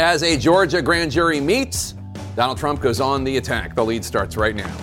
As 0.00 0.22
a 0.22 0.34
Georgia 0.34 0.80
grand 0.80 1.10
jury 1.10 1.40
meets, 1.40 1.94
Donald 2.34 2.56
Trump 2.56 2.80
goes 2.80 3.02
on 3.02 3.22
the 3.22 3.36
attack. 3.36 3.74
The 3.74 3.84
lead 3.84 4.02
starts 4.02 4.34
right 4.34 4.56
now. 4.56 4.74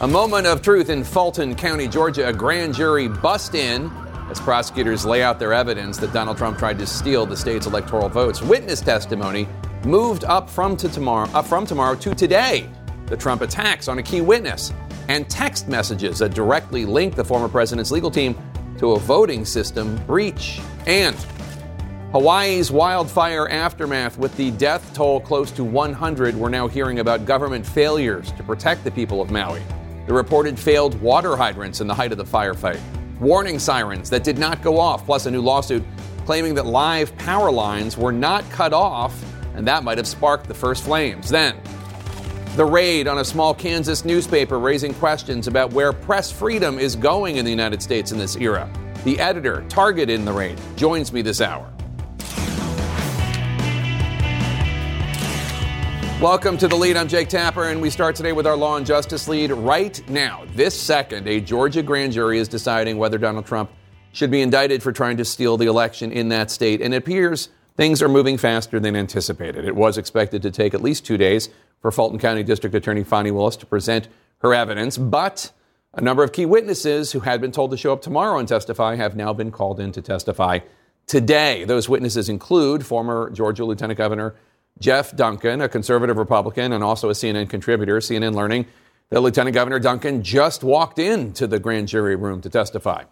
A 0.00 0.08
moment 0.08 0.48
of 0.48 0.62
truth 0.62 0.90
in 0.90 1.04
Fulton 1.04 1.54
County, 1.54 1.86
Georgia. 1.86 2.26
A 2.26 2.32
grand 2.32 2.74
jury 2.74 3.06
bust 3.06 3.54
in 3.54 3.88
as 4.28 4.40
prosecutors 4.40 5.06
lay 5.06 5.22
out 5.22 5.38
their 5.38 5.52
evidence 5.52 5.96
that 5.98 6.12
Donald 6.12 6.36
Trump 6.36 6.58
tried 6.58 6.76
to 6.80 6.88
steal 6.88 7.24
the 7.24 7.36
state's 7.36 7.68
electoral 7.68 8.08
votes. 8.08 8.42
Witness 8.42 8.80
testimony 8.80 9.46
moved 9.84 10.24
up 10.24 10.50
from 10.50 10.76
to 10.78 10.88
tomorrow, 10.88 11.30
up 11.30 11.46
from 11.46 11.64
tomorrow 11.64 11.94
to 11.94 12.12
today. 12.12 12.68
The 13.06 13.16
Trump 13.16 13.42
attacks 13.42 13.86
on 13.86 13.98
a 13.98 14.02
key 14.02 14.22
witness 14.22 14.72
and 15.06 15.30
text 15.30 15.68
messages 15.68 16.18
that 16.18 16.34
directly 16.34 16.84
link 16.84 17.14
the 17.14 17.24
former 17.24 17.48
president's 17.48 17.92
legal 17.92 18.10
team 18.10 18.36
to 18.78 18.90
a 18.94 18.98
voting 18.98 19.44
system 19.44 20.04
breach. 20.04 20.60
And 20.88 21.14
Hawaii's 22.12 22.72
wildfire 22.72 23.48
aftermath 23.48 24.18
with 24.18 24.36
the 24.36 24.50
death 24.50 24.92
toll 24.94 25.20
close 25.20 25.52
to 25.52 25.62
100. 25.62 26.34
We're 26.34 26.48
now 26.48 26.66
hearing 26.66 26.98
about 26.98 27.24
government 27.24 27.64
failures 27.64 28.32
to 28.32 28.42
protect 28.42 28.82
the 28.82 28.90
people 28.90 29.22
of 29.22 29.30
Maui. 29.30 29.62
The 30.08 30.12
reported 30.12 30.58
failed 30.58 31.00
water 31.00 31.36
hydrants 31.36 31.80
in 31.80 31.86
the 31.86 31.94
height 31.94 32.10
of 32.10 32.18
the 32.18 32.24
firefight, 32.24 32.80
warning 33.20 33.60
sirens 33.60 34.10
that 34.10 34.24
did 34.24 34.38
not 34.38 34.60
go 34.60 34.80
off, 34.80 35.06
plus 35.06 35.26
a 35.26 35.30
new 35.30 35.40
lawsuit 35.40 35.84
claiming 36.26 36.52
that 36.56 36.66
live 36.66 37.16
power 37.16 37.48
lines 37.48 37.96
were 37.96 38.10
not 38.10 38.42
cut 38.50 38.72
off, 38.72 39.14
and 39.54 39.64
that 39.68 39.84
might 39.84 39.96
have 39.96 40.08
sparked 40.08 40.48
the 40.48 40.54
first 40.54 40.82
flames. 40.82 41.28
Then, 41.28 41.60
the 42.56 42.64
raid 42.64 43.06
on 43.06 43.18
a 43.18 43.24
small 43.24 43.54
Kansas 43.54 44.04
newspaper 44.04 44.58
raising 44.58 44.94
questions 44.94 45.46
about 45.46 45.72
where 45.72 45.92
press 45.92 46.32
freedom 46.32 46.76
is 46.76 46.96
going 46.96 47.36
in 47.36 47.44
the 47.44 47.52
United 47.52 47.80
States 47.80 48.10
in 48.10 48.18
this 48.18 48.34
era. 48.34 48.68
The 49.04 49.20
editor 49.20 49.64
targeted 49.68 50.10
in 50.10 50.24
the 50.24 50.32
raid 50.32 50.58
joins 50.74 51.12
me 51.12 51.22
this 51.22 51.40
hour. 51.40 51.72
Welcome 56.20 56.58
to 56.58 56.68
the 56.68 56.76
lead. 56.76 56.98
I'm 56.98 57.08
Jake 57.08 57.30
Tapper, 57.30 57.70
and 57.70 57.80
we 57.80 57.88
start 57.88 58.14
today 58.14 58.32
with 58.32 58.46
our 58.46 58.54
law 58.54 58.76
and 58.76 58.84
justice 58.84 59.26
lead. 59.26 59.52
Right 59.52 60.06
now, 60.06 60.44
this 60.54 60.78
second, 60.78 61.26
a 61.26 61.40
Georgia 61.40 61.82
grand 61.82 62.12
jury 62.12 62.38
is 62.38 62.46
deciding 62.46 62.98
whether 62.98 63.16
Donald 63.16 63.46
Trump 63.46 63.70
should 64.12 64.30
be 64.30 64.42
indicted 64.42 64.82
for 64.82 64.92
trying 64.92 65.16
to 65.16 65.24
steal 65.24 65.56
the 65.56 65.64
election 65.64 66.12
in 66.12 66.28
that 66.28 66.50
state. 66.50 66.82
And 66.82 66.92
it 66.92 66.98
appears 66.98 67.48
things 67.78 68.02
are 68.02 68.08
moving 68.08 68.36
faster 68.36 68.78
than 68.78 68.96
anticipated. 68.96 69.64
It 69.64 69.74
was 69.74 69.96
expected 69.96 70.42
to 70.42 70.50
take 70.50 70.74
at 70.74 70.82
least 70.82 71.06
two 71.06 71.16
days 71.16 71.48
for 71.80 71.90
Fulton 71.90 72.18
County 72.18 72.42
District 72.42 72.76
Attorney 72.76 73.02
Fani 73.02 73.30
Willis 73.30 73.56
to 73.56 73.64
present 73.64 74.08
her 74.42 74.52
evidence, 74.52 74.98
but 74.98 75.50
a 75.94 76.02
number 76.02 76.22
of 76.22 76.32
key 76.32 76.44
witnesses 76.44 77.12
who 77.12 77.20
had 77.20 77.40
been 77.40 77.50
told 77.50 77.70
to 77.70 77.78
show 77.78 77.94
up 77.94 78.02
tomorrow 78.02 78.38
and 78.38 78.46
testify 78.46 78.94
have 78.94 79.16
now 79.16 79.32
been 79.32 79.50
called 79.50 79.80
in 79.80 79.90
to 79.92 80.02
testify 80.02 80.58
today. 81.06 81.64
Those 81.64 81.88
witnesses 81.88 82.28
include 82.28 82.84
former 82.84 83.30
Georgia 83.30 83.64
Lieutenant 83.64 83.96
Governor 83.96 84.34
Jeff 84.80 85.14
Duncan, 85.14 85.60
a 85.60 85.68
conservative 85.68 86.16
Republican 86.16 86.72
and 86.72 86.82
also 86.82 87.10
a 87.10 87.12
CNN 87.12 87.48
contributor, 87.48 87.98
CNN 87.98 88.34
learning 88.34 88.66
that 89.10 89.20
Lieutenant 89.20 89.54
Governor 89.54 89.78
Duncan 89.78 90.22
just 90.22 90.64
walked 90.64 90.98
into 90.98 91.46
the 91.46 91.58
grand 91.58 91.88
jury 91.88 92.16
room 92.16 92.40
to 92.40 92.48
testify. 92.48 93.04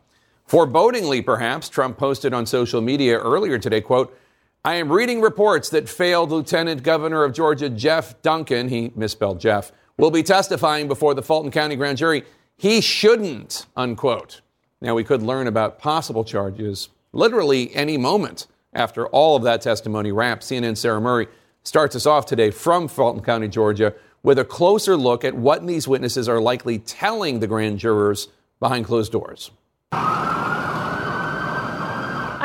Forebodingly, 0.48 1.24
perhaps, 1.24 1.68
Trump 1.68 1.98
posted 1.98 2.32
on 2.32 2.46
social 2.46 2.80
media 2.80 3.18
earlier 3.18 3.58
today, 3.58 3.82
quote, 3.82 4.18
I 4.64 4.74
am 4.74 4.90
reading 4.90 5.20
reports 5.20 5.68
that 5.70 5.88
failed 5.88 6.30
Lieutenant 6.30 6.82
Governor 6.82 7.24
of 7.24 7.32
Georgia 7.32 7.68
Jeff 7.68 8.20
Duncan, 8.22 8.68
he 8.68 8.92
misspelled 8.96 9.40
Jeff, 9.40 9.72
will 9.98 10.10
be 10.10 10.22
testifying 10.22 10.88
before 10.88 11.14
the 11.14 11.22
Fulton 11.22 11.50
County 11.50 11.76
grand 11.76 11.98
jury. 11.98 12.24
He 12.56 12.80
shouldn't, 12.80 13.66
unquote. 13.76 14.40
Now, 14.80 14.94
we 14.94 15.04
could 15.04 15.22
learn 15.22 15.46
about 15.46 15.78
possible 15.78 16.24
charges 16.24 16.88
literally 17.12 17.74
any 17.74 17.96
moment 17.96 18.46
after 18.72 19.06
all 19.08 19.36
of 19.36 19.42
that 19.42 19.60
testimony 19.60 20.12
wraps. 20.12 20.46
CNN 20.46 20.76
Sarah 20.76 21.00
Murray 21.00 21.28
starts 21.62 21.94
us 21.94 22.06
off 22.06 22.26
today 22.26 22.50
from 22.50 22.88
Fulton 22.88 23.22
County, 23.22 23.48
Georgia, 23.48 23.94
with 24.22 24.38
a 24.38 24.44
closer 24.44 24.96
look 24.96 25.24
at 25.24 25.34
what 25.34 25.66
these 25.66 25.86
witnesses 25.86 26.28
are 26.28 26.40
likely 26.40 26.78
telling 26.78 27.40
the 27.40 27.46
grand 27.46 27.78
jurors 27.78 28.28
behind 28.60 28.84
closed 28.84 29.12
doors. 29.12 29.50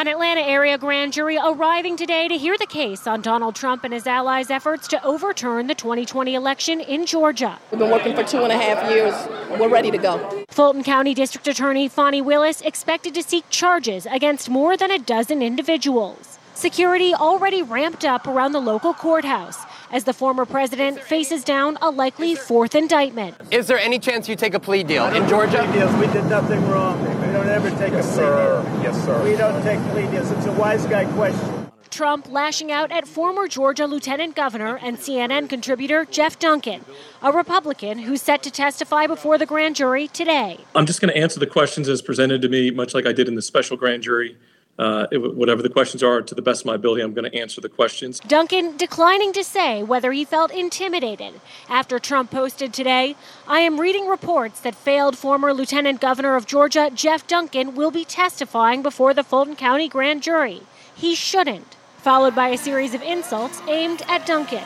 An 0.04 0.10
Atlanta 0.10 0.42
area 0.42 0.78
grand 0.78 1.14
jury 1.14 1.38
arriving 1.38 1.96
today 1.96 2.28
to 2.28 2.38
hear 2.38 2.58
the 2.58 2.66
case 2.66 3.08
on 3.08 3.22
Donald 3.22 3.56
Trump 3.56 3.86
and 3.86 3.94
his 3.94 4.06
allies' 4.06 4.50
efforts 4.50 4.86
to 4.90 5.02
overturn 5.02 5.68
the 5.68 5.76
2020 5.76 6.36
election 6.36 6.82
in 6.82 7.06
Georgia. 7.06 7.58
We've 7.72 7.80
been 7.80 7.90
working 7.90 8.14
for 8.14 8.24
two 8.24 8.44
and 8.44 8.52
a 8.52 8.58
half 8.58 8.92
years. 8.92 9.14
We're 9.58 9.70
ready 9.70 9.92
to 9.92 9.98
go. 9.98 10.44
Fulton 10.50 10.84
County 10.84 11.14
District 11.14 11.48
Attorney 11.48 11.88
Fani 11.88 12.22
Willis 12.22 12.60
expected 12.62 13.14
to 13.14 13.24
seek 13.24 13.50
charges 13.50 14.06
against 14.06 14.50
more 14.50 14.76
than 14.76 14.92
a 14.92 15.00
dozen 15.00 15.42
individuals. 15.42 16.38
Security 16.56 17.16
already 17.16 17.64
ramped 17.64 18.06
up 18.06 18.28
around 18.28 18.52
the 18.52 18.60
local 18.60 18.94
courthouse 18.94 19.58
as 19.92 20.04
the 20.04 20.14
former 20.14 20.46
president 20.46 21.00
faces 21.00 21.44
down 21.44 21.78
a 21.82 21.90
likely 21.90 22.36
fourth 22.36 22.76
indictment. 22.76 23.36
Is 23.52 23.68
there 23.68 23.80
any 23.80 23.98
chance 23.98 24.30
you 24.30 24.36
take 24.36 24.54
a 24.54 24.60
plea 24.60 24.84
deal 24.84 25.06
in 25.08 25.28
Georgia? 25.28 25.64
Plea 25.64 25.80
deals. 25.80 25.94
We 25.96 26.08
did 26.14 26.26
nothing 26.26 26.64
wrong. 26.70 27.02
We 27.02 27.34
don't 27.34 27.50
ever 27.50 27.70
take 27.72 27.94
yes, 27.94 28.06
a 28.06 28.10
plea 28.10 28.18
sir. 28.18 28.64
deal. 28.64 28.84
Yes, 28.84 29.06
sir. 29.06 29.24
We 29.24 29.36
don't 29.36 29.62
take 29.64 29.80
plea 29.92 30.10
deals. 30.12 30.30
It's 30.32 30.46
a 30.46 30.52
wise 30.54 30.86
guy 30.86 31.06
question. 31.14 31.72
Trump 31.90 32.28
lashing 32.30 32.72
out 32.72 32.92
at 32.92 33.08
former 33.08 33.48
Georgia 33.48 33.86
Lieutenant 33.86 34.36
Governor 34.36 34.78
and 34.78 34.98
CNN 34.98 35.48
contributor 35.48 36.06
Jeff 36.06 36.40
Duncan, 36.40 36.84
a 37.22 37.32
Republican 37.32 38.00
who's 38.00 38.22
set 38.22 38.42
to 38.44 38.52
testify 38.52 39.06
before 39.06 39.38
the 39.38 39.46
grand 39.46 39.76
jury 39.76 40.08
today. 40.08 40.60
I'm 40.76 40.88
just 40.88 41.02
going 41.02 41.14
to 41.14 41.20
answer 41.20 41.40
the 41.40 41.48
questions 41.48 41.88
as 41.90 42.02
presented 42.02 42.42
to 42.42 42.50
me, 42.50 42.72
much 42.72 42.96
like 42.96 43.06
I 43.06 43.12
did 43.12 43.28
in 43.28 43.36
the 43.36 43.44
special 43.44 43.78
grand 43.78 44.02
jury 44.02 44.38
uh, 44.80 45.08
it, 45.12 45.36
whatever 45.36 45.62
the 45.62 45.70
questions 45.70 46.02
are, 46.02 46.22
to 46.22 46.34
the 46.34 46.42
best 46.42 46.62
of 46.62 46.66
my 46.66 46.76
ability, 46.76 47.04
I'm 47.04 47.14
going 47.14 47.30
to 47.30 47.38
answer 47.38 47.62
the 47.62 47.70
questions. 47.70 48.20
Duncan 48.22 48.76
declining 48.78 49.32
to 49.34 49.44
say 49.44 49.84
whether 49.84 50.12
he 50.12 50.26
felt 50.26 50.52
intimidated 50.52 51.40
after 51.70 52.00
Trump 52.00 52.32
posted 52.32 52.74
today 52.74 53.16
I 53.48 53.60
am 53.60 53.80
reading 53.80 54.08
reports 54.08 54.60
that 54.62 54.76
failed 54.76 55.18
former 55.18 55.54
Lieutenant 55.54 56.02
Governor 56.02 56.36
of 56.36 56.48
Georgia, 56.48 56.90
Jeff 56.94 57.28
Duncan, 57.28 57.76
will 57.76 57.92
be 57.92 58.06
testifying 58.06 58.82
before 58.82 59.14
the 59.14 59.24
Fulton 59.24 59.56
County 59.56 59.88
grand 59.88 60.24
jury. 60.24 60.62
He 60.96 61.14
shouldn't, 61.16 61.76
followed 61.98 62.36
by 62.36 62.50
a 62.50 62.58
series 62.58 62.94
of 62.94 63.02
insults 63.04 63.62
aimed 63.68 64.02
at 64.08 64.26
Duncan. 64.26 64.64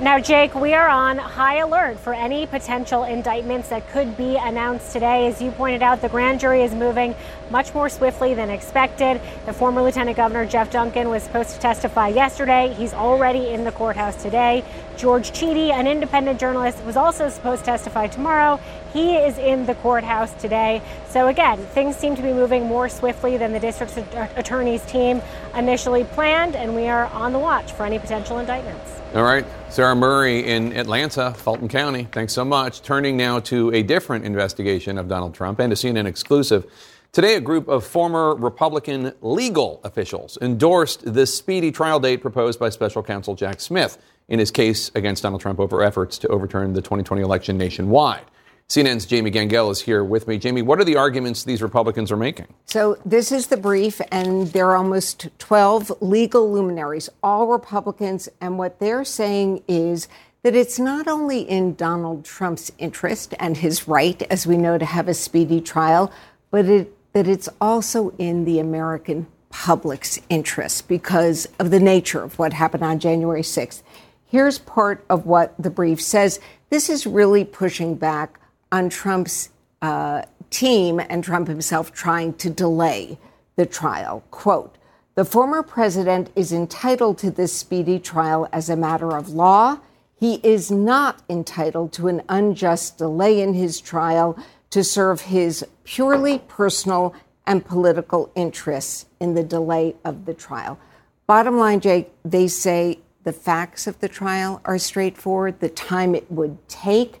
Now, 0.00 0.18
Jake, 0.18 0.54
we 0.54 0.72
are 0.72 0.88
on 0.88 1.18
high 1.18 1.58
alert 1.58 1.98
for 1.98 2.14
any 2.14 2.46
potential 2.46 3.04
indictments 3.04 3.68
that 3.68 3.86
could 3.90 4.16
be 4.16 4.36
announced 4.36 4.94
today. 4.94 5.26
As 5.26 5.42
you 5.42 5.50
pointed 5.50 5.82
out, 5.82 6.00
the 6.00 6.08
grand 6.08 6.40
jury 6.40 6.62
is 6.62 6.74
moving 6.74 7.14
much 7.50 7.74
more 7.74 7.90
swiftly 7.90 8.32
than 8.32 8.48
expected. 8.48 9.20
The 9.44 9.52
former 9.52 9.82
Lieutenant 9.82 10.16
Governor 10.16 10.46
Jeff 10.46 10.70
Duncan 10.70 11.10
was 11.10 11.22
supposed 11.22 11.50
to 11.50 11.58
testify 11.58 12.08
yesterday. 12.08 12.72
He's 12.78 12.94
already 12.94 13.50
in 13.50 13.64
the 13.64 13.72
courthouse 13.72 14.22
today. 14.22 14.64
George 14.96 15.32
Chidi, 15.32 15.70
an 15.70 15.86
independent 15.86 16.40
journalist, 16.40 16.82
was 16.84 16.96
also 16.96 17.28
supposed 17.28 17.66
to 17.66 17.66
testify 17.66 18.06
tomorrow. 18.06 18.58
He 18.94 19.16
is 19.16 19.36
in 19.36 19.66
the 19.66 19.74
courthouse 19.74 20.32
today. 20.40 20.80
So, 21.10 21.28
again, 21.28 21.58
things 21.58 21.94
seem 21.96 22.16
to 22.16 22.22
be 22.22 22.32
moving 22.32 22.64
more 22.64 22.88
swiftly 22.88 23.36
than 23.36 23.52
the 23.52 23.60
district 23.60 23.98
attorney's 24.34 24.82
team 24.86 25.20
initially 25.54 26.04
planned, 26.04 26.56
and 26.56 26.74
we 26.74 26.88
are 26.88 27.04
on 27.08 27.34
the 27.34 27.38
watch 27.38 27.72
for 27.72 27.84
any 27.84 27.98
potential 27.98 28.38
indictments. 28.38 28.99
All 29.12 29.24
right. 29.24 29.44
Sarah 29.70 29.96
Murray 29.96 30.46
in 30.46 30.72
Atlanta, 30.76 31.34
Fulton 31.34 31.66
County. 31.66 32.06
Thanks 32.12 32.32
so 32.32 32.44
much. 32.44 32.80
Turning 32.80 33.16
now 33.16 33.40
to 33.40 33.74
a 33.74 33.82
different 33.82 34.24
investigation 34.24 34.98
of 34.98 35.08
Donald 35.08 35.34
Trump 35.34 35.58
and 35.58 35.72
a 35.72 35.74
CNN 35.74 36.06
exclusive. 36.06 36.64
Today, 37.10 37.34
a 37.34 37.40
group 37.40 37.66
of 37.66 37.84
former 37.84 38.36
Republican 38.36 39.12
legal 39.20 39.80
officials 39.82 40.38
endorsed 40.40 41.12
the 41.12 41.26
speedy 41.26 41.72
trial 41.72 41.98
date 41.98 42.18
proposed 42.18 42.60
by 42.60 42.68
special 42.68 43.02
counsel 43.02 43.34
Jack 43.34 43.60
Smith 43.60 43.98
in 44.28 44.38
his 44.38 44.52
case 44.52 44.92
against 44.94 45.24
Donald 45.24 45.42
Trump 45.42 45.58
over 45.58 45.82
efforts 45.82 46.16
to 46.18 46.28
overturn 46.28 46.72
the 46.72 46.80
2020 46.80 47.20
election 47.20 47.58
nationwide. 47.58 48.24
CNN's 48.70 49.04
Jamie 49.04 49.30
Gangel 49.30 49.68
is 49.72 49.80
here 49.80 50.04
with 50.04 50.28
me. 50.28 50.38
Jamie, 50.38 50.62
what 50.62 50.78
are 50.78 50.84
the 50.84 50.94
arguments 50.94 51.42
these 51.42 51.60
Republicans 51.60 52.12
are 52.12 52.16
making? 52.16 52.46
So, 52.66 52.98
this 53.04 53.32
is 53.32 53.48
the 53.48 53.56
brief, 53.56 54.00
and 54.12 54.46
there 54.52 54.70
are 54.70 54.76
almost 54.76 55.26
12 55.40 56.00
legal 56.00 56.52
luminaries, 56.52 57.08
all 57.20 57.48
Republicans. 57.48 58.28
And 58.40 58.58
what 58.58 58.78
they're 58.78 59.04
saying 59.04 59.64
is 59.66 60.06
that 60.44 60.54
it's 60.54 60.78
not 60.78 61.08
only 61.08 61.40
in 61.40 61.74
Donald 61.74 62.24
Trump's 62.24 62.70
interest 62.78 63.34
and 63.40 63.56
his 63.56 63.88
right, 63.88 64.22
as 64.30 64.46
we 64.46 64.56
know, 64.56 64.78
to 64.78 64.84
have 64.84 65.08
a 65.08 65.14
speedy 65.14 65.60
trial, 65.60 66.12
but 66.52 66.66
it, 66.66 67.12
that 67.12 67.26
it's 67.26 67.48
also 67.60 68.14
in 68.18 68.44
the 68.44 68.60
American 68.60 69.26
public's 69.48 70.20
interest 70.28 70.86
because 70.86 71.48
of 71.58 71.72
the 71.72 71.80
nature 71.80 72.22
of 72.22 72.38
what 72.38 72.52
happened 72.52 72.84
on 72.84 73.00
January 73.00 73.42
6th. 73.42 73.82
Here's 74.26 74.60
part 74.60 75.04
of 75.10 75.26
what 75.26 75.60
the 75.60 75.70
brief 75.70 76.00
says. 76.00 76.38
This 76.68 76.88
is 76.88 77.04
really 77.04 77.44
pushing 77.44 77.96
back 77.96 78.39
on 78.72 78.88
Trump's 78.88 79.50
uh, 79.82 80.22
team 80.50 81.00
and 81.00 81.22
Trump 81.24 81.48
himself 81.48 81.92
trying 81.92 82.34
to 82.34 82.50
delay 82.50 83.18
the 83.56 83.66
trial. 83.66 84.22
Quote, 84.30 84.76
the 85.14 85.24
former 85.24 85.62
president 85.62 86.30
is 86.36 86.52
entitled 86.52 87.18
to 87.18 87.30
this 87.30 87.52
speedy 87.52 87.98
trial 87.98 88.48
as 88.52 88.70
a 88.70 88.76
matter 88.76 89.16
of 89.16 89.28
law. 89.30 89.78
He 90.18 90.34
is 90.42 90.70
not 90.70 91.22
entitled 91.28 91.92
to 91.94 92.08
an 92.08 92.22
unjust 92.28 92.98
delay 92.98 93.40
in 93.40 93.54
his 93.54 93.80
trial 93.80 94.38
to 94.70 94.84
serve 94.84 95.22
his 95.22 95.66
purely 95.84 96.38
personal 96.38 97.14
and 97.46 97.64
political 97.64 98.30
interests 98.34 99.06
in 99.18 99.34
the 99.34 99.42
delay 99.42 99.96
of 100.04 100.24
the 100.24 100.34
trial. 100.34 100.78
Bottom 101.26 101.58
line, 101.58 101.80
Jake, 101.80 102.12
they 102.24 102.46
say 102.46 103.00
the 103.24 103.32
facts 103.32 103.86
of 103.86 103.98
the 104.00 104.08
trial 104.08 104.60
are 104.64 104.78
straightforward, 104.78 105.60
the 105.60 105.68
time 105.68 106.14
it 106.14 106.30
would 106.30 106.56
take, 106.68 107.20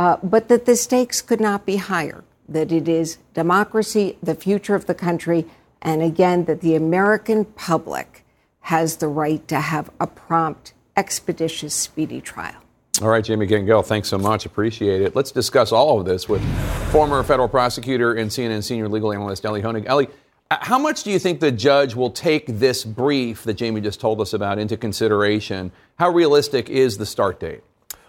uh, 0.00 0.16
but 0.22 0.48
that 0.48 0.64
the 0.64 0.74
stakes 0.74 1.20
could 1.20 1.42
not 1.42 1.66
be 1.66 1.76
higher, 1.76 2.24
that 2.48 2.72
it 2.72 2.88
is 2.88 3.18
democracy, 3.34 4.16
the 4.22 4.34
future 4.34 4.74
of 4.74 4.86
the 4.86 4.94
country, 4.94 5.44
and 5.82 6.00
again, 6.00 6.46
that 6.46 6.62
the 6.62 6.74
American 6.74 7.44
public 7.44 8.24
has 8.60 8.96
the 8.96 9.08
right 9.08 9.46
to 9.46 9.60
have 9.60 9.90
a 10.00 10.06
prompt, 10.06 10.72
expeditious, 10.96 11.74
speedy 11.74 12.18
trial. 12.18 12.56
All 13.02 13.08
right, 13.08 13.22
Jamie 13.22 13.44
Gangel, 13.44 13.82
thanks 13.82 14.08
so 14.08 14.16
much. 14.16 14.46
Appreciate 14.46 15.02
it. 15.02 15.14
Let's 15.14 15.32
discuss 15.32 15.70
all 15.70 16.00
of 16.00 16.06
this 16.06 16.30
with 16.30 16.42
former 16.90 17.22
federal 17.22 17.48
prosecutor 17.48 18.14
and 18.14 18.30
CNN 18.30 18.64
senior 18.64 18.88
legal 18.88 19.12
analyst 19.12 19.44
Elie 19.44 19.60
Honig. 19.60 19.84
Elie, 19.84 20.08
how 20.50 20.78
much 20.78 21.02
do 21.02 21.10
you 21.10 21.18
think 21.18 21.40
the 21.40 21.52
judge 21.52 21.94
will 21.94 22.10
take 22.10 22.46
this 22.46 22.86
brief 22.86 23.44
that 23.44 23.54
Jamie 23.54 23.82
just 23.82 24.00
told 24.00 24.22
us 24.22 24.32
about 24.32 24.58
into 24.58 24.78
consideration? 24.78 25.72
How 25.98 26.08
realistic 26.08 26.70
is 26.70 26.96
the 26.96 27.04
start 27.04 27.38
date? 27.38 27.60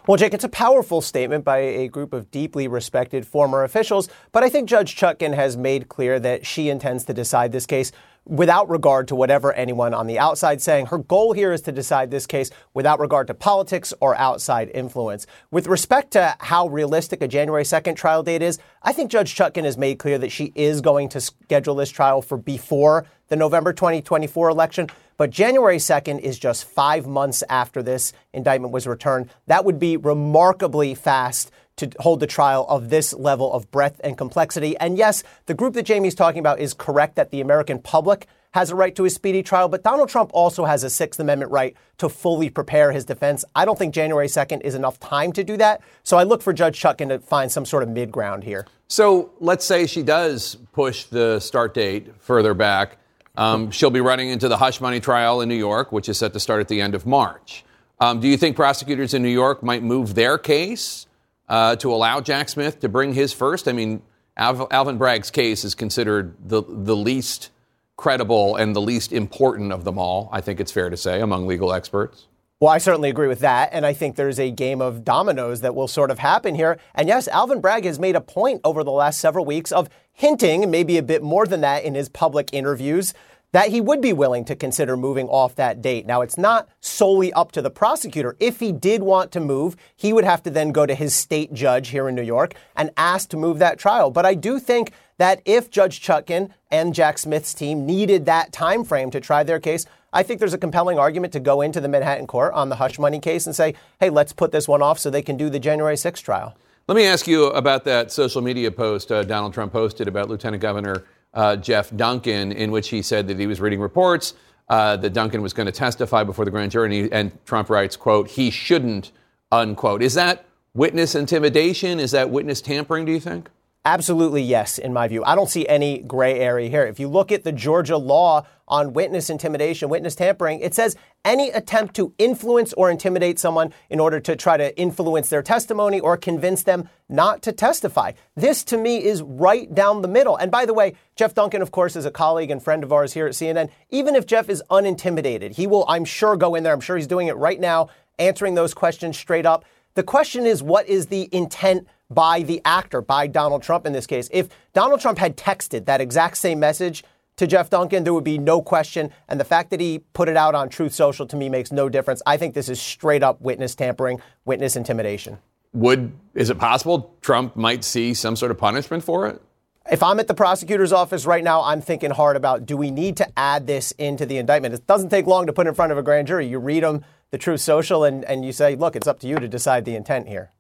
Well, 0.08 0.18
Jake, 0.18 0.34
it's 0.34 0.44
a 0.44 0.50
powerful 0.50 1.00
statement 1.02 1.46
by 1.46 1.60
a 1.60 1.88
group 1.88 2.12
of 2.12 2.32
deeply 2.32 2.68
respected 2.68 3.28
former 3.28 3.64
officials, 3.64 4.10
but 4.32 4.44
I 4.44 4.50
think 4.50 4.68
Judge 4.68 4.96
Chutkan 4.96 5.36
has 5.36 5.56
made 5.56 5.90
clear 5.90 6.20
that 6.20 6.44
she 6.44 6.70
intends 6.70 7.06
to 7.06 7.14
decide 7.14 7.52
this 7.52 7.68
case 7.68 7.92
without 8.26 8.68
regard 8.68 9.08
to 9.10 9.16
whatever 9.16 9.54
anyone 9.54 9.94
on 9.94 10.08
the 10.08 10.18
outside 10.18 10.58
is 10.58 10.64
saying. 10.64 10.88
Her 10.88 10.98
goal 10.98 11.34
here 11.34 11.52
is 11.52 11.62
to 11.62 11.72
decide 11.72 12.10
this 12.10 12.26
case 12.26 12.50
without 12.74 13.00
regard 13.00 13.28
to 13.28 13.36
politics 13.36 13.94
or 14.00 14.16
outside 14.16 14.72
influence. 14.74 15.28
With 15.52 15.68
respect 15.68 16.12
to 16.12 16.36
how 16.40 16.68
realistic 16.68 17.22
a 17.22 17.28
January 17.28 17.64
2nd 17.64 17.96
trial 17.96 18.24
date 18.24 18.42
is, 18.42 18.58
I 18.82 18.94
think 18.94 19.12
Judge 19.12 19.36
Chutkan 19.36 19.66
has 19.66 19.78
made 19.78 20.00
clear 20.00 20.18
that 20.18 20.32
she 20.32 20.52
is 20.56 20.82
going 20.82 21.10
to 21.10 21.22
schedule 21.22 21.76
this 21.76 21.92
trial 21.92 22.24
for 22.24 22.38
before 22.38 23.06
the 23.28 23.36
November 23.36 23.72
2024 23.72 24.50
election. 24.50 24.88
But 25.22 25.30
January 25.30 25.78
2nd 25.78 26.22
is 26.22 26.40
just 26.40 26.66
five 26.66 27.06
months 27.06 27.44
after 27.48 27.84
this 27.84 28.12
indictment 28.34 28.74
was 28.74 28.88
returned. 28.88 29.30
That 29.46 29.66
would 29.66 29.78
be 29.78 29.96
remarkably 29.96 30.96
fast 30.96 31.52
to 31.76 31.92
hold 32.00 32.22
the 32.22 32.26
trial 32.26 32.66
of 32.68 32.90
this 32.90 33.14
level 33.14 33.54
of 33.54 33.70
breadth 33.70 34.02
and 34.04 34.18
complexity. 34.18 34.76
And 34.78 34.98
yes, 34.98 35.22
the 35.46 35.54
group 35.54 35.76
that 35.76 35.84
Jamie's 35.84 36.16
talking 36.16 36.40
about 36.40 36.60
is 36.60 36.74
correct 36.74 37.18
that 37.18 37.30
the 37.30 37.40
American 37.40 37.78
public 37.78 38.26
has 38.56 38.72
a 38.72 38.76
right 38.76 38.96
to 38.96 39.06
a 39.06 39.12
speedy 39.12 39.44
trial, 39.44 39.70
but 39.70 39.84
Donald 39.84 40.10
Trump 40.10 40.32
also 40.34 40.66
has 40.66 40.84
a 40.84 40.90
Sixth 40.90 41.20
Amendment 41.20 41.52
right 41.52 41.78
to 42.00 42.10
fully 42.10 42.50
prepare 42.50 42.92
his 42.92 43.06
defense. 43.06 43.46
I 43.54 43.64
don't 43.64 43.78
think 43.78 43.94
January 43.94 44.26
2nd 44.26 44.62
is 44.62 44.74
enough 44.74 45.00
time 45.00 45.34
to 45.34 45.44
do 45.44 45.56
that. 45.58 45.82
So 46.02 46.18
I 46.18 46.24
look 46.24 46.42
for 46.42 46.52
Judge 46.52 46.82
Chutkan 46.82 47.10
to 47.10 47.20
find 47.20 47.52
some 47.52 47.66
sort 47.66 47.84
of 47.84 47.90
mid 47.90 48.12
ground 48.12 48.44
here. 48.44 48.66
So 48.88 49.34
let's 49.40 49.66
say 49.66 49.86
she 49.86 50.02
does 50.02 50.58
push 50.74 51.04
the 51.04 51.40
start 51.40 51.76
date 51.76 52.12
further 52.22 52.56
back. 52.56 52.98
Um, 53.36 53.72
she'll 53.72 53.90
be 53.90 54.02
running 54.02 54.30
into 54.30 54.48
the 54.48 54.58
hush 54.58 54.82
money 54.82 55.00
trial 55.00 55.42
in 55.42 55.50
New 55.50 55.56
York, 55.56 55.92
which 55.92 56.10
is 56.10 56.18
set 56.18 56.34
to 56.34 56.40
start 56.40 56.62
at 56.62 56.68
the 56.68 56.82
end 56.82 56.96
of 56.96 57.06
March. 57.06 57.64
Um, 58.00 58.20
do 58.20 58.28
you 58.28 58.38
think 58.38 58.56
prosecutors 58.56 59.14
in 59.14 59.22
New 59.22 59.30
York 59.30 59.64
might 59.64 59.84
move 59.84 60.16
their 60.16 60.38
case 60.38 61.08
uh, 61.48 61.76
to 61.78 61.94
allow 61.94 62.20
Jack 62.20 62.50
Smith 62.50 62.80
to 62.82 62.90
bring 62.90 63.14
his 63.14 63.32
first? 63.32 63.68
I 63.68 63.74
mean, 63.74 64.02
Al- 64.36 64.68
Alvin 64.72 64.98
Bragg's 64.98 65.32
case 65.32 65.64
is 65.64 65.76
considered 65.76 66.36
the, 66.44 66.64
the 66.68 66.96
least 66.96 67.52
credible 67.98 68.56
and 68.56 68.76
the 68.76 68.82
least 68.82 69.14
important 69.14 69.72
of 69.72 69.84
them 69.84 70.00
all, 70.00 70.30
I 70.32 70.42
think 70.42 70.60
it's 70.60 70.72
fair 70.72 70.90
to 70.90 70.98
say, 70.98 71.22
among 71.22 71.46
legal 71.46 71.72
experts. 71.72 72.26
Well, 72.62 72.70
I 72.70 72.78
certainly 72.78 73.10
agree 73.10 73.28
with 73.28 73.40
that. 73.40 73.70
And 73.74 73.88
I 73.88 73.94
think 73.94 74.16
there's 74.16 74.40
a 74.40 74.52
game 74.52 74.82
of 74.82 75.04
dominoes 75.04 75.62
that 75.62 75.74
will 75.74 75.88
sort 75.88 76.12
of 76.12 76.20
happen 76.20 76.54
here. 76.54 76.78
And 76.94 77.08
yes, 77.08 77.28
Alvin 77.28 77.60
Bragg 77.60 77.86
has 77.86 77.98
made 77.98 78.16
a 78.16 78.22
point 78.22 78.62
over 78.64 78.84
the 78.84 78.92
last 78.92 79.20
several 79.20 79.46
weeks 79.46 79.72
of 79.72 79.90
hinting, 80.14 80.70
maybe 80.70 81.00
a 81.00 81.04
bit 81.04 81.24
more 81.24 81.48
than 81.48 81.62
that 81.62 81.84
in 81.84 81.96
his 81.96 82.08
public 82.08 82.54
interviews, 82.54 83.16
that 83.52 83.70
he 83.70 83.82
would 83.82 84.00
be 84.00 84.14
willing 84.14 84.46
to 84.46 84.56
consider 84.56 84.96
moving 84.96 85.28
off 85.28 85.56
that 85.56 85.82
date. 85.82 86.06
Now, 86.06 86.22
it's 86.22 86.38
not 86.38 86.70
solely 86.82 87.34
up 87.34 87.52
to 87.54 87.64
the 87.64 87.72
prosecutor. 87.72 88.38
If 88.40 88.60
he 88.60 88.72
did 88.72 89.02
want 89.02 89.32
to 89.32 89.40
move, 89.40 89.76
he 89.96 90.14
would 90.14 90.24
have 90.24 90.44
to 90.44 90.52
then 90.52 90.72
go 90.72 90.86
to 90.86 90.94
his 90.94 91.16
state 91.16 91.52
judge 91.54 91.88
here 91.88 92.08
in 92.08 92.14
New 92.14 92.22
York 92.22 92.54
and 92.76 92.92
ask 92.96 93.28
to 93.30 93.38
move 93.38 93.58
that 93.58 93.80
trial. 93.80 94.12
But 94.12 94.28
I 94.28 94.36
do 94.36 94.60
think 94.60 94.92
that 95.18 95.42
if 95.46 95.72
Judge 95.72 96.00
Chutkan 96.00 96.52
and 96.70 96.94
Jack 96.94 97.18
Smith's 97.18 97.56
team 97.56 97.88
needed 97.88 98.28
that 98.28 98.52
time 98.52 98.84
frame 98.84 99.10
to 99.10 99.20
try 99.20 99.42
their 99.42 99.60
case, 99.60 99.88
I 100.14 100.24
think 100.24 100.40
there's 100.40 100.54
a 100.54 100.58
compelling 100.58 101.00
argument 101.00 101.34
to 101.34 101.40
go 101.40 101.62
into 101.62 101.80
the 101.80 101.88
Manhattan 101.88 102.28
court 102.28 102.54
on 102.54 102.70
the 102.70 102.76
hush 102.76 103.00
money 103.00 103.20
case 103.20 103.46
and 103.46 103.56
say, 103.56 103.76
hey, 104.00 104.10
let's 104.10 104.34
put 104.34 104.52
this 104.52 104.68
one 104.68 104.82
off 104.82 105.00
so 105.00 105.10
they 105.10 105.22
can 105.22 105.38
do 105.38 105.50
the 105.50 105.60
January 105.60 105.96
6th 105.96 106.22
trial. 106.22 106.56
Let 106.88 106.96
me 106.96 107.06
ask 107.06 107.28
you 107.28 107.46
about 107.46 107.86
that 107.86 108.12
social 108.12 108.42
media 108.42 108.72
post 108.72 109.12
uh, 109.12 109.24
Donald 109.24 109.54
Trump 109.54 109.72
posted 109.72 110.08
about 110.08 110.28
Lieutenant 110.28 110.62
Governor 110.62 111.06
uh, 111.34 111.56
Jeff 111.56 111.96
Duncan, 111.96 112.52
in 112.52 112.72
which 112.72 112.90
he 112.90 113.02
said 113.02 113.28
that 113.30 113.40
he 113.40 113.48
was 113.48 113.62
reading 113.62 113.80
reports 113.80 114.34
uh, 114.68 114.98
that 114.98 115.14
Duncan 115.14 115.42
was 115.42 115.54
going 115.54 115.68
to 115.68 115.72
testify 115.72 116.24
before 116.24 116.44
the 116.44 116.52
grand 116.52 116.72
jury, 116.72 116.86
and, 116.86 116.94
he, 116.94 117.12
and 117.12 117.46
Trump 117.46 117.70
writes, 117.70 117.96
"quote 117.96 118.30
He 118.30 118.50
shouldn't." 118.50 119.12
Unquote. 119.54 120.02
Is 120.02 120.14
that 120.14 120.46
witness 120.74 121.14
intimidation? 121.14 122.00
Is 122.00 122.12
that 122.12 122.30
witness 122.30 122.62
tampering? 122.62 123.06
Do 123.06 123.12
you 123.12 123.20
think? 123.20 123.50
Absolutely, 123.84 124.44
yes, 124.44 124.78
in 124.78 124.94
my 124.94 125.08
view. 125.08 125.24
I 125.24 125.34
don't 125.34 125.50
see 125.50 125.68
any 125.68 126.00
gray 126.00 126.40
area 126.40 126.70
here. 126.70 126.86
If 126.86 127.00
you 127.00 127.08
look 127.08 127.32
at 127.32 127.44
the 127.44 127.52
Georgia 127.52 127.98
law 127.98 128.46
on 128.68 128.94
witness 128.94 129.32
intimidation, 129.32 129.90
witness 129.90 130.14
tampering, 130.14 130.60
it 130.60 130.76
says 130.76 130.96
any 131.26 131.50
attempt 131.50 131.96
to 131.96 132.14
influence 132.20 132.74
or 132.74 132.92
intimidate 132.92 133.40
someone 133.40 133.74
in 133.90 134.00
order 134.00 134.20
to 134.20 134.36
try 134.36 134.56
to 134.56 134.78
influence 134.78 135.30
their 135.30 135.42
testimony 135.42 136.00
or 136.00 136.16
convince 136.16 136.62
them 136.62 136.90
not 137.10 137.42
to 137.42 137.52
testify. 137.52 138.12
This 138.36 138.64
to 138.66 138.78
me 138.78 139.04
is 139.04 139.24
right 139.24 139.74
down 139.74 140.04
the 140.04 140.08
middle. 140.08 140.36
And 140.36 140.52
by 140.52 140.68
the 140.68 140.76
way, 140.76 140.94
Jeff 141.16 141.34
Duncan, 141.34 141.64
of 141.64 141.72
course, 141.72 141.96
is 141.96 142.06
a 142.06 142.12
colleague 142.12 142.52
and 142.52 142.62
friend 142.62 142.84
of 142.84 142.94
ours 142.94 143.14
here 143.14 143.26
at 143.26 143.34
CNN. 143.34 143.72
Even 143.90 144.16
if 144.16 144.28
Jeff 144.28 144.48
is 144.48 144.62
unintimidated, 144.70 145.54
he 145.54 145.66
will, 145.66 145.86
I'm 145.88 146.06
sure, 146.06 146.38
go 146.38 146.54
in 146.54 146.62
there. 146.62 146.74
I'm 146.74 146.82
sure 146.82 146.98
he's 146.98 147.08
doing 147.08 147.30
it 147.30 147.36
right 147.36 147.60
now, 147.60 147.90
answering 148.20 148.54
those 148.54 148.76
questions 148.76 149.18
straight 149.18 149.48
up. 149.48 149.66
The 149.96 150.04
question 150.04 150.46
is, 150.46 150.62
what 150.62 150.88
is 150.88 151.08
the 151.08 151.28
intent? 151.32 151.88
By 152.14 152.44
the 152.44 152.62
actor, 152.66 153.02
by 153.02 153.28
Donald 153.28 153.64
Trump 153.64 153.86
in 153.86 153.94
this 153.94 154.08
case. 154.08 154.30
If 154.32 154.50
Donald 154.74 155.00
Trump 155.02 155.18
had 155.18 155.38
texted 155.38 155.86
that 155.86 156.02
exact 156.02 156.38
same 156.38 156.60
message 156.60 157.04
to 157.38 157.48
Jeff 157.48 157.70
Duncan, 157.70 158.04
there 158.04 158.14
would 158.14 158.24
be 158.24 158.38
no 158.38 158.62
question. 158.62 159.12
And 159.28 159.40
the 159.40 159.46
fact 159.46 159.70
that 159.72 159.80
he 159.80 160.00
put 160.14 160.30
it 160.30 160.38
out 160.38 160.54
on 160.54 160.70
Truth 160.70 160.94
Social 160.94 161.26
to 161.28 161.36
me 161.36 161.50
makes 161.50 161.72
no 161.72 161.90
difference. 161.90 162.22
I 162.26 162.38
think 162.38 162.54
this 162.54 162.70
is 162.70 162.82
straight 162.82 163.24
up 163.24 163.42
witness 163.42 163.76
tampering, 163.76 164.22
witness 164.46 164.76
intimidation. 164.76 165.40
Would 165.74 166.12
is 166.36 166.50
it 166.50 166.60
possible 166.60 167.16
Trump 167.22 167.56
might 167.56 167.84
see 167.84 168.14
some 168.14 168.36
sort 168.36 168.52
of 168.52 168.58
punishment 168.58 169.04
for 169.04 169.28
it? 169.28 169.42
If 169.90 170.04
I'm 170.04 170.20
at 170.20 170.28
the 170.28 170.34
prosecutor's 170.34 170.94
office 170.94 171.26
right 171.26 171.44
now, 171.44 171.64
I'm 171.64 171.82
thinking 171.82 172.12
hard 172.12 172.36
about 172.36 172.66
do 172.66 172.78
we 172.78 172.92
need 172.92 173.18
to 173.18 173.40
add 173.40 173.66
this 173.68 173.92
into 173.94 174.26
the 174.26 174.38
indictment? 174.38 174.76
It 174.76 174.86
doesn't 174.86 175.10
take 175.10 175.26
long 175.26 175.48
to 175.48 175.54
put 175.54 175.66
in 175.66 175.74
front 175.74 175.92
of 175.92 175.98
a 175.98 176.04
grand 176.04 176.28
jury. 176.28 176.48
You 176.48 176.60
read 176.60 176.84
them, 176.84 177.04
the 177.32 177.38
Truth 177.38 177.62
Social, 177.62 178.04
and, 178.04 178.24
and 178.26 178.46
you 178.46 178.52
say, 178.52 178.76
look, 178.76 178.96
it's 178.96 179.08
up 179.08 179.20
to 179.22 179.28
you 179.28 179.38
to 179.38 179.48
decide 179.48 179.86
the 179.86 179.96
intent 179.96 180.28
here. 180.28 180.52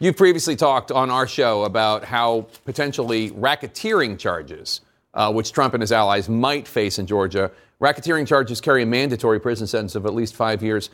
You've 0.00 0.16
previously 0.16 0.56
talked 0.56 0.90
on 0.90 1.08
our 1.08 1.26
show 1.26 1.62
about 1.62 2.04
how 2.04 2.48
potentially 2.64 3.30
racketeering 3.30 4.18
charges, 4.18 4.80
uh, 5.14 5.32
which 5.32 5.52
Trump 5.52 5.72
and 5.72 5.80
his 5.80 5.92
allies 5.92 6.28
might 6.28 6.66
face 6.66 6.98
in 6.98 7.06
Georgia, 7.06 7.52
racketeering 7.80 8.26
charges 8.26 8.60
carry 8.60 8.82
a 8.82 8.86
mandatory 8.86 9.40
prison 9.40 9.68
sentence 9.68 9.94
of 9.94 10.04
at 10.04 10.12
least 10.12 10.34
five 10.34 10.64
years. 10.64 10.90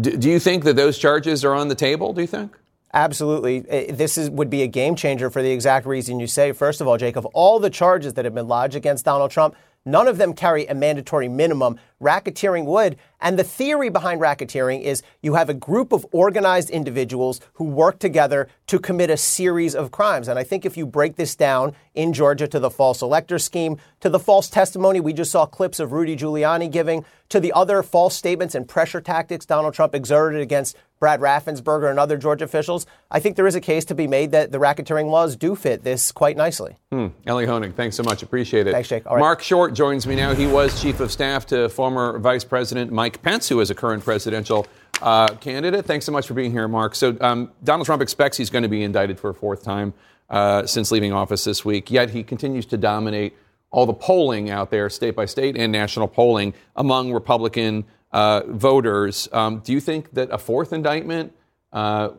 D- 0.00 0.16
do 0.16 0.28
you 0.28 0.40
think 0.40 0.64
that 0.64 0.74
those 0.74 0.98
charges 0.98 1.44
are 1.44 1.54
on 1.54 1.68
the 1.68 1.76
table? 1.76 2.12
Do 2.12 2.22
you 2.22 2.26
think? 2.26 2.56
Absolutely. 2.92 3.60
This 3.60 4.18
is, 4.18 4.28
would 4.30 4.50
be 4.50 4.62
a 4.62 4.66
game 4.66 4.96
changer 4.96 5.30
for 5.30 5.42
the 5.42 5.50
exact 5.52 5.86
reason 5.86 6.18
you 6.18 6.26
say. 6.26 6.50
First 6.50 6.80
of 6.80 6.88
all, 6.88 6.96
Jake, 6.96 7.14
of 7.14 7.24
all 7.26 7.60
the 7.60 7.70
charges 7.70 8.14
that 8.14 8.24
have 8.24 8.34
been 8.34 8.48
lodged 8.48 8.74
against 8.74 9.04
Donald 9.04 9.30
Trump, 9.30 9.54
none 9.84 10.08
of 10.08 10.18
them 10.18 10.34
carry 10.34 10.66
a 10.66 10.74
mandatory 10.74 11.28
minimum. 11.28 11.78
Racketeering 12.00 12.64
would. 12.64 12.96
And 13.20 13.38
the 13.38 13.44
theory 13.44 13.90
behind 13.90 14.20
racketeering 14.20 14.82
is 14.82 15.02
you 15.20 15.34
have 15.34 15.50
a 15.50 15.54
group 15.54 15.92
of 15.92 16.06
organized 16.12 16.70
individuals 16.70 17.40
who 17.54 17.64
work 17.64 17.98
together 17.98 18.48
to 18.68 18.78
commit 18.78 19.10
a 19.10 19.16
series 19.16 19.74
of 19.74 19.90
crimes. 19.90 20.26
And 20.28 20.38
I 20.38 20.44
think 20.44 20.64
if 20.64 20.76
you 20.76 20.86
break 20.86 21.16
this 21.16 21.36
down 21.36 21.74
in 21.94 22.12
Georgia 22.12 22.48
to 22.48 22.58
the 22.58 22.70
false 22.70 23.02
elector 23.02 23.38
scheme, 23.38 23.76
to 24.00 24.08
the 24.08 24.18
false 24.18 24.48
testimony 24.48 25.00
we 25.00 25.12
just 25.12 25.30
saw 25.30 25.44
clips 25.44 25.80
of 25.80 25.92
Rudy 25.92 26.16
Giuliani 26.16 26.70
giving, 26.70 27.04
to 27.28 27.40
the 27.40 27.52
other 27.52 27.82
false 27.82 28.16
statements 28.16 28.54
and 28.54 28.66
pressure 28.66 29.00
tactics 29.00 29.44
Donald 29.46 29.74
Trump 29.74 29.94
exerted 29.94 30.40
against 30.40 30.76
Brad 30.98 31.20
Raffensperger 31.20 31.88
and 31.88 31.98
other 31.98 32.18
Georgia 32.18 32.44
officials, 32.44 32.86
I 33.10 33.20
think 33.20 33.36
there 33.36 33.46
is 33.46 33.54
a 33.54 33.60
case 33.60 33.86
to 33.86 33.94
be 33.94 34.06
made 34.06 34.32
that 34.32 34.52
the 34.52 34.58
racketeering 34.58 35.10
laws 35.10 35.34
do 35.34 35.56
fit 35.56 35.82
this 35.82 36.12
quite 36.12 36.36
nicely. 36.36 36.76
Hmm. 36.92 37.08
Elie 37.26 37.46
Honig, 37.46 37.74
thanks 37.74 37.96
so 37.96 38.02
much. 38.02 38.22
Appreciate 38.22 38.66
it. 38.66 38.72
Thanks, 38.72 38.88
Jake. 38.88 39.06
Marc 39.06 39.42
Short 39.42 39.72
joins 39.72 40.06
me 40.06 40.14
now. 40.14 40.34
He 40.34 40.46
was 40.46 40.80
chief 40.80 41.00
of 41.00 41.10
staff 41.10 41.46
to 41.46 41.70
former 41.70 41.89
Vice 42.18 42.44
President 42.44 42.92
Mike 42.92 43.22
Pence, 43.22 43.48
who 43.48 43.60
is 43.60 43.70
a 43.70 43.74
current 43.74 44.04
presidential 44.04 44.66
uh, 45.02 45.28
candidate. 45.36 45.84
Thanks 45.86 46.06
so 46.06 46.12
much 46.12 46.26
for 46.26 46.34
being 46.34 46.50
here, 46.50 46.68
Marc. 46.68 46.94
So, 46.94 47.16
um, 47.20 47.52
Donald 47.64 47.86
Trump 47.86 48.02
expects 48.02 48.36
he's 48.36 48.50
going 48.50 48.62
to 48.62 48.68
be 48.68 48.82
indicted 48.82 49.18
for 49.18 49.30
a 49.30 49.34
fourth 49.34 49.62
time 49.62 49.94
uh, 50.28 50.66
since 50.66 50.90
leaving 50.90 51.12
office 51.12 51.44
this 51.44 51.64
week, 51.64 51.90
yet 51.90 52.10
he 52.10 52.22
continues 52.22 52.66
to 52.66 52.76
dominate 52.76 53.36
all 53.70 53.86
the 53.86 53.94
polling 53.94 54.50
out 54.50 54.70
there, 54.70 54.90
state 54.90 55.14
by 55.14 55.24
state 55.24 55.56
and 55.56 55.72
national 55.72 56.08
polling 56.08 56.54
among 56.76 57.12
Republican 57.12 57.84
uh, 58.12 58.42
voters. 58.48 59.28
Um, 59.32 59.60
do 59.60 59.72
you 59.72 59.80
think 59.80 60.12
that 60.14 60.30
a 60.30 60.38
fourth 60.38 60.72
indictment 60.72 61.32
uh, 61.72 62.10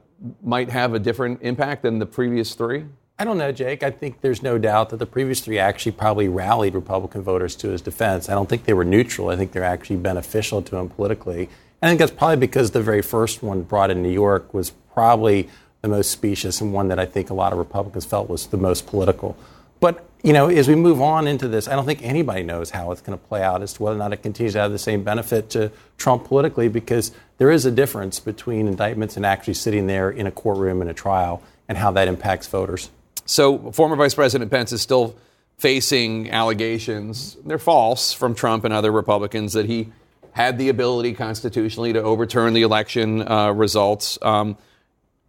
might 0.41 0.69
have 0.69 0.93
a 0.93 0.99
different 0.99 1.41
impact 1.41 1.83
than 1.83 1.99
the 1.99 2.05
previous 2.05 2.53
three? 2.53 2.85
I 3.21 3.23
don't 3.23 3.37
know, 3.37 3.51
Jake. 3.51 3.83
I 3.83 3.91
think 3.91 4.21
there's 4.21 4.41
no 4.41 4.57
doubt 4.57 4.89
that 4.89 4.97
the 4.97 5.05
previous 5.05 5.41
three 5.41 5.59
actually 5.59 5.91
probably 5.91 6.27
rallied 6.27 6.73
Republican 6.73 7.21
voters 7.21 7.55
to 7.57 7.69
his 7.69 7.79
defense. 7.79 8.29
I 8.29 8.33
don't 8.33 8.49
think 8.49 8.63
they 8.63 8.73
were 8.73 8.83
neutral. 8.83 9.29
I 9.29 9.35
think 9.35 9.51
they're 9.51 9.63
actually 9.63 9.97
beneficial 9.97 10.63
to 10.63 10.77
him 10.77 10.89
politically. 10.89 11.41
And 11.43 11.49
I 11.83 11.89
think 11.89 11.99
that's 11.99 12.11
probably 12.11 12.37
because 12.37 12.71
the 12.71 12.81
very 12.81 13.03
first 13.03 13.43
one 13.43 13.61
brought 13.61 13.91
in 13.91 14.01
New 14.01 14.09
York 14.09 14.55
was 14.55 14.71
probably 14.95 15.47
the 15.83 15.87
most 15.87 16.09
specious 16.09 16.61
and 16.61 16.73
one 16.73 16.87
that 16.87 16.97
I 16.97 17.05
think 17.05 17.29
a 17.29 17.35
lot 17.35 17.53
of 17.53 17.59
Republicans 17.59 18.05
felt 18.05 18.27
was 18.27 18.47
the 18.47 18.57
most 18.57 18.87
political. 18.87 19.37
But 19.79 20.03
you 20.23 20.33
know, 20.33 20.47
as 20.47 20.67
we 20.67 20.73
move 20.73 20.99
on 20.99 21.27
into 21.27 21.47
this, 21.47 21.67
I 21.67 21.75
don't 21.75 21.85
think 21.85 22.01
anybody 22.01 22.41
knows 22.41 22.71
how 22.71 22.91
it's 22.91 23.01
going 23.01 23.19
to 23.19 23.23
play 23.23 23.43
out 23.43 23.61
as 23.61 23.73
to 23.73 23.83
whether 23.83 23.97
or 23.97 23.99
not 23.99 24.13
it 24.13 24.23
continues 24.23 24.53
to 24.53 24.61
have 24.61 24.71
the 24.71 24.79
same 24.79 25.03
benefit 25.03 25.51
to 25.51 25.71
Trump 25.99 26.23
politically, 26.23 26.69
because 26.69 27.11
there 27.37 27.51
is 27.51 27.67
a 27.67 27.71
difference 27.71 28.19
between 28.19 28.67
indictments 28.67 29.15
and 29.15 29.27
actually 29.27 29.53
sitting 29.53 29.85
there 29.85 30.09
in 30.09 30.25
a 30.25 30.31
courtroom 30.31 30.81
in 30.81 30.87
a 30.87 30.93
trial 30.95 31.43
and 31.69 31.77
how 31.77 31.91
that 31.91 32.07
impacts 32.07 32.47
voters. 32.47 32.89
So, 33.25 33.71
former 33.71 33.95
Vice 33.95 34.15
President 34.15 34.51
Pence 34.51 34.71
is 34.71 34.81
still 34.81 35.15
facing 35.57 36.31
allegations, 36.31 37.37
they're 37.45 37.59
false, 37.59 38.13
from 38.13 38.33
Trump 38.33 38.65
and 38.65 38.73
other 38.73 38.91
Republicans 38.91 39.53
that 39.53 39.67
he 39.67 39.91
had 40.31 40.57
the 40.57 40.69
ability 40.69 41.13
constitutionally 41.13 41.93
to 41.93 42.01
overturn 42.01 42.53
the 42.53 42.63
election 42.63 43.27
uh, 43.27 43.51
results. 43.51 44.17
Um, 44.21 44.57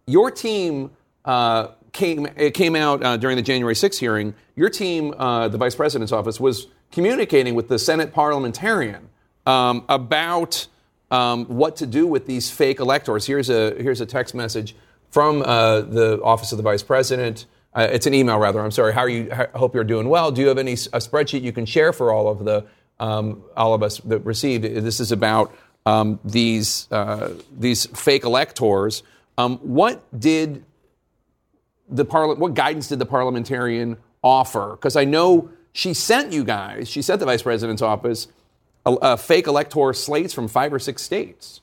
your 0.07 0.31
team 0.31 0.91
uh, 1.25 1.67
came 1.91 2.27
it 2.35 2.53
came 2.53 2.75
out 2.75 3.03
uh, 3.03 3.17
during 3.17 3.37
the 3.37 3.43
January 3.43 3.75
6th 3.75 3.99
hearing. 3.99 4.33
Your 4.55 4.69
team, 4.69 5.13
uh, 5.17 5.47
the 5.49 5.57
vice 5.57 5.75
president's 5.75 6.11
office, 6.11 6.39
was 6.39 6.67
communicating 6.91 7.55
with 7.55 7.67
the 7.67 7.79
Senate 7.79 8.13
parliamentarian 8.13 9.09
um, 9.45 9.85
about 9.87 10.67
um, 11.11 11.45
what 11.45 11.75
to 11.77 11.85
do 11.85 12.07
with 12.07 12.25
these 12.25 12.49
fake 12.49 12.79
electors. 12.79 13.25
Here's 13.25 13.49
a 13.49 13.75
here's 13.81 14.01
a 14.01 14.05
text 14.05 14.33
message 14.33 14.75
from 15.11 15.43
uh, 15.43 15.81
the 15.81 16.19
office 16.23 16.51
of 16.51 16.57
the 16.57 16.63
vice 16.63 16.83
president. 16.83 17.45
Uh, 17.75 17.87
it's 17.91 18.05
an 18.05 18.13
email, 18.13 18.37
rather. 18.37 18.59
I'm 18.59 18.71
sorry. 18.71 18.93
How 18.93 19.01
are 19.01 19.09
you? 19.09 19.31
I 19.31 19.57
hope 19.57 19.73
you're 19.73 19.83
doing 19.83 20.09
well. 20.09 20.31
Do 20.31 20.41
you 20.41 20.47
have 20.47 20.57
any 20.57 20.73
a 20.73 20.99
spreadsheet 20.99 21.41
you 21.41 21.51
can 21.51 21.65
share 21.65 21.91
for 21.91 22.11
all 22.11 22.27
of 22.27 22.45
the 22.45 22.65
um, 22.99 23.43
all 23.57 23.73
of 23.73 23.81
us 23.81 23.97
that 23.99 24.19
received? 24.19 24.63
This 24.63 24.99
is 24.99 25.11
about 25.11 25.53
um, 25.85 26.19
these 26.23 26.87
uh, 26.91 27.33
these 27.57 27.85
fake 27.87 28.25
electors. 28.25 29.03
Um, 29.37 29.57
what 29.57 30.03
did 30.17 30.63
the 31.89 32.05
parliament, 32.05 32.39
what 32.39 32.53
guidance 32.53 32.87
did 32.87 32.99
the 32.99 33.05
parliamentarian 33.05 33.97
offer? 34.23 34.71
Because 34.71 34.95
I 34.95 35.05
know 35.05 35.49
she 35.71 35.93
sent 35.93 36.31
you 36.31 36.43
guys, 36.43 36.87
she 36.87 37.01
sent 37.01 37.19
the 37.19 37.25
vice 37.25 37.41
president's 37.41 37.81
office 37.81 38.27
a, 38.85 38.93
a 39.01 39.17
fake 39.17 39.47
elector 39.47 39.93
slates 39.93 40.33
from 40.33 40.47
five 40.47 40.73
or 40.73 40.79
six 40.79 41.01
states. 41.01 41.61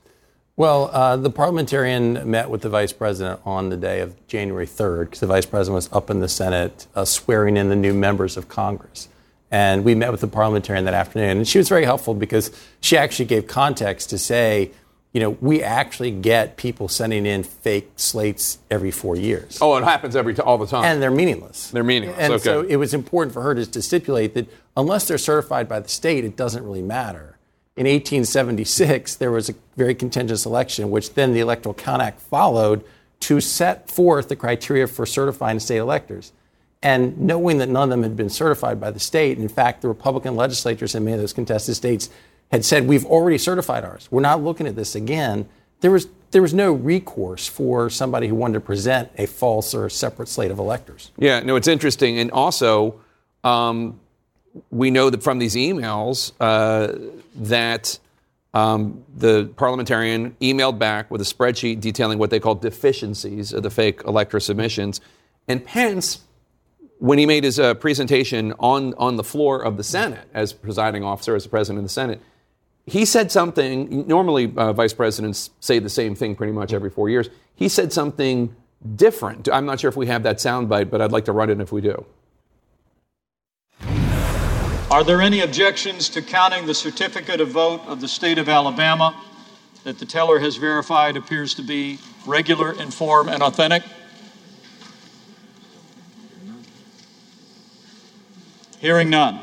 Well, 0.61 0.90
uh, 0.93 1.17
the 1.17 1.31
parliamentarian 1.31 2.31
met 2.31 2.50
with 2.50 2.61
the 2.61 2.69
vice 2.69 2.93
president 2.93 3.40
on 3.47 3.71
the 3.71 3.79
day 3.79 4.00
of 4.00 4.26
January 4.26 4.67
3rd 4.67 5.05
because 5.05 5.21
the 5.21 5.26
vice 5.26 5.47
president 5.47 5.76
was 5.76 5.90
up 5.90 6.11
in 6.11 6.21
the 6.21 6.29
Senate 6.29 6.87
uh, 6.95 7.07
swearing 7.07 7.57
in 7.57 7.71
the 7.71 7.76
new 7.76 7.95
members 7.95 8.37
of 8.37 8.49
Congress. 8.49 9.09
And 9.50 9.87
we 9.87 9.95
met 9.95 10.11
with 10.11 10.21
the 10.21 10.29
parliamentarian 10.29 10.85
that 10.85 10.93
afternoon. 10.93 11.38
And 11.38 11.49
she 11.49 11.57
was 11.57 11.71
very 11.71 11.87
helpful 11.87 12.12
because 12.12 12.50
she 12.83 12.99
actually 12.99 13.25
gave 13.25 13.47
context 13.47 14.11
to 14.11 14.19
say, 14.19 14.73
you 15.14 15.23
know, 15.23 15.31
we 15.31 15.62
actually 15.62 16.11
get 16.11 16.59
people 16.59 16.88
sending 16.88 17.25
in 17.25 17.43
fake 17.43 17.93
slates 17.97 18.59
every 18.71 18.90
four 18.90 19.17
years. 19.17 19.61
Oh, 19.62 19.79
it 19.79 19.85
happens 19.85 20.14
every 20.14 20.35
t- 20.35 20.43
all 20.43 20.59
the 20.59 20.67
time, 20.67 20.85
and 20.85 21.00
they're 21.00 21.11
meaningless. 21.11 21.71
They're 21.71 21.83
meaningless. 21.83 22.19
And 22.19 22.35
okay. 22.35 22.45
so 22.45 22.61
it 22.61 22.76
was 22.76 22.93
important 22.93 23.33
for 23.33 23.40
her 23.40 23.55
to, 23.55 23.64
to 23.64 23.81
stipulate 23.81 24.35
that 24.35 24.47
unless 24.76 25.09
they're 25.09 25.17
certified 25.17 25.71
by 25.71 25.81
the 25.81 25.88
state, 25.88 26.26
it 26.26 26.37
doesn't 26.37 26.62
really 26.62 26.83
matter. 26.83 27.38
In 27.81 27.87
1876, 27.87 29.15
there 29.15 29.31
was 29.31 29.49
a 29.49 29.55
very 29.75 29.95
contentious 29.95 30.45
election, 30.45 30.91
which 30.91 31.15
then 31.15 31.33
the 31.33 31.41
Electoral 31.41 31.73
Count 31.73 32.03
Act 32.03 32.21
followed 32.21 32.85
to 33.21 33.41
set 33.41 33.89
forth 33.89 34.29
the 34.29 34.37
criteria 34.37 34.87
for 34.87 35.07
certifying 35.07 35.59
state 35.61 35.79
electors. 35.79 36.33
And 36.83 37.19
knowing 37.19 37.57
that 37.57 37.71
none 37.71 37.85
of 37.85 37.89
them 37.89 38.03
had 38.03 38.17
been 38.17 38.29
certified 38.29 38.83
by 38.83 38.91
the 38.91 39.01
state, 39.01 39.39
in 39.39 39.49
fact, 39.49 39.81
the 39.81 39.89
Republican 39.89 40.37
legislatures 40.37 40.95
in 40.95 41.07
many 41.07 41.15
of 41.15 41.21
those 41.21 41.33
contested 41.33 41.75
states 41.75 42.11
had 42.51 42.67
said, 42.67 42.87
We've 42.87 43.07
already 43.07 43.39
certified 43.39 43.83
ours. 43.83 44.09
We're 44.11 44.21
not 44.21 44.45
looking 44.45 44.67
at 44.67 44.77
this 44.77 44.95
again. 44.95 45.49
There 45.81 45.91
was, 45.91 46.07
there 46.33 46.43
was 46.43 46.53
no 46.53 46.75
recourse 46.75 47.47
for 47.47 47.89
somebody 47.89 48.29
who 48.29 48.35
wanted 48.35 48.55
to 48.55 48.61
present 48.61 49.11
a 49.17 49.25
false 49.25 49.75
or 49.75 49.89
separate 49.89 50.29
slate 50.29 50.51
of 50.51 50.59
electors. 50.59 51.13
Yeah, 51.17 51.41
no, 51.41 51.57
it's 51.57 51.67
interesting. 51.67 52.19
And 52.19 52.31
also, 52.31 53.01
um, 53.43 53.99
we 54.71 54.90
know 54.90 55.11
that 55.11 55.23
from 55.23 55.38
these 55.38 55.54
emails 55.54 56.33
uh, 56.40 56.92
that 57.35 57.99
um, 58.52 59.04
the 59.14 59.50
parliamentarian 59.57 60.37
emailed 60.40 60.78
back 60.78 61.11
with 61.11 61.21
a 61.21 61.25
spreadsheet 61.25 61.80
detailing 61.80 62.19
what 62.19 62.30
they 62.30 62.40
call 62.40 62.57
deficiencies 62.57 63.52
of 63.52 63.62
the 63.62 63.71
fake 63.71 64.02
elector 64.04 64.40
submissions. 64.40 65.00
And 65.47 65.64
Pence, 65.64 66.21
when 66.99 67.19
he 67.19 67.26
made 67.26 67.45
his 67.45 67.61
uh, 67.61 67.75
presentation 67.75 68.52
on, 68.59 68.95
on 68.95 69.16
the 69.16 69.25
floor 69.25 69.62
of 69.62 69.76
the 69.76 69.85
Senate 69.85 70.28
as 70.35 70.52
presiding 70.52 71.04
officer, 71.04 71.37
as 71.37 71.45
the 71.45 71.50
president 71.50 71.78
of 71.78 71.85
the 71.85 71.90
Senate, 71.90 72.21
he 72.87 73.04
said 73.04 73.30
something. 73.30 74.07
Normally, 74.09 74.52
uh, 74.57 74.73
vice 74.73 74.92
presidents 74.92 75.50
say 75.61 75.78
the 75.78 75.88
same 75.88 76.16
thing 76.16 76.35
pretty 76.35 76.52
much 76.52 76.73
every 76.73 76.90
four 76.90 77.09
years. 77.09 77.28
He 77.54 77.69
said 77.69 77.92
something 77.92 78.54
different. 78.97 79.49
I'm 79.49 79.66
not 79.66 79.78
sure 79.78 79.88
if 79.88 79.97
we 79.97 80.07
have 80.07 80.25
that 80.25 80.38
soundbite, 80.38 80.90
but 80.90 81.00
I'd 81.00 81.12
like 81.12 81.26
to 81.26 81.33
run 81.33 81.50
it 81.50 81.61
if 81.61 81.71
we 81.71 81.80
do. 81.83 82.04
Are 84.91 85.05
there 85.05 85.21
any 85.23 85.39
objections 85.43 86.09
to 86.09 86.21
counting 86.21 86.67
the 86.67 86.75
certificate 86.75 87.41
of 87.41 87.51
vote 87.51 87.81
of 87.87 88.01
the 88.01 88.09
state 88.09 88.39
of 88.39 88.49
Alabama 88.49 89.15
that 89.85 90.01
the 90.01 90.05
teller 90.05 90.41
has 90.41 90.57
verified 90.57 91.17
appears 91.17 91.55
to 91.55 91.63
be 91.63 92.01
regular 92.27 92.73
in 92.73 92.91
form 92.91 93.29
and 93.29 93.41
authentic? 93.41 93.85
Hearing 98.81 99.11
none. 99.11 99.39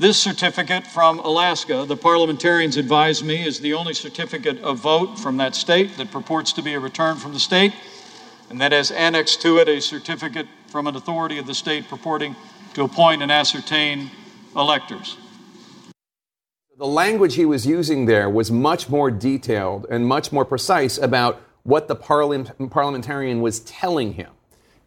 This 0.00 0.18
certificate 0.18 0.84
from 0.84 1.20
Alaska, 1.20 1.84
the 1.86 1.96
parliamentarians 1.96 2.76
advise 2.76 3.22
me, 3.22 3.46
is 3.46 3.60
the 3.60 3.74
only 3.74 3.94
certificate 3.94 4.58
of 4.58 4.78
vote 4.78 5.20
from 5.20 5.36
that 5.36 5.54
state 5.54 5.96
that 5.98 6.10
purports 6.10 6.52
to 6.54 6.62
be 6.62 6.74
a 6.74 6.80
return 6.80 7.14
from 7.14 7.32
the 7.32 7.38
state, 7.38 7.74
and 8.50 8.60
that 8.60 8.72
has 8.72 8.90
annexed 8.90 9.40
to 9.42 9.58
it 9.58 9.68
a 9.68 9.80
certificate 9.80 10.48
from 10.66 10.88
an 10.88 10.96
authority 10.96 11.38
of 11.38 11.46
the 11.46 11.54
state 11.54 11.88
purporting 11.88 12.34
to 12.74 12.84
appoint 12.84 13.22
and 13.22 13.30
ascertain 13.30 14.10
electors. 14.56 15.16
The 16.78 16.86
language 16.86 17.36
he 17.36 17.44
was 17.44 17.66
using 17.66 18.06
there 18.06 18.28
was 18.28 18.50
much 18.50 18.88
more 18.88 19.10
detailed 19.10 19.86
and 19.90 20.06
much 20.06 20.32
more 20.32 20.44
precise 20.44 20.98
about 20.98 21.40
what 21.62 21.86
the 21.86 21.94
parliament, 21.94 22.70
parliamentarian 22.70 23.40
was 23.40 23.60
telling 23.60 24.14
him. 24.14 24.30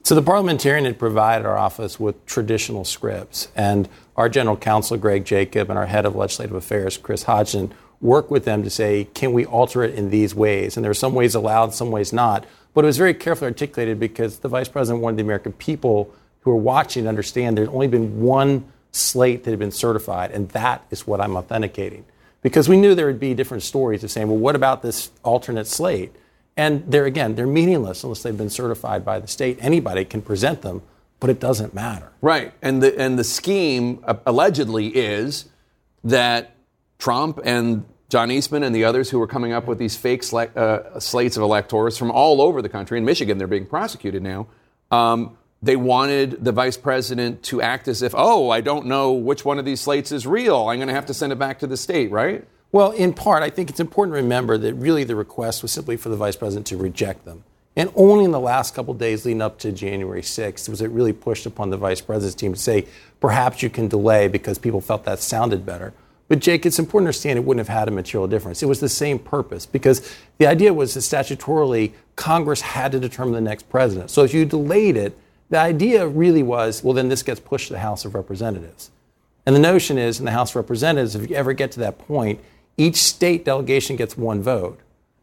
So 0.03 0.13
the 0.13 0.21
parliamentarian 0.21 0.85
had 0.85 0.99
provided 0.99 1.47
our 1.47 1.57
office 1.57 1.99
with 1.99 2.25
traditional 2.25 2.85
scripts, 2.85 3.47
and 3.55 3.89
our 4.15 4.29
general 4.29 4.55
counsel, 4.55 4.97
Greg 4.97 5.25
Jacob, 5.25 5.69
and 5.69 5.79
our 5.79 5.87
head 5.87 6.05
of 6.05 6.15
legislative 6.15 6.55
affairs, 6.55 6.97
Chris 6.97 7.23
Hodgson, 7.23 7.73
worked 8.01 8.29
with 8.29 8.45
them 8.45 8.61
to 8.61 8.69
say, 8.69 9.05
can 9.15 9.33
we 9.33 9.45
alter 9.45 9.83
it 9.83 9.95
in 9.95 10.11
these 10.11 10.35
ways? 10.35 10.77
And 10.77 10.83
there 10.83 10.91
were 10.91 10.93
some 10.93 11.15
ways 11.15 11.33
allowed, 11.33 11.73
some 11.73 11.89
ways 11.89 12.13
not. 12.13 12.45
But 12.75 12.83
it 12.83 12.87
was 12.87 12.97
very 12.97 13.13
carefully 13.13 13.47
articulated 13.47 13.99
because 13.99 14.39
the 14.39 14.49
vice 14.49 14.67
president 14.67 15.01
wanted 15.01 15.17
the 15.17 15.23
American 15.23 15.53
people 15.53 16.13
who 16.45 16.51
are 16.51 16.55
watching 16.55 17.07
understand 17.07 17.57
there's 17.57 17.67
only 17.69 17.87
been 17.87 18.21
one 18.21 18.63
slate 18.91 19.43
that 19.43 19.49
had 19.49 19.59
been 19.59 19.71
certified, 19.71 20.31
and 20.31 20.47
that 20.49 20.85
is 20.91 21.05
what 21.05 21.19
I'm 21.19 21.35
authenticating. 21.35 22.05
Because 22.43 22.69
we 22.69 22.77
knew 22.77 22.93
there 22.93 23.07
would 23.07 23.19
be 23.19 23.33
different 23.33 23.63
stories 23.63 24.03
of 24.03 24.11
saying, 24.11 24.27
well, 24.27 24.37
what 24.37 24.55
about 24.55 24.83
this 24.83 25.09
alternate 25.23 25.65
slate? 25.65 26.13
And 26.55 26.89
they're, 26.89 27.05
again, 27.05 27.33
they're 27.33 27.47
meaningless 27.47 28.03
unless 28.03 28.21
they've 28.21 28.37
been 28.37 28.51
certified 28.51 29.03
by 29.03 29.19
the 29.19 29.27
state. 29.27 29.57
Anybody 29.59 30.05
can 30.05 30.21
present 30.21 30.61
them, 30.61 30.83
but 31.19 31.31
it 31.31 31.39
doesn't 31.39 31.73
matter. 31.73 32.11
Right. 32.21 32.53
And 32.61 32.81
the, 32.81 32.97
and 32.97 33.17
the 33.17 33.23
scheme 33.23 34.03
uh, 34.05 34.13
allegedly 34.25 34.87
is 34.87 35.45
that 36.03 36.55
Trump 36.99 37.39
and 37.43 37.83
John 38.09 38.29
Eastman 38.29 38.61
and 38.61 38.73
the 38.73 38.85
others 38.85 39.09
who 39.09 39.17
were 39.17 39.27
coming 39.27 39.51
up 39.51 39.65
with 39.65 39.79
these 39.79 39.97
fake 39.97 40.21
sla- 40.21 40.55
uh, 40.55 40.99
slates 40.99 41.35
of 41.37 41.43
electors 41.43 41.97
from 41.97 42.11
all 42.11 42.39
over 42.39 42.61
the 42.61 42.69
country, 42.69 42.99
in 42.99 43.03
Michigan, 43.03 43.39
they're 43.39 43.47
being 43.47 43.65
prosecuted 43.65 44.21
now. 44.21 44.45
Um, 44.91 45.35
they 45.65 45.75
wanted 45.75 46.43
the 46.43 46.51
vice 46.51 46.77
president 46.77 47.41
to 47.41 47.59
act 47.59 47.87
as 47.87 48.03
if, 48.03 48.13
oh, 48.15 48.51
I 48.51 48.61
don't 48.61 48.85
know 48.85 49.13
which 49.13 49.43
one 49.43 49.57
of 49.57 49.65
these 49.65 49.81
slates 49.81 50.11
is 50.11 50.27
real. 50.27 50.69
I'm 50.69 50.77
going 50.77 50.89
to 50.89 50.93
have 50.93 51.07
to 51.07 51.13
send 51.13 51.33
it 51.33 51.39
back 51.39 51.57
to 51.59 51.67
the 51.67 51.75
state, 51.75 52.11
right? 52.11 52.45
Well, 52.71 52.91
in 52.91 53.13
part, 53.13 53.41
I 53.41 53.49
think 53.49 53.71
it's 53.71 53.79
important 53.79 54.13
to 54.13 54.21
remember 54.21 54.59
that 54.59 54.75
really 54.75 55.03
the 55.03 55.15
request 55.15 55.63
was 55.63 55.71
simply 55.71 55.97
for 55.97 56.09
the 56.09 56.17
vice 56.17 56.35
president 56.35 56.67
to 56.67 56.77
reject 56.77 57.25
them. 57.25 57.43
And 57.75 57.91
only 57.95 58.25
in 58.25 58.31
the 58.31 58.39
last 58.39 58.75
couple 58.75 58.93
days 58.93 59.25
leading 59.25 59.41
up 59.41 59.57
to 59.59 59.71
January 59.71 60.21
6th 60.21 60.69
was 60.69 60.81
it 60.81 60.91
really 60.91 61.13
pushed 61.13 61.47
upon 61.47 61.71
the 61.71 61.77
vice 61.77 61.99
president's 61.99 62.35
team 62.35 62.53
to 62.53 62.59
say, 62.59 62.85
perhaps 63.19 63.63
you 63.63 63.71
can 63.71 63.87
delay 63.87 64.27
because 64.27 64.59
people 64.59 64.81
felt 64.81 65.03
that 65.05 65.19
sounded 65.19 65.65
better. 65.65 65.93
But 66.27 66.39
Jake, 66.39 66.67
it's 66.67 66.77
important 66.77 67.05
to 67.05 67.09
understand 67.09 67.39
it 67.39 67.45
wouldn't 67.45 67.67
have 67.67 67.75
had 67.75 67.87
a 67.87 67.91
material 67.91 68.27
difference. 68.27 68.61
It 68.61 68.67
was 68.67 68.81
the 68.81 68.89
same 68.89 69.17
purpose 69.17 69.65
because 69.65 70.15
the 70.37 70.45
idea 70.45 70.75
was 70.75 70.93
that 70.93 70.99
statutorily 70.99 71.93
Congress 72.15 72.61
had 72.61 72.91
to 72.91 72.99
determine 72.99 73.33
the 73.33 73.41
next 73.41 73.67
president. 73.67 74.11
So 74.11 74.23
if 74.23 74.31
you 74.33 74.45
delayed 74.45 74.95
it, 74.95 75.17
the 75.49 75.59
idea 75.59 76.07
really 76.07 76.43
was, 76.43 76.83
well, 76.83 76.93
then 76.93 77.09
this 77.09 77.23
gets 77.23 77.39
pushed 77.39 77.67
to 77.67 77.73
the 77.73 77.79
House 77.79 78.05
of 78.05 78.15
Representatives. 78.15 78.91
And 79.45 79.55
the 79.55 79.59
notion 79.59 79.97
is 79.97 80.19
in 80.19 80.25
the 80.25 80.31
House 80.31 80.51
of 80.51 80.55
Representatives, 80.55 81.15
if 81.15 81.29
you 81.29 81.35
ever 81.35 81.53
get 81.53 81.71
to 81.73 81.79
that 81.81 81.99
point, 81.99 82.39
each 82.77 82.95
state 82.95 83.45
delegation 83.45 83.95
gets 83.95 84.17
one 84.17 84.41
vote. 84.41 84.79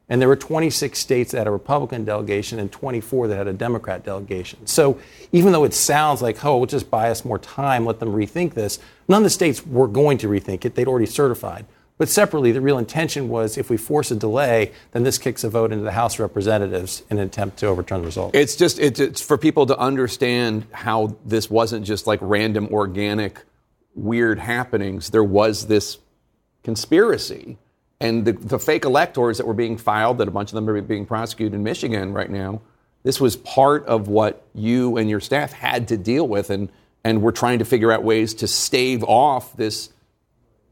And 0.08 0.20
there 0.20 0.28
were 0.28 0.36
26 0.36 0.98
states 0.98 1.32
that 1.32 1.38
had 1.38 1.46
a 1.46 1.50
Republican 1.50 2.04
delegation 2.04 2.58
and 2.58 2.70
24 2.70 3.28
that 3.28 3.36
had 3.36 3.48
a 3.48 3.52
Democrat 3.52 4.04
delegation. 4.04 4.66
So 4.66 4.98
even 5.32 5.52
though 5.52 5.64
it 5.64 5.74
sounds 5.74 6.20
like, 6.20 6.44
oh, 6.44 6.58
we'll 6.58 6.66
just 6.66 6.90
buy 6.90 7.10
us 7.10 7.24
more 7.24 7.38
time, 7.38 7.86
let 7.86 7.98
them 7.98 8.10
rethink 8.10 8.54
this, 8.54 8.78
none 9.08 9.18
of 9.18 9.24
the 9.24 9.30
states 9.30 9.66
were 9.66 9.88
going 9.88 10.18
to 10.18 10.28
rethink 10.28 10.64
it. 10.64 10.74
They'd 10.74 10.88
already 10.88 11.06
certified. 11.06 11.64
But 11.98 12.08
separately, 12.08 12.52
the 12.52 12.60
real 12.60 12.78
intention 12.78 13.28
was 13.28 13.56
if 13.56 13.70
we 13.70 13.76
force 13.76 14.10
a 14.10 14.16
delay, 14.16 14.72
then 14.92 15.04
this 15.04 15.18
kicks 15.18 15.44
a 15.44 15.50
vote 15.50 15.72
into 15.72 15.84
the 15.84 15.92
House 15.92 16.14
of 16.14 16.20
Representatives 16.20 17.02
in 17.10 17.18
an 17.18 17.26
attempt 17.26 17.58
to 17.58 17.66
overturn 17.66 18.00
the 18.00 18.06
result. 18.06 18.34
It's 18.34 18.56
just 18.56 18.78
it's, 18.78 18.98
it's 18.98 19.20
for 19.20 19.38
people 19.38 19.66
to 19.66 19.78
understand 19.78 20.66
how 20.72 21.16
this 21.24 21.50
wasn't 21.50 21.86
just 21.86 22.06
like 22.06 22.18
random, 22.22 22.68
organic, 22.72 23.42
weird 23.94 24.38
happenings. 24.38 25.10
There 25.10 25.22
was 25.22 25.66
this 25.66 25.98
conspiracy. 26.64 27.58
And 28.00 28.24
the, 28.24 28.32
the 28.32 28.58
fake 28.58 28.84
electors 28.84 29.38
that 29.38 29.46
were 29.46 29.54
being 29.54 29.76
filed, 29.76 30.18
that 30.18 30.26
a 30.26 30.32
bunch 30.32 30.50
of 30.50 30.54
them 30.54 30.68
are 30.68 30.80
being 30.80 31.06
prosecuted 31.06 31.54
in 31.54 31.62
Michigan 31.62 32.12
right 32.12 32.30
now, 32.30 32.62
this 33.04 33.20
was 33.20 33.36
part 33.36 33.86
of 33.86 34.08
what 34.08 34.44
you 34.54 34.96
and 34.96 35.08
your 35.08 35.20
staff 35.20 35.52
had 35.52 35.88
to 35.88 35.96
deal 35.96 36.26
with. 36.26 36.50
And, 36.50 36.70
and 37.04 37.22
we're 37.22 37.32
trying 37.32 37.60
to 37.60 37.64
figure 37.64 37.92
out 37.92 38.02
ways 38.02 38.34
to 38.34 38.48
stave 38.48 39.04
off 39.04 39.56
this 39.56 39.90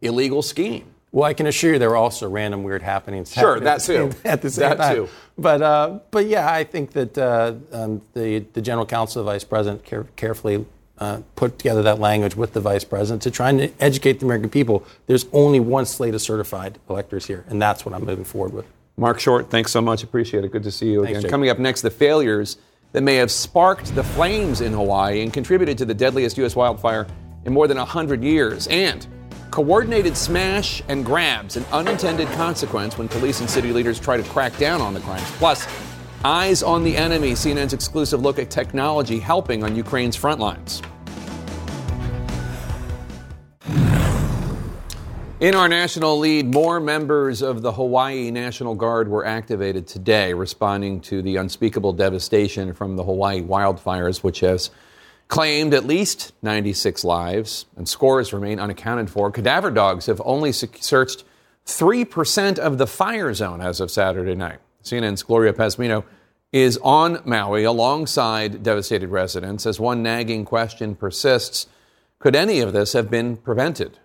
illegal 0.00 0.42
scheme. 0.42 0.86
Well, 1.12 1.24
I 1.24 1.34
can 1.34 1.46
assure 1.46 1.72
you 1.72 1.78
there 1.78 1.90
were 1.90 1.96
also 1.96 2.28
random 2.28 2.62
weird 2.62 2.82
happenings. 2.82 3.32
Sure, 3.32 3.58
that 3.60 3.80
too. 3.80 4.12
At 4.24 4.42
the 4.42 4.50
same 4.50 4.70
that 4.70 4.78
time. 4.78 4.94
too. 4.94 5.08
But, 5.36 5.60
uh, 5.60 5.98
but 6.10 6.26
yeah, 6.26 6.50
I 6.52 6.64
think 6.64 6.92
that 6.92 7.18
uh, 7.18 7.54
um, 7.72 8.02
the, 8.14 8.40
the 8.52 8.62
general 8.62 8.86
counsel, 8.86 9.24
the 9.24 9.30
vice 9.30 9.42
president, 9.42 9.84
care- 9.84 10.06
carefully 10.14 10.66
uh, 10.98 11.22
put 11.34 11.58
together 11.58 11.82
that 11.82 11.98
language 11.98 12.36
with 12.36 12.52
the 12.52 12.60
vice 12.60 12.84
president 12.84 13.22
to 13.22 13.30
try 13.30 13.48
and 13.50 13.72
educate 13.80 14.20
the 14.20 14.26
American 14.26 14.50
people. 14.50 14.84
There's 15.06 15.26
only 15.32 15.58
one 15.58 15.86
slate 15.86 16.14
of 16.14 16.22
certified 16.22 16.78
electors 16.88 17.26
here, 17.26 17.44
and 17.48 17.60
that's 17.60 17.84
what 17.84 17.94
I'm 17.94 18.04
moving 18.04 18.24
forward 18.24 18.52
with. 18.52 18.66
Marc 18.96 19.18
Short, 19.18 19.50
thanks 19.50 19.72
so 19.72 19.80
much. 19.80 20.02
Appreciate 20.02 20.44
it. 20.44 20.52
Good 20.52 20.62
to 20.64 20.70
see 20.70 20.90
you 20.92 21.02
Thanks, 21.02 21.10
again. 21.10 21.22
Jake. 21.22 21.30
Coming 21.30 21.48
up 21.48 21.58
next, 21.58 21.80
the 21.80 21.90
failures 21.90 22.58
that 22.92 23.02
may 23.02 23.14
have 23.16 23.30
sparked 23.30 23.94
the 23.94 24.04
flames 24.04 24.60
in 24.60 24.72
Hawaii 24.72 25.22
and 25.22 25.32
contributed 25.32 25.78
to 25.78 25.84
the 25.86 25.94
deadliest 25.94 26.36
U.S. 26.38 26.54
wildfire 26.54 27.06
in 27.46 27.52
more 27.54 27.66
than 27.66 27.78
100 27.78 28.22
years. 28.22 28.66
And 28.66 29.06
coordinated 29.50 30.16
smash 30.16 30.82
and 30.88 31.04
grabs, 31.04 31.56
an 31.56 31.64
unintended 31.72 32.28
consequence 32.28 32.96
when 32.96 33.08
police 33.08 33.40
and 33.40 33.50
city 33.50 33.72
leaders 33.72 33.98
try 33.98 34.16
to 34.16 34.22
crack 34.24 34.56
down 34.58 34.80
on 34.80 34.94
the 34.94 35.00
crimes. 35.00 35.28
Plus, 35.32 35.66
eyes 36.24 36.62
on 36.62 36.84
the 36.84 36.96
enemy, 36.96 37.32
CNN's 37.32 37.72
exclusive 37.72 38.20
look 38.20 38.38
at 38.38 38.50
technology 38.50 39.18
helping 39.18 39.64
on 39.64 39.74
Ukraine's 39.74 40.16
front 40.16 40.40
lines. 40.40 40.82
In 45.40 45.54
our 45.54 45.70
national 45.70 46.18
lead, 46.18 46.52
more 46.52 46.80
members 46.80 47.40
of 47.40 47.62
the 47.62 47.72
Hawaii 47.72 48.30
National 48.30 48.74
Guard 48.74 49.08
were 49.08 49.24
activated 49.24 49.86
today, 49.86 50.34
responding 50.34 51.00
to 51.00 51.22
the 51.22 51.36
unspeakable 51.36 51.94
devastation 51.94 52.74
from 52.74 52.94
the 52.94 53.02
Hawaii 53.02 53.40
wildfires, 53.40 54.22
which 54.22 54.40
has 54.40 54.70
claimed 55.30 55.72
at 55.72 55.86
least 55.86 56.32
96 56.42 57.04
lives, 57.04 57.64
and 57.76 57.88
scores 57.88 58.32
remain 58.32 58.60
unaccounted 58.60 59.08
for. 59.08 59.30
Cadaver 59.30 59.70
dogs 59.70 60.06
have 60.06 60.20
only 60.24 60.52
searched 60.52 61.24
3% 61.64 62.58
of 62.58 62.78
the 62.78 62.86
fire 62.86 63.32
zone 63.32 63.60
as 63.60 63.80
of 63.80 63.90
Saturday 63.90 64.34
night. 64.34 64.58
CNN's 64.82 65.22
Gloria 65.22 65.52
Pazmino 65.52 66.04
is 66.52 66.78
on 66.82 67.22
Maui 67.24 67.62
alongside 67.62 68.64
devastated 68.64 69.08
residents 69.08 69.66
as 69.66 69.78
one 69.78 70.02
nagging 70.02 70.44
question 70.44 70.96
persists 70.96 71.66
could 72.18 72.36
any 72.36 72.60
of 72.60 72.74
this 72.74 72.92
have 72.92 73.08
been 73.08 73.38
prevented? 73.38 73.98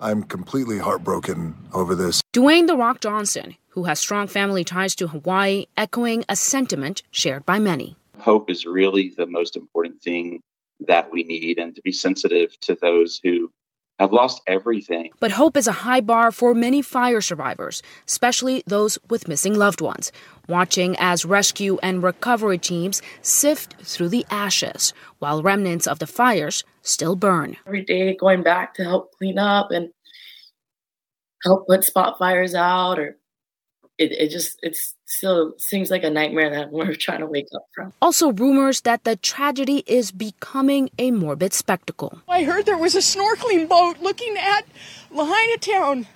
I'm 0.00 0.22
completely 0.22 0.78
heartbroken 0.78 1.54
over 1.74 1.94
this. 1.94 2.22
Dwayne 2.32 2.66
The 2.66 2.76
Rock 2.76 3.00
Johnson, 3.00 3.56
who 3.70 3.84
has 3.84 3.98
strong 3.98 4.28
family 4.28 4.64
ties 4.64 4.94
to 4.96 5.08
Hawaii, 5.08 5.66
echoing 5.76 6.24
a 6.28 6.36
sentiment 6.36 7.02
shared 7.10 7.44
by 7.44 7.58
many. 7.58 7.96
Hope 8.24 8.48
is 8.48 8.64
really 8.64 9.12
the 9.14 9.26
most 9.26 9.54
important 9.54 10.00
thing 10.00 10.40
that 10.80 11.12
we 11.12 11.24
need, 11.24 11.58
and 11.58 11.74
to 11.74 11.82
be 11.82 11.92
sensitive 11.92 12.58
to 12.60 12.74
those 12.74 13.20
who 13.22 13.50
have 13.98 14.12
lost 14.14 14.40
everything. 14.46 15.10
But 15.20 15.32
hope 15.32 15.58
is 15.58 15.66
a 15.66 15.72
high 15.86 16.00
bar 16.00 16.32
for 16.32 16.54
many 16.54 16.80
fire 16.80 17.20
survivors, 17.20 17.82
especially 18.08 18.62
those 18.66 18.98
with 19.10 19.28
missing 19.28 19.54
loved 19.54 19.82
ones, 19.82 20.10
watching 20.48 20.96
as 20.98 21.26
rescue 21.26 21.78
and 21.82 22.02
recovery 22.02 22.56
teams 22.56 23.02
sift 23.20 23.74
through 23.82 24.08
the 24.08 24.24
ashes 24.30 24.94
while 25.18 25.42
remnants 25.42 25.86
of 25.86 25.98
the 25.98 26.06
fires 26.06 26.64
still 26.80 27.16
burn. 27.16 27.56
Every 27.66 27.84
day 27.84 28.16
going 28.16 28.42
back 28.42 28.74
to 28.76 28.84
help 28.84 29.12
clean 29.18 29.38
up 29.38 29.70
and 29.70 29.90
help 31.44 31.66
put 31.68 31.84
spot 31.84 32.18
fires 32.18 32.54
out 32.54 32.98
or 32.98 33.18
it, 33.98 34.12
it 34.12 34.30
just 34.30 34.58
it 34.62 34.76
still 35.06 35.54
seems 35.58 35.90
like 35.90 36.02
a 36.04 36.10
nightmare 36.10 36.50
that 36.50 36.72
we're 36.72 36.94
trying 36.94 37.20
to 37.20 37.26
wake 37.26 37.48
up 37.54 37.66
from. 37.74 37.92
Also, 38.02 38.32
rumors 38.32 38.82
that 38.82 39.04
the 39.04 39.16
tragedy 39.16 39.82
is 39.86 40.10
becoming 40.10 40.90
a 40.98 41.10
morbid 41.10 41.52
spectacle. 41.52 42.20
I 42.28 42.44
heard 42.44 42.66
there 42.66 42.78
was 42.78 42.94
a 42.94 42.98
snorkeling 42.98 43.68
boat 43.68 43.98
looking 44.00 44.36
at 44.36 44.66
Lahaina 45.10 45.58
Town. 45.58 46.06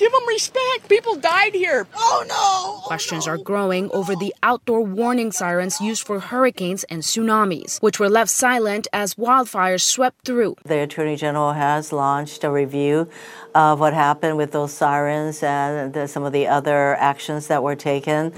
Give 0.00 0.10
them 0.10 0.26
respect. 0.28 0.88
People 0.88 1.16
died 1.16 1.52
here. 1.52 1.86
Oh, 1.94 2.24
oh 2.24 2.24
no! 2.26 2.86
Questions 2.86 3.28
are 3.28 3.36
growing 3.36 3.90
over 3.90 4.16
the 4.16 4.34
outdoor 4.42 4.80
warning 4.80 5.30
sirens 5.30 5.78
used 5.78 6.06
for 6.06 6.20
hurricanes 6.20 6.84
and 6.84 7.02
tsunamis, 7.02 7.82
which 7.82 8.00
were 8.00 8.08
left 8.08 8.30
silent 8.30 8.88
as 8.94 9.16
wildfires 9.16 9.82
swept 9.82 10.24
through. 10.24 10.56
The 10.64 10.78
Attorney 10.78 11.16
General 11.16 11.52
has 11.52 11.92
launched 11.92 12.44
a 12.44 12.50
review 12.50 13.10
of 13.54 13.78
what 13.78 13.92
happened 13.92 14.38
with 14.38 14.52
those 14.52 14.72
sirens 14.72 15.42
and 15.42 15.92
the, 15.92 16.08
some 16.08 16.22
of 16.22 16.32
the 16.32 16.46
other 16.46 16.94
actions 16.94 17.48
that 17.48 17.62
were 17.62 17.76
taken. 17.76 18.32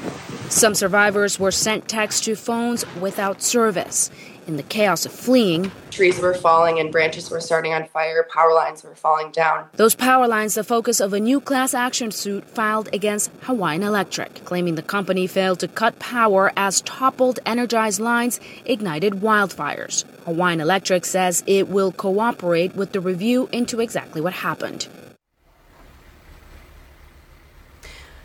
Some 0.48 0.74
survivors 0.74 1.38
were 1.38 1.52
sent 1.52 1.86
texts 1.86 2.22
to 2.22 2.34
phones 2.34 2.84
without 2.96 3.40
service. 3.40 4.10
In 4.48 4.56
the 4.56 4.64
chaos 4.64 5.06
of 5.06 5.12
fleeing, 5.12 5.70
trees 5.90 6.18
were 6.18 6.34
falling 6.34 6.80
and 6.80 6.90
branches 6.90 7.30
were 7.30 7.40
starting 7.40 7.72
on 7.72 7.86
fire, 7.86 8.26
power 8.28 8.52
lines 8.52 8.82
were 8.82 8.94
falling 8.96 9.30
down. 9.30 9.68
Those 9.74 9.94
power 9.94 10.26
lines, 10.26 10.54
the 10.54 10.64
focus 10.64 10.98
of 10.98 11.12
a 11.12 11.20
new 11.20 11.40
class 11.40 11.74
action 11.74 12.10
suit 12.10 12.44
filed 12.48 12.88
against 12.92 13.30
Hawaiian 13.42 13.84
Electric, 13.84 14.44
claiming 14.44 14.74
the 14.74 14.82
company 14.82 15.28
failed 15.28 15.60
to 15.60 15.68
cut 15.68 16.00
power 16.00 16.50
as 16.56 16.80
toppled 16.80 17.38
energized 17.46 18.00
lines 18.00 18.40
ignited 18.64 19.14
wildfires. 19.14 20.04
Hawaiian 20.24 20.60
Electric 20.60 21.04
says 21.04 21.44
it 21.46 21.68
will 21.68 21.92
cooperate 21.92 22.74
with 22.74 22.90
the 22.90 23.00
review 23.00 23.48
into 23.52 23.80
exactly 23.80 24.20
what 24.20 24.32
happened. 24.32 24.88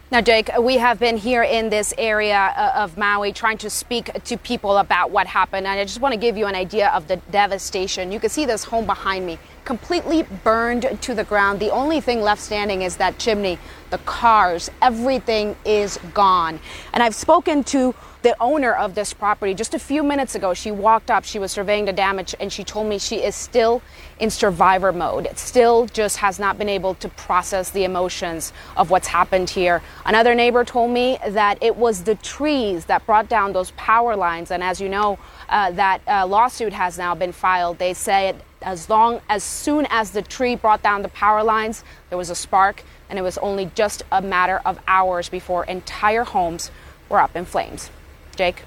Now, 0.09 0.21
Jake, 0.21 0.49
we 0.57 0.77
have 0.77 0.99
been 0.99 1.17
here 1.17 1.43
in 1.43 1.67
this 1.67 1.93
area 1.97 2.53
uh, 2.55 2.71
of 2.75 2.97
Maui 2.97 3.33
trying 3.33 3.57
to 3.57 3.69
speak 3.69 4.09
to 4.23 4.37
people 4.37 4.77
about 4.77 5.11
what 5.11 5.27
happened. 5.27 5.67
And 5.67 5.77
I 5.77 5.83
just 5.83 5.99
want 5.99 6.13
to 6.13 6.19
give 6.19 6.37
you 6.37 6.45
an 6.45 6.55
idea 6.55 6.87
of 6.91 7.09
the 7.09 7.17
devastation. 7.29 8.13
You 8.13 8.19
can 8.21 8.29
see 8.29 8.45
this 8.45 8.63
home 8.63 8.85
behind 8.85 9.25
me 9.25 9.37
completely 9.67 10.23
burned 10.45 10.97
to 11.01 11.13
the 11.13 11.25
ground. 11.25 11.59
The 11.59 11.71
only 11.71 11.99
thing 11.99 12.21
left 12.21 12.41
standing 12.41 12.83
is 12.83 12.95
that 12.95 13.19
chimney, 13.19 13.59
the 13.89 13.97
cars, 13.99 14.71
everything 14.81 15.57
is 15.65 15.99
gone. 16.13 16.61
And 16.93 17.03
I've 17.03 17.13
spoken 17.13 17.65
to 17.65 17.93
the 18.21 18.33
owner 18.41 18.73
of 18.73 18.95
this 18.95 19.11
property 19.11 19.53
just 19.53 19.73
a 19.73 19.79
few 19.79 20.03
minutes 20.03 20.35
ago. 20.35 20.53
She 20.53 20.71
walked 20.71 21.11
up, 21.11 21.25
she 21.25 21.37
was 21.37 21.51
surveying 21.51 21.83
the 21.83 21.91
damage, 21.91 22.33
and 22.39 22.51
she 22.51 22.63
told 22.63 22.87
me 22.87 22.97
she 22.97 23.17
is 23.17 23.35
still 23.35 23.81
in 24.19 24.29
survivor 24.29 24.93
mode. 24.93 25.25
It 25.25 25.37
still 25.37 25.85
just 25.87 26.17
has 26.17 26.39
not 26.39 26.57
been 26.57 26.69
able 26.69 26.93
to 26.95 27.09
process 27.09 27.69
the 27.69 27.83
emotions 27.83 28.53
of 28.77 28.89
what's 28.89 29.07
happened 29.07 29.49
here. 29.49 29.81
Another 30.05 30.33
neighbor 30.33 30.63
told 30.63 30.91
me 30.91 31.17
that 31.27 31.57
it 31.61 31.75
was 31.75 32.03
the 32.03 32.15
trees 32.15 32.85
that 32.85 33.05
brought 33.05 33.27
down 33.27 33.51
those 33.51 33.71
power 33.71 34.15
lines. 34.15 34.49
And 34.49 34.63
as 34.63 34.79
you 34.79 34.87
know, 34.87 35.19
uh, 35.49 35.71
that 35.71 36.01
uh, 36.07 36.25
lawsuit 36.25 36.71
has 36.71 36.97
now 36.97 37.13
been 37.15 37.33
filed. 37.33 37.79
They 37.79 37.93
say 37.93 38.33
as 38.67 38.89
long 38.89 39.21
as 39.29 39.45
soon 39.45 39.87
as 39.89 40.11
the 40.11 40.21
tree 40.21 40.53
brought 40.53 40.83
down 40.83 41.01
the 41.01 41.07
power 41.07 41.41
lines, 41.41 41.85
there 42.09 42.17
was 42.17 42.29
a 42.29 42.35
spark, 42.35 42.83
and 43.09 43.17
it 43.17 43.21
was 43.21 43.37
only 43.37 43.71
just 43.75 44.03
a 44.11 44.21
matter 44.21 44.59
of 44.65 44.77
hours 44.89 45.29
before 45.29 45.63
entire 45.63 46.25
homes 46.25 46.69
were 47.07 47.21
up 47.21 47.33
in 47.33 47.45
flames. 47.45 47.89
Jake. 48.35 48.63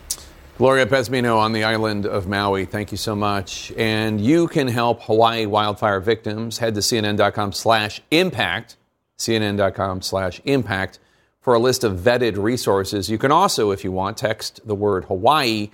Gloria 0.57 0.87
Pazmino 0.87 1.37
on 1.37 1.53
the 1.53 1.65
island 1.65 2.07
of 2.07 2.27
Maui. 2.27 2.65
Thank 2.65 2.93
you 2.93 2.97
so 2.97 3.15
much. 3.15 3.73
And 3.77 4.23
you 4.23 4.49
can 4.49 4.69
help 4.69 5.03
Hawaii 5.03 5.45
wildfire 5.45 6.01
victims. 6.01 6.57
Head 6.59 6.75
to 6.77 6.81
cnn.com 6.81 7.53
slash 7.53 8.01
impact, 8.11 8.77
cnn.com 9.19 10.01
slash 10.01 10.41
impact 10.47 10.99
for 11.43 11.53
a 11.53 11.59
list 11.59 11.85
of 11.85 11.99
vetted 11.99 12.43
resources. 12.43 13.11
You 13.11 13.19
can 13.19 13.33
also, 13.33 13.71
if 13.71 13.85
you 13.85 13.93
want, 13.93 14.17
text 14.17 14.67
the 14.67 14.75
word 14.75 15.05
Hawaii 15.05 15.71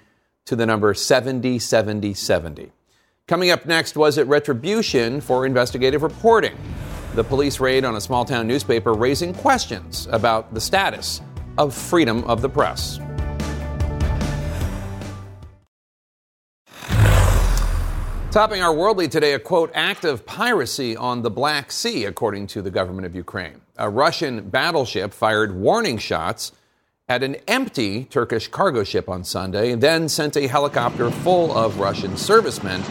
to 0.47 0.57
the 0.57 0.67
number 0.67 0.95
707070. 0.95 2.73
Coming 3.29 3.51
up 3.51 3.67
next, 3.67 3.97
was 3.97 4.19
it 4.19 4.27
retribution 4.29 5.21
for 5.21 5.47
investigative 5.47 6.05
reporting? 6.05 6.57
The 7.17 7.25
police 7.25 7.59
raid 7.59 7.85
on 7.85 7.97
a 7.97 8.01
small 8.01 8.25
town 8.25 8.47
newspaper 8.47 8.93
raising 8.93 9.35
questions 9.35 10.07
about 10.13 10.55
the 10.55 10.61
status 10.61 11.21
of 11.59 11.75
freedom 11.75 12.23
of 12.23 12.41
the 12.41 12.49
press. 12.49 13.01
Topping 18.31 18.63
our 18.63 18.73
worldly 18.73 19.09
today, 19.09 19.33
a 19.33 19.41
quote, 19.41 19.73
act 19.75 20.05
of 20.05 20.25
piracy 20.25 20.97
on 20.97 21.23
the 21.23 21.31
Black 21.31 21.73
Sea, 21.73 22.05
according 22.05 22.47
to 22.47 22.63
the 22.63 22.71
government 22.71 23.07
of 23.07 23.17
Ukraine. 23.17 23.61
A 23.77 23.91
Russian 23.91 24.51
battleship 24.51 25.13
fired 25.13 25.53
warning 25.57 25.99
shots 25.99 26.53
at 27.09 27.25
an 27.25 27.35
empty 27.49 28.05
Turkish 28.05 28.47
cargo 28.47 28.85
ship 28.85 29.09
on 29.09 29.25
Sunday, 29.25 29.75
then 29.75 30.09
sent 30.09 30.37
a 30.37 30.47
helicopter 30.47 31.11
full 31.11 31.57
of 31.57 31.81
Russian 31.81 32.17
servicemen 32.17 32.83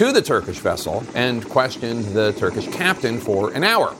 to 0.00 0.12
the 0.12 0.22
Turkish 0.22 0.60
vessel 0.60 1.04
and 1.14 1.46
questioned 1.46 2.02
the 2.14 2.32
Turkish 2.38 2.66
captain 2.68 3.18
for 3.18 3.52
an 3.52 3.62
hour. 3.62 3.94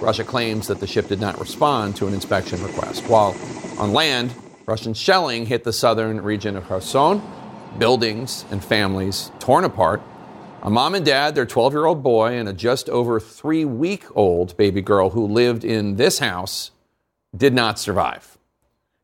Russia 0.00 0.22
claims 0.22 0.68
that 0.68 0.78
the 0.78 0.86
ship 0.86 1.08
did 1.08 1.20
not 1.20 1.40
respond 1.40 1.96
to 1.96 2.06
an 2.06 2.14
inspection 2.14 2.62
request. 2.62 3.02
While 3.08 3.34
on 3.76 3.92
land, 3.92 4.32
Russian 4.66 4.94
shelling 4.94 5.46
hit 5.46 5.64
the 5.64 5.72
southern 5.72 6.20
region 6.20 6.54
of 6.54 6.68
Kherson, 6.68 7.20
buildings 7.78 8.44
and 8.52 8.64
families 8.64 9.32
torn 9.40 9.64
apart. 9.64 10.00
A 10.62 10.70
mom 10.70 10.94
and 10.94 11.04
dad, 11.04 11.34
their 11.34 11.46
12 11.46 11.72
year 11.72 11.84
old 11.84 12.00
boy, 12.00 12.38
and 12.38 12.48
a 12.48 12.52
just 12.52 12.88
over 12.88 13.18
three 13.18 13.64
week 13.64 14.04
old 14.16 14.56
baby 14.56 14.80
girl 14.80 15.10
who 15.10 15.26
lived 15.26 15.64
in 15.64 15.96
this 15.96 16.20
house 16.20 16.70
did 17.36 17.54
not 17.54 17.76
survive. 17.76 18.38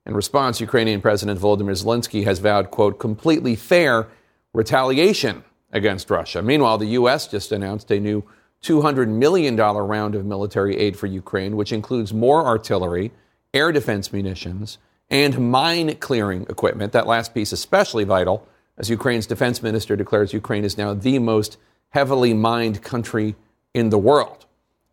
In 0.07 0.15
response, 0.15 0.61
Ukrainian 0.61 1.01
President 1.01 1.41
Volodymyr 1.41 1.73
Zelensky 1.73 2.23
has 2.23 2.39
vowed, 2.39 2.71
quote, 2.71 3.01
completely 3.01 3.57
fair 3.57 4.07
retaliation 4.55 5.43
against 5.73 6.11
Russia. 6.11 6.43
Meanwhile, 6.43 6.79
the 6.79 6.87
U.S. 6.87 7.27
just 7.27 7.53
announced 7.53 7.91
a 7.91 8.01
new 8.01 8.25
$200 8.63 9.09
million 9.09 9.57
round 9.57 10.15
of 10.15 10.25
military 10.25 10.77
aid 10.77 10.99
for 10.99 11.07
Ukraine, 11.07 11.57
which 11.57 11.73
includes 11.73 12.13
more 12.13 12.45
artillery, 12.47 13.13
air 13.55 13.73
defense 13.73 14.13
munitions, 14.13 14.79
and 15.11 15.51
mine 15.51 15.95
clearing 15.97 16.43
equipment. 16.49 16.93
That 16.93 17.07
last 17.07 17.35
piece 17.35 17.53
especially 17.53 18.05
vital 18.05 18.47
as 18.79 18.91
Ukraine's 18.91 19.27
defense 19.27 19.63
minister 19.63 19.97
declares 19.97 20.33
Ukraine 20.33 20.65
is 20.65 20.77
now 20.77 20.95
the 20.95 21.19
most 21.19 21.59
heavily 21.91 22.35
mined 22.35 22.83
country 22.83 23.37
in 23.73 23.91
the 23.91 23.99
world. 23.99 24.47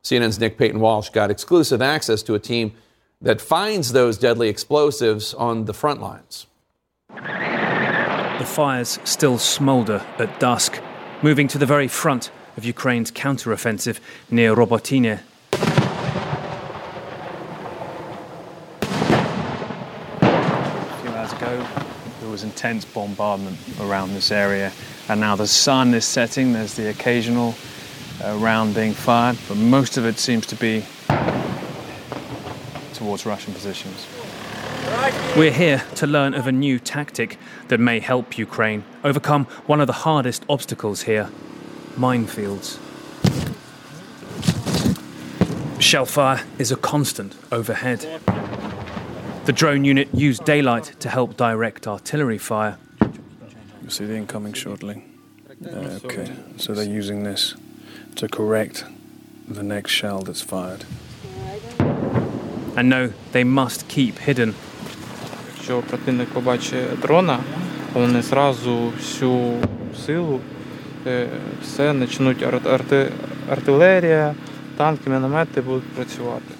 CNN's 0.03 0.39
Nick 0.39 0.57
Paton 0.57 0.79
Walsh 0.79 1.09
got 1.09 1.31
exclusive 1.31 1.81
access 1.81 2.21
to 2.23 2.35
a 2.35 2.39
team 2.39 2.73
that 3.21 3.41
finds 3.41 3.93
those 3.93 4.17
deadly 4.17 4.49
explosives 4.49 5.33
on 5.33 5.65
the 5.65 5.73
front 5.73 6.01
lines. 6.01 6.47
The 8.43 8.49
fires 8.49 8.99
still 9.05 9.37
smoulder 9.37 10.05
at 10.19 10.37
dusk, 10.41 10.81
moving 11.21 11.47
to 11.47 11.57
the 11.57 11.65
very 11.65 11.87
front 11.87 12.29
of 12.57 12.65
Ukraine's 12.65 13.09
counteroffensive 13.09 13.99
near 14.29 14.53
Robotyne. 14.53 15.21
A 15.53 15.59
few 21.01 21.09
hours 21.11 21.31
ago, 21.31 21.65
there 22.19 22.29
was 22.29 22.43
intense 22.43 22.83
bombardment 22.83 23.57
around 23.79 24.13
this 24.13 24.29
area, 24.29 24.73
and 25.07 25.21
now 25.21 25.37
the 25.37 25.47
sun 25.47 25.93
is 25.93 26.03
setting. 26.03 26.51
There's 26.51 26.73
the 26.73 26.89
occasional 26.89 27.55
uh, 28.21 28.35
round 28.35 28.75
being 28.75 28.91
fired, 28.91 29.37
but 29.47 29.55
most 29.55 29.95
of 29.95 30.05
it 30.05 30.19
seems 30.19 30.45
to 30.47 30.57
be 30.57 30.83
towards 32.93 33.25
Russian 33.25 33.53
positions. 33.53 34.05
We're 35.37 35.51
here 35.51 35.83
to 35.95 36.07
learn 36.07 36.33
of 36.33 36.47
a 36.47 36.51
new 36.51 36.79
tactic 36.79 37.37
that 37.69 37.79
may 37.79 37.99
help 37.99 38.37
Ukraine 38.37 38.83
overcome 39.03 39.45
one 39.65 39.81
of 39.81 39.87
the 39.87 39.93
hardest 39.93 40.45
obstacles 40.47 41.03
here 41.03 41.29
minefields. 41.95 42.79
Shellfire 45.79 46.45
is 46.57 46.71
a 46.71 46.75
constant 46.75 47.35
overhead. 47.51 48.21
The 49.45 49.53
drone 49.53 49.83
unit 49.83 50.07
used 50.13 50.45
daylight 50.45 50.93
to 50.99 51.09
help 51.09 51.35
direct 51.35 51.87
artillery 51.87 52.37
fire. 52.37 52.77
You'll 53.81 53.91
see 53.91 54.05
the 54.05 54.15
incoming 54.15 54.53
shortly. 54.53 55.03
Uh, 55.65 55.99
okay, 56.05 56.31
so 56.57 56.73
they're 56.73 56.85
using 56.85 57.23
this 57.23 57.55
to 58.15 58.27
correct 58.27 58.85
the 59.47 59.63
next 59.63 59.91
shell 59.91 60.21
that's 60.21 60.41
fired. 60.41 60.85
And 62.75 62.89
no, 62.89 63.13
they 63.33 63.43
must 63.43 63.87
keep 63.87 64.17
hidden 64.19 64.55
Якщо 65.62 65.82
противник 65.82 66.28
побачить 66.28 67.00
дрона, 67.02 67.38
вони 67.94 68.22
зразу 68.22 68.92
всю 68.98 69.54
силу, 70.06 70.40
все 71.62 71.94
почнуть 71.94 72.42
арти, 72.42 73.12
артилерія, 73.50 74.34
танки, 74.76 75.10
міномети 75.10 75.60
будуть 75.60 75.88
працювати. 75.88 76.54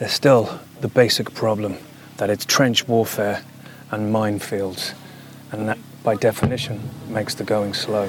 There's 0.00 0.22
still 0.22 0.48
the 0.82 0.88
basic 0.88 1.30
problem 1.42 1.72
that 2.18 2.28
it's 2.28 2.44
trench 2.44 2.86
warfare 2.86 3.38
and 3.90 4.12
minefields, 4.12 4.94
and 5.52 5.68
that 5.68 5.78
by 6.04 6.14
definition 6.16 6.76
makes 7.08 7.34
the 7.34 7.44
going 7.44 7.74
slow. 7.74 8.06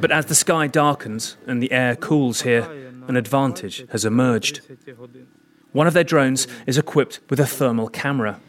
But 0.00 0.10
as 0.12 0.26
the 0.26 0.34
sky 0.34 0.68
darkens 0.68 1.36
and 1.48 1.60
the 1.60 1.72
air 1.72 1.96
cools 1.96 2.42
here, 2.42 2.64
an 3.08 3.16
advantage 3.16 3.76
has 3.94 4.04
emerged. 4.04 4.60
One 5.73 5.87
of 5.87 5.93
their 5.93 6.03
drones 6.03 6.47
is 6.65 6.77
equipped 6.77 7.19
with 7.29 7.39
a 7.39 7.47
thermal 7.47 7.89
camera. 7.89 8.39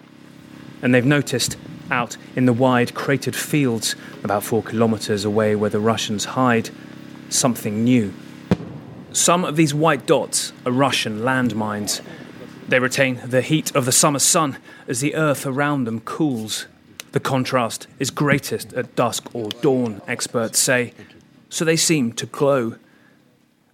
And 0.83 0.95
they've 0.95 1.05
noticed, 1.05 1.57
out 1.91 2.17
in 2.37 2.45
the 2.47 2.53
wide 2.53 2.95
cratered 2.95 3.35
fields, 3.35 3.97
about 4.23 4.45
four 4.45 4.63
kilometers 4.63 5.25
away 5.25 5.57
where 5.57 5.71
the 5.71 5.81
Russians 5.81 6.27
hide, 6.27 6.71
something 7.31 7.83
new. 7.83 8.13
Some 9.13 9.45
of 9.45 9.57
these 9.57 9.73
white 9.73 10.07
dots 10.07 10.53
are 10.67 10.73
Russian 10.73 11.21
landmines. 11.21 12.03
They 12.69 12.79
retain 12.79 13.21
the 13.25 13.43
heat 13.43 13.75
of 13.75 13.87
the 13.87 13.93
summer 13.93 14.19
sun 14.19 14.59
as 14.87 15.01
the 15.01 15.15
earth 15.15 15.47
around 15.47 15.85
them 15.85 16.01
cools. 16.01 16.67
The 17.13 17.21
contrast 17.21 17.87
is 17.99 18.11
greatest 18.11 18.73
at 18.73 18.97
dusk 18.97 19.35
or 19.35 19.51
dawn, 19.51 20.03
experts 20.07 20.59
say, 20.59 20.93
so 21.49 21.65
they 21.65 21.77
seem 21.77 22.13
to 22.15 22.27
glow. 22.27 22.75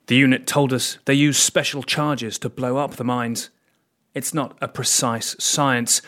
The 0.09 0.15
unit 0.15 0.45
told 0.45 0.71
us 0.71 0.99
they 1.05 1.15
use 1.29 1.38
special 1.38 1.83
charges 1.83 2.38
to 2.39 2.49
blow 2.49 2.77
up 2.77 2.91
the 2.95 3.03
mines. 3.03 3.49
It's 4.13 4.33
not 4.33 4.49
a 4.61 4.67
precise 4.67 5.35
science, 5.39 6.01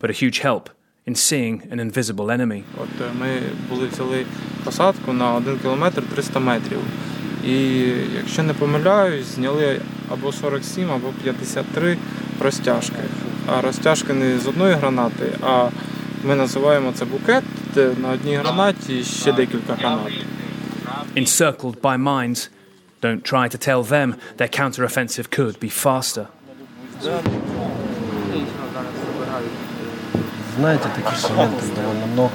but 0.00 0.10
a 0.10 0.12
huge 0.12 0.38
help 0.38 0.70
in 1.06 1.14
seeing 1.14 1.62
an 1.70 1.78
invisible 1.78 2.30
enemy. 2.30 2.62
От 2.78 2.88
ми 3.20 3.42
були 3.68 3.86
взяли 3.86 4.26
посадку 4.64 5.12
на 5.12 5.34
1 5.34 5.58
кілометр 5.58 6.02
300 6.14 6.40
метрів. 6.40 6.78
І 7.46 7.56
якщо 8.16 8.42
не 8.42 8.52
помиляюсь, 8.52 9.26
зняли 9.26 9.80
або 10.10 10.32
47, 10.32 10.90
або 10.90 11.08
53 11.22 11.96
розтяжки. 12.40 12.96
А 13.46 13.60
розтяжки 13.60 14.12
не 14.12 14.38
з 14.38 14.46
одної 14.46 14.74
гранати, 14.74 15.32
а 15.42 15.68
ми 16.24 16.34
називаємо 16.36 16.92
це 16.94 17.04
букет, 17.04 17.44
де 17.74 17.90
на 18.02 18.08
одній 18.08 18.36
гранаті 18.36 19.04
ще 19.04 19.32
декілька 19.32 19.74
гранат. 19.74 20.12
Encircled 21.16 21.80
by 21.80 22.02
mines, 22.02 22.50
don't 23.01 23.23
try 23.23 23.47
to 23.47 23.57
tell 23.57 23.83
them 23.83 24.15
their 24.37 24.47
counteroffensive 24.47 25.29
could 25.29 25.59
be 25.59 25.69
faster. 25.69 26.27
Знаете, 30.57 30.89
таких 30.95 31.29
моментов 31.29 31.75
довольно 31.75 32.05
много. 32.07 32.33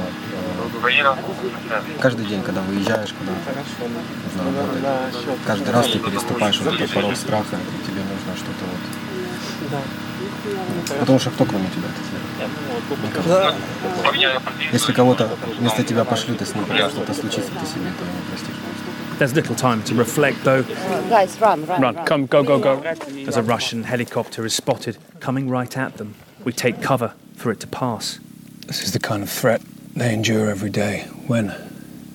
Каждый 2.00 2.26
день, 2.26 2.42
когда 2.42 2.60
выезжаешь 2.62 3.12
куда-то 3.12 3.38
каждый 5.46 5.72
раз 5.72 5.86
ты 5.88 5.98
переступаешь 5.98 6.60
вот 6.60 6.74
этот 6.74 6.92
порог 6.92 7.16
страха, 7.16 7.56
и 7.56 7.86
тебе 7.86 8.00
нужно 8.00 8.36
что-то 8.36 8.64
вот... 8.70 8.80
Потому 11.00 11.18
что 11.18 11.30
кто 11.30 11.44
кроме 11.44 11.68
тебя? 11.68 11.88
Никого. 13.02 13.52
Если 14.72 14.92
кого-то 14.92 15.28
вместо 15.58 15.82
тебя 15.82 16.04
пошлют, 16.04 16.42
и 16.42 16.44
с 16.44 16.54
ним 16.54 16.64
что-то 16.66 17.14
случится, 17.14 17.50
ты 17.60 17.66
себе 17.66 17.88
этого 17.88 18.08
не 18.08 18.22
простишь. 18.30 18.63
There's 19.18 19.34
little 19.34 19.54
time 19.54 19.82
to 19.84 19.94
reflect, 19.94 20.42
though. 20.42 20.64
Guys, 20.64 21.40
run, 21.40 21.64
run, 21.66 21.80
Run, 21.80 22.04
come, 22.04 22.26
go, 22.26 22.42
go, 22.42 22.58
go. 22.58 22.82
As 22.82 23.36
a 23.36 23.42
Russian 23.42 23.84
helicopter 23.84 24.44
is 24.44 24.54
spotted 24.54 24.98
coming 25.20 25.48
right 25.48 25.76
at 25.78 25.98
them, 25.98 26.16
we 26.44 26.52
take 26.52 26.82
cover 26.82 27.14
for 27.36 27.52
it 27.52 27.60
to 27.60 27.66
pass. 27.68 28.18
This 28.66 28.82
is 28.82 28.92
the 28.92 28.98
kind 28.98 29.22
of 29.22 29.30
threat 29.30 29.62
they 29.94 30.12
endure 30.12 30.50
every 30.50 30.70
day 30.70 31.02
when 31.28 31.54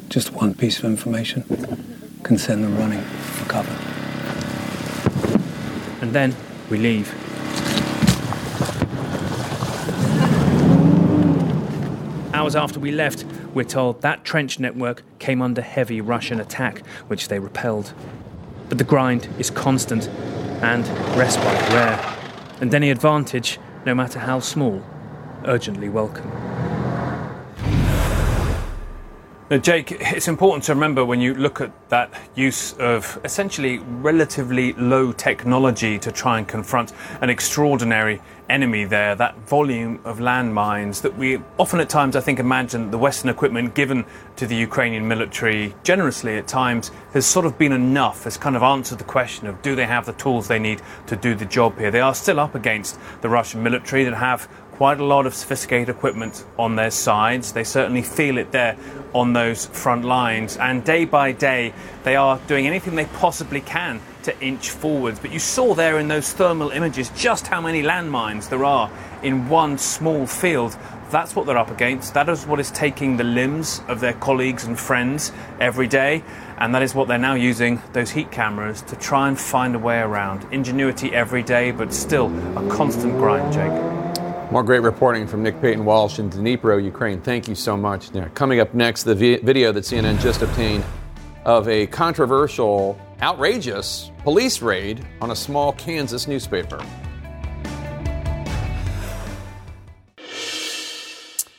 just 0.09 0.33
one 0.33 0.53
piece 0.53 0.79
of 0.79 0.85
information 0.85 1.43
can 2.23 2.37
send 2.37 2.63
them 2.63 2.77
running 2.77 3.01
for 3.01 3.45
cover. 3.45 3.71
And 6.01 6.13
then 6.13 6.35
we 6.69 6.77
leave. 6.77 7.13
Hours 12.49 12.55
after 12.55 12.79
we 12.79 12.91
left, 12.91 13.25
we're 13.53 13.63
told 13.63 14.01
that 14.01 14.25
trench 14.25 14.59
network 14.59 15.03
came 15.19 15.39
under 15.39 15.61
heavy 15.61 16.01
Russian 16.01 16.39
attack, 16.39 16.83
which 17.05 17.27
they 17.27 17.37
repelled. 17.37 17.93
But 18.69 18.79
the 18.79 18.83
grind 18.83 19.29
is 19.37 19.51
constant 19.51 20.07
and 20.63 20.87
respite 21.15 21.69
rare, 21.69 22.17
and 22.59 22.73
any 22.73 22.89
advantage, 22.89 23.59
no 23.85 23.93
matter 23.93 24.17
how 24.17 24.39
small, 24.39 24.83
urgently 25.45 25.89
welcome. 25.89 26.48
Now, 29.49 29.57
Jake, 29.57 29.93
it's 29.93 30.27
important 30.27 30.63
to 30.65 30.75
remember 30.75 31.03
when 31.03 31.21
you 31.21 31.33
look 31.33 31.59
at 31.59 31.71
that 31.89 32.13
use 32.35 32.73
of 32.73 33.19
essentially 33.23 33.79
relatively 33.79 34.73
low 34.73 35.11
technology 35.11 35.97
to 35.97 36.11
try 36.11 36.37
and 36.37 36.47
confront 36.47 36.93
an 37.21 37.31
extraordinary 37.31 38.21
enemy 38.47 38.85
there, 38.85 39.15
that 39.15 39.35
volume 39.47 40.01
of 40.03 40.19
landmines 40.19 41.01
that 41.01 41.17
we 41.17 41.39
often 41.57 41.79
at 41.79 41.89
times, 41.89 42.15
I 42.15 42.21
think, 42.21 42.39
imagine 42.39 42.91
the 42.91 42.99
Western 42.99 43.31
equipment 43.31 43.73
given 43.73 44.05
to 44.35 44.45
the 44.45 44.55
Ukrainian 44.55 45.07
military 45.07 45.73
generously 45.81 46.37
at 46.37 46.47
times 46.47 46.91
has 47.13 47.25
sort 47.25 47.47
of 47.47 47.57
been 47.57 47.71
enough, 47.71 48.25
has 48.25 48.37
kind 48.37 48.55
of 48.55 48.61
answered 48.61 48.99
the 48.99 49.03
question 49.03 49.47
of 49.47 49.59
do 49.63 49.75
they 49.75 49.87
have 49.87 50.05
the 50.05 50.13
tools 50.13 50.47
they 50.47 50.59
need 50.59 50.79
to 51.07 51.15
do 51.15 51.33
the 51.33 51.45
job 51.45 51.75
here. 51.79 51.89
They 51.89 52.01
are 52.01 52.13
still 52.13 52.39
up 52.39 52.53
against 52.53 52.99
the 53.21 53.29
Russian 53.29 53.63
military 53.63 54.03
that 54.03 54.13
have 54.13 54.47
quite 54.79 55.01
a 55.01 55.03
lot 55.03 55.25
of 55.25 55.33
sophisticated 55.33 55.89
equipment 55.89 56.45
on 56.57 56.77
their 56.77 56.89
sides. 56.89 57.51
They 57.51 57.65
certainly 57.65 58.01
feel 58.01 58.37
it 58.37 58.53
there 58.53 58.77
on 59.13 59.33
those 59.33 59.65
front 59.65 60.05
lines. 60.05 60.55
And 60.55 60.85
day 60.85 61.03
by 61.03 61.33
day, 61.33 61.73
they 62.05 62.15
are 62.15 62.39
doing 62.47 62.65
anything 62.65 62.95
they 62.95 63.03
possibly 63.03 63.59
can 63.59 63.99
to 64.23 64.39
inch 64.39 64.69
forwards. 64.69 65.19
But 65.19 65.33
you 65.33 65.39
saw 65.39 65.73
there 65.73 65.99
in 65.99 66.07
those 66.07 66.31
thermal 66.31 66.69
images 66.69 67.11
just 67.13 67.47
how 67.47 67.59
many 67.59 67.83
landmines 67.83 68.47
there 68.47 68.63
are 68.63 68.89
in 69.21 69.49
one 69.49 69.77
small 69.77 70.25
field. 70.25 70.77
That's 71.11 71.35
what 71.35 71.45
they're 71.45 71.57
up 71.57 71.71
against. 71.71 72.13
That 72.13 72.29
is 72.29 72.47
what 72.47 72.61
is 72.61 72.71
taking 72.71 73.17
the 73.17 73.25
limbs 73.25 73.81
of 73.89 73.99
their 73.99 74.13
colleagues 74.13 74.63
and 74.63 74.79
friends 74.79 75.33
every 75.59 75.87
day. 75.87 76.23
And 76.57 76.73
that 76.73 76.83
is 76.83 76.95
what 76.95 77.09
they're 77.09 77.17
now 77.17 77.35
using 77.35 77.81
those 77.91 78.11
heat 78.11 78.31
cameras 78.31 78.81
to 78.83 78.95
try 78.95 79.27
and 79.27 79.37
find 79.37 79.75
a 79.75 79.79
way 79.79 79.99
around. 79.99 80.47
Ingenuity 80.53 81.11
every 81.13 81.43
day, 81.43 81.71
but 81.71 81.93
still 81.93 82.27
a 82.57 82.69
constant 82.69 83.17
grind, 83.17 83.51
Jake. 83.51 84.18
More 84.51 84.63
great 84.63 84.81
reporting 84.81 85.27
from 85.27 85.43
Nick 85.43 85.61
Paton 85.61 85.85
Walsh 85.85 86.17
in 86.17 86.31
Dnipro, 86.31 86.83
Ukraine. 86.83 87.21
Thank 87.21 87.47
you 87.47 87.53
so 87.53 87.77
much. 87.77 88.09
Coming 88.33 88.59
up 88.59 88.73
next, 88.73 89.03
the 89.03 89.13
vi- 89.13 89.37
video 89.37 89.71
that 89.71 89.83
CNN 89.83 90.19
just 90.19 90.41
obtained 90.41 90.83
of 91.45 91.69
a 91.69 91.85
controversial, 91.85 92.99
outrageous 93.21 94.09
police 94.23 94.59
raid 94.63 95.05
on 95.21 95.29
a 95.29 95.35
small 95.35 95.73
Kansas 95.73 96.27
newspaper. 96.27 96.83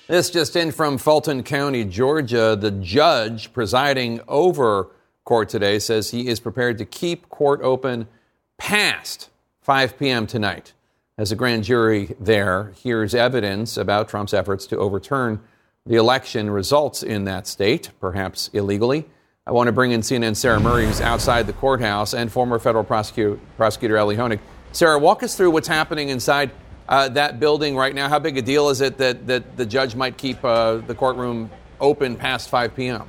This 0.09 0.29
just 0.29 0.57
in 0.57 0.72
from 0.72 0.98
Fulton 0.98 1.44
County, 1.44 1.85
Georgia. 1.85 2.57
The 2.61 2.72
judge 2.72 3.53
presiding 3.53 4.20
over 4.26 4.90
court 5.22 5.48
today 5.48 5.79
says 5.79 6.11
he 6.11 6.26
is 6.26 6.40
prepared 6.40 6.76
to 6.79 6.85
keep 6.85 7.29
court 7.29 7.61
open 7.62 8.09
past 8.59 9.31
5 9.61 9.96
p.m. 9.96 10.26
tonight 10.26 10.72
as 11.21 11.31
a 11.31 11.37
grand 11.37 11.63
jury 11.63 12.17
there 12.19 12.73
hears 12.83 13.15
evidence 13.15 13.77
about 13.77 14.09
Trump's 14.09 14.33
efforts 14.33 14.67
to 14.67 14.79
overturn 14.79 15.39
the 15.85 15.97
election 15.97 16.49
results 16.49 17.03
in 17.03 17.25
that 17.25 17.47
state, 17.47 17.91
perhaps 18.01 18.49
illegally. 18.55 19.05
I 19.47 19.53
want 19.53 19.67
to 19.67 19.73
bring 19.73 19.93
in 19.93 20.01
CNN's 20.01 20.39
Sarah 20.39 20.59
Murray, 20.59 20.87
who's 20.87 21.03
outside 21.03 21.47
the 21.47 21.53
courthouse, 21.53 22.15
and 22.15 22.33
former 22.33 22.59
federal 22.59 22.85
prosecutor, 22.85 23.39
prosecutor 23.59 23.99
Elie 23.99 24.17
Honig. 24.17 24.39
Sarah, 24.73 24.99
walk 24.99 25.23
us 25.23 25.37
through 25.37 25.51
what's 25.51 25.69
happening 25.69 26.09
inside 26.09 26.53
uh, 26.89 27.11
that 27.11 27.39
building 27.39 27.77
right 27.77 27.95
now. 27.95 28.09
How 28.09 28.19
big 28.19 28.39
a 28.39 28.43
deal 28.43 28.71
is 28.71 28.81
it 28.81 28.97
that, 28.97 29.27
that 29.27 29.59
the 29.59 29.67
judge 29.67 29.95
might 29.95 30.17
keep 30.17 30.43
uh, 30.43 30.77
the 30.77 30.95
courtroom 30.95 31.51
open 31.81 32.17
past 32.17 32.49
5 32.49 32.75
p.m.? 32.75 33.07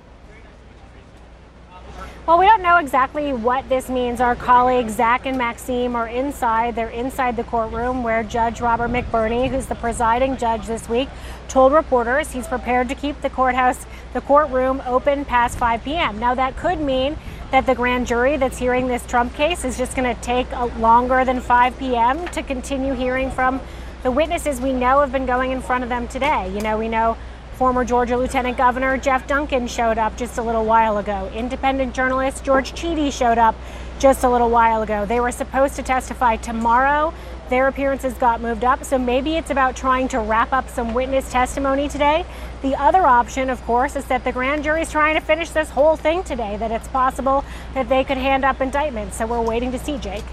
Well, 2.27 2.37
we 2.37 2.45
don't 2.45 2.61
know 2.61 2.77
exactly 2.77 3.33
what 3.33 3.67
this 3.67 3.89
means. 3.89 4.21
Our 4.21 4.35
colleagues 4.35 4.93
Zach 4.93 5.25
and 5.25 5.39
Maxime 5.39 5.95
are 5.95 6.07
inside. 6.07 6.75
They're 6.75 6.89
inside 6.89 7.35
the 7.35 7.43
courtroom 7.43 8.03
where 8.03 8.21
Judge 8.21 8.61
Robert 8.61 8.91
McBurney, 8.91 9.49
who's 9.49 9.65
the 9.65 9.73
presiding 9.73 10.37
judge 10.37 10.67
this 10.67 10.87
week, 10.87 11.09
told 11.47 11.73
reporters 11.73 12.31
he's 12.31 12.47
prepared 12.47 12.89
to 12.89 12.95
keep 12.95 13.19
the 13.21 13.29
courthouse, 13.31 13.87
the 14.13 14.21
courtroom 14.21 14.83
open 14.85 15.25
past 15.25 15.57
5 15.57 15.83
p.m. 15.83 16.19
Now, 16.19 16.35
that 16.35 16.55
could 16.57 16.79
mean 16.79 17.17
that 17.49 17.65
the 17.65 17.73
grand 17.73 18.05
jury 18.05 18.37
that's 18.37 18.59
hearing 18.59 18.85
this 18.85 19.03
Trump 19.07 19.33
case 19.33 19.65
is 19.65 19.75
just 19.75 19.95
going 19.95 20.15
to 20.15 20.21
take 20.21 20.47
longer 20.77 21.25
than 21.25 21.41
5 21.41 21.79
p.m. 21.79 22.27
to 22.27 22.43
continue 22.43 22.93
hearing 22.93 23.31
from 23.31 23.59
the 24.03 24.11
witnesses 24.11 24.61
we 24.61 24.73
know 24.73 24.99
have 25.01 25.11
been 25.11 25.25
going 25.25 25.51
in 25.51 25.59
front 25.59 25.83
of 25.83 25.89
them 25.89 26.07
today. 26.07 26.53
You 26.53 26.61
know, 26.61 26.77
we 26.77 26.87
know 26.87 27.17
Former 27.61 27.85
Georgia 27.85 28.17
Lieutenant 28.17 28.57
Governor 28.57 28.97
Jeff 28.97 29.27
Duncan 29.27 29.67
showed 29.67 29.99
up 29.99 30.17
just 30.17 30.39
a 30.39 30.41
little 30.41 30.65
while 30.65 30.97
ago. 30.97 31.29
Independent 31.35 31.93
journalist 31.93 32.43
George 32.43 32.71
Chidi 32.71 33.13
showed 33.13 33.37
up 33.37 33.53
just 33.99 34.23
a 34.23 34.29
little 34.29 34.49
while 34.49 34.81
ago. 34.81 35.05
They 35.05 35.19
were 35.19 35.31
supposed 35.31 35.75
to 35.75 35.83
testify 35.83 36.37
tomorrow. 36.37 37.13
Their 37.49 37.67
appearances 37.67 38.15
got 38.15 38.41
moved 38.41 38.63
up, 38.63 38.83
so 38.83 38.97
maybe 38.97 39.35
it's 39.35 39.51
about 39.51 39.75
trying 39.75 40.07
to 40.07 40.19
wrap 40.21 40.51
up 40.51 40.69
some 40.69 40.95
witness 40.95 41.31
testimony 41.31 41.87
today. 41.87 42.25
The 42.63 42.73
other 42.77 43.05
option, 43.05 43.51
of 43.51 43.63
course, 43.65 43.95
is 43.95 44.05
that 44.05 44.23
the 44.23 44.31
grand 44.31 44.63
jury 44.63 44.81
is 44.81 44.89
trying 44.89 45.13
to 45.13 45.21
finish 45.21 45.51
this 45.51 45.69
whole 45.69 45.95
thing 45.95 46.23
today, 46.23 46.57
that 46.57 46.71
it's 46.71 46.87
possible 46.87 47.45
that 47.75 47.87
they 47.89 48.03
could 48.03 48.17
hand 48.17 48.43
up 48.43 48.59
indictments. 48.59 49.17
So 49.17 49.27
we're 49.27 49.39
waiting 49.39 49.71
to 49.71 49.77
see, 49.77 49.99
Jake. 49.99 50.23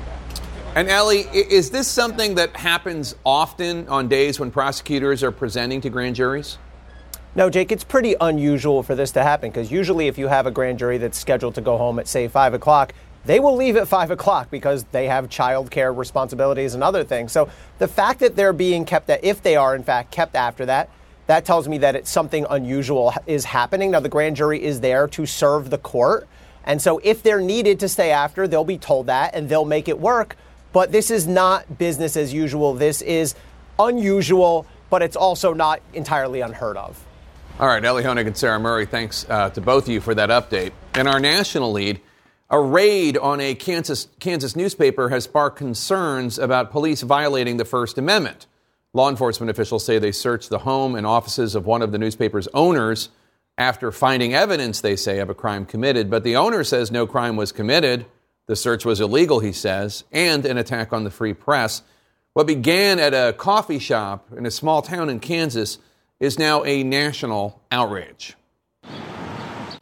And 0.75 0.88
Elie, 0.88 1.27
is 1.35 1.69
this 1.69 1.88
something 1.88 2.37
that 2.37 2.57
happens 2.57 3.14
often 3.27 3.87
on 3.88 4.09
days 4.09 4.41
when 4.41 4.51
prosecutors 4.51 5.23
are 5.23 5.31
presenting 5.31 5.83
to 5.83 5.91
grand 5.91 6.17
juries? 6.17 6.57
No, 7.35 7.51
Jake, 7.51 7.71
it's 7.71 7.85
pretty 7.85 8.17
unusual 8.21 8.83
for 8.83 8.95
this 8.95 9.12
to 9.12 9.23
happen 9.23 9.51
because 9.51 9.71
usually 9.71 10.09
if 10.09 10.19
you 10.19 10.29
have 10.29 10.47
a 10.47 10.51
grand 10.51 10.79
jury 10.79 10.99
that's 10.99 11.19
scheduled 11.19 11.55
to 11.57 11.61
go 11.61 11.77
home 11.77 11.99
at, 11.99 12.09
say, 12.09 12.27
5 12.27 12.55
o'clock, 12.55 12.93
they 13.27 13.38
will 13.38 13.55
leave 13.55 13.77
at 13.77 13.87
5 13.87 14.11
o'clock 14.11 14.51
because 14.51 14.85
they 14.85 15.07
have 15.07 15.29
childcare 15.29 15.97
responsibilities 15.97 16.75
and 16.75 16.83
other 16.83 17.05
things. 17.05 17.31
So 17.31 17.51
the 17.79 17.87
fact 17.87 18.21
that 18.21 18.35
they're 18.35 18.53
being 18.55 18.85
kept, 18.85 19.11
at, 19.11 19.23
if 19.23 19.43
they 19.43 19.57
are 19.57 19.75
in 19.75 19.83
fact 19.83 20.11
kept 20.11 20.35
after 20.35 20.67
that, 20.67 20.88
that 21.27 21.45
tells 21.45 21.69
me 21.69 21.79
that 21.79 21.95
it's 21.95 22.11
something 22.11 22.47
unusual 22.49 23.12
is 23.27 23.45
happening. 23.45 23.91
Now, 23.91 24.01
the 24.01 24.09
grand 24.09 24.37
jury 24.37 24.64
is 24.64 24.81
there 24.81 25.07
to 25.09 25.27
serve 25.27 25.69
the 25.69 25.77
court. 25.77 26.27
And 26.64 26.81
so 26.81 27.01
if 27.05 27.23
they're 27.23 27.41
needed 27.41 27.81
to 27.81 27.88
stay 27.88 28.11
after, 28.11 28.49
they'll 28.49 28.64
be 28.64 28.79
told 28.79 29.07
that 29.07 29.35
and 29.35 29.49
they'll 29.49 29.67
make 29.67 29.88
it 29.88 30.01
work. 30.01 30.37
But 30.73 30.91
this 30.91 31.11
is 31.11 31.27
not 31.27 31.77
business 31.77 32.17
as 32.17 32.33
usual. 32.33 32.73
This 32.75 33.03
is 33.03 33.35
unusual, 33.79 34.67
but 34.88 35.03
it's 35.03 35.17
also 35.17 35.53
not 35.53 35.83
entirely 35.93 36.41
unheard 36.41 36.79
of. 36.79 37.05
All 37.61 37.66
right, 37.66 37.85
Elie 37.85 38.05
Honig 38.05 38.29
and 38.29 38.37
Sarah 38.37 38.61
Murray, 38.61 38.87
thanks 38.87 39.27
uh, 39.29 39.51
to 39.51 39.61
both 39.61 39.87
of 39.87 39.88
you 39.88 40.01
for 40.01 40.14
that 40.14 40.29
update. 40.29 40.71
In 40.94 41.09
our 41.09 41.18
national 41.18 41.73
lead, 41.73 42.01
A 42.51 42.61
raid 42.61 43.18
on 43.18 43.40
a 43.40 43.57
Kansas, 43.57 44.09
Kansas 44.21 44.57
newspaper 44.57 45.09
has 45.11 45.25
sparked 45.25 45.59
concerns 45.59 46.38
about 46.38 46.71
police 46.71 47.03
violating 47.03 47.57
the 47.57 47.64
First 47.64 47.99
Amendment. 47.99 48.47
Law 48.94 49.11
enforcement 49.11 49.51
officials 49.51 49.85
say 49.85 49.99
they 49.99 50.12
searched 50.12 50.49
the 50.49 50.61
home 50.61 50.94
and 50.94 51.05
offices 51.07 51.55
of 51.55 51.66
one 51.66 51.83
of 51.83 51.92
the 51.92 51.99
newspaper's 51.99 52.49
owners 52.55 53.11
after 53.59 53.92
finding 53.92 54.35
evidence, 54.35 54.81
they 54.81 54.97
say, 54.97 55.18
of 55.18 55.29
a 55.29 55.35
crime 55.35 55.66
committed. 55.66 56.09
But 56.09 56.23
the 56.23 56.37
owner 56.37 56.62
says 56.64 56.90
no 56.92 57.07
crime 57.07 57.37
was 57.37 57.53
committed. 57.53 58.07
The 58.47 58.57
search 58.57 58.87
was 58.87 59.01
illegal, 59.01 59.40
he 59.40 59.53
says, 59.53 60.05
and 60.11 60.47
an 60.47 60.57
attack 60.57 60.92
on 60.92 61.05
the 61.05 61.11
free 61.11 61.35
press. 61.35 61.83
What 62.33 62.47
began 62.47 62.99
at 62.99 63.12
a 63.12 63.35
coffee 63.35 63.81
shop 63.81 64.29
in 64.35 64.47
a 64.47 64.51
small 64.51 64.81
town 64.81 65.11
in 65.11 65.21
Kansas 65.21 65.79
is 66.20 66.38
now 66.38 66.64
a 66.64 66.83
national 66.83 67.62
outrage. 67.70 68.35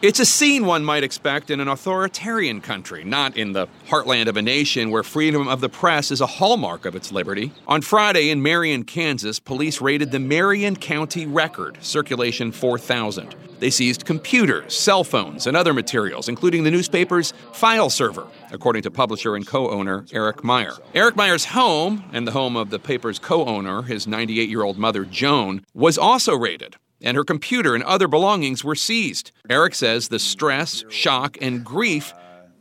It's 0.03 0.21
a 0.21 0.27
scene 0.27 0.67
one 0.67 0.85
might 0.85 1.05
expect 1.05 1.51
in 1.51 1.59
an 1.59 1.69
authoritarian 1.69 2.61
country, 2.61 3.03
not 3.03 3.35
in 3.35 3.53
the 3.53 3.67
heartland 3.89 4.27
of 4.27 4.37
a 4.37 4.43
nation 4.43 4.91
where 4.91 5.03
freedom 5.03 5.49
of 5.49 5.63
the 5.63 5.71
press 5.71 6.11
is 6.11 6.21
a 6.21 6.27
hallmark 6.27 6.85
of 6.85 6.95
its 6.95 7.13
liberty. 7.13 7.51
On 7.67 7.81
Friday 7.81 8.29
in 8.29 8.43
Marion, 8.43 8.85
Kansas, 8.85 9.41
police 9.41 9.81
raided 9.81 10.11
the 10.11 10.19
Marion 10.19 10.77
County 10.77 11.25
Record, 11.25 11.79
circulation 11.81 12.53
4000. 12.53 13.35
They 13.59 13.71
seized 13.71 14.05
computers, 14.05 14.77
cell 14.77 15.03
phones, 15.03 15.47
and 15.47 15.57
other 15.57 15.73
materials, 15.73 16.29
including 16.29 16.63
the 16.63 16.71
newspaper's 16.71 17.33
file 17.53 17.89
server, 17.89 18.27
according 18.53 18.83
to 18.83 18.91
publisher 18.91 19.35
and 19.35 19.47
co 19.47 19.71
owner 19.71 20.05
Eric 20.13 20.45
Meyer. 20.45 20.75
Eric 20.95 21.17
Meyer's 21.17 21.47
home, 21.47 22.05
and 22.13 22.27
the 22.27 22.33
home 22.33 22.55
of 22.55 22.69
the 22.69 22.79
paper's 22.79 23.19
co 23.19 23.47
owner, 23.47 23.81
his 23.81 24.07
98 24.07 24.51
year 24.51 24.63
old 24.63 24.77
mother, 24.77 25.07
Joan, 25.07 25.65
was 25.73 25.97
also 25.97 26.37
raided 26.37 26.77
and 27.01 27.17
her 27.17 27.25
computer 27.25 27.75
and 27.75 27.85
other 27.85 28.09
belongings 28.09 28.65
were 28.65 28.75
seized. 28.75 29.33
Eric 29.49 29.75
says 29.75 30.09
the 30.09 30.19
stress, 30.19 30.85
shock, 30.89 31.37
and 31.41 31.65
grief 31.65 32.13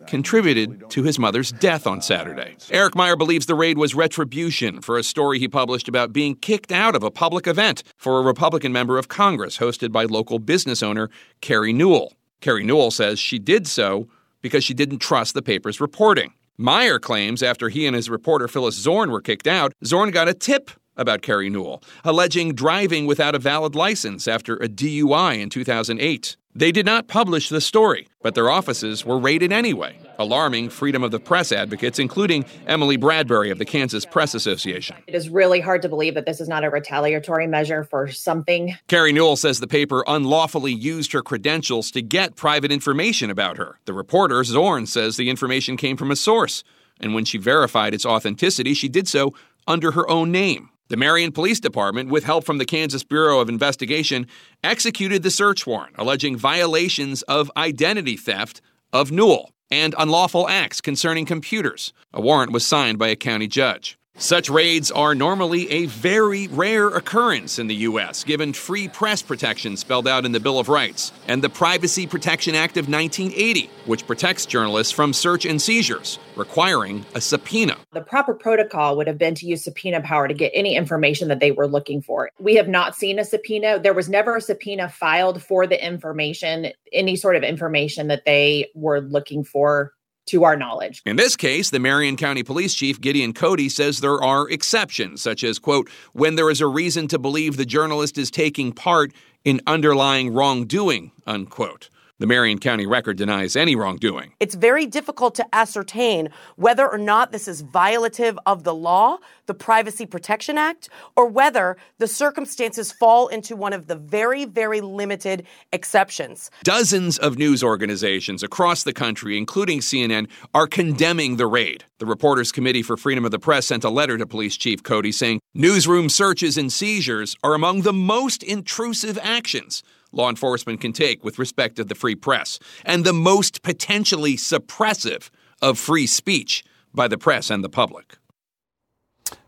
contributed 0.08 0.90
to 0.90 1.04
his 1.04 1.18
mother's 1.18 1.52
death 1.52 1.88
on 1.88 2.02
Saturday. 2.02 2.56
Eric 2.70 2.96
Meyer 2.96 3.16
believes 3.16 3.46
the 3.46 3.56
raid 3.56 3.78
was 3.78 3.96
retribution 3.96 4.82
for 4.82 4.98
a 4.98 5.04
story 5.04 5.40
he 5.40 5.48
published 5.48 5.88
about 5.88 6.14
being 6.14 6.36
kicked 6.36 6.72
out 6.72 6.96
of 6.96 7.04
a 7.04 7.12
public 7.12 7.48
event 7.48 7.84
for 7.98 8.20
a 8.20 8.24
Republican 8.24 8.72
member 8.72 8.98
of 8.98 9.08
Congress 9.08 9.58
hosted 9.58 9.92
by 9.92 10.04
local 10.04 10.40
business 10.40 10.84
owner 10.84 11.10
Kari 11.42 11.74
Newell. 11.74 12.14
Kari 12.42 12.64
Newell 12.64 12.92
says 12.92 13.20
she 13.20 13.40
did 13.40 13.68
so 13.68 14.08
because 14.42 14.64
she 14.64 14.74
didn't 14.74 15.00
trust 15.00 15.34
the 15.34 15.42
paper's 15.42 15.82
reporting. 15.82 16.34
Meyer 16.58 17.00
claims 17.00 17.44
after 17.44 17.70
he 17.70 17.86
and 17.86 17.96
his 17.96 18.10
reporter 18.10 18.48
Phyllis 18.48 18.76
Zorn 18.76 19.12
were 19.12 19.22
kicked 19.22 19.48
out, 19.48 19.74
Zorn 19.84 20.12
got 20.12 20.30
a 20.30 20.34
tip 20.34 20.72
about 20.98 21.22
Kari 21.22 21.50
Newell, 21.50 21.84
alleging 22.04 22.54
driving 22.54 23.06
without 23.06 23.36
a 23.36 23.40
valid 23.40 23.76
license 23.76 24.28
after 24.28 24.56
a 24.58 24.68
DUI 24.68 25.40
in 25.40 25.50
2008. 25.50 26.38
They 26.58 26.72
did 26.72 26.86
not 26.86 27.10
publish 27.10 27.50
the 27.50 27.60
story, 27.60 28.08
but 28.22 28.34
their 28.34 28.50
offices 28.50 29.06
were 29.06 29.20
raided 29.20 29.52
anyway, 29.52 30.00
alarming 30.18 30.70
freedom 30.70 31.04
of 31.04 31.12
the 31.12 31.20
press 31.20 31.52
advocates, 31.52 32.00
including 32.00 32.46
Emily 32.66 32.96
Bradbury 32.96 33.50
of 33.50 33.58
the 33.58 33.66
Kansas 33.66 34.06
Press 34.06 34.34
Association. 34.34 34.96
It 35.06 35.16
is 35.16 35.28
really 35.28 35.60
hard 35.60 35.82
to 35.82 35.90
believe 35.90 36.14
that 36.14 36.26
this 36.26 36.40
is 36.40 36.48
not 36.48 36.64
a 36.64 36.70
retaliatory 36.70 37.46
measure 37.46 37.84
for 37.84 38.10
something. 38.10 38.78
Kari 38.88 39.12
Newell 39.12 39.36
says 39.36 39.60
the 39.60 39.68
paper 39.68 40.06
unlawfully 40.08 40.72
used 40.72 41.12
her 41.12 41.22
credentials 41.22 41.92
to 41.92 42.02
get 42.02 42.38
private 42.38 42.72
information 42.72 43.30
about 43.30 43.58
her. 43.58 43.82
The 43.84 43.92
reporter, 43.92 44.42
Zorn, 44.46 44.86
says 44.86 45.18
the 45.18 45.30
information 45.30 45.76
came 45.76 45.98
from 45.98 46.10
a 46.10 46.16
source, 46.16 46.64
and 47.02 47.14
when 47.14 47.26
she 47.26 47.38
verified 47.38 47.94
its 47.94 48.06
authenticity, 48.06 48.74
she 48.74 48.88
did 48.88 49.10
so 49.10 49.34
under 49.68 49.92
her 49.92 50.10
own 50.10 50.32
name. 50.32 50.70
The 50.88 50.98
Marion 50.98 51.32
Police 51.32 51.60
Department, 51.60 52.10
with 52.10 52.26
help 52.26 52.46
from 52.46 52.60
the 52.60 52.66
Kansas 52.66 53.04
Bureau 53.04 53.40
of 53.40 53.50
Investigation, 53.50 54.28
executed 54.64 55.24
the 55.24 55.32
search 55.32 55.66
warrant 55.66 55.96
alleging 55.98 56.38
violations 56.38 57.24
of 57.24 57.52
identity 57.58 58.16
theft 58.16 58.62
of 58.94 59.12
Newell 59.12 59.50
and 59.72 59.96
unlawful 59.98 60.48
acts 60.48 60.82
concerning 60.82 61.26
computers. 61.26 61.92
A 62.14 62.22
warrant 62.22 62.52
was 62.52 62.68
signed 62.68 63.00
by 63.00 63.08
a 63.08 63.16
county 63.16 63.48
judge. 63.48 63.98
Such 64.18 64.50
raids 64.50 64.92
are 64.92 65.14
normally 65.14 65.70
a 65.70 65.88
very 65.88 66.48
rare 66.48 66.88
occurrence 66.88 67.60
in 67.60 67.68
the 67.68 67.76
U.S., 67.76 68.24
given 68.24 68.54
free 68.54 68.88
press 68.88 69.22
protection 69.22 69.76
spelled 69.76 70.08
out 70.08 70.24
in 70.24 70.32
the 70.32 70.40
Bill 70.40 70.58
of 70.58 70.70
Rights 70.70 71.12
and 71.28 71.44
the 71.44 71.50
Privacy 71.50 72.08
Protection 72.08 72.56
Act 72.56 72.78
of 72.78 72.88
1980, 72.88 73.70
which 73.86 74.08
protects 74.08 74.46
journalists 74.46 74.94
from 74.94 75.12
search 75.12 75.46
and 75.46 75.62
seizures, 75.62 76.18
requiring 76.38 77.06
a 77.14 77.20
subpoena. 77.20 77.76
The 77.92 78.00
proper 78.00 78.34
protocol 78.34 78.96
would 78.96 79.08
have 79.08 79.18
been 79.18 79.36
to 79.36 79.46
use 79.46 79.66
subpoena 79.66 80.00
power 80.00 80.30
to 80.30 80.34
get 80.34 80.54
any 80.56 80.78
information 80.78 81.28
that 81.28 81.42
they 81.42 81.52
were 81.52 81.68
looking 81.68 82.02
for. 82.02 82.30
We 82.40 82.56
have 82.56 82.70
not 82.70 82.96
seen 82.96 83.20
a 83.20 83.26
subpoena. 83.26 83.80
There 83.80 83.94
was 83.94 84.08
never 84.08 84.38
a 84.38 84.42
subpoena 84.42 84.88
filed 84.88 85.44
for 85.44 85.68
the 85.68 85.86
information, 85.86 86.68
any 86.94 87.18
sort 87.18 87.36
of 87.36 87.44
information 87.44 88.08
that 88.08 88.24
they 88.24 88.72
were 88.76 89.02
looking 89.02 89.44
for 89.44 89.92
to 90.28 90.44
our 90.44 90.56
knowledge. 90.56 91.02
In 91.06 91.16
this 91.16 91.36
case, 91.36 91.70
the 91.70 91.80
Marion 91.80 92.18
County 92.18 92.44
Police 92.44 92.74
Chief 92.74 93.00
Gideon 93.00 93.34
Cody 93.34 93.70
says 93.70 94.00
there 94.00 94.24
are 94.24 94.50
exceptions, 94.50 95.22
such 95.22 95.44
as, 95.44 95.60
quote, 95.60 95.90
when 96.14 96.36
there 96.36 96.50
is 96.50 96.62
a 96.62 96.68
reason 96.68 97.08
to 97.10 97.20
believe 97.20 97.58
the 97.58 97.66
journalist 97.66 98.18
is 98.18 98.32
taking 98.32 98.72
part 98.72 99.12
in 99.44 99.62
underlying 99.68 100.34
wrongdoing, 100.34 101.12
unquote. 101.28 101.90
The 102.18 102.28
Marion 102.28 102.60
County 102.60 102.86
Record 102.86 103.18
denies 103.18 103.58
any 103.58 103.76
wrongdoing. 103.76 104.32
It's 104.40 104.56
very 104.56 104.86
difficult 104.86 105.36
to 105.36 105.46
ascertain 105.54 106.30
whether 106.56 106.90
or 106.90 106.98
not 106.98 107.34
this 107.34 107.46
is 107.46 107.62
violative 107.62 108.38
of 108.46 108.64
the 108.64 108.74
law, 108.74 109.18
the 109.48 109.54
Privacy 109.54 110.06
Protection 110.06 110.58
Act, 110.58 110.88
or 111.18 111.28
whether 111.28 111.76
the 111.98 112.08
circumstances 112.08 112.94
fall 112.94 113.28
into 113.28 113.58
one 113.58 113.74
of 113.74 113.88
the 113.88 113.98
very, 113.98 114.46
very 114.46 114.80
limited 114.80 115.46
exceptions. 115.74 116.50
Dozens 116.64 117.18
of 117.18 117.38
news 117.38 117.62
organizations 117.62 118.44
across 118.44 118.84
the 118.84 118.94
country, 118.94 119.38
including 119.38 119.82
CNN, 119.82 120.30
are 120.54 120.68
condemning 120.68 121.36
the 121.36 121.48
raid. 121.48 121.84
The 122.00 122.06
Reporters 122.06 122.54
Committee 122.54 122.82
for 122.82 122.96
Freedom 122.96 123.26
of 123.26 123.32
the 123.32 123.40
Press 123.40 123.66
sent 123.66 123.84
a 123.84 123.90
letter 123.90 124.18
to 124.18 124.26
Police 124.26 124.56
Chief 124.56 124.82
Cody 124.84 125.12
saying 125.12 125.42
newsroom 125.54 126.08
searches 126.08 126.58
and 126.58 126.72
seizures 126.72 127.36
are 127.44 127.56
among 127.56 127.82
the 127.82 127.92
most 127.92 128.42
intrusive 128.42 129.20
actions 129.22 129.84
law 130.16 130.30
enforcement 130.30 130.82
can 130.82 130.94
take 130.94 131.24
with 131.24 131.38
respect 131.40 131.76
to 131.76 131.84
the 131.84 131.96
free 131.96 132.16
press, 132.16 132.60
and 132.84 133.04
the 133.04 133.14
most 133.14 133.62
potentially 133.62 134.36
suppressive 134.36 135.30
of 135.62 135.78
free 135.78 136.08
speech 136.08 136.64
by 136.94 137.08
the 137.08 137.18
press 137.18 137.50
and 137.50 137.64
the 137.64 137.70
public. 137.70 138.18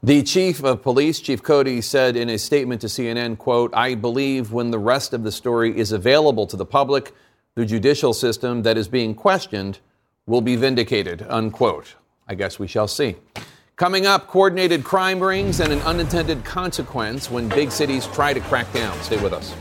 The 0.01 0.23
chief 0.23 0.63
of 0.63 0.81
police, 0.81 1.19
Chief 1.19 1.43
Cody, 1.43 1.81
said 1.81 2.15
in 2.15 2.29
a 2.29 2.37
statement 2.37 2.81
to 2.81 2.87
CNN, 2.87 3.37
quote, 3.37 3.73
I 3.73 3.95
believe 3.95 4.51
when 4.51 4.71
the 4.71 4.79
rest 4.79 5.13
of 5.13 5.23
the 5.23 5.31
story 5.31 5.77
is 5.77 5.91
available 5.91 6.47
to 6.47 6.57
the 6.57 6.65
public, 6.65 7.13
the 7.55 7.65
judicial 7.65 8.13
system 8.13 8.63
that 8.63 8.77
is 8.77 8.87
being 8.87 9.13
questioned 9.13 9.79
will 10.25 10.41
be 10.41 10.55
vindicated, 10.55 11.25
unquote. 11.29 11.95
I 12.27 12.35
guess 12.35 12.59
we 12.59 12.67
shall 12.67 12.87
see. 12.87 13.15
Coming 13.75 14.05
up, 14.05 14.27
coordinated 14.27 14.83
crime 14.83 15.19
rings 15.19 15.59
and 15.59 15.71
an 15.71 15.79
unintended 15.81 16.43
consequence 16.43 17.29
when 17.29 17.47
big 17.47 17.71
cities 17.71 18.07
try 18.07 18.33
to 18.33 18.39
crack 18.39 18.71
down. 18.73 18.99
Stay 19.01 19.21
with 19.21 19.33
us. 19.33 19.53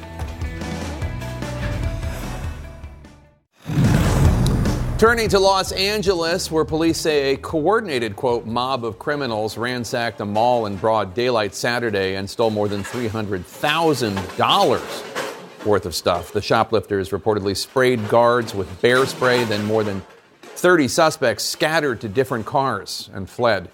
Turning 4.98 5.28
to 5.28 5.38
Los 5.38 5.70
Angeles, 5.72 6.50
where 6.50 6.64
police 6.64 6.98
say 6.98 7.34
a 7.34 7.36
coordinated, 7.36 8.16
quote, 8.16 8.46
mob 8.46 8.82
of 8.82 8.98
criminals 8.98 9.58
ransacked 9.58 10.22
a 10.22 10.24
mall 10.24 10.64
in 10.64 10.76
broad 10.76 11.12
daylight 11.12 11.54
Saturday 11.54 12.14
and 12.14 12.30
stole 12.30 12.48
more 12.48 12.66
than 12.66 12.82
$300,000 12.82 15.66
worth 15.66 15.84
of 15.84 15.94
stuff. 15.94 16.32
The 16.32 16.40
shoplifters 16.40 17.10
reportedly 17.10 17.54
sprayed 17.54 18.08
guards 18.08 18.54
with 18.54 18.80
bear 18.80 19.04
spray, 19.04 19.44
then 19.44 19.66
more 19.66 19.84
than 19.84 20.00
30 20.40 20.88
suspects 20.88 21.44
scattered 21.44 22.00
to 22.00 22.08
different 22.08 22.46
cars 22.46 23.10
and 23.12 23.28
fled. 23.28 23.68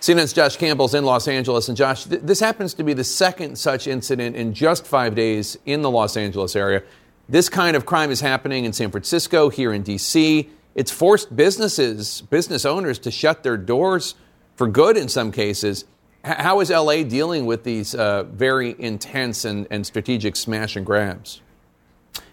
CNN's 0.00 0.32
Josh 0.32 0.56
Campbell's 0.56 0.94
in 0.94 1.04
Los 1.04 1.28
Angeles. 1.28 1.68
And 1.68 1.76
Josh, 1.76 2.02
th- 2.02 2.22
this 2.22 2.40
happens 2.40 2.74
to 2.74 2.82
be 2.82 2.94
the 2.94 3.04
second 3.04 3.56
such 3.56 3.86
incident 3.86 4.34
in 4.34 4.54
just 4.54 4.88
five 4.88 5.14
days 5.14 5.56
in 5.66 5.82
the 5.82 5.90
Los 5.90 6.16
Angeles 6.16 6.56
area. 6.56 6.82
This 7.28 7.50
kind 7.50 7.76
of 7.76 7.84
crime 7.84 8.10
is 8.10 8.22
happening 8.22 8.64
in 8.64 8.72
San 8.72 8.90
Francisco, 8.90 9.50
here 9.50 9.72
in 9.72 9.82
D.C. 9.82 10.48
It's 10.74 10.90
forced 10.90 11.36
businesses, 11.36 12.22
business 12.22 12.64
owners 12.64 12.98
to 13.00 13.10
shut 13.10 13.42
their 13.42 13.58
doors 13.58 14.14
for 14.56 14.66
good 14.66 14.96
in 14.96 15.08
some 15.08 15.30
cases. 15.30 15.84
How 16.24 16.60
is 16.60 16.70
LA 16.70 17.02
dealing 17.02 17.44
with 17.44 17.64
these 17.64 17.94
uh, 17.94 18.22
very 18.24 18.74
intense 18.78 19.44
and, 19.44 19.66
and 19.70 19.86
strategic 19.86 20.36
smash 20.36 20.74
and 20.74 20.86
grabs? 20.86 21.42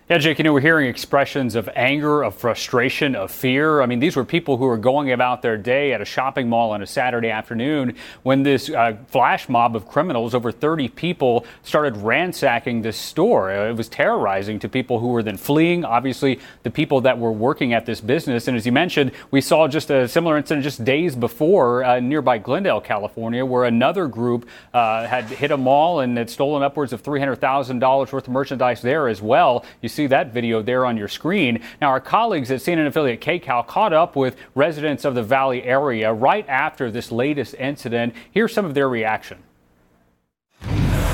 Yeah, 0.08 0.20
Jake, 0.20 0.38
you 0.38 0.44
know, 0.44 0.54
we're 0.54 0.62
hearing 0.62 0.88
expressions 0.88 1.56
of 1.56 1.68
anger, 1.76 2.22
of 2.22 2.36
frustration, 2.36 3.16
of 3.16 3.32
fear. 3.32 3.82
I 3.82 3.88
mean, 3.88 3.98
these 3.98 4.16
were 4.16 4.24
people 4.24 4.58
who 4.58 4.66
were 4.66 4.78
going 4.78 5.12
about 5.12 5.42
their 5.42 5.58
day 5.58 5.94
at 5.94 6.00
a 6.00 6.06
shopping 6.06 6.48
mall 6.48 6.74
on 6.74 6.84
a 6.84 6.86
Saturday 6.86 7.32
afternoon 7.32 7.96
when 8.22 8.44
this 8.44 8.70
uh, 8.70 8.98
flash 9.08 9.50
mob 9.50 9.76
of 9.76 9.88
criminals, 9.88 10.36
over 10.36 10.52
30 10.52 10.90
people, 10.90 11.44
started 11.64 11.98
ransacking 11.98 12.84
this 12.84 12.98
store. 12.98 13.50
It 13.50 13.76
was 13.76 13.90
terrorizing 13.90 14.60
to 14.60 14.70
people 14.70 15.00
who 15.00 15.08
were 15.08 15.24
then 15.24 15.38
fleeing, 15.38 15.84
obviously, 15.84 16.40
the 16.62 16.70
people 16.70 17.02
that 17.02 17.18
were 17.18 17.32
working 17.32 17.74
at 17.74 17.88
this 17.88 18.00
business. 18.00 18.48
And 18.48 18.56
as 18.56 18.64
you 18.68 18.72
mentioned, 18.72 19.12
we 19.32 19.42
saw 19.42 19.68
just 19.68 19.90
a 19.90 20.08
similar 20.08 20.38
incident 20.38 20.64
just 20.66 20.86
days 20.86 21.16
before 21.16 21.84
uh, 21.84 22.00
nearby 22.00 22.38
Glendale, 22.38 22.80
California, 22.80 23.44
where 23.44 23.64
another 23.64 24.08
group 24.08 24.48
uh, 24.72 25.08
had 25.08 25.26
hit 25.26 25.50
a 25.50 25.58
mall 25.58 26.02
and 26.02 26.16
had 26.16 26.30
stolen 26.30 26.62
upwards 26.62 26.94
of 26.94 27.02
$300,000 27.02 28.12
worth 28.12 28.14
of 28.14 28.32
merchandise 28.32 28.84
there 28.84 29.08
as 29.08 29.20
well. 29.20 29.66
You 29.82 29.90
see 29.96 30.08
that 30.08 30.34
video 30.34 30.62
there 30.62 30.86
on 30.86 30.98
your 30.98 31.08
screen. 31.08 31.64
Now, 31.82 31.90
our 31.90 32.00
colleagues 32.00 32.52
at 32.52 32.60
CNN 32.60 32.88
affiliate 32.88 33.22
KCAL 33.22 33.66
caught 33.68 33.94
up 33.94 34.16
with 34.16 34.36
residents 34.54 35.06
of 35.06 35.16
the 35.16 35.24
Valley 35.24 35.64
area 35.64 36.14
right 36.14 36.48
after 36.48 36.92
this 36.92 37.12
latest 37.12 37.56
incident. 37.56 38.14
Here's 38.32 38.54
some 38.54 38.66
of 38.66 38.74
their 38.74 38.90
reaction. 38.90 39.42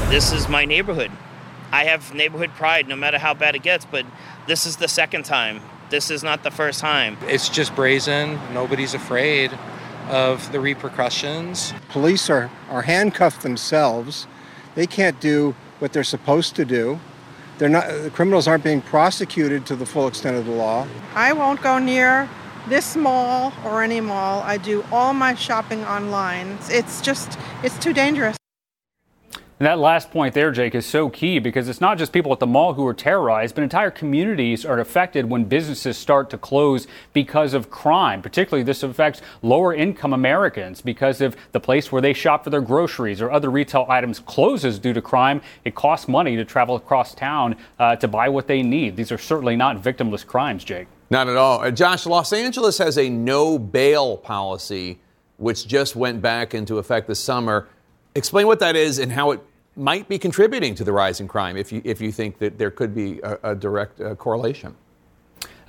This 0.09 0.33
is 0.33 0.49
my 0.49 0.65
neighborhood. 0.65 1.11
I 1.71 1.85
have 1.85 2.13
neighborhood 2.13 2.49
pride 2.51 2.87
no 2.87 2.97
matter 2.97 3.17
how 3.17 3.33
bad 3.33 3.55
it 3.55 3.63
gets, 3.63 3.85
but 3.85 4.05
this 4.45 4.65
is 4.65 4.75
the 4.75 4.89
second 4.89 5.23
time. 5.23 5.61
This 5.89 6.11
is 6.11 6.23
not 6.23 6.43
the 6.43 6.51
first 6.51 6.81
time. 6.81 7.17
It's 7.27 7.47
just 7.47 7.73
brazen. 7.75 8.39
Nobody's 8.53 8.93
afraid 8.93 9.51
of 10.09 10.51
the 10.51 10.59
repercussions. 10.59 11.73
Police 11.89 12.29
are, 12.29 12.49
are 12.69 12.81
handcuffed 12.81 13.41
themselves. 13.41 14.27
They 14.75 14.87
can't 14.87 15.19
do 15.21 15.55
what 15.79 15.93
they're 15.93 16.03
supposed 16.03 16.55
to 16.57 16.65
do. 16.65 16.99
They're 17.61 17.69
not, 17.69 17.89
the 17.89 18.09
criminals 18.09 18.47
aren't 18.47 18.63
being 18.63 18.81
prosecuted 18.81 19.67
to 19.67 19.75
the 19.75 19.85
full 19.85 20.07
extent 20.07 20.35
of 20.35 20.47
the 20.47 20.51
law. 20.51 20.87
I 21.13 21.31
won't 21.31 21.61
go 21.61 21.77
near 21.77 22.27
this 22.67 22.95
mall 22.95 23.53
or 23.63 23.83
any 23.83 24.01
mall. 24.01 24.41
I 24.41 24.57
do 24.57 24.83
all 24.91 25.13
my 25.13 25.35
shopping 25.35 25.85
online. 25.85 26.57
It's 26.69 27.01
just, 27.01 27.37
it's 27.61 27.77
too 27.77 27.93
dangerous. 27.93 28.35
And 29.61 29.67
that 29.67 29.77
last 29.77 30.09
point 30.09 30.33
there, 30.33 30.49
Jake, 30.51 30.73
is 30.73 30.87
so 30.87 31.07
key 31.07 31.37
because 31.37 31.69
it's 31.69 31.79
not 31.79 31.99
just 31.99 32.11
people 32.11 32.33
at 32.33 32.39
the 32.39 32.47
mall 32.47 32.73
who 32.73 32.87
are 32.87 32.95
terrorized, 32.95 33.53
but 33.53 33.63
entire 33.63 33.91
communities 33.91 34.65
are 34.65 34.79
affected 34.79 35.29
when 35.29 35.43
businesses 35.43 35.99
start 35.99 36.31
to 36.31 36.37
close 36.39 36.87
because 37.13 37.53
of 37.53 37.69
crime. 37.69 38.23
Particularly, 38.23 38.63
this 38.63 38.81
affects 38.81 39.21
lower 39.43 39.71
income 39.71 40.13
Americans 40.13 40.81
because 40.81 41.21
if 41.21 41.35
the 41.51 41.59
place 41.59 41.91
where 41.91 42.01
they 42.01 42.11
shop 42.11 42.43
for 42.43 42.49
their 42.49 42.59
groceries 42.59 43.21
or 43.21 43.29
other 43.29 43.51
retail 43.51 43.85
items 43.87 44.19
closes 44.19 44.79
due 44.79 44.93
to 44.93 44.99
crime, 44.99 45.43
it 45.63 45.75
costs 45.75 46.07
money 46.07 46.35
to 46.35 46.43
travel 46.43 46.75
across 46.75 47.13
town 47.13 47.55
uh, 47.77 47.95
to 47.97 48.07
buy 48.07 48.29
what 48.29 48.47
they 48.47 48.63
need. 48.63 48.95
These 48.95 49.11
are 49.11 49.19
certainly 49.19 49.55
not 49.55 49.77
victimless 49.77 50.25
crimes, 50.25 50.63
Jake. 50.63 50.87
Not 51.11 51.29
at 51.29 51.37
all. 51.37 51.61
Uh, 51.61 51.69
Josh, 51.69 52.07
Los 52.07 52.33
Angeles 52.33 52.79
has 52.79 52.97
a 52.97 53.09
no 53.09 53.59
bail 53.59 54.17
policy, 54.17 54.97
which 55.37 55.67
just 55.67 55.95
went 55.95 56.19
back 56.19 56.55
into 56.55 56.79
effect 56.79 57.07
this 57.07 57.19
summer. 57.19 57.67
Explain 58.15 58.47
what 58.47 58.59
that 58.59 58.75
is 58.75 58.97
and 58.97 59.11
how 59.11 59.31
it 59.31 59.39
might 59.75 60.07
be 60.07 60.19
contributing 60.19 60.75
to 60.75 60.83
the 60.83 60.91
rise 60.91 61.19
in 61.21 61.27
crime 61.27 61.55
if 61.55 61.71
you, 61.71 61.81
if 61.85 62.01
you 62.01 62.11
think 62.11 62.37
that 62.39 62.57
there 62.57 62.71
could 62.71 62.93
be 62.93 63.19
a, 63.21 63.51
a 63.51 63.55
direct 63.55 64.01
uh, 64.01 64.15
correlation. 64.15 64.75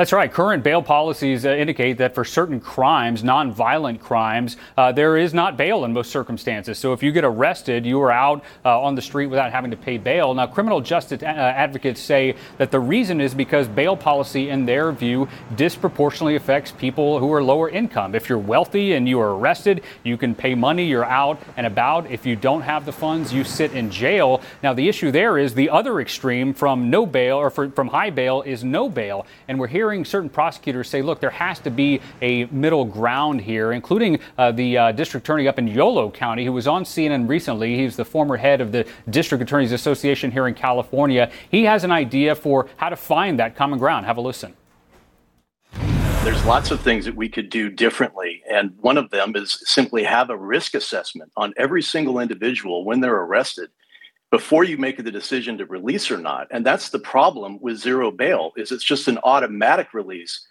That's 0.03 0.13
right. 0.13 0.33
Current 0.33 0.65
bail 0.65 0.83
policies 0.83 1.47
uh, 1.47 1.51
indicate 1.51 1.99
that 1.99 2.13
for 2.13 2.25
certain 2.25 2.59
crimes, 2.59 3.23
nonviolent 3.23 4.01
crimes, 4.01 4.57
uh, 4.77 4.91
there 4.91 5.17
is 5.17 5.33
not 5.33 5.57
bail 5.57 5.85
in 5.85 5.93
most 5.93 6.11
circumstances. 6.11 6.77
So 6.77 6.93
if 6.93 7.05
you 7.05 7.13
get 7.13 7.23
arrested, 7.23 7.87
you 7.87 8.01
are 8.01 8.11
out 8.11 8.43
uh, 8.65 8.81
on 8.81 8.97
the 8.97 9.01
street 9.01 9.29
without 9.29 9.53
having 9.53 9.71
to 9.71 9.77
pay 9.77 9.99
bail. 9.99 10.35
Now, 10.35 10.49
criminal 10.49 10.81
justice 10.81 11.23
uh, 11.23 11.27
advocates 11.27 12.01
say 12.01 12.35
that 12.59 12.73
the 12.73 12.81
reason 12.81 13.21
is 13.21 13.33
because 13.33 13.69
bail 13.69 13.97
policy, 13.97 14.49
in 14.51 14.67
their 14.67 14.91
view, 14.91 15.29
disproportionately 15.55 16.35
affects 16.35 16.73
people 16.73 17.21
who 17.21 17.33
are 17.33 17.41
lower 17.41 17.69
income. 17.69 18.17
If 18.17 18.29
you're 18.29 18.39
wealthy 18.39 18.95
and 18.95 19.09
you 19.09 19.21
are 19.21 19.37
arrested, 19.37 19.85
you 20.03 20.17
can 20.17 20.35
pay 20.35 20.57
money, 20.57 20.85
you're 20.85 21.05
out 21.05 21.41
and 21.57 21.65
about. 21.65 22.11
If 22.11 22.27
you 22.27 22.35
don't 22.35 22.63
have 22.63 22.87
the 22.87 22.93
funds, 22.93 23.33
you 23.33 23.45
sit 23.45 23.71
in 23.73 23.89
jail. 23.89 24.41
Now, 24.65 24.75
the 24.75 24.89
issue 24.89 25.13
there 25.13 25.39
is 25.39 25.55
the 25.55 25.71
other 25.71 26.01
extreme 26.01 26.55
from 26.55 26.91
no 26.91 27.07
bail 27.07 27.37
or 27.37 27.51
for, 27.51 27.71
from 27.71 27.87
high 27.87 28.11
bail 28.11 28.43
is 28.43 28.65
no 28.65 28.89
bail. 28.89 29.27
And 29.47 29.61
we're 29.61 29.69
hearing 29.69 29.92
hearing 29.93 30.05
certain 30.07 30.31
prosecutors 30.31 30.89
say, 30.89 31.03
look, 31.03 31.21
there 31.21 31.29
has 31.29 31.59
to 31.59 31.71
be 31.71 32.01
a 32.23 32.47
middle 32.47 32.87
ground 32.87 33.43
here, 33.43 33.73
including 33.73 34.19
uh, 34.39 34.51
the 34.51 34.79
uh, 34.79 34.93
district 34.93 35.27
attorney 35.27 35.47
up 35.47 35.59
in 35.59 35.69
Yolo 35.69 36.11
County, 36.11 36.47
who 36.47 36.53
was 36.53 36.67
on 36.67 36.83
CNN 36.83 37.29
recently. 37.29 37.77
He's 37.77 37.95
the 37.95 38.05
former 38.07 38.39
head 38.39 38.63
of 38.63 38.73
the 38.73 38.87
District 39.11 39.43
Attorneys 39.43 39.71
Association 39.71 40.31
here 40.31 40.49
in 40.49 40.55
California. 40.55 41.31
He 41.51 41.65
has 41.65 41.85
an 41.85 41.93
idea 41.93 42.35
for 42.35 42.71
how 42.79 42.89
to 42.89 42.97
find 42.97 43.39
that 43.39 43.55
common 43.55 43.79
ground. 43.79 44.07
Have 44.07 44.17
a 44.17 44.23
listen. 44.23 44.55
There's 46.25 46.43
lots 46.47 46.71
of 46.71 46.81
things 46.81 47.05
that 47.05 47.15
we 47.15 47.29
could 47.29 47.51
do 47.51 47.69
differently. 47.69 48.43
And 48.51 48.75
one 48.79 48.97
of 48.97 49.11
them 49.11 49.37
is 49.37 49.61
simply 49.67 50.05
have 50.05 50.31
a 50.31 50.37
risk 50.39 50.75
assessment 50.75 51.33
on 51.37 51.53
every 51.59 51.83
single 51.83 52.19
individual 52.19 52.87
when 52.87 53.03
they're 53.03 53.15
arrested 53.15 53.69
before 54.33 54.65
you 54.65 54.79
make 54.79 54.97
the 54.97 55.11
decision 55.11 55.59
to 55.59 55.67
release 55.67 56.11
or 56.11 56.17
not. 56.17 56.49
And 56.51 56.65
that's 56.65 56.89
the 56.89 56.99
problem 56.99 57.61
with 57.61 57.77
zero 57.77 58.11
bail 58.11 58.53
is 58.57 58.73
it's 58.73 58.83
just 58.83 59.07
an 59.07 59.19
automatic 59.23 59.93
release. 59.93 60.49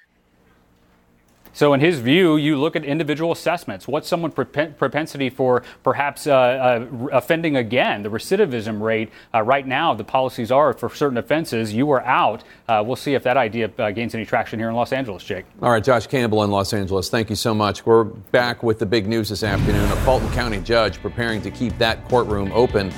So, 1.54 1.74
in 1.74 1.82
his 1.82 2.00
view, 2.00 2.38
you 2.38 2.58
look 2.58 2.78
at 2.78 2.86
individual 2.86 3.34
assessments. 3.34 3.86
What's 3.86 4.08
someone's 4.08 4.36
propensity 4.36 5.30
for 5.30 5.64
perhaps 5.84 6.26
uh, 6.26 6.32
uh, 6.34 7.08
offending 7.12 7.58
again? 7.58 8.04
The 8.04 8.10
recidivism 8.10 8.82
rate 8.82 9.10
uh, 9.34 9.42
right 9.42 9.68
now, 9.68 9.94
the 9.94 10.06
policies 10.06 10.50
are 10.50 10.72
for 10.72 10.90
certain 10.96 11.18
offenses, 11.18 11.74
you 11.74 11.92
are 11.92 12.02
out. 12.04 12.46
Uh, 12.70 12.82
we'll 12.86 12.96
see 12.96 13.16
if 13.16 13.24
that 13.24 13.36
idea 13.36 13.70
uh, 13.80 13.92
gains 13.92 14.16
any 14.16 14.24
traction 14.24 14.60
here 14.60 14.70
in 14.70 14.76
Los 14.76 14.94
Angeles, 14.94 15.26
Jake. 15.26 15.44
All 15.62 15.72
right, 15.72 15.84
Josh 15.84 16.08
Campbell 16.08 16.44
in 16.44 16.52
Los 16.52 16.72
Angeles. 16.72 17.10
Thank 17.10 17.30
you 17.30 17.36
so 17.36 17.54
much. 17.54 17.86
We're 17.86 18.06
back 18.06 18.64
with 18.64 18.80
the 18.80 18.86
big 18.86 19.06
news 19.08 19.28
this 19.28 19.44
afternoon. 19.44 19.92
A 19.92 19.96
Fulton 19.98 20.32
County 20.32 20.62
judge 20.62 21.02
preparing 21.02 21.42
to 21.42 21.52
keep 21.52 21.78
that 21.80 22.08
courtroom 22.08 22.50
open 22.54 22.94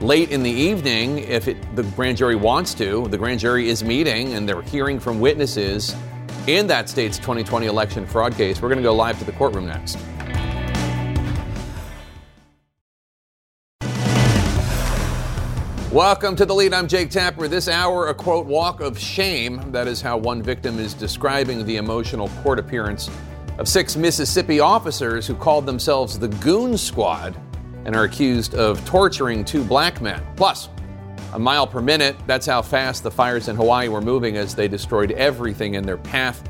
late 0.00 0.30
in 0.30 0.42
the 0.42 0.50
evening 0.50 1.18
if 1.18 1.46
it, 1.46 1.76
the 1.76 1.82
grand 1.82 2.16
jury 2.16 2.34
wants 2.34 2.72
to. 2.72 3.06
The 3.08 3.18
grand 3.18 3.38
jury 3.38 3.68
is 3.68 3.84
meeting 3.84 4.32
and 4.32 4.48
they're 4.48 4.62
hearing 4.62 4.98
from 4.98 5.20
witnesses 5.20 5.94
in 6.46 6.66
that 6.68 6.88
state's 6.88 7.18
2020 7.18 7.66
election 7.66 8.06
fraud 8.06 8.34
case. 8.34 8.62
We're 8.62 8.70
going 8.70 8.78
to 8.78 8.82
go 8.82 8.94
live 8.94 9.18
to 9.18 9.24
the 9.24 9.32
courtroom 9.32 9.66
next. 9.66 9.98
Welcome 15.92 16.34
to 16.36 16.46
the 16.46 16.54
lead. 16.54 16.72
I'm 16.72 16.88
Jake 16.88 17.10
Tapper. 17.10 17.46
This 17.46 17.68
hour, 17.68 18.08
a 18.08 18.14
quote, 18.14 18.46
walk 18.46 18.80
of 18.80 18.98
shame. 18.98 19.70
That 19.70 19.86
is 19.86 20.00
how 20.00 20.16
one 20.16 20.42
victim 20.42 20.78
is 20.78 20.94
describing 20.94 21.66
the 21.66 21.76
emotional 21.76 22.28
court 22.42 22.58
appearance 22.58 23.10
of 23.58 23.68
six 23.68 23.96
Mississippi 23.96 24.60
officers 24.60 25.26
who 25.26 25.34
called 25.34 25.66
themselves 25.66 26.18
the 26.18 26.28
Goon 26.28 26.78
Squad 26.78 27.36
and 27.84 27.96
are 27.96 28.04
accused 28.04 28.54
of 28.54 28.84
torturing 28.84 29.44
two 29.44 29.64
black 29.64 30.00
men. 30.00 30.22
Plus, 30.36 30.68
a 31.32 31.38
mile 31.38 31.66
per 31.66 31.80
minute, 31.80 32.16
that's 32.26 32.46
how 32.46 32.60
fast 32.60 33.02
the 33.02 33.10
fires 33.10 33.48
in 33.48 33.56
Hawaii 33.56 33.88
were 33.88 34.00
moving 34.00 34.36
as 34.36 34.54
they 34.54 34.68
destroyed 34.68 35.12
everything 35.12 35.74
in 35.74 35.84
their 35.84 35.96
path. 35.96 36.42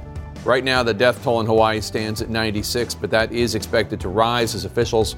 Right 0.45 0.65
now, 0.65 0.83
the 0.83 0.95
death 0.95 1.23
toll 1.23 1.41
in 1.41 1.47
Hawaii 1.47 1.83
stands 1.83 2.23
at 2.23 2.31
96, 2.31 2.95
but 2.95 3.11
that 3.11 3.31
is 3.33 3.55
expected 3.55 4.01
to 4.01 4.09
rise 4.09 4.55
as 4.55 4.65
officials 4.65 5.17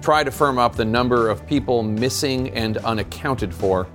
try 0.00 0.24
to 0.24 0.30
firm 0.30 0.58
up 0.58 0.74
the 0.74 0.84
number 0.84 1.28
of 1.28 1.46
people 1.46 1.82
missing 1.82 2.50
and 2.50 2.78
unaccounted 2.78 3.54
for. 3.54 3.86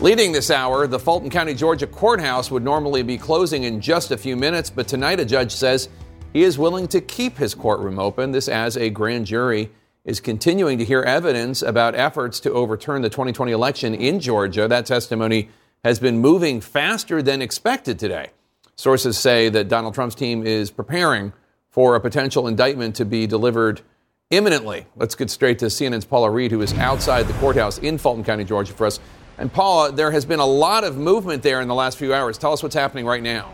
Leading 0.00 0.32
this 0.32 0.50
hour, 0.50 0.86
the 0.86 0.98
Fulton 0.98 1.30
County, 1.30 1.54
Georgia 1.54 1.86
courthouse 1.86 2.50
would 2.50 2.64
normally 2.64 3.02
be 3.02 3.16
closing 3.16 3.64
in 3.64 3.80
just 3.80 4.10
a 4.10 4.16
few 4.16 4.36
minutes, 4.36 4.68
but 4.68 4.88
tonight 4.88 5.20
a 5.20 5.24
judge 5.24 5.52
says 5.52 5.88
he 6.32 6.42
is 6.42 6.58
willing 6.58 6.88
to 6.88 7.00
keep 7.00 7.38
his 7.38 7.54
courtroom 7.54 8.00
open, 8.00 8.32
this 8.32 8.48
as 8.48 8.76
a 8.76 8.90
grand 8.90 9.26
jury 9.26 9.70
is 10.04 10.20
continuing 10.20 10.78
to 10.78 10.84
hear 10.84 11.02
evidence 11.02 11.62
about 11.62 11.94
efforts 11.94 12.38
to 12.40 12.52
overturn 12.52 13.02
the 13.02 13.08
2020 13.08 13.52
election 13.52 13.94
in 13.94 14.20
Georgia. 14.20 14.68
That 14.68 14.86
testimony 14.86 15.48
has 15.82 15.98
been 15.98 16.18
moving 16.18 16.60
faster 16.60 17.22
than 17.22 17.40
expected 17.40 17.98
today. 17.98 18.30
Sources 18.76 19.16
say 19.16 19.48
that 19.48 19.68
Donald 19.68 19.94
Trump's 19.94 20.14
team 20.14 20.46
is 20.46 20.70
preparing 20.70 21.32
for 21.70 21.96
a 21.96 22.00
potential 22.00 22.46
indictment 22.46 22.96
to 22.96 23.04
be 23.04 23.26
delivered 23.26 23.80
imminently. 24.30 24.86
Let's 24.96 25.14
get 25.14 25.30
straight 25.30 25.58
to 25.60 25.66
CNN's 25.66 26.04
Paula 26.04 26.30
Reid, 26.30 26.50
who 26.50 26.60
is 26.60 26.72
outside 26.74 27.26
the 27.26 27.32
courthouse 27.34 27.78
in 27.78 27.98
Fulton 27.98 28.24
County, 28.24 28.44
Georgia, 28.44 28.72
for 28.72 28.86
us. 28.86 29.00
And 29.38 29.52
Paula, 29.52 29.92
there 29.92 30.10
has 30.10 30.24
been 30.24 30.40
a 30.40 30.46
lot 30.46 30.84
of 30.84 30.96
movement 30.96 31.42
there 31.42 31.60
in 31.60 31.68
the 31.68 31.74
last 31.74 31.98
few 31.98 32.12
hours. 32.12 32.38
Tell 32.38 32.52
us 32.52 32.62
what's 32.62 32.74
happening 32.74 33.06
right 33.06 33.22
now. 33.22 33.50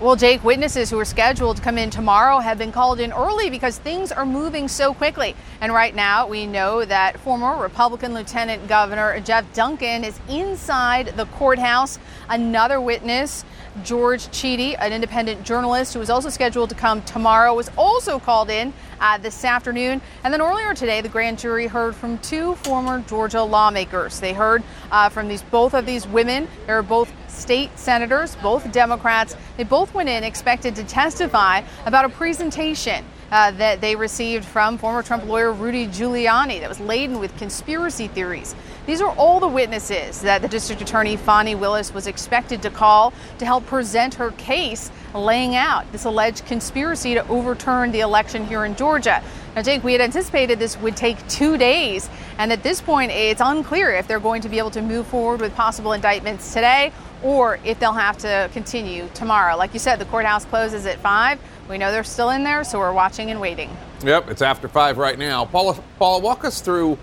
Well, 0.00 0.16
Jake, 0.16 0.42
witnesses 0.42 0.88
who 0.88 0.98
are 0.98 1.04
scheduled 1.04 1.58
to 1.58 1.62
come 1.62 1.76
in 1.76 1.90
tomorrow 1.90 2.38
have 2.38 2.56
been 2.56 2.72
called 2.72 3.00
in 3.00 3.12
early 3.12 3.50
because 3.50 3.76
things 3.76 4.10
are 4.10 4.24
moving 4.24 4.66
so 4.66 4.94
quickly. 4.94 5.36
And 5.60 5.74
right 5.74 5.94
now, 5.94 6.26
we 6.26 6.46
know 6.46 6.86
that 6.86 7.20
former 7.20 7.62
Republican 7.62 8.14
Lieutenant 8.14 8.66
Governor 8.66 9.20
Jeff 9.20 9.52
Duncan 9.52 10.02
is 10.02 10.18
inside 10.26 11.08
the 11.16 11.26
courthouse. 11.26 11.98
Another 12.30 12.80
witness, 12.80 13.44
George 13.84 14.28
Chidi, 14.28 14.74
an 14.80 14.94
independent 14.94 15.44
journalist 15.44 15.92
who 15.92 16.00
was 16.00 16.08
also 16.08 16.30
scheduled 16.30 16.70
to 16.70 16.74
come 16.74 17.02
tomorrow, 17.02 17.52
was 17.52 17.70
also 17.76 18.18
called 18.18 18.48
in 18.48 18.72
uh, 19.00 19.18
this 19.18 19.44
afternoon. 19.44 20.00
And 20.24 20.32
then 20.32 20.40
earlier 20.40 20.72
today, 20.72 21.02
the 21.02 21.10
grand 21.10 21.38
jury 21.38 21.66
heard 21.66 21.94
from 21.94 22.16
two 22.20 22.54
former 22.54 23.00
Georgia 23.06 23.42
lawmakers. 23.42 24.18
They 24.18 24.32
heard 24.32 24.62
uh, 24.90 25.10
from 25.10 25.28
these 25.28 25.42
both 25.42 25.74
of 25.74 25.84
these 25.84 26.08
women. 26.08 26.48
They're 26.66 26.82
both 26.82 27.12
state 27.30 27.78
senators, 27.78 28.36
both 28.36 28.70
Democrats. 28.72 29.36
They 29.56 29.64
both 29.64 29.94
went 29.94 30.08
in 30.08 30.24
expected 30.24 30.76
to 30.76 30.84
testify 30.84 31.62
about 31.86 32.04
a 32.04 32.08
presentation 32.08 33.04
uh, 33.30 33.52
that 33.52 33.80
they 33.80 33.96
received 33.96 34.44
from 34.44 34.76
former 34.78 35.02
Trump 35.02 35.24
lawyer 35.24 35.52
Rudy 35.52 35.86
Giuliani 35.86 36.60
that 36.60 36.68
was 36.68 36.80
laden 36.80 37.18
with 37.18 37.36
conspiracy 37.38 38.08
theories. 38.08 38.54
These 38.86 39.00
are 39.00 39.10
all 39.16 39.40
the 39.40 39.48
witnesses 39.48 40.20
that 40.22 40.42
the 40.42 40.48
district 40.48 40.82
attorney 40.82 41.16
Fani 41.16 41.54
Willis 41.54 41.94
was 41.94 42.06
expected 42.06 42.62
to 42.62 42.70
call 42.70 43.12
to 43.38 43.44
help 43.44 43.66
present 43.66 44.14
her 44.14 44.32
case, 44.32 44.90
laying 45.14 45.54
out 45.54 45.90
this 45.92 46.04
alleged 46.04 46.44
conspiracy 46.46 47.14
to 47.14 47.26
overturn 47.28 47.92
the 47.92 48.00
election 48.00 48.46
here 48.46 48.64
in 48.64 48.74
Georgia. 48.74 49.22
Now, 49.54 49.62
Jake, 49.62 49.82
we 49.82 49.92
had 49.92 50.00
anticipated 50.00 50.58
this 50.58 50.76
would 50.78 50.96
take 50.96 51.26
two 51.28 51.56
days, 51.56 52.08
and 52.38 52.52
at 52.52 52.62
this 52.62 52.80
point, 52.80 53.10
it's 53.10 53.40
unclear 53.40 53.92
if 53.92 54.06
they're 54.06 54.20
going 54.20 54.42
to 54.42 54.48
be 54.48 54.58
able 54.58 54.70
to 54.70 54.82
move 54.82 55.08
forward 55.08 55.40
with 55.40 55.54
possible 55.54 55.92
indictments 55.92 56.54
today 56.54 56.92
or 57.22 57.58
if 57.64 57.78
they'll 57.78 57.92
have 57.92 58.18
to 58.18 58.48
continue 58.52 59.08
tomorrow. 59.14 59.56
Like 59.56 59.72
you 59.72 59.78
said, 59.78 59.98
the 59.98 60.04
courthouse 60.06 60.44
closes 60.44 60.86
at 60.86 60.98
5. 60.98 61.38
We 61.68 61.78
know 61.78 61.92
they're 61.92 62.04
still 62.04 62.30
in 62.30 62.42
there, 62.42 62.64
so 62.64 62.78
we're 62.78 62.92
watching 62.92 63.30
and 63.30 63.40
waiting. 63.40 63.70
Yep, 64.02 64.30
it's 64.30 64.42
after 64.42 64.68
5 64.68 64.98
right 64.98 65.18
now. 65.18 65.44
Paula, 65.44 65.78
Paula 65.98 66.20
walk 66.20 66.44
us 66.44 66.60
through 66.60 66.96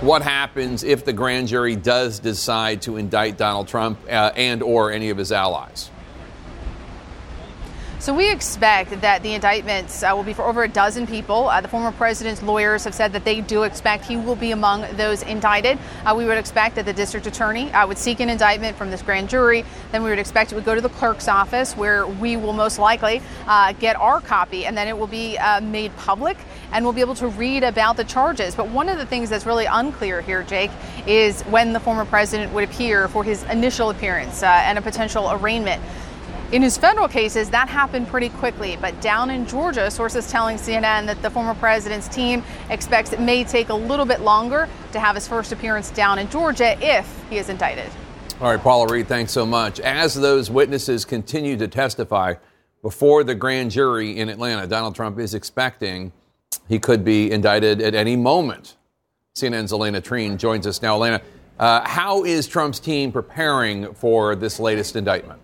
what 0.00 0.22
happens 0.22 0.84
if 0.84 1.04
the 1.04 1.12
grand 1.12 1.48
jury 1.48 1.74
does 1.74 2.20
decide 2.20 2.80
to 2.82 2.96
indict 2.96 3.36
Donald 3.36 3.66
Trump 3.66 3.98
uh, 4.08 4.30
and 4.36 4.62
or 4.62 4.92
any 4.92 5.10
of 5.10 5.18
his 5.18 5.32
allies. 5.32 5.90
So 8.00 8.14
we 8.14 8.30
expect 8.30 9.00
that 9.00 9.24
the 9.24 9.34
indictments 9.34 10.04
uh, 10.04 10.12
will 10.14 10.22
be 10.22 10.32
for 10.32 10.44
over 10.44 10.62
a 10.62 10.68
dozen 10.68 11.04
people. 11.04 11.48
Uh, 11.48 11.60
the 11.60 11.66
former 11.66 11.90
president's 11.90 12.40
lawyers 12.44 12.84
have 12.84 12.94
said 12.94 13.12
that 13.12 13.24
they 13.24 13.40
do 13.40 13.64
expect 13.64 14.04
he 14.04 14.16
will 14.16 14.36
be 14.36 14.52
among 14.52 14.86
those 14.96 15.24
indicted. 15.24 15.80
Uh, 16.04 16.14
we 16.16 16.24
would 16.24 16.38
expect 16.38 16.76
that 16.76 16.84
the 16.84 16.92
district 16.92 17.26
attorney 17.26 17.72
uh, 17.72 17.84
would 17.88 17.98
seek 17.98 18.20
an 18.20 18.28
indictment 18.28 18.76
from 18.76 18.92
this 18.92 19.02
grand 19.02 19.28
jury. 19.28 19.64
Then 19.90 20.04
we 20.04 20.10
would 20.10 20.20
expect 20.20 20.52
it 20.52 20.54
would 20.54 20.64
go 20.64 20.76
to 20.76 20.80
the 20.80 20.88
clerk's 20.88 21.26
office, 21.26 21.76
where 21.76 22.06
we 22.06 22.36
will 22.36 22.52
most 22.52 22.78
likely 22.78 23.20
uh, 23.48 23.72
get 23.72 23.96
our 23.96 24.20
copy, 24.20 24.64
and 24.64 24.76
then 24.76 24.86
it 24.86 24.96
will 24.96 25.08
be 25.08 25.36
uh, 25.36 25.60
made 25.60 25.94
public, 25.96 26.36
and 26.70 26.84
we'll 26.84 26.94
be 26.94 27.00
able 27.00 27.16
to 27.16 27.26
read 27.26 27.64
about 27.64 27.96
the 27.96 28.04
charges. 28.04 28.54
But 28.54 28.68
one 28.68 28.88
of 28.88 28.98
the 28.98 29.06
things 29.06 29.28
that's 29.28 29.44
really 29.44 29.66
unclear 29.66 30.20
here, 30.20 30.44
Jake, 30.44 30.70
is 31.08 31.42
when 31.42 31.72
the 31.72 31.80
former 31.80 32.04
president 32.04 32.52
would 32.52 32.62
appear 32.62 33.08
for 33.08 33.24
his 33.24 33.42
initial 33.44 33.90
appearance 33.90 34.44
and 34.44 34.78
a 34.78 34.82
potential 34.82 35.32
arraignment. 35.32 35.82
In 36.50 36.62
his 36.62 36.78
federal 36.78 37.08
cases, 37.08 37.50
that 37.50 37.68
happened 37.68 38.08
pretty 38.08 38.30
quickly, 38.30 38.78
but 38.80 38.98
down 39.02 39.28
in 39.28 39.46
Georgia, 39.46 39.90
sources 39.90 40.30
telling 40.30 40.56
CNN 40.56 41.04
that 41.04 41.20
the 41.20 41.28
former 41.28 41.52
president's 41.54 42.08
team 42.08 42.42
expects 42.70 43.12
it 43.12 43.20
may 43.20 43.44
take 43.44 43.68
a 43.68 43.74
little 43.74 44.06
bit 44.06 44.22
longer 44.22 44.66
to 44.92 44.98
have 44.98 45.14
his 45.14 45.28
first 45.28 45.52
appearance 45.52 45.90
down 45.90 46.18
in 46.18 46.26
Georgia 46.30 46.78
if 46.80 47.22
he 47.28 47.36
is 47.36 47.50
indicted. 47.50 47.90
All 48.40 48.50
right, 48.50 48.58
Paula 48.58 48.90
Reid, 48.90 49.08
thanks 49.08 49.30
so 49.30 49.44
much. 49.44 49.78
As 49.80 50.14
those 50.14 50.50
witnesses 50.50 51.04
continue 51.04 51.58
to 51.58 51.68
testify 51.68 52.36
before 52.80 53.24
the 53.24 53.34
grand 53.34 53.70
jury 53.70 54.16
in 54.16 54.30
Atlanta, 54.30 54.66
Donald 54.66 54.94
Trump 54.94 55.18
is 55.18 55.34
expecting 55.34 56.12
he 56.66 56.78
could 56.78 57.04
be 57.04 57.30
indicted 57.30 57.82
at 57.82 57.94
any 57.94 58.16
moment. 58.16 58.76
CNN's 59.36 59.72
Alayna 59.72 60.00
Treene 60.00 60.38
joins 60.38 60.66
us 60.66 60.80
now. 60.80 60.98
Alayna, 60.98 61.20
uh, 61.58 61.86
how 61.86 62.24
is 62.24 62.48
Trump's 62.48 62.80
team 62.80 63.12
preparing 63.12 63.92
for 63.92 64.34
this 64.34 64.58
latest 64.58 64.96
indictment? 64.96 65.42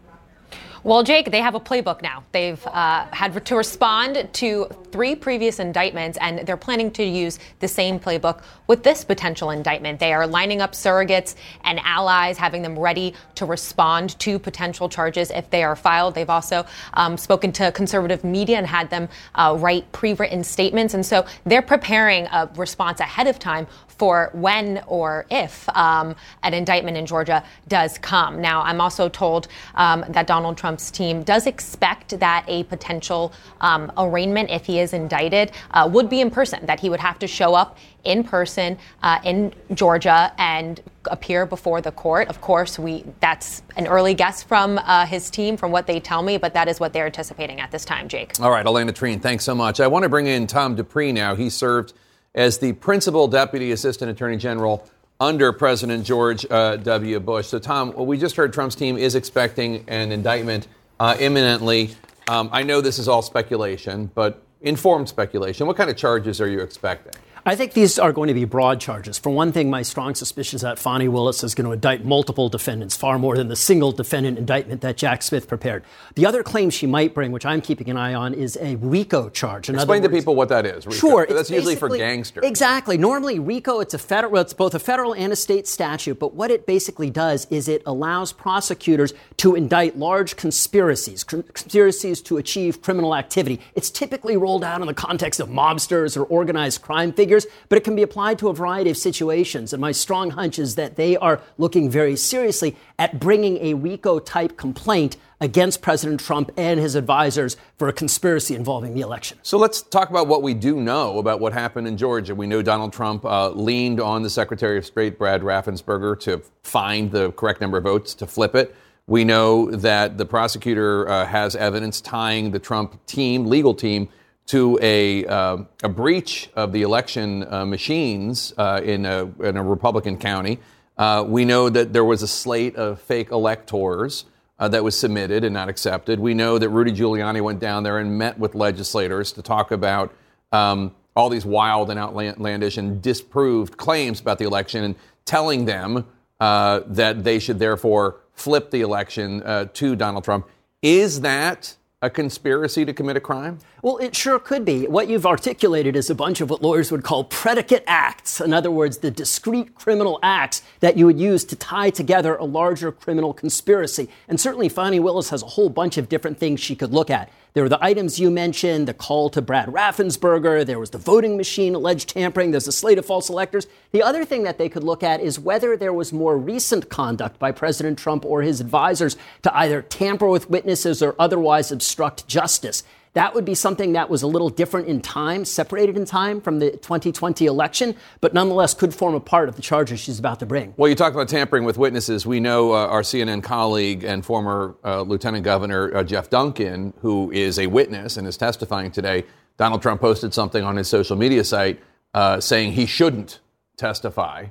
Well, 0.84 1.02
Jake, 1.02 1.30
they 1.30 1.40
have 1.40 1.54
a 1.54 1.60
playbook 1.60 2.02
now. 2.02 2.24
They've 2.32 2.62
uh, 2.66 3.06
had 3.10 3.42
to 3.46 3.56
respond 3.56 4.28
to 4.34 4.66
three 4.92 5.14
previous 5.14 5.58
indictments, 5.58 6.18
and 6.20 6.40
they're 6.40 6.58
planning 6.58 6.90
to 6.90 7.02
use 7.02 7.38
the 7.60 7.68
same 7.68 7.98
playbook 7.98 8.42
with 8.66 8.82
this 8.82 9.02
potential 9.02 9.48
indictment. 9.48 9.98
They 9.98 10.12
are 10.12 10.26
lining 10.26 10.60
up 10.60 10.72
surrogates 10.72 11.36
and 11.64 11.80
allies, 11.84 12.36
having 12.36 12.60
them 12.60 12.78
ready 12.78 13.14
to 13.36 13.46
respond 13.46 14.18
to 14.18 14.38
potential 14.38 14.90
charges 14.90 15.30
if 15.30 15.48
they 15.48 15.64
are 15.64 15.74
filed. 15.74 16.14
They've 16.14 16.28
also 16.28 16.66
um, 16.92 17.16
spoken 17.16 17.50
to 17.52 17.72
conservative 17.72 18.22
media 18.22 18.58
and 18.58 18.66
had 18.66 18.90
them 18.90 19.08
uh, 19.36 19.56
write 19.58 19.90
pre 19.92 20.12
written 20.12 20.44
statements. 20.44 20.92
And 20.92 21.04
so 21.04 21.24
they're 21.46 21.62
preparing 21.62 22.26
a 22.26 22.50
response 22.56 23.00
ahead 23.00 23.26
of 23.26 23.38
time 23.38 23.66
for 23.98 24.30
when 24.32 24.82
or 24.86 25.26
if 25.30 25.68
um, 25.70 26.14
an 26.42 26.54
indictment 26.54 26.96
in 26.96 27.06
Georgia 27.06 27.42
does 27.68 27.98
come. 27.98 28.40
Now, 28.40 28.62
I'm 28.62 28.80
also 28.80 29.08
told 29.08 29.48
um, 29.74 30.04
that 30.08 30.26
Donald 30.26 30.56
Trump's 30.56 30.90
team 30.90 31.22
does 31.22 31.46
expect 31.46 32.18
that 32.20 32.44
a 32.48 32.64
potential 32.64 33.32
um, 33.60 33.92
arraignment, 33.96 34.50
if 34.50 34.66
he 34.66 34.80
is 34.80 34.92
indicted, 34.92 35.52
uh, 35.70 35.88
would 35.90 36.08
be 36.08 36.20
in 36.20 36.30
person, 36.30 36.64
that 36.66 36.80
he 36.80 36.90
would 36.90 37.00
have 37.00 37.18
to 37.20 37.26
show 37.26 37.54
up 37.54 37.78
in 38.04 38.22
person 38.22 38.78
uh, 39.02 39.18
in 39.24 39.52
Georgia 39.72 40.32
and 40.38 40.82
appear 41.06 41.46
before 41.46 41.80
the 41.80 41.92
court. 41.92 42.28
Of 42.28 42.40
course, 42.40 42.78
we 42.78 43.04
that's 43.20 43.62
an 43.76 43.86
early 43.86 44.14
guess 44.14 44.42
from 44.42 44.78
uh, 44.78 45.06
his 45.06 45.30
team, 45.30 45.56
from 45.56 45.70
what 45.70 45.86
they 45.86 46.00
tell 46.00 46.22
me, 46.22 46.36
but 46.36 46.54
that 46.54 46.68
is 46.68 46.80
what 46.80 46.92
they're 46.92 47.06
anticipating 47.06 47.60
at 47.60 47.70
this 47.70 47.84
time, 47.84 48.08
Jake. 48.08 48.32
All 48.40 48.50
right, 48.50 48.64
Alayna 48.64 48.92
Treene, 48.92 49.20
thanks 49.20 49.44
so 49.44 49.54
much. 49.54 49.80
I 49.80 49.86
want 49.86 50.02
to 50.02 50.08
bring 50.08 50.26
in 50.26 50.46
Tom 50.46 50.74
Dupree 50.74 51.12
now. 51.12 51.34
He 51.34 51.50
served 51.50 51.94
as 52.34 52.58
the 52.58 52.72
principal 52.72 53.28
deputy 53.28 53.72
assistant 53.72 54.10
attorney 54.10 54.36
general 54.36 54.86
under 55.20 55.52
President 55.52 56.04
George 56.04 56.44
uh, 56.50 56.76
W. 56.76 57.20
Bush. 57.20 57.46
So, 57.46 57.58
Tom, 57.58 57.92
well, 57.94 58.06
we 58.06 58.18
just 58.18 58.36
heard 58.36 58.52
Trump's 58.52 58.74
team 58.74 58.96
is 58.96 59.14
expecting 59.14 59.84
an 59.88 60.10
indictment 60.12 60.66
uh, 60.98 61.16
imminently. 61.18 61.94
Um, 62.28 62.48
I 62.52 62.62
know 62.62 62.80
this 62.80 62.98
is 62.98 63.08
all 63.08 63.22
speculation, 63.22 64.10
but 64.14 64.42
informed 64.62 65.08
speculation. 65.08 65.66
What 65.66 65.76
kind 65.76 65.90
of 65.90 65.96
charges 65.96 66.40
are 66.40 66.48
you 66.48 66.60
expecting? 66.60 67.14
I 67.46 67.56
think 67.56 67.74
these 67.74 67.98
are 67.98 68.10
going 68.10 68.28
to 68.28 68.34
be 68.34 68.46
broad 68.46 68.80
charges. 68.80 69.18
For 69.18 69.28
one 69.28 69.52
thing, 69.52 69.68
my 69.68 69.82
strong 69.82 70.14
suspicion 70.14 70.56
is 70.56 70.62
that 70.62 70.78
Fani 70.78 71.08
Willis 71.08 71.44
is 71.44 71.54
going 71.54 71.66
to 71.66 71.72
indict 71.72 72.02
multiple 72.02 72.48
defendants, 72.48 72.96
far 72.96 73.18
more 73.18 73.36
than 73.36 73.48
the 73.48 73.56
single 73.56 73.92
defendant 73.92 74.38
indictment 74.38 74.80
that 74.80 74.96
Jack 74.96 75.22
Smith 75.22 75.46
prepared. 75.46 75.84
The 76.14 76.24
other 76.24 76.42
claim 76.42 76.70
she 76.70 76.86
might 76.86 77.12
bring, 77.12 77.32
which 77.32 77.44
I'm 77.44 77.60
keeping 77.60 77.90
an 77.90 77.98
eye 77.98 78.14
on, 78.14 78.32
is 78.32 78.56
a 78.62 78.76
RICO 78.76 79.28
charge. 79.28 79.68
In 79.68 79.74
Explain 79.74 80.02
to 80.04 80.08
people 80.08 80.34
what 80.34 80.48
that 80.48 80.64
is. 80.64 80.86
RICO. 80.86 80.96
Sure, 80.96 81.26
that's 81.28 81.50
usually 81.50 81.76
for 81.76 81.94
gangsters. 81.94 82.44
Exactly. 82.44 82.96
Normally, 82.96 83.38
RICO 83.38 83.80
it's 83.80 83.92
a 83.92 83.98
federal, 83.98 84.38
it's 84.38 84.54
both 84.54 84.74
a 84.74 84.78
federal 84.78 85.14
and 85.14 85.30
a 85.30 85.36
state 85.36 85.68
statute. 85.68 86.18
But 86.18 86.32
what 86.32 86.50
it 86.50 86.64
basically 86.64 87.10
does 87.10 87.46
is 87.50 87.68
it 87.68 87.82
allows 87.84 88.32
prosecutors 88.32 89.12
to 89.36 89.54
indict 89.54 89.98
large 89.98 90.36
conspiracies, 90.36 91.22
conspiracies 91.24 92.22
to 92.22 92.38
achieve 92.38 92.80
criminal 92.80 93.14
activity. 93.14 93.60
It's 93.74 93.90
typically 93.90 94.38
rolled 94.38 94.64
out 94.64 94.80
in 94.80 94.86
the 94.86 94.94
context 94.94 95.40
of 95.40 95.50
mobsters 95.50 96.16
or 96.16 96.24
organized 96.24 96.80
crime 96.80 97.12
figures 97.12 97.33
figures, 97.34 97.52
but 97.68 97.76
it 97.76 97.84
can 97.84 97.96
be 97.96 98.02
applied 98.02 98.38
to 98.38 98.48
a 98.48 98.54
variety 98.54 98.90
of 98.90 98.96
situations. 98.96 99.72
And 99.72 99.80
my 99.80 99.92
strong 99.92 100.30
hunch 100.30 100.58
is 100.58 100.74
that 100.76 100.96
they 100.96 101.16
are 101.16 101.40
looking 101.58 101.90
very 101.90 102.16
seriously 102.16 102.76
at 102.98 103.18
bringing 103.18 103.58
a 103.58 103.74
RICO 103.74 104.18
type 104.18 104.56
complaint 104.56 105.16
against 105.40 105.82
President 105.82 106.20
Trump 106.20 106.50
and 106.56 106.80
his 106.80 106.94
advisors 106.94 107.56
for 107.76 107.88
a 107.88 107.92
conspiracy 107.92 108.54
involving 108.54 108.94
the 108.94 109.00
election. 109.00 109.38
So 109.42 109.58
let's 109.58 109.82
talk 109.82 110.08
about 110.08 110.26
what 110.28 110.42
we 110.42 110.54
do 110.54 110.80
know 110.80 111.18
about 111.18 111.40
what 111.40 111.52
happened 111.52 111.86
in 111.86 111.96
Georgia. 111.96 112.34
We 112.34 112.46
know 112.46 112.62
Donald 112.62 112.92
Trump 112.92 113.24
uh, 113.24 113.50
leaned 113.50 114.00
on 114.00 114.22
the 114.22 114.30
Secretary 114.30 114.78
of 114.78 114.86
State, 114.86 115.18
Brad 115.18 115.42
Raffensperger, 115.42 116.18
to 116.20 116.42
find 116.62 117.10
the 117.10 117.32
correct 117.32 117.60
number 117.60 117.78
of 117.78 117.84
votes 117.84 118.14
to 118.14 118.26
flip 118.26 118.54
it. 118.54 118.74
We 119.06 119.24
know 119.24 119.70
that 119.70 120.16
the 120.16 120.24
prosecutor 120.24 121.06
uh, 121.06 121.26
has 121.26 121.56
evidence 121.56 122.00
tying 122.00 122.52
the 122.52 122.58
Trump 122.58 123.04
team, 123.04 123.44
legal 123.44 123.74
team, 123.74 124.08
to 124.46 124.78
a, 124.82 125.24
uh, 125.26 125.58
a 125.82 125.88
breach 125.88 126.50
of 126.54 126.72
the 126.72 126.82
election 126.82 127.46
uh, 127.50 127.64
machines 127.64 128.52
uh, 128.58 128.80
in, 128.84 129.06
a, 129.06 129.24
in 129.42 129.56
a 129.56 129.62
Republican 129.62 130.18
county. 130.18 130.58
Uh, 130.98 131.24
we 131.26 131.44
know 131.44 131.68
that 131.68 131.92
there 131.92 132.04
was 132.04 132.22
a 132.22 132.28
slate 132.28 132.76
of 132.76 133.00
fake 133.00 133.30
electors 133.30 134.26
uh, 134.58 134.68
that 134.68 134.84
was 134.84 134.98
submitted 134.98 135.44
and 135.44 135.54
not 135.54 135.68
accepted. 135.68 136.20
We 136.20 136.34
know 136.34 136.58
that 136.58 136.68
Rudy 136.68 136.92
Giuliani 136.92 137.40
went 137.40 137.58
down 137.58 137.82
there 137.82 137.98
and 137.98 138.18
met 138.18 138.38
with 138.38 138.54
legislators 138.54 139.32
to 139.32 139.42
talk 139.42 139.70
about 139.72 140.14
um, 140.52 140.94
all 141.16 141.30
these 141.30 141.46
wild 141.46 141.90
and 141.90 141.98
outlandish 141.98 142.76
and 142.76 143.00
disproved 143.00 143.76
claims 143.76 144.20
about 144.20 144.38
the 144.38 144.44
election 144.44 144.84
and 144.84 144.94
telling 145.24 145.64
them 145.64 146.06
that 146.38 147.24
they 147.24 147.38
should 147.38 147.58
therefore 147.58 148.20
flip 148.34 148.70
the 148.70 148.82
election 148.82 149.40
to 149.72 149.96
Donald 149.96 150.22
Trump. 150.24 150.46
Is 150.82 151.22
that 151.22 151.76
a 152.04 152.10
conspiracy 152.10 152.84
to 152.84 152.92
commit 152.92 153.16
a 153.16 153.20
crime? 153.20 153.58
Well, 153.80 153.96
it 153.96 154.14
sure 154.14 154.38
could 154.38 154.64
be. 154.64 154.86
What 154.86 155.08
you've 155.08 155.24
articulated 155.24 155.96
is 155.96 156.10
a 156.10 156.14
bunch 156.14 156.42
of 156.42 156.50
what 156.50 156.62
lawyers 156.62 156.92
would 156.92 157.02
call 157.02 157.24
predicate 157.24 157.82
acts. 157.86 158.42
In 158.42 158.52
other 158.52 158.70
words, 158.70 158.98
the 158.98 159.10
discrete 159.10 159.74
criminal 159.74 160.18
acts 160.22 160.62
that 160.80 160.98
you 160.98 161.06
would 161.06 161.18
use 161.18 161.44
to 161.46 161.56
tie 161.56 161.88
together 161.88 162.36
a 162.36 162.44
larger 162.44 162.92
criminal 162.92 163.32
conspiracy. 163.32 164.10
And 164.28 164.38
certainly, 164.38 164.68
Fani 164.68 165.00
Willis 165.00 165.30
has 165.30 165.42
a 165.42 165.46
whole 165.46 165.70
bunch 165.70 165.96
of 165.96 166.10
different 166.10 166.38
things 166.38 166.60
she 166.60 166.76
could 166.76 166.92
look 166.92 167.08
at. 167.08 167.30
There 167.54 167.62
were 167.62 167.68
the 167.68 167.84
items 167.84 168.18
you 168.18 168.32
mentioned, 168.32 168.88
the 168.88 168.94
call 168.94 169.30
to 169.30 169.40
Brad 169.40 169.68
Raffensperger, 169.68 170.66
there 170.66 170.80
was 170.80 170.90
the 170.90 170.98
voting 170.98 171.36
machine 171.36 171.76
alleged 171.76 172.08
tampering, 172.08 172.50
there's 172.50 172.66
a 172.66 172.72
slate 172.72 172.98
of 172.98 173.06
false 173.06 173.30
electors. 173.30 173.68
The 173.92 174.02
other 174.02 174.24
thing 174.24 174.42
that 174.42 174.58
they 174.58 174.68
could 174.68 174.82
look 174.82 175.04
at 175.04 175.20
is 175.20 175.38
whether 175.38 175.76
there 175.76 175.92
was 175.92 176.12
more 176.12 176.36
recent 176.36 176.88
conduct 176.88 177.38
by 177.38 177.52
President 177.52 177.96
Trump 177.96 178.24
or 178.24 178.42
his 178.42 178.60
advisors 178.60 179.16
to 179.42 179.56
either 179.56 179.82
tamper 179.82 180.26
with 180.26 180.50
witnesses 180.50 181.00
or 181.00 181.14
otherwise 181.16 181.70
obstruct 181.70 182.26
justice. 182.26 182.82
That 183.14 183.32
would 183.34 183.44
be 183.44 183.54
something 183.54 183.92
that 183.92 184.10
was 184.10 184.22
a 184.22 184.26
little 184.26 184.50
different 184.50 184.88
in 184.88 185.00
time, 185.00 185.44
separated 185.44 185.96
in 185.96 186.04
time 186.04 186.40
from 186.40 186.58
the 186.58 186.72
2020 186.72 187.46
election, 187.46 187.94
but 188.20 188.34
nonetheless 188.34 188.74
could 188.74 188.92
form 188.92 189.14
a 189.14 189.20
part 189.20 189.48
of 189.48 189.54
the 189.54 189.62
charges 189.62 190.00
she's 190.00 190.18
about 190.18 190.40
to 190.40 190.46
bring. 190.46 190.74
Well, 190.76 190.88
you 190.88 190.96
talk 190.96 191.14
about 191.14 191.28
tampering 191.28 191.64
with 191.64 191.78
witnesses. 191.78 192.26
We 192.26 192.40
know 192.40 192.72
uh, 192.72 192.88
our 192.88 193.02
CNN 193.02 193.44
colleague 193.44 194.02
and 194.02 194.24
former 194.24 194.74
uh, 194.84 195.02
Lieutenant 195.02 195.44
Governor 195.44 195.96
uh, 195.96 196.02
Jeff 196.02 196.28
Duncan, 196.28 196.92
who 197.02 197.30
is 197.30 197.58
a 197.60 197.68
witness 197.68 198.16
and 198.16 198.26
is 198.26 198.36
testifying 198.36 198.90
today, 198.90 199.24
Donald 199.56 199.80
Trump 199.80 200.00
posted 200.00 200.34
something 200.34 200.64
on 200.64 200.74
his 200.74 200.88
social 200.88 201.16
media 201.16 201.44
site 201.44 201.80
uh, 202.14 202.40
saying 202.40 202.72
he 202.72 202.86
shouldn't 202.86 203.38
testify. 203.76 204.46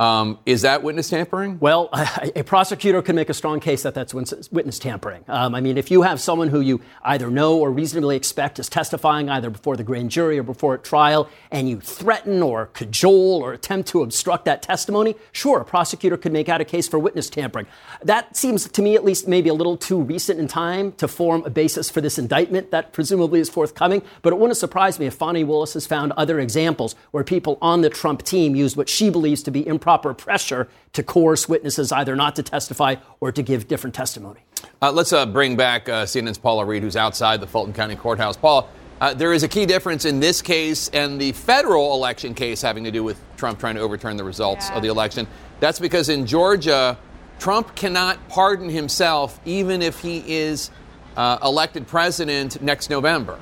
Um, 0.00 0.38
is 0.46 0.62
that 0.62 0.84
witness 0.84 1.10
tampering? 1.10 1.58
Well, 1.58 1.88
a, 2.36 2.44
prosecutor 2.44 3.02
can 3.02 3.16
make 3.16 3.30
a 3.30 3.34
strong 3.34 3.58
case 3.58 3.82
that 3.82 3.94
that's 3.94 4.14
witness 4.14 4.78
tampering. 4.78 5.24
Um, 5.26 5.56
I 5.56 5.60
mean, 5.60 5.76
if 5.76 5.90
you 5.90 6.02
have 6.02 6.20
someone 6.20 6.46
who 6.46 6.60
you 6.60 6.80
either 7.02 7.28
know 7.32 7.58
or 7.58 7.72
reasonably 7.72 8.14
expect 8.14 8.60
is 8.60 8.68
testifying 8.68 9.28
either 9.28 9.50
before 9.50 9.76
the 9.76 9.82
grand 9.82 10.12
jury 10.12 10.38
or 10.38 10.44
before 10.44 10.74
a 10.74 10.78
trial, 10.78 11.28
and 11.50 11.68
you 11.68 11.80
threaten 11.80 12.42
or 12.44 12.66
cajole 12.66 13.42
or 13.42 13.52
attempt 13.52 13.88
to 13.88 14.02
obstruct 14.04 14.44
that 14.44 14.62
testimony, 14.62 15.16
sure, 15.32 15.62
a 15.62 15.64
prosecutor 15.64 16.16
could 16.16 16.32
make 16.32 16.48
out 16.48 16.60
a 16.60 16.64
case 16.64 16.86
for 16.86 17.00
witness 17.00 17.28
tampering. 17.28 17.66
That 18.04 18.36
seems 18.36 18.68
to 18.68 18.80
me, 18.80 18.94
at 18.94 19.04
least, 19.04 19.26
maybe 19.26 19.48
a 19.48 19.54
little 19.54 19.76
too 19.76 20.00
recent 20.00 20.38
in 20.38 20.46
time 20.46 20.92
to 20.92 21.08
form 21.08 21.42
a 21.44 21.50
basis 21.50 21.90
for 21.90 22.00
this 22.00 22.20
indictment 22.20 22.70
that 22.70 22.92
presumably 22.92 23.40
is 23.40 23.50
forthcoming. 23.50 24.02
But 24.22 24.32
it 24.32 24.38
wouldn't 24.38 24.58
surprise 24.58 25.00
me 25.00 25.06
if 25.06 25.14
Fani 25.14 25.42
Willis 25.42 25.74
has 25.74 25.86
found 25.86 26.12
other 26.12 26.38
examples 26.38 26.94
where 27.10 27.24
people 27.24 27.58
on 27.60 27.80
the 27.80 27.90
Trump 27.90 28.22
team 28.22 28.54
used 28.54 28.76
what 28.76 28.88
she 28.88 29.10
believes 29.10 29.42
to 29.42 29.50
be 29.50 29.66
improper 29.66 29.87
proper 29.88 30.12
pressure 30.12 30.68
to 30.92 31.02
coerce 31.02 31.48
witnesses 31.48 31.92
either 31.92 32.14
not 32.14 32.36
to 32.36 32.42
testify 32.42 32.94
or 33.20 33.32
to 33.32 33.42
give 33.42 33.66
different 33.68 33.94
testimony. 33.94 34.40
Uh, 34.82 34.92
let's 34.92 35.14
uh, 35.14 35.24
bring 35.24 35.56
back 35.56 35.88
uh, 35.88 36.04
CNN's 36.04 36.36
Paula 36.36 36.66
Reid, 36.66 36.82
who's 36.82 36.94
outside 36.94 37.40
the 37.40 37.46
Fulton 37.46 37.72
County 37.72 37.96
Courthouse. 37.96 38.36
Paul, 38.36 38.68
uh, 39.00 39.14
there 39.14 39.32
is 39.32 39.44
a 39.44 39.48
key 39.48 39.64
difference 39.64 40.04
in 40.04 40.20
this 40.20 40.42
case 40.42 40.90
and 40.90 41.18
the 41.18 41.32
federal 41.32 41.94
election 41.94 42.34
case 42.34 42.60
having 42.60 42.84
to 42.84 42.90
do 42.90 43.02
with 43.02 43.18
Trump 43.38 43.58
trying 43.58 43.76
to 43.76 43.80
overturn 43.80 44.18
the 44.18 44.24
results 44.24 44.68
yeah. 44.68 44.76
of 44.76 44.82
the 44.82 44.88
election. 44.88 45.26
That's 45.58 45.78
because 45.78 46.10
in 46.10 46.26
Georgia, 46.26 46.98
Trump 47.38 47.74
cannot 47.74 48.28
pardon 48.28 48.68
himself 48.68 49.40
even 49.46 49.80
if 49.80 50.00
he 50.00 50.22
is 50.30 50.70
uh, 51.16 51.38
elected 51.42 51.86
president 51.86 52.60
next 52.60 52.90
November. 52.90 53.40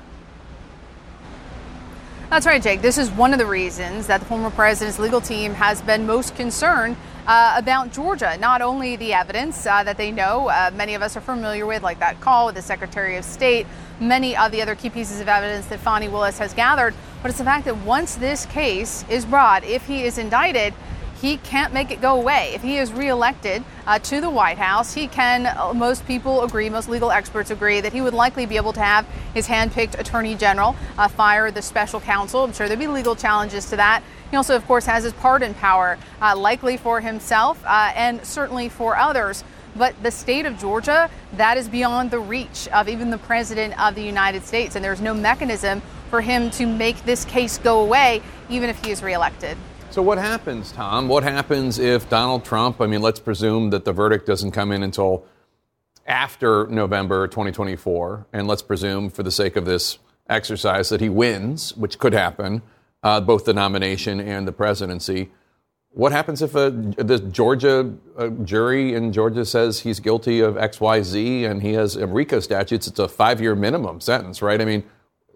That's 2.29 2.45
right, 2.45 2.61
Jake. 2.61 2.83
This 2.83 2.99
is 2.99 3.09
one 3.09 3.33
of 3.33 3.39
the 3.39 3.47
reasons 3.47 4.09
that 4.09 4.19
the 4.19 4.27
former 4.27 4.51
president's 4.51 4.99
legal 4.99 5.21
team 5.21 5.55
has 5.55 5.81
been 5.81 6.07
most 6.07 6.35
concerned 6.35 6.97
uh, 7.29 7.55
about 7.57 7.93
Georgia. 7.93 8.37
Not 8.41 8.63
only 8.63 8.97
the 8.97 9.13
evidence 9.13 9.65
uh, 9.65 9.85
that 9.85 9.97
they 9.97 10.11
know, 10.11 10.49
uh, 10.49 10.73
many 10.75 10.95
of 10.95 11.03
us 11.03 11.17
are 11.17 11.21
familiar 11.21 11.67
with, 11.67 11.85
like 11.85 12.01
that 12.01 12.21
call 12.21 12.47
with 12.47 12.57
the 12.57 12.63
Secretary 12.63 13.17
of 13.17 13.25
State, 13.25 13.65
many 14.01 14.37
of 14.37 14.51
the 14.51 14.61
other 14.61 14.75
key 14.75 14.91
pieces 14.91 15.21
of 15.21 15.29
evidence 15.29 15.67
that 15.67 15.79
Fani 15.79 16.09
Willis 16.09 16.37
has 16.39 16.53
gathered, 16.53 16.95
but 17.23 17.29
it's 17.29 17.39
the 17.39 17.45
fact 17.45 17.65
that 17.65 17.77
once 17.85 18.17
this 18.17 18.45
case 18.47 19.05
is 19.09 19.25
brought, 19.25 19.63
if 19.63 19.87
he 19.87 20.03
is 20.03 20.19
indicted, 20.19 20.75
he 21.21 21.39
can't 21.39 21.73
make 21.73 21.91
it 21.91 22.01
go 22.01 22.19
away. 22.19 22.53
If 22.55 22.63
he 22.63 22.77
is 22.77 22.93
reelected 22.93 23.65
uh, 23.87 23.99
to 24.01 24.21
the 24.21 24.29
White 24.29 24.59
House, 24.59 24.93
he 24.93 25.07
can, 25.09 25.47
uh, 25.47 25.73
most 25.75 26.07
people 26.07 26.43
agree, 26.43 26.69
most 26.69 26.89
legal 26.89 27.11
experts 27.11 27.51
agree, 27.51 27.81
that 27.81 27.93
he 27.93 28.01
would 28.01 28.15
likely 28.15 28.47
be 28.47 28.57
able 28.57 28.73
to 28.75 28.81
have 28.81 29.07
his 29.33 29.49
handpicked 29.49 29.99
attorney 29.99 30.35
general 30.35 30.77
uh, 30.99 31.09
fire 31.09 31.51
the 31.51 31.63
special 31.63 32.01
counsel. 32.01 32.45
I'm 32.45 32.53
sure 32.53 32.69
there'd 32.69 32.79
be 32.79 32.87
legal 32.87 33.17
challenges 33.17 33.71
to 33.71 33.77
that. 33.77 34.03
He 34.31 34.37
also, 34.37 34.57
of 34.57 34.67
course, 34.67 34.87
has 34.87 35.05
his 35.05 35.13
pardon 35.15 35.55
power, 35.55 35.99
uh, 36.21 36.37
likely 36.37 36.77
for 36.77 37.01
himself 37.01 37.63
uh, 37.65 37.93
and 37.95 38.25
certainly 38.25 38.69
for 38.69 38.97
others. 38.97 39.45
But 39.75 39.95
the 40.03 40.11
state 40.11 40.47
of 40.47 40.59
Georgia, 40.59 41.11
that 41.35 41.57
is 41.57 41.69
beyond 41.69 42.11
the 42.11 42.19
reach 42.19 42.67
of 42.69 42.89
even 42.89 43.11
the 43.11 43.19
president 43.19 43.79
of 43.79 43.95
the 43.95 44.03
United 44.03 44.45
States. 44.45 44.75
And 44.75 44.85
there's 44.85 45.03
no 45.03 45.15
mechanism 45.15 45.83
for 46.11 46.21
him 46.21 46.51
to 46.53 46.67
make 46.67 47.05
this 47.05 47.25
case 47.25 47.59
go 47.59 47.81
away, 47.81 48.23
even 48.49 48.71
if 48.71 48.83
he 48.85 48.91
is 48.91 49.03
reelected. 49.03 49.57
So, 49.97 50.03
what 50.03 50.19
happens, 50.19 50.73
Tom? 50.73 51.09
What 51.09 51.23
happens 51.23 51.79
if 51.79 52.07
Donald 52.11 52.45
Trump, 52.45 52.83
I 52.83 52.87
mean, 52.87 53.01
let's 53.01 53.19
presume 53.19 53.71
that 53.71 53.87
the 53.87 53.95
verdict 53.95 54.27
doesn't 54.27 54.51
come 54.51 54.71
in 54.71 54.83
until 54.83 55.25
after 56.07 56.67
November 56.67 57.27
2024, 57.27 58.27
and 58.31 58.47
let's 58.47 58.61
presume, 58.61 59.09
for 59.09 59.23
the 59.23 59.31
sake 59.31 59.57
of 59.57 59.65
this 59.65 59.97
exercise, 60.29 60.91
that 60.91 61.01
he 61.01 61.09
wins, 61.09 61.75
which 61.79 61.99
could 61.99 62.13
happen, 62.13 62.61
uh, 63.03 63.23
both 63.23 63.47
the 63.47 63.55
nomination 63.55 64.21
and 64.21 64.47
the 64.47 64.53
presidency. 64.53 65.31
What 65.93 66.13
happens 66.13 66.43
if 66.43 66.55
a, 66.55 66.69
the 66.69 67.19
Georgia 67.19 67.95
uh, 68.19 68.29
jury 68.45 68.93
in 68.93 69.15
Georgia 69.15 69.47
says 69.47 69.81
he's 69.81 69.99
guilty 69.99 70.41
of 70.41 70.59
X, 70.59 70.79
Y, 70.79 71.01
Z, 71.01 71.47
and 71.47 71.63
he 71.63 71.73
has 71.73 71.97
RICO 71.97 72.41
statutes? 72.41 72.87
It's 72.87 72.99
a 72.99 73.09
five-year 73.09 73.55
minimum 73.55 74.03
sentence, 74.03 74.43
right? 74.43 74.61
I 74.61 74.67
mean, 74.67 74.85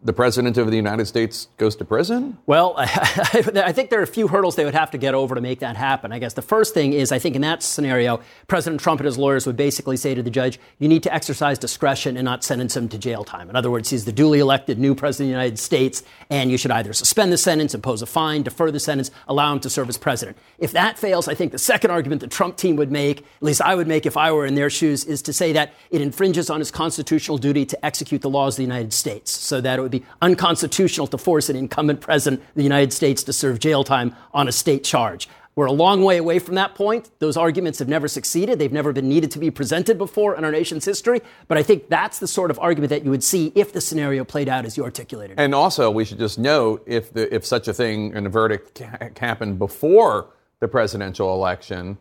the 0.03 0.13
president 0.13 0.57
of 0.57 0.71
the 0.71 0.77
United 0.77 1.07
States 1.07 1.49
goes 1.59 1.77
to 1.77 1.85
prison? 1.85 2.39
Well, 2.47 2.75
I 2.79 3.73
think 3.73 3.91
there 3.91 4.01
are 4.01 4.05
a 4.05 4.07
few 4.07 4.29
hurdles 4.29 4.57
they 4.57 4.65
would 4.65 4.75
have 4.75 4.91
to 4.93 4.99
get 4.99 5.15
over 5.15 5.35
to 5.35 5.41
make 5.41 5.61
that 5.61 5.77
happen. 5.77 6.13
I 6.13 6.19
guess 6.19 6.33
the 6.35 6.43
first 6.43 6.73
thing 6.73 6.95
is 6.95 7.13
I 7.13 7.19
think 7.19 7.37
in 7.37 7.43
that 7.43 7.63
scenario, 7.63 8.21
President 8.49 8.81
Trump 8.81 9.01
and 9.01 9.07
his 9.07 9.19
lawyers 9.19 9.47
would 9.47 9.57
basically 9.57 9.97
say 9.99 10.15
to 10.15 10.23
the 10.23 10.31
judge, 10.31 10.59
you 10.79 10.89
need 10.89 11.03
to 11.03 11.15
exercise 11.15 11.59
discretion 11.59 12.17
and 12.17 12.25
not 12.25 12.43
sentence 12.43 12.77
him 12.77 12.89
to 12.89 12.99
jail 12.99 13.25
time. 13.25 13.51
In 13.51 13.57
other 13.57 13.71
words, 13.71 13.91
he's 13.91 14.07
the 14.07 14.13
duly 14.13 14.39
elected 14.39 14.79
new 14.79 14.95
president 14.95 15.27
of 15.27 15.29
the 15.29 15.43
United 15.43 15.59
States, 15.59 16.03
and 16.31 16.51
you 16.51 16.57
should 16.57 16.71
either 16.71 16.93
suspend 16.93 17.33
the 17.33 17.39
sentence, 17.39 17.75
impose 17.75 18.01
a 18.01 18.07
fine, 18.07 18.43
defer 18.43 18.71
the 18.71 18.81
sentence, 18.81 19.11
allow 19.29 19.53
him 19.53 19.61
to 19.61 19.69
serve 19.69 19.89
as 19.89 19.99
president. 19.99 20.39
If 20.59 20.73
that 20.73 20.99
fails, 20.99 21.29
I 21.29 21.35
think 21.35 21.53
the 21.53 21.59
second 21.59 21.91
argument 21.91 22.23
the 22.23 22.27
Trump 22.27 22.57
team 22.57 22.77
would 22.77 22.91
make, 22.91 23.21
at 23.21 23.43
least 23.43 23.61
I 23.61 23.75
would 23.75 23.87
make 23.87 24.07
if 24.07 24.17
I 24.17 24.33
were 24.33 24.47
in 24.47 24.55
their 24.55 24.71
shoes, 24.71 25.05
is 25.05 25.21
to 25.23 25.33
say 25.33 25.53
that 25.53 25.75
it 25.91 26.01
infringes 26.01 26.49
on 26.49 26.61
his 26.61 26.71
constitutional 26.71 27.37
duty 27.37 27.67
to 27.67 27.85
execute 27.85 28.23
the 28.23 28.31
laws 28.31 28.55
of 28.55 28.57
the 28.59 28.63
United 28.63 28.93
States, 28.93 29.31
so 29.31 29.61
that 29.61 29.79
it 29.79 29.83
would 29.83 29.89
would 29.91 30.01
be 30.01 30.07
unconstitutional 30.22 31.07
to 31.09 31.18
force 31.18 31.49
an 31.49 31.57
incumbent 31.57 32.01
president 32.01 32.43
of 32.43 32.55
the 32.55 32.62
United 32.62 32.93
States 32.93 33.22
to 33.24 33.32
serve 33.32 33.59
jail 33.59 33.84
time 33.84 34.14
on 34.32 34.49
a 34.49 34.53
state 34.53 34.84
charge. 34.84 35.28
We're 35.57 35.66
a 35.66 35.72
long 35.72 36.05
way 36.05 36.16
away 36.16 36.38
from 36.38 36.55
that 36.55 36.76
point. 36.76 37.11
Those 37.18 37.36
arguments 37.36 37.80
have 37.80 37.88
never 37.88 38.07
succeeded. 38.07 38.59
They've 38.59 38.72
never 38.72 38.93
been 38.93 39.09
needed 39.09 39.32
to 39.32 39.38
be 39.38 39.51
presented 39.51 39.99
before 39.99 40.36
in 40.36 40.45
our 40.45 40.53
nation's 40.53 40.84
history. 40.84 41.20
But 41.49 41.59
I 41.59 41.64
think 41.64 41.88
that's 41.88 42.20
the 42.20 42.28
sort 42.28 42.53
of 42.53 42.59
argument 42.61 42.91
that 42.91 43.05
you 43.05 43.11
would 43.11 43.24
see 43.24 43.53
if 43.57 43.72
the 43.72 43.80
scenario 43.80 44.24
played 44.24 44.49
out 44.49 44.64
as 44.64 44.76
you 44.76 44.84
articulated. 44.84 45.38
And 45.41 45.55
also, 45.55 45.91
we 45.91 46.05
should 46.05 46.18
just 46.18 46.38
note 46.38 46.84
if, 46.86 47.12
the, 47.12 47.34
if 47.34 47.45
such 47.45 47.66
a 47.66 47.74
thing 47.74 48.14
and 48.14 48.26
a 48.26 48.30
verdict 48.30 48.80
happened 49.18 49.59
before 49.59 50.28
the 50.61 50.68
presidential 50.68 51.34
election, 51.34 51.99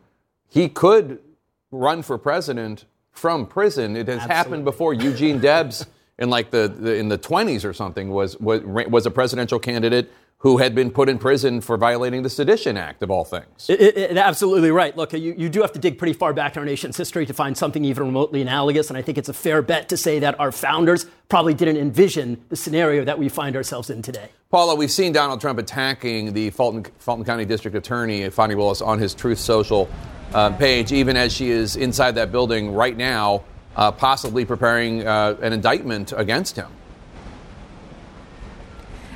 he 0.48 0.68
could 0.68 1.18
run 1.72 2.02
for 2.02 2.16
president 2.18 2.84
from 3.10 3.46
prison. 3.46 3.96
It 3.96 4.06
has 4.06 4.18
Absolutely. 4.18 4.34
happened 4.36 4.64
before. 4.64 4.94
Eugene 4.94 5.40
Debs 5.40 5.86
in 6.20 6.30
like 6.30 6.50
the, 6.50 6.68
the 6.68 6.94
in 6.94 7.08
the 7.08 7.18
20s 7.18 7.64
or 7.64 7.72
something 7.72 8.10
was, 8.10 8.38
was 8.38 8.62
was 8.62 9.06
a 9.06 9.10
presidential 9.10 9.58
candidate 9.58 10.12
who 10.40 10.56
had 10.56 10.74
been 10.74 10.90
put 10.90 11.08
in 11.10 11.18
prison 11.18 11.60
for 11.60 11.76
violating 11.76 12.22
the 12.22 12.30
Sedition 12.30 12.78
Act, 12.78 13.02
of 13.02 13.10
all 13.10 13.24
things. 13.24 13.68
It, 13.68 13.78
it, 13.78 13.96
it, 13.98 14.16
absolutely 14.16 14.70
right. 14.70 14.96
Look, 14.96 15.12
you, 15.12 15.34
you 15.36 15.50
do 15.50 15.60
have 15.60 15.72
to 15.72 15.78
dig 15.78 15.98
pretty 15.98 16.14
far 16.14 16.32
back 16.32 16.54
to 16.54 16.60
our 16.60 16.64
nation's 16.64 16.96
history 16.96 17.26
to 17.26 17.34
find 17.34 17.56
something 17.58 17.84
even 17.84 18.06
remotely 18.06 18.40
analogous, 18.40 18.88
and 18.88 18.96
I 18.96 19.02
think 19.02 19.18
it's 19.18 19.28
a 19.28 19.34
fair 19.34 19.60
bet 19.60 19.90
to 19.90 19.98
say 19.98 20.18
that 20.20 20.40
our 20.40 20.50
founders 20.50 21.04
probably 21.28 21.52
didn't 21.52 21.76
envision 21.76 22.42
the 22.48 22.56
scenario 22.56 23.04
that 23.04 23.18
we 23.18 23.28
find 23.28 23.54
ourselves 23.54 23.90
in 23.90 24.00
today. 24.00 24.30
Paula, 24.50 24.74
we've 24.74 24.90
seen 24.90 25.12
Donald 25.12 25.42
Trump 25.42 25.58
attacking 25.58 26.32
the 26.32 26.48
Fulton, 26.50 26.86
Fulton 26.98 27.26
County 27.26 27.44
District 27.44 27.76
Attorney, 27.76 28.30
Fani 28.30 28.54
Willis, 28.54 28.80
on 28.80 28.98
his 28.98 29.12
Truth 29.12 29.38
Social 29.38 29.90
uh, 30.32 30.48
page, 30.56 30.90
even 30.90 31.18
as 31.18 31.34
she 31.34 31.50
is 31.50 31.76
inside 31.76 32.12
that 32.12 32.32
building 32.32 32.72
right 32.72 32.96
now 32.96 33.44
uh, 33.76 33.92
possibly 33.92 34.44
preparing 34.44 35.06
uh, 35.06 35.36
an 35.42 35.52
indictment 35.52 36.12
against 36.16 36.56
him. 36.56 36.70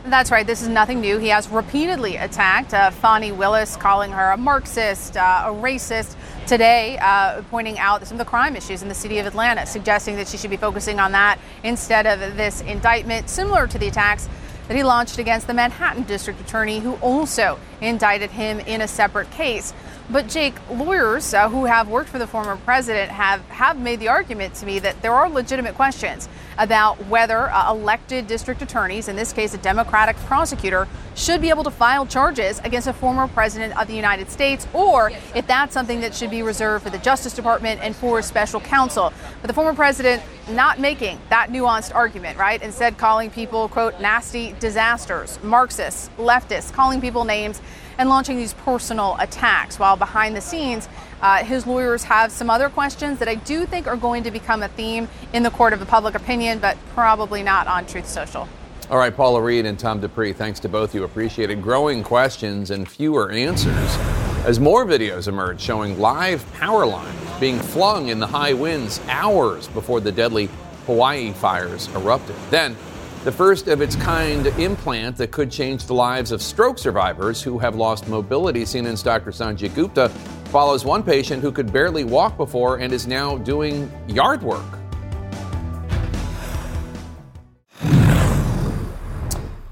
That's 0.06 0.30
right. 0.30 0.46
This 0.46 0.60
is 0.60 0.68
nothing 0.68 1.00
new. 1.00 1.16
He 1.16 1.28
has 1.28 1.48
repeatedly 1.48 2.16
attacked 2.16 2.74
uh, 2.74 2.90
Willis, 3.32 3.74
calling 3.76 4.12
her 4.12 4.32
a 4.32 4.36
Marxist, 4.36 5.16
uh, 5.16 5.44
a 5.46 5.50
racist. 5.50 6.16
Today, 6.46 6.98
uh, 7.00 7.40
pointing 7.50 7.78
out 7.78 8.06
some 8.06 8.16
of 8.16 8.18
the 8.18 8.28
crime 8.28 8.54
issues 8.54 8.82
in 8.82 8.88
the 8.88 8.94
city 8.94 9.18
of 9.18 9.24
Atlanta, 9.24 9.64
suggesting 9.64 10.16
that 10.16 10.28
she 10.28 10.36
should 10.36 10.50
be 10.50 10.58
focusing 10.58 11.00
on 11.00 11.12
that 11.12 11.38
instead 11.62 12.06
of 12.06 12.36
this 12.36 12.60
indictment, 12.60 13.30
similar 13.30 13.66
to 13.66 13.78
the 13.78 13.88
attacks 13.88 14.28
that 14.68 14.76
he 14.76 14.82
launched 14.82 15.18
against 15.18 15.46
the 15.46 15.54
Manhattan 15.54 16.02
district 16.02 16.38
attorney, 16.38 16.80
who 16.80 16.96
also 16.96 17.58
indicted 17.80 18.30
him 18.30 18.60
in 18.60 18.82
a 18.82 18.88
separate 18.88 19.30
case. 19.30 19.72
But 20.10 20.28
Jake, 20.28 20.54
lawyers 20.70 21.32
uh, 21.32 21.48
who 21.48 21.64
have 21.64 21.88
worked 21.88 22.10
for 22.10 22.18
the 22.18 22.26
former 22.26 22.56
president 22.56 23.10
have, 23.10 23.40
have 23.48 23.78
made 23.78 24.00
the 24.00 24.08
argument 24.08 24.54
to 24.56 24.66
me 24.66 24.78
that 24.80 25.00
there 25.00 25.14
are 25.14 25.30
legitimate 25.30 25.74
questions 25.76 26.28
about 26.58 27.06
whether 27.06 27.48
uh, 27.50 27.72
elected 27.72 28.26
district 28.26 28.60
attorneys, 28.60 29.08
in 29.08 29.16
this 29.16 29.32
case 29.32 29.54
a 29.54 29.58
Democratic 29.58 30.16
prosecutor, 30.18 30.86
should 31.14 31.40
be 31.40 31.48
able 31.48 31.64
to 31.64 31.70
file 31.70 32.04
charges 32.06 32.60
against 32.64 32.86
a 32.86 32.92
former 32.92 33.26
president 33.28 33.76
of 33.80 33.88
the 33.88 33.94
United 33.94 34.30
States, 34.30 34.66
or 34.74 35.10
if 35.34 35.46
that's 35.46 35.72
something 35.72 36.00
that 36.00 36.14
should 36.14 36.30
be 36.30 36.42
reserved 36.42 36.84
for 36.84 36.90
the 36.90 36.98
Justice 36.98 37.32
Department 37.32 37.80
and 37.82 37.96
for 37.96 38.20
special 38.20 38.60
counsel. 38.60 39.10
But 39.40 39.48
the 39.48 39.54
former 39.54 39.74
president 39.74 40.22
not 40.50 40.78
making 40.78 41.18
that 41.30 41.48
nuanced 41.48 41.94
argument, 41.94 42.38
right? 42.38 42.62
Instead, 42.62 42.98
calling 42.98 43.30
people, 43.30 43.68
quote, 43.68 43.98
nasty 44.00 44.54
disasters, 44.60 45.38
Marxists, 45.42 46.10
leftists, 46.18 46.70
calling 46.70 47.00
people 47.00 47.24
names 47.24 47.62
and 47.98 48.08
launching 48.08 48.36
these 48.36 48.54
personal 48.54 49.16
attacks. 49.18 49.78
While 49.78 49.96
behind 49.96 50.36
the 50.36 50.40
scenes, 50.40 50.88
uh, 51.22 51.44
his 51.44 51.66
lawyers 51.66 52.04
have 52.04 52.30
some 52.30 52.50
other 52.50 52.68
questions 52.68 53.18
that 53.18 53.28
I 53.28 53.36
do 53.36 53.66
think 53.66 53.86
are 53.86 53.96
going 53.96 54.22
to 54.24 54.30
become 54.30 54.62
a 54.62 54.68
theme 54.68 55.08
in 55.32 55.42
the 55.42 55.50
court 55.50 55.72
of 55.72 55.80
the 55.80 55.86
public 55.86 56.14
opinion, 56.14 56.58
but 56.58 56.76
probably 56.94 57.42
not 57.42 57.66
on 57.66 57.86
Truth 57.86 58.08
Social. 58.08 58.48
All 58.90 58.98
right, 58.98 59.14
Paula 59.14 59.40
Reid 59.40 59.64
and 59.64 59.78
Tom 59.78 60.00
Dupree, 60.00 60.34
thanks 60.34 60.60
to 60.60 60.68
both 60.68 60.94
you. 60.94 61.04
Appreciate 61.04 61.50
it. 61.50 61.62
Growing 61.62 62.02
questions 62.02 62.70
and 62.70 62.86
fewer 62.86 63.30
answers 63.30 63.96
as 64.44 64.60
more 64.60 64.84
videos 64.84 65.26
emerge 65.26 65.58
showing 65.60 65.98
live 65.98 66.44
power 66.52 66.84
lines 66.84 67.18
being 67.40 67.58
flung 67.58 68.08
in 68.08 68.18
the 68.18 68.26
high 68.26 68.52
winds 68.52 69.00
hours 69.08 69.68
before 69.68 70.00
the 70.00 70.12
deadly 70.12 70.50
Hawaii 70.86 71.32
fires 71.32 71.88
erupted. 71.94 72.36
Then, 72.50 72.76
the 73.24 73.32
first 73.32 73.68
of 73.68 73.80
its 73.80 73.96
kind 73.96 74.46
implant 74.58 75.16
that 75.16 75.30
could 75.30 75.50
change 75.50 75.86
the 75.86 75.94
lives 75.94 76.30
of 76.30 76.42
stroke 76.42 76.78
survivors 76.78 77.40
who 77.40 77.58
have 77.58 77.74
lost 77.74 78.06
mobility. 78.06 78.64
CNN's 78.64 79.02
Dr. 79.02 79.30
Sanjay 79.30 79.74
Gupta 79.74 80.10
follows 80.50 80.84
one 80.84 81.02
patient 81.02 81.42
who 81.42 81.50
could 81.50 81.72
barely 81.72 82.04
walk 82.04 82.36
before 82.36 82.80
and 82.80 82.92
is 82.92 83.06
now 83.06 83.38
doing 83.38 83.90
yard 84.08 84.42
work. 84.42 84.62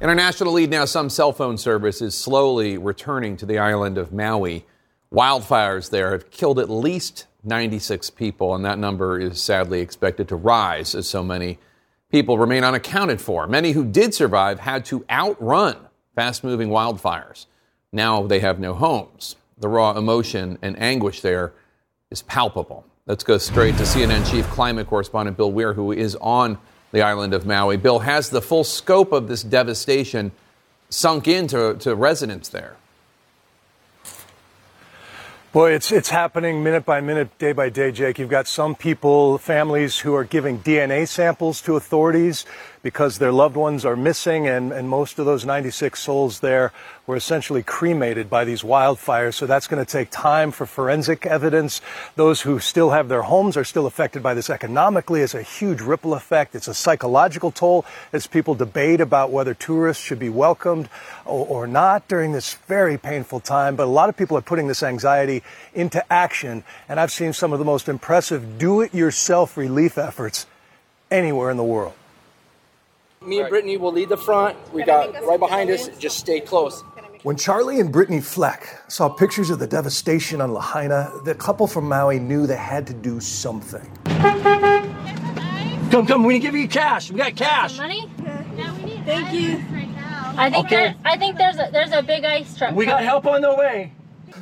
International 0.01 0.55
lead 0.55 0.71
now 0.71 0.87
some 0.87 1.11
cell 1.11 1.33
phone 1.35 1.59
service 1.59 2.01
is 2.01 2.15
slowly 2.15 2.79
returning 2.79 3.37
to 3.37 3.45
the 3.45 3.59
island 3.59 3.99
of 3.99 4.15
Maui. 4.15 4.65
Wildfires 5.13 5.91
there 5.91 6.13
have 6.13 6.31
killed 6.31 6.59
at 6.59 6.71
least 6.71 7.27
96 7.45 8.09
people, 8.11 8.55
and 8.55 8.65
that 8.65 8.79
number 8.79 9.21
is 9.21 9.43
sadly 9.43 9.81
expected 9.81 10.27
to 10.29 10.37
rise 10.37 10.95
as 10.95 11.07
so 11.07 11.23
many 11.23 11.59
people 12.13 12.39
remain 12.39 12.63
unaccounted 12.63 13.21
for. 13.21 13.47
Many 13.47 13.73
who 13.73 13.85
did 13.85 14.15
survive 14.15 14.61
had 14.61 14.85
to 14.85 15.05
outrun 15.11 15.77
fast 16.15 16.45
moving 16.45 16.69
wildfires. 16.69 17.47
Now 17.91 18.27
they 18.27 18.39
have 18.41 18.61
no 18.61 18.75
homes. 18.75 19.37
The 19.59 19.69
raw 19.69 19.97
emotion 19.97 20.59
and 20.63 20.79
anguish 20.79 21.23
there 21.23 21.53
is 22.11 22.23
palpable. 22.23 22.85
Let's 23.07 23.25
go 23.25 23.39
straight 23.39 23.77
to 23.79 23.85
CNN 23.85 24.31
chief 24.31 24.47
climate 24.49 24.87
correspondent 24.87 25.37
Bill 25.37 25.51
Weir, 25.51 25.73
who 25.73 25.91
is 25.91 26.15
on 26.21 26.59
the 26.93 27.03
island 27.03 27.33
of 27.33 27.47
Maui. 27.47 27.79
Bill, 27.79 28.01
has 28.01 28.29
the 28.29 28.43
full 28.43 28.65
scope 28.65 29.13
of 29.13 29.27
this 29.27 29.43
devastation 29.43 30.31
sunk 30.91 31.27
into 31.27 31.75
to 31.81 31.97
residents 31.97 32.51
there? 32.51 32.77
Boy, 35.53 35.73
it's 35.73 35.93
it's 35.93 36.09
happening 36.09 36.65
minute 36.65 36.87
by 36.87 37.03
minute, 37.03 37.37
day 37.37 37.53
by 37.53 37.69
day, 37.69 37.93
Jake. 37.93 38.19
You've 38.19 38.31
got 38.31 38.47
some 38.47 38.75
people, 38.75 39.37
families 39.37 39.99
who 39.99 40.15
are 40.15 40.25
giving 40.25 40.61
DNA 40.61 41.07
samples 41.07 41.61
to 41.63 41.77
authorities 41.77 42.47
because 42.83 43.19
their 43.19 43.33
loved 43.33 43.57
ones 43.57 43.85
are 43.85 43.97
missing, 43.97 44.49
and, 44.49 44.73
and 44.73 44.89
most 44.89 45.19
of 45.19 45.27
those 45.27 45.45
96 45.45 45.99
souls 45.99 46.41
there 46.41 46.73
were 47.07 47.17
essentially 47.17 47.63
cremated 47.63 48.29
by 48.29 48.45
these 48.45 48.63
wildfires. 48.63 49.35
So 49.35 49.47
that's 49.47 49.67
going 49.67 49.85
to 49.85 49.91
take 49.91 50.11
time 50.11 50.51
for 50.51 50.67
forensic 50.67 51.25
evidence. 51.25 51.81
Those 52.17 52.41
who 52.43 52.59
still 52.59 52.91
have 52.91 53.09
their 53.09 53.23
homes 53.23 53.57
are 53.57 53.65
still 53.65 53.87
affected 53.87 54.23
by 54.23 54.35
this 54.35 54.51
economically. 54.51 55.21
It's 55.21 55.35
a 55.35 55.43
huge 55.43 55.81
ripple 55.81 56.15
effect. 56.15 56.55
It's 56.55 56.69
a 56.69 56.75
psychological 56.75 57.51
toll 57.51 57.85
as 58.13 58.27
people 58.27 58.55
debate 58.55 59.01
about 59.01 59.31
whether 59.31 59.55
tourists 59.55 60.03
should 60.03 60.19
be 60.19 60.29
welcomed 60.29 60.89
or, 61.25 61.47
or 61.47 61.67
not 61.67 62.09
during 62.09 62.33
this 62.33 62.55
very 62.67 62.99
painful 62.99 63.41
time. 63.41 63.77
But 63.77 63.85
a 63.85 63.91
lot 63.91 64.09
of 64.09 64.17
people 64.17 64.37
are 64.37 64.43
putting 64.43 64.67
this 64.67 64.83
anxiety 64.83 65.43
into 65.75 66.05
action, 66.13 66.65
and 66.89 66.99
I've 66.99 67.13
seen 67.13 67.33
some 67.33 67.53
of 67.53 67.59
the 67.59 67.65
most 67.65 67.89
impressive 67.89 68.59
do-it-yourself 68.59 69.57
relief 69.57 69.99
efforts 69.99 70.47
anywhere 71.11 71.51
in 71.51 71.57
the 71.57 71.65
world. 71.65 71.95
Me 73.25 73.41
and 73.41 73.49
Brittany 73.49 73.77
will 73.77 73.93
lead 73.93 74.09
the 74.09 74.17
front. 74.17 74.57
We 74.73 74.83
got 74.83 75.13
right 75.25 75.39
behind 75.39 75.71
us. 75.71 75.89
Just 75.99 76.19
stay 76.19 76.41
close. 76.41 76.83
When 77.23 77.37
Charlie 77.37 77.79
and 77.79 77.93
Brittany 77.93 78.21
Fleck 78.21 78.67
saw 78.89 79.09
pictures 79.09 79.51
of 79.51 79.61
the 79.61 79.67
devastation 79.67 80.41
on 80.41 80.53
Lahaina, 80.53 81.13
the 81.25 81.35
couple 81.37 81.69
from 81.69 81.89
Maui 81.89 82.19
knew 82.19 82.49
they 82.49 82.57
had 82.57 82.85
to 82.89 82.95
do 82.95 83.21
something. 83.21 83.89
Come, 85.91 86.07
come. 86.07 86.25
We 86.25 86.35
can 86.35 86.43
give 86.43 86.55
you 86.57 86.67
cash. 86.67 87.11
We 87.11 87.19
got 87.19 87.37
cash. 87.37 87.77
money? 87.77 88.11
Yeah, 88.25 88.77
we 88.77 88.85
need 88.85 89.05
Thank 89.05 89.33
you. 89.33 89.63
I 90.35 90.51
think 90.51 90.67
Okay. 90.67 90.77
there, 90.77 90.95
I 91.05 91.17
think 91.19 91.37
there's 91.37 91.59
a 91.59 91.69
there's 91.71 91.93
a 91.93 92.03
big 92.03 92.25
ice 92.25 92.57
truck. 92.57 92.75
We 92.75 92.87
got 92.87 93.05
help 93.05 93.27
on 93.27 93.43
the 93.43 93.55
way. 93.55 93.93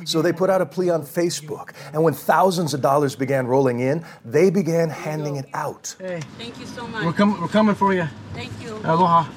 So 0.05 0.21
they 0.21 0.33
put 0.33 0.49
out 0.49 0.61
a 0.61 0.65
plea 0.65 0.89
on 0.89 1.03
Facebook, 1.03 1.71
and 1.93 2.03
when 2.03 2.13
thousands 2.13 2.73
of 2.73 2.81
dollars 2.81 3.15
began 3.15 3.47
rolling 3.47 3.79
in, 3.79 4.05
they 4.25 4.49
began 4.49 4.89
handing 4.89 5.37
it 5.37 5.45
out. 5.53 5.95
Hey, 5.99 6.21
Thank 6.37 6.59
you 6.59 6.65
so 6.65 6.87
much. 6.87 7.05
we're 7.05 7.13
coming. 7.13 7.39
We're 7.41 7.47
coming 7.47 7.75
for 7.75 7.93
you. 7.93 8.07
Thank 8.33 8.51
you. 8.61 8.75
Aloha. 8.83 9.29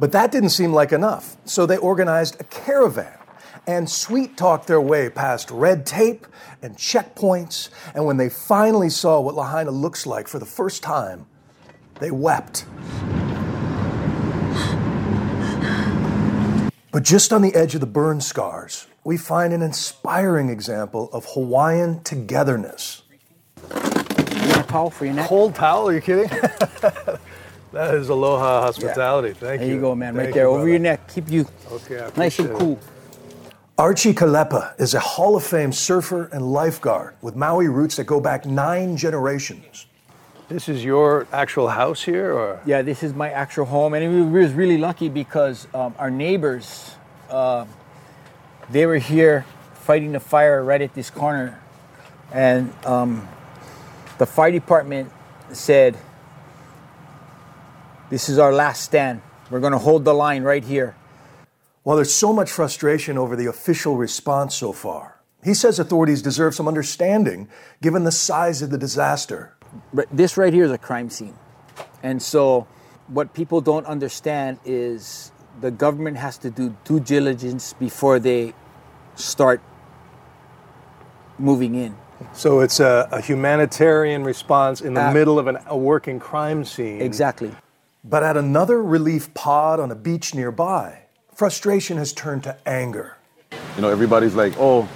But 0.00 0.12
that 0.12 0.30
didn't 0.30 0.50
seem 0.50 0.72
like 0.72 0.92
enough, 0.92 1.36
so 1.44 1.66
they 1.66 1.76
organized 1.76 2.40
a 2.40 2.44
caravan 2.44 3.18
and 3.66 3.88
sweet 3.88 4.36
talked 4.36 4.66
their 4.66 4.80
way 4.80 5.10
past 5.10 5.50
red 5.50 5.84
tape 5.84 6.26
and 6.62 6.76
checkpoints. 6.76 7.68
And 7.94 8.06
when 8.06 8.16
they 8.16 8.30
finally 8.30 8.88
saw 8.90 9.20
what 9.20 9.34
Lahaina 9.34 9.70
looks 9.70 10.06
like 10.06 10.26
for 10.26 10.38
the 10.38 10.46
first 10.46 10.82
time, 10.82 11.26
they 12.00 12.10
wept. 12.10 12.64
But 16.98 17.04
just 17.04 17.32
on 17.32 17.42
the 17.42 17.54
edge 17.54 17.76
of 17.76 17.80
the 17.80 17.86
burn 17.86 18.20
scars, 18.20 18.88
we 19.04 19.16
find 19.16 19.52
an 19.52 19.62
inspiring 19.62 20.48
example 20.48 21.08
of 21.12 21.26
Hawaiian 21.26 22.02
togetherness. 22.02 23.02
You 23.62 23.68
want 23.70 24.56
a 24.56 24.64
towel 24.66 24.90
for 24.90 25.04
your 25.04 25.14
neck? 25.14 25.28
Cold 25.28 25.54
towel? 25.54 25.90
Are 25.90 25.92
you 25.92 26.00
kidding? 26.00 26.26
that 27.72 27.94
is 27.94 28.08
aloha 28.08 28.62
hospitality. 28.62 29.32
Thank 29.32 29.60
There 29.60 29.68
you. 29.68 29.76
you 29.76 29.80
go, 29.80 29.94
man. 29.94 30.16
Thank 30.16 30.26
right 30.26 30.34
there, 30.34 30.42
you, 30.46 30.48
over 30.48 30.58
brother. 30.58 30.70
your 30.70 30.78
neck. 30.80 31.06
Keep 31.06 31.30
you 31.30 31.46
Okay, 31.70 32.10
nice 32.16 32.40
and 32.40 32.48
appreciate 32.48 32.58
cool. 32.58 32.80
Archie 33.78 34.12
Kalepa 34.12 34.80
is 34.80 34.94
a 34.94 34.98
Hall 34.98 35.36
of 35.36 35.44
Fame 35.44 35.70
surfer 35.70 36.24
and 36.32 36.52
lifeguard 36.52 37.14
with 37.22 37.36
Maui 37.36 37.68
roots 37.68 37.94
that 37.94 38.06
go 38.06 38.18
back 38.18 38.44
nine 38.44 38.96
generations. 38.96 39.86
This 40.48 40.66
is 40.66 40.82
your 40.82 41.26
actual 41.30 41.68
house 41.68 42.02
here, 42.02 42.32
or? 42.32 42.62
Yeah, 42.64 42.80
this 42.80 43.02
is 43.02 43.12
my 43.12 43.28
actual 43.28 43.66
home, 43.66 43.92
and 43.92 44.32
we 44.32 44.40
was 44.40 44.54
really 44.54 44.78
lucky 44.78 45.10
because 45.10 45.68
um, 45.74 45.94
our 45.98 46.10
neighbors, 46.10 46.94
uh, 47.28 47.66
they 48.70 48.86
were 48.86 48.96
here 48.96 49.44
fighting 49.74 50.12
the 50.12 50.20
fire 50.20 50.64
right 50.64 50.80
at 50.80 50.94
this 50.94 51.10
corner, 51.10 51.60
and 52.32 52.72
um, 52.86 53.28
the 54.16 54.24
fire 54.24 54.50
department 54.50 55.12
said, 55.52 55.98
"This 58.08 58.30
is 58.30 58.38
our 58.38 58.52
last 58.52 58.84
stand. 58.84 59.20
We're 59.50 59.60
going 59.60 59.72
to 59.74 59.78
hold 59.78 60.06
the 60.06 60.14
line 60.14 60.44
right 60.44 60.64
here." 60.64 60.96
While 61.82 61.96
there's 61.96 62.14
so 62.14 62.32
much 62.32 62.50
frustration 62.50 63.18
over 63.18 63.36
the 63.36 63.46
official 63.46 63.98
response 63.98 64.54
so 64.54 64.72
far, 64.72 65.20
he 65.44 65.52
says 65.52 65.78
authorities 65.78 66.22
deserve 66.22 66.54
some 66.54 66.68
understanding 66.68 67.48
given 67.82 68.04
the 68.04 68.12
size 68.12 68.62
of 68.62 68.70
the 68.70 68.78
disaster. 68.78 69.57
But 69.92 70.08
this 70.10 70.36
right 70.36 70.52
here 70.52 70.64
is 70.64 70.70
a 70.72 70.78
crime 70.78 71.10
scene. 71.10 71.34
And 72.02 72.22
so, 72.22 72.66
what 73.08 73.34
people 73.34 73.60
don't 73.60 73.86
understand 73.86 74.58
is 74.64 75.32
the 75.60 75.70
government 75.70 76.16
has 76.16 76.38
to 76.38 76.50
do 76.50 76.76
due 76.84 77.00
diligence 77.00 77.72
before 77.72 78.18
they 78.18 78.54
start 79.14 79.60
moving 81.38 81.74
in. 81.74 81.96
So 82.32 82.60
it's 82.60 82.80
a, 82.80 83.08
a 83.12 83.20
humanitarian 83.20 84.24
response 84.24 84.80
in 84.80 84.94
the 84.94 85.08
Uh, 85.08 85.12
middle 85.12 85.38
of 85.38 85.46
an, 85.46 85.58
a 85.66 85.76
working 85.76 86.18
crime 86.18 86.64
scene. 86.64 87.00
Exactly. 87.00 87.52
But 88.04 88.22
at 88.22 88.36
another 88.36 88.82
relief 88.82 89.32
pod 89.34 89.78
on 89.80 89.90
a 89.90 89.94
beach 89.94 90.34
nearby, 90.34 91.02
frustration 91.34 91.96
has 91.98 92.12
turned 92.12 92.42
to 92.44 92.56
anger. 92.66 93.16
You 93.76 93.82
know, 93.82 93.88
everybody's 93.88 94.34
like, 94.34 94.54
oh, 94.58 94.88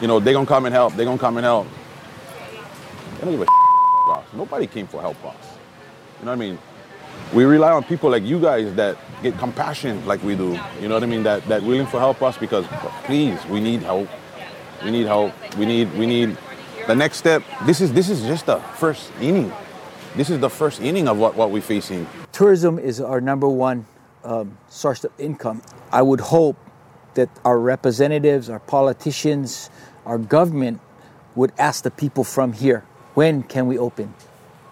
you 0.00 0.08
know, 0.08 0.18
they're 0.20 0.34
gonna 0.34 0.46
come 0.46 0.64
and 0.66 0.74
help. 0.74 0.94
they're 0.94 1.06
gonna 1.06 1.18
come 1.18 1.36
and 1.36 1.44
help. 1.44 1.66
They 3.18 3.24
don't 3.24 3.32
give 3.32 3.40
a 3.40 3.42
about 3.42 3.52
us. 3.52 3.57
Nobody 4.38 4.68
came 4.68 4.86
for 4.86 5.00
help 5.00 5.22
us. 5.24 5.34
You 6.20 6.26
know 6.26 6.30
what 6.30 6.36
I 6.36 6.36
mean? 6.36 6.58
We 7.34 7.44
rely 7.44 7.72
on 7.72 7.82
people 7.82 8.08
like 8.08 8.22
you 8.22 8.40
guys 8.40 8.72
that 8.76 8.96
get 9.20 9.36
compassion 9.36 10.06
like 10.06 10.22
we 10.22 10.36
do. 10.36 10.56
You 10.80 10.86
know 10.86 10.94
what 10.94 11.02
I 11.02 11.06
mean? 11.06 11.24
That 11.24 11.44
that 11.48 11.60
willing 11.64 11.88
to 11.88 11.98
help 11.98 12.22
us 12.22 12.38
because 12.38 12.64
please, 13.02 13.44
we 13.46 13.58
need 13.58 13.82
help. 13.82 14.08
We 14.84 14.92
need 14.92 15.06
help. 15.06 15.32
We 15.56 15.66
need 15.66 15.92
we 15.98 16.06
need 16.06 16.38
the 16.86 16.94
next 16.94 17.16
step. 17.16 17.42
This 17.66 17.80
is 17.80 17.92
this 17.92 18.08
is 18.08 18.22
just 18.22 18.46
the 18.46 18.60
first 18.78 19.10
inning. 19.20 19.52
This 20.14 20.30
is 20.30 20.38
the 20.38 20.48
first 20.50 20.80
inning 20.80 21.08
of 21.08 21.18
what, 21.18 21.34
what 21.34 21.50
we're 21.50 21.60
facing. 21.60 22.06
Tourism 22.30 22.78
is 22.78 23.00
our 23.00 23.20
number 23.20 23.48
one 23.48 23.86
um, 24.22 24.56
source 24.68 25.02
of 25.02 25.10
income. 25.18 25.62
I 25.90 26.02
would 26.02 26.20
hope 26.20 26.56
that 27.14 27.28
our 27.44 27.58
representatives, 27.58 28.48
our 28.48 28.60
politicians, 28.60 29.68
our 30.06 30.18
government 30.18 30.80
would 31.34 31.52
ask 31.58 31.82
the 31.82 31.90
people 31.90 32.22
from 32.22 32.52
here, 32.52 32.84
when 33.14 33.42
can 33.42 33.66
we 33.66 33.76
open? 33.76 34.14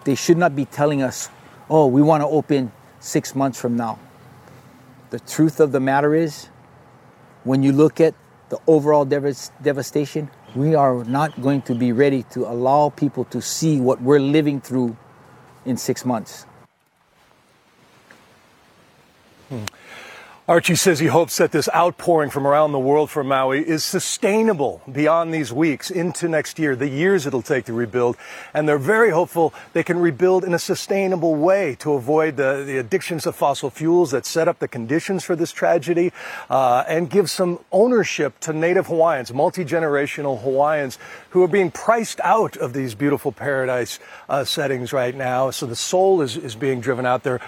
They 0.07 0.15
should 0.15 0.37
not 0.37 0.55
be 0.55 0.63
telling 0.63 1.01
us, 1.03 1.27
oh, 1.69 1.85
we 1.87 2.01
want 2.01 2.21
to 2.21 2.27
open 2.27 2.71
six 3.01 3.35
months 3.35 3.59
from 3.59 3.75
now. 3.75 3.99
The 5.09 5.19
truth 5.19 5.59
of 5.59 5.73
the 5.73 5.81
matter 5.81 6.15
is, 6.15 6.47
when 7.43 7.61
you 7.61 7.73
look 7.73 7.99
at 7.99 8.15
the 8.47 8.57
overall 8.67 9.03
devas- 9.03 9.51
devastation, 9.61 10.31
we 10.55 10.75
are 10.75 11.03
not 11.03 11.41
going 11.41 11.61
to 11.63 11.75
be 11.75 11.91
ready 11.91 12.23
to 12.31 12.47
allow 12.47 12.87
people 12.87 13.25
to 13.25 13.41
see 13.41 13.81
what 13.81 14.01
we're 14.01 14.21
living 14.21 14.61
through 14.61 14.95
in 15.65 15.75
six 15.75 16.05
months. 16.05 16.45
Hmm. 19.49 19.65
Archie 20.49 20.75
says 20.75 20.99
he 20.99 21.07
hopes 21.07 21.35
that 21.39 21.51
this 21.51 21.67
outpouring 21.75 22.29
from 22.29 22.47
around 22.47 22.71
the 22.71 22.79
world 22.79 23.09
for 23.09 23.21
Maui 23.21 23.67
is 23.67 23.83
sustainable 23.83 24.81
beyond 24.89 25.33
these 25.33 25.51
weeks 25.51 25.91
into 25.91 26.29
next 26.29 26.57
year, 26.57 26.73
the 26.73 26.87
years 26.87 27.25
it'll 27.25 27.41
take 27.41 27.65
to 27.65 27.73
rebuild. 27.73 28.15
And 28.53 28.65
they're 28.65 28.77
very 28.77 29.09
hopeful 29.09 29.53
they 29.73 29.83
can 29.83 29.99
rebuild 29.99 30.45
in 30.45 30.53
a 30.53 30.59
sustainable 30.59 31.35
way 31.35 31.75
to 31.79 31.95
avoid 31.95 32.37
the, 32.37 32.63
the 32.65 32.77
addictions 32.77 33.25
of 33.25 33.35
fossil 33.35 33.69
fuels 33.69 34.11
that 34.11 34.25
set 34.25 34.47
up 34.47 34.59
the 34.59 34.69
conditions 34.69 35.25
for 35.25 35.35
this 35.35 35.51
tragedy 35.51 36.13
uh, 36.49 36.85
and 36.87 37.09
give 37.09 37.29
some 37.29 37.59
ownership 37.73 38.39
to 38.39 38.53
native 38.53 38.87
Hawaiians, 38.87 39.33
multi 39.33 39.65
generational 39.65 40.41
Hawaiians 40.41 40.97
who 41.31 41.43
are 41.43 41.49
being 41.49 41.71
priced 41.71 42.21
out 42.21 42.55
of 42.55 42.71
these 42.71 42.95
beautiful 42.95 43.33
paradise 43.33 43.99
uh, 44.29 44.45
settings 44.45 44.93
right 44.93 45.13
now. 45.13 45.51
So 45.51 45.65
the 45.65 45.75
soul 45.75 46.21
is, 46.21 46.37
is 46.37 46.55
being 46.55 46.79
driven 46.79 47.05
out 47.05 47.23
there. 47.23 47.41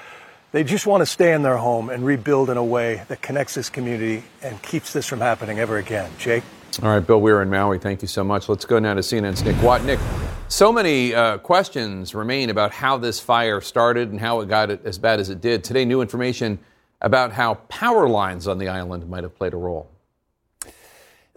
They 0.52 0.64
just 0.64 0.88
want 0.88 1.02
to 1.02 1.06
stay 1.06 1.34
in 1.34 1.44
their 1.44 1.58
home 1.58 1.92
and 1.92 2.04
rebuild 2.04 2.50
in 2.50 2.58
a 2.58 2.64
way 2.64 3.04
that 3.08 3.22
connects 3.22 3.54
this 3.54 3.70
community 3.70 4.24
and 4.42 4.60
keeps 4.64 4.92
this 4.92 5.06
from 5.06 5.20
happening 5.20 5.60
ever 5.60 5.78
again. 5.78 6.10
Jake? 6.18 6.44
All 6.82 6.90
right, 6.90 7.06
Bill 7.06 7.22
Weir 7.22 7.44
in 7.44 7.52
Maui, 7.52 7.78
thank 7.78 8.02
you 8.02 8.08
so 8.08 8.24
much. 8.24 8.50
Let's 8.50 8.66
go 8.66 8.80
now 8.80 8.96
to 8.96 9.02
CNN's 9.02 9.44
Nick 9.44 9.62
Watt. 9.62 9.84
Nick, 9.84 10.00
so 10.48 10.72
many 10.72 11.14
uh, 11.14 11.38
questions 11.38 12.16
remain 12.16 12.50
about 12.50 12.72
how 12.72 12.98
this 12.98 13.20
fire 13.20 13.62
started 13.62 14.10
and 14.10 14.20
how 14.20 14.40
it 14.40 14.50
got 14.50 14.72
it 14.72 14.84
as 14.86 14.98
bad 14.98 15.20
as 15.20 15.30
it 15.30 15.40
did. 15.40 15.64
Today, 15.64 15.86
new 15.86 16.02
information 16.02 16.58
about 17.02 17.32
how 17.32 17.56
power 17.70 18.10
lines 18.10 18.48
on 18.48 18.58
the 18.58 18.70
island 18.70 19.08
might 19.08 19.22
have 19.22 19.36
played 19.38 19.54
a 19.54 19.58
role. 19.58 19.88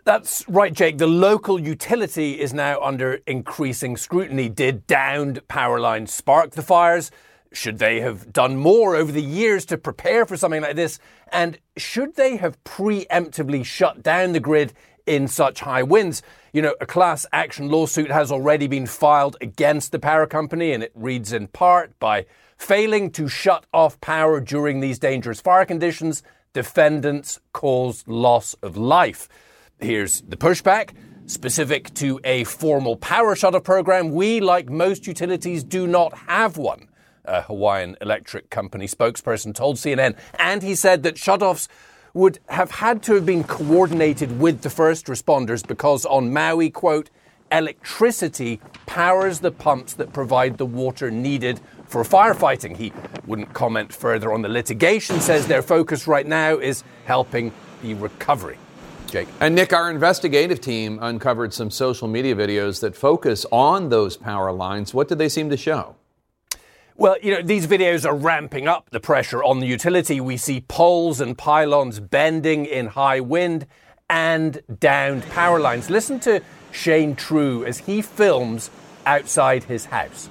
That's 0.05 0.49
right, 0.49 0.73
Jake. 0.73 0.97
The 0.97 1.07
local 1.07 1.61
utility 1.61 2.41
is 2.41 2.55
now 2.55 2.81
under 2.81 3.21
increasing 3.27 3.99
scrutiny. 3.99 4.49
Did 4.49 4.87
downed 4.87 5.47
power 5.49 5.79
lines 5.79 6.15
spark 6.15 6.53
the 6.53 6.63
fires? 6.63 7.11
Should 7.53 7.79
they 7.79 8.01
have 8.01 8.33
done 8.33 8.57
more 8.57 8.97
over 8.97 9.13
the 9.13 9.23
years 9.23 9.67
to 9.67 9.77
prepare 9.77 10.25
for 10.25 10.37
something 10.37 10.63
like 10.63 10.77
this? 10.77 10.99
And 11.31 11.59
should 11.77 12.17
they 12.17 12.37
have 12.37 12.63
preemptively 12.65 13.65
shut 13.65 14.03
down 14.03 14.33
the 14.33 14.41
grid 14.41 14.73
in 15.07 15.29
such 15.29 15.61
high 15.61 15.83
winds? 15.83 16.23
You 16.53 16.63
know, 16.63 16.75
a 16.81 16.87
class 16.87 17.27
action 17.33 17.69
lawsuit 17.69 18.11
has 18.11 18.33
already 18.33 18.69
been 18.69 18.87
filed 18.87 19.37
against 19.43 19.93
the 19.93 19.99
power 19.99 20.27
company, 20.27 20.73
and 20.73 20.83
it 20.83 20.93
reads 20.95 21.33
in 21.33 21.47
part 21.49 21.99
by 21.99 22.25
failing 22.57 23.11
to 23.13 23.29
shut 23.29 23.67
off 23.75 24.01
power 24.01 24.41
during 24.41 24.81
these 24.81 24.99
dangerous 24.99 25.41
fire 25.41 25.67
conditions, 25.67 26.23
defendants 26.55 27.39
cause 27.53 28.03
loss 28.07 28.55
of 28.63 28.79
life. 28.79 29.29
Here's 29.79 30.23
the 30.23 30.37
pushback. 30.37 30.91
Specific 31.27 31.93
to 31.95 32.19
a 32.25 32.45
formal 32.45 32.97
power 32.97 33.35
shutoff 33.35 33.65
program, 33.65 34.11
we, 34.11 34.41
like 34.41 34.71
most 34.71 35.07
utilities, 35.07 35.63
do 35.63 35.87
not 35.87 36.17
have 36.17 36.57
one 36.57 36.89
a 37.25 37.43
Hawaiian 37.43 37.97
Electric 38.01 38.51
Company 38.51 38.87
spokesperson 38.87 39.55
told 39.55 39.77
CNN. 39.77 40.17
And 40.39 40.63
he 40.63 40.75
said 40.75 41.03
that 41.03 41.17
shutoffs 41.17 41.69
would 42.15 42.39
have 42.49 42.71
had 42.71 43.03
to 43.05 43.15
have 43.15 43.25
been 43.25 43.45
coordinated 43.45 44.39
with 44.39 44.63
the 44.63 44.71
first 44.71 45.07
responders 45.07 45.67
because 45.67 46.05
on 46.05 46.33
Maui, 46.33 46.71
quote, 46.71 47.11
electricity 47.51 48.61
powers 48.87 49.41
the 49.41 49.51
pumps 49.51 49.95
that 49.95 50.13
provide 50.13 50.59
the 50.59 50.67
water 50.67 51.11
needed 51.11 51.61
for 51.87 52.03
firefighting. 52.03 52.77
He 52.77 52.93
wouldn't 53.27 53.53
comment 53.53 53.93
further 53.93 54.33
on 54.33 54.43
the 54.43 54.49
litigation, 54.49 55.21
says 55.21 55.47
their 55.47 55.63
focus 55.63 56.07
right 56.07 56.27
now 56.27 56.59
is 56.59 56.83
helping 57.05 57.53
the 57.83 57.95
recovery. 57.95 58.59
Jake. 59.07 59.29
And 59.41 59.55
Nick, 59.55 59.75
our 59.75 59.91
investigative 59.91 60.61
team 60.63 60.99
uncovered 61.03 61.53
some 61.53 61.71
social 61.71 62.09
media 62.09 62.35
videos 62.35 62.81
that 62.81 62.97
focus 62.97 63.45
on 63.53 63.91
those 63.91 64.17
power 64.17 64.51
lines. 64.53 64.95
What 64.95 65.09
did 65.09 65.19
they 65.19 65.29
seem 65.29 65.51
to 65.51 65.57
show? 65.59 65.97
Well, 66.97 67.17
you 67.23 67.33
know, 67.33 67.43
these 67.43 67.67
videos 67.67 68.05
are 68.05 68.15
ramping 68.15 68.69
up 68.69 68.91
the 68.91 69.01
pressure 69.01 69.43
on 69.43 69.61
the 69.61 69.67
utility. 69.67 70.21
We 70.21 70.37
see 70.37 70.61
poles 70.61 71.21
and 71.21 71.37
pylons 71.37 72.01
bending 72.01 72.67
in 72.67 72.89
high 72.89 73.21
wind 73.21 73.67
and 74.11 74.63
downed 74.79 75.23
power 75.31 75.59
lines. 75.59 75.89
Listen 75.89 76.21
to 76.21 76.43
Shane 76.71 77.17
True 77.17 77.65
as 77.65 77.79
he 77.79 78.03
films 78.03 78.71
outside 79.07 79.65
his 79.65 79.87
house. 79.87 80.29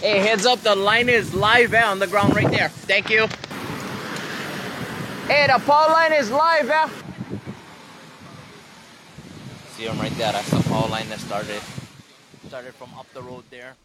Hey, 0.00 0.18
heads 0.18 0.44
up, 0.46 0.60
the 0.60 0.74
line 0.74 1.08
is 1.08 1.34
live 1.34 1.72
out 1.72 1.88
on 1.88 1.98
the 1.98 2.06
ground 2.06 2.36
right 2.36 2.50
there. 2.50 2.68
Thank 2.68 3.10
you. 3.10 3.26
Hey, 5.26 5.46
the 5.46 5.62
power 5.64 5.90
line 5.90 6.12
is 6.12 6.30
live 6.30 6.68
out. 6.68 6.90
See 9.76 9.86
them 9.86 9.98
right 9.98 10.12
there. 10.12 10.32
That's 10.32 10.50
the 10.50 10.62
power 10.68 10.88
line 10.88 11.08
that 11.08 11.20
started 11.20 11.62
started 12.48 12.74
from 12.74 12.92
up 12.98 13.06
the 13.14 13.22
road 13.22 13.44
there. 13.50 13.76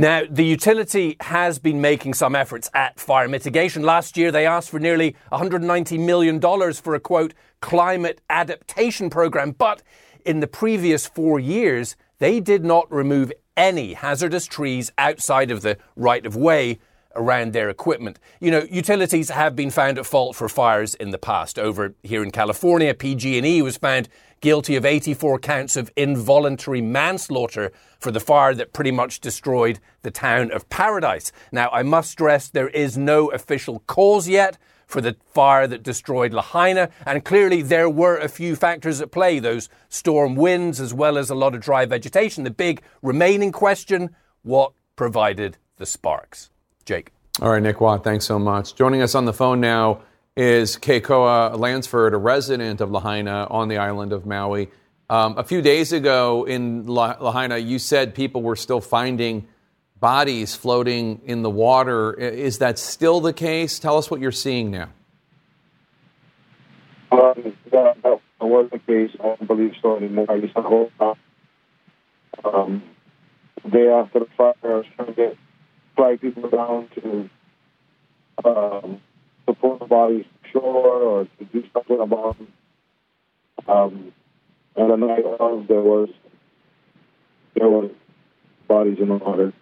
Now, 0.00 0.22
the 0.30 0.44
utility 0.44 1.16
has 1.18 1.58
been 1.58 1.80
making 1.80 2.14
some 2.14 2.36
efforts 2.36 2.70
at 2.72 3.00
fire 3.00 3.26
mitigation. 3.26 3.82
Last 3.82 4.16
year, 4.16 4.30
they 4.30 4.46
asked 4.46 4.70
for 4.70 4.78
nearly 4.78 5.16
$190 5.32 5.98
million 5.98 6.40
for 6.72 6.94
a 6.94 7.00
quote, 7.00 7.34
climate 7.60 8.20
adaptation 8.30 9.10
program. 9.10 9.50
But 9.50 9.82
in 10.24 10.38
the 10.38 10.46
previous 10.46 11.08
four 11.08 11.40
years, 11.40 11.96
they 12.20 12.38
did 12.38 12.64
not 12.64 12.90
remove 12.92 13.32
any 13.56 13.94
hazardous 13.94 14.46
trees 14.46 14.92
outside 14.98 15.50
of 15.50 15.62
the 15.62 15.76
right 15.96 16.24
of 16.24 16.36
way 16.36 16.78
around 17.16 17.52
their 17.52 17.68
equipment. 17.68 18.20
You 18.38 18.52
know, 18.52 18.66
utilities 18.70 19.30
have 19.30 19.56
been 19.56 19.70
found 19.70 19.98
at 19.98 20.06
fault 20.06 20.36
for 20.36 20.48
fires 20.48 20.94
in 20.94 21.10
the 21.10 21.18
past. 21.18 21.58
Over 21.58 21.94
here 22.04 22.22
in 22.22 22.30
California, 22.30 22.94
PG&E 22.94 23.62
was 23.62 23.76
found 23.76 24.08
guilty 24.40 24.76
of 24.76 24.84
84 24.84 25.38
counts 25.38 25.76
of 25.76 25.90
involuntary 25.96 26.80
manslaughter 26.80 27.72
for 27.98 28.10
the 28.10 28.20
fire 28.20 28.54
that 28.54 28.72
pretty 28.72 28.90
much 28.90 29.20
destroyed 29.20 29.80
the 30.02 30.10
town 30.10 30.50
of 30.52 30.68
Paradise. 30.68 31.32
Now, 31.52 31.68
I 31.70 31.82
must 31.82 32.10
stress 32.10 32.48
there 32.48 32.68
is 32.68 32.96
no 32.96 33.30
official 33.30 33.80
cause 33.86 34.28
yet 34.28 34.58
for 34.86 35.00
the 35.00 35.16
fire 35.26 35.66
that 35.66 35.82
destroyed 35.82 36.32
Lahaina, 36.32 36.88
and 37.04 37.24
clearly 37.24 37.60
there 37.60 37.90
were 37.90 38.16
a 38.16 38.28
few 38.28 38.56
factors 38.56 39.00
at 39.00 39.10
play 39.10 39.38
those 39.38 39.68
storm 39.88 40.34
winds 40.34 40.80
as 40.80 40.94
well 40.94 41.18
as 41.18 41.28
a 41.28 41.34
lot 41.34 41.54
of 41.54 41.60
dry 41.60 41.84
vegetation. 41.84 42.44
The 42.44 42.50
big 42.50 42.82
remaining 43.02 43.52
question 43.52 44.16
what 44.42 44.72
provided 44.96 45.58
the 45.76 45.84
sparks? 45.84 46.50
Jake. 46.86 47.12
All 47.40 47.50
right, 47.50 47.62
Nick 47.62 47.80
Watt, 47.80 48.02
thanks 48.02 48.24
so 48.24 48.38
much. 48.38 48.74
Joining 48.74 49.02
us 49.02 49.14
on 49.14 49.26
the 49.26 49.32
phone 49.32 49.60
now 49.60 50.00
is 50.38 50.76
Kekoa 50.76 51.58
Lansford, 51.58 52.14
a 52.14 52.16
resident 52.16 52.80
of 52.80 52.92
Lahaina 52.92 53.48
on 53.50 53.66
the 53.66 53.78
island 53.78 54.12
of 54.12 54.24
Maui. 54.24 54.70
Um, 55.10 55.36
a 55.36 55.42
few 55.42 55.60
days 55.60 55.92
ago 55.92 56.44
in 56.44 56.86
Lahaina, 56.86 57.58
you 57.58 57.80
said 57.80 58.14
people 58.14 58.40
were 58.40 58.54
still 58.54 58.80
finding 58.80 59.48
bodies 59.98 60.54
floating 60.54 61.22
in 61.24 61.42
the 61.42 61.50
water. 61.50 62.14
Is 62.14 62.58
that 62.58 62.78
still 62.78 63.20
the 63.20 63.32
case? 63.32 63.80
Tell 63.80 63.98
us 63.98 64.12
what 64.12 64.20
you're 64.20 64.30
seeing 64.30 64.70
now. 64.70 64.90
Um, 67.10 67.56
that, 67.72 68.00
that 68.04 68.20
was 68.40 68.68
the 68.70 68.78
case. 68.78 69.10
I 69.18 69.34
don't 69.34 69.46
believe 69.48 69.72
so 69.82 69.96
anymore. 69.96 70.26
I 70.28 70.36
used 70.36 70.54
to 70.54 70.62
hold 70.62 70.92
um, 72.44 72.84
day 73.68 73.88
after 73.88 74.20
the 74.20 74.28
fire, 74.36 74.54
I 74.62 74.68
was 74.68 74.86
trying 74.94 75.08
to 75.08 75.14
get 75.14 75.36
fly 75.96 76.14
people 76.14 76.48
down 76.48 76.88
to 76.94 77.28
um, 78.44 79.00
support 79.48 79.80
the 79.80 79.86
bodies 79.86 80.26
shore 80.52 80.62
or 81.02 81.24
to 81.24 81.44
do 81.52 81.64
something 81.72 81.98
about 82.00 82.36
them. 82.38 82.48
Um, 83.66 84.12
and 84.76 84.90
the 84.90 84.96
night 84.96 85.24
of, 85.24 85.66
there 85.66 85.80
was 85.80 86.08
there 87.54 87.68
was 87.68 87.90
bodies 88.68 88.98
in 89.00 89.08
the 89.08 89.16
water. 89.16 89.52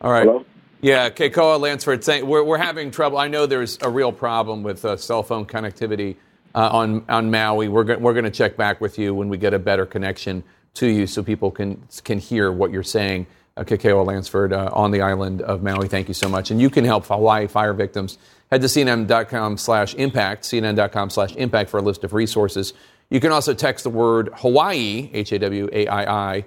All 0.00 0.12
right. 0.12 0.24
Hello? 0.24 0.44
Yeah, 0.80 1.10
Kekoa 1.10 1.60
Lansford 1.60 2.02
saying 2.04 2.26
we're, 2.26 2.42
we're 2.42 2.58
having 2.58 2.90
trouble. 2.90 3.16
I 3.18 3.28
know 3.28 3.46
there's 3.46 3.78
a 3.82 3.88
real 3.88 4.12
problem 4.12 4.62
with 4.64 4.84
uh, 4.84 4.96
cell 4.96 5.22
phone 5.22 5.46
connectivity 5.46 6.16
uh, 6.54 6.68
on 6.72 7.04
on 7.08 7.30
Maui. 7.30 7.68
We're 7.68 7.84
go- 7.84 7.98
we're 7.98 8.12
going 8.14 8.24
to 8.24 8.30
check 8.30 8.56
back 8.56 8.80
with 8.80 8.98
you 8.98 9.14
when 9.14 9.28
we 9.28 9.38
get 9.38 9.54
a 9.54 9.58
better 9.60 9.86
connection 9.86 10.42
to 10.74 10.86
you, 10.88 11.06
so 11.06 11.22
people 11.22 11.50
can 11.50 11.82
can 12.04 12.18
hear 12.18 12.50
what 12.50 12.72
you're 12.72 12.82
saying. 12.82 13.26
Uh, 13.54 13.64
Kekoa 13.64 14.06
Lansford 14.06 14.54
uh, 14.54 14.70
on 14.72 14.92
the 14.92 15.02
island 15.02 15.42
of 15.42 15.62
Maui. 15.62 15.86
Thank 15.86 16.08
you 16.08 16.14
so 16.14 16.26
much, 16.26 16.50
and 16.50 16.58
you 16.58 16.70
can 16.70 16.86
help 16.86 17.04
Hawaii 17.04 17.46
fire 17.46 17.74
victims. 17.74 18.16
Head 18.50 18.62
to 18.62 18.66
cnn.com 18.66 19.58
slash 19.58 19.94
impact, 19.94 20.44
cnn.com 20.44 21.10
slash 21.10 21.36
impact 21.36 21.68
for 21.68 21.76
a 21.76 21.82
list 21.82 22.02
of 22.02 22.14
resources. 22.14 22.72
You 23.10 23.20
can 23.20 23.30
also 23.30 23.52
text 23.52 23.84
the 23.84 23.90
word 23.90 24.30
Hawaii, 24.36 25.10
H 25.12 25.32
A 25.32 25.38
W 25.38 25.68
A 25.70 25.86
I 25.86 26.32
I, 26.34 26.44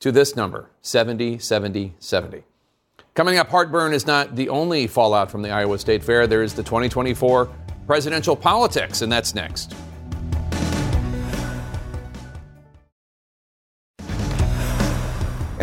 to 0.00 0.12
this 0.12 0.36
number 0.36 0.68
707070. 0.82 2.42
Coming 3.14 3.38
up, 3.38 3.48
heartburn 3.48 3.94
is 3.94 4.06
not 4.06 4.36
the 4.36 4.50
only 4.50 4.86
fallout 4.86 5.30
from 5.30 5.40
the 5.40 5.50
Iowa 5.50 5.78
State 5.78 6.02
Fair. 6.02 6.26
There 6.26 6.42
is 6.42 6.52
the 6.52 6.62
2024 6.62 7.48
presidential 7.86 8.36
politics, 8.36 9.00
and 9.00 9.10
that's 9.10 9.34
next. 9.34 9.74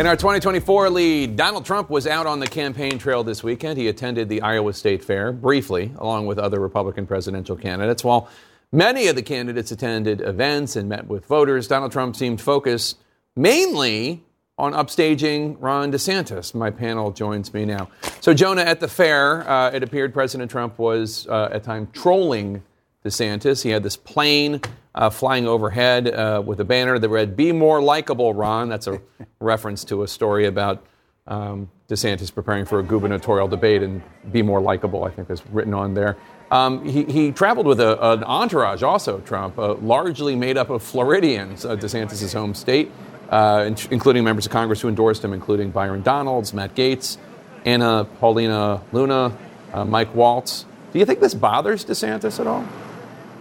In 0.00 0.06
our 0.06 0.16
2024 0.16 0.88
lead, 0.88 1.36
Donald 1.36 1.66
Trump 1.66 1.90
was 1.90 2.06
out 2.06 2.26
on 2.26 2.40
the 2.40 2.46
campaign 2.46 2.98
trail 2.98 3.22
this 3.22 3.44
weekend. 3.44 3.78
He 3.78 3.86
attended 3.86 4.30
the 4.30 4.40
Iowa 4.40 4.72
State 4.72 5.04
Fair 5.04 5.30
briefly, 5.30 5.92
along 5.98 6.24
with 6.24 6.38
other 6.38 6.58
Republican 6.58 7.06
presidential 7.06 7.54
candidates. 7.54 8.02
While 8.02 8.26
many 8.72 9.08
of 9.08 9.14
the 9.14 9.20
candidates 9.22 9.72
attended 9.72 10.22
events 10.22 10.74
and 10.74 10.88
met 10.88 11.06
with 11.06 11.26
voters, 11.26 11.68
Donald 11.68 11.92
Trump 11.92 12.16
seemed 12.16 12.40
focused 12.40 12.96
mainly 13.36 14.24
on 14.56 14.72
upstaging 14.72 15.58
Ron 15.60 15.92
DeSantis. 15.92 16.54
My 16.54 16.70
panel 16.70 17.10
joins 17.12 17.52
me 17.52 17.66
now. 17.66 17.90
So, 18.22 18.32
Jonah, 18.32 18.62
at 18.62 18.80
the 18.80 18.88
fair, 18.88 19.46
uh, 19.46 19.70
it 19.70 19.82
appeared 19.82 20.14
President 20.14 20.50
Trump 20.50 20.78
was 20.78 21.26
uh, 21.26 21.50
at 21.52 21.62
times 21.62 21.88
trolling 21.92 22.62
DeSantis. 23.04 23.62
He 23.62 23.70
had 23.70 23.82
this 23.82 23.96
plane 23.96 24.60
uh, 24.94 25.10
flying 25.10 25.46
overhead 25.46 26.08
uh, 26.08 26.42
with 26.44 26.60
a 26.60 26.64
banner 26.64 26.98
that 26.98 27.08
read, 27.08 27.36
Be 27.36 27.52
more 27.52 27.80
likable, 27.80 28.34
Ron. 28.34 28.68
That's 28.68 28.86
a 28.86 29.00
reference 29.40 29.84
to 29.84 30.02
a 30.02 30.08
story 30.08 30.46
about 30.46 30.84
um, 31.26 31.70
DeSantis 31.88 32.34
preparing 32.34 32.64
for 32.64 32.80
a 32.80 32.82
gubernatorial 32.82 33.48
debate, 33.48 33.82
and 33.82 34.02
Be 34.32 34.42
more 34.42 34.60
likable, 34.60 35.04
I 35.04 35.10
think, 35.10 35.30
is 35.30 35.46
written 35.46 35.74
on 35.74 35.94
there. 35.94 36.16
Um, 36.50 36.84
he, 36.84 37.04
he, 37.04 37.30
traveled 37.30 37.66
with 37.66 37.80
a, 37.80 38.12
an 38.12 38.24
entourage, 38.24 38.82
also, 38.82 39.20
Trump, 39.20 39.56
uh, 39.56 39.74
largely 39.74 40.34
made 40.34 40.56
up 40.56 40.68
of 40.68 40.82
Floridians, 40.82 41.64
uh, 41.64 41.76
DeSantis' 41.76 42.32
home 42.34 42.54
state. 42.54 42.90
uh, 43.30 43.64
in- 43.66 43.76
including 43.92 44.24
members 44.24 44.44
of 44.44 44.52
Congress 44.52 44.80
who 44.80 44.88
endorsed 44.88 45.24
him, 45.24 45.32
including 45.32 45.70
Byron 45.70 46.02
Donalds, 46.02 46.52
Matt 46.52 46.74
Gaetz, 46.74 47.16
Anna 47.64 48.04
Paulina 48.18 48.82
Luna, 48.92 49.36
uh, 49.72 49.84
Mike 49.84 50.12
Waltz. 50.14 50.64
Do 50.92 50.98
you 50.98 51.04
think 51.06 51.20
this 51.20 51.34
bothers 51.34 51.84
DeSantis 51.84 52.40
at 52.40 52.46
all? 52.48 52.64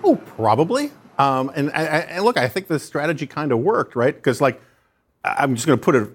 Oh, 0.04 0.16
probably. 0.16 0.92
Um, 1.18 1.52
and, 1.56 1.70
I- 1.72 1.86
I- 1.86 2.00
and 2.16 2.24
look, 2.24 2.38
I 2.38 2.48
think 2.48 2.68
the 2.68 2.80
strategy 2.80 3.28
kind 3.28 3.52
of 3.52 3.60
worked, 3.60 3.96
right? 3.96 4.16
Because, 4.16 4.40
like, 4.42 4.62
I'm 5.24 5.56
just 5.56 5.68
going 5.68 5.78
to 5.78 5.84
put 5.84 5.96
it 5.96 6.10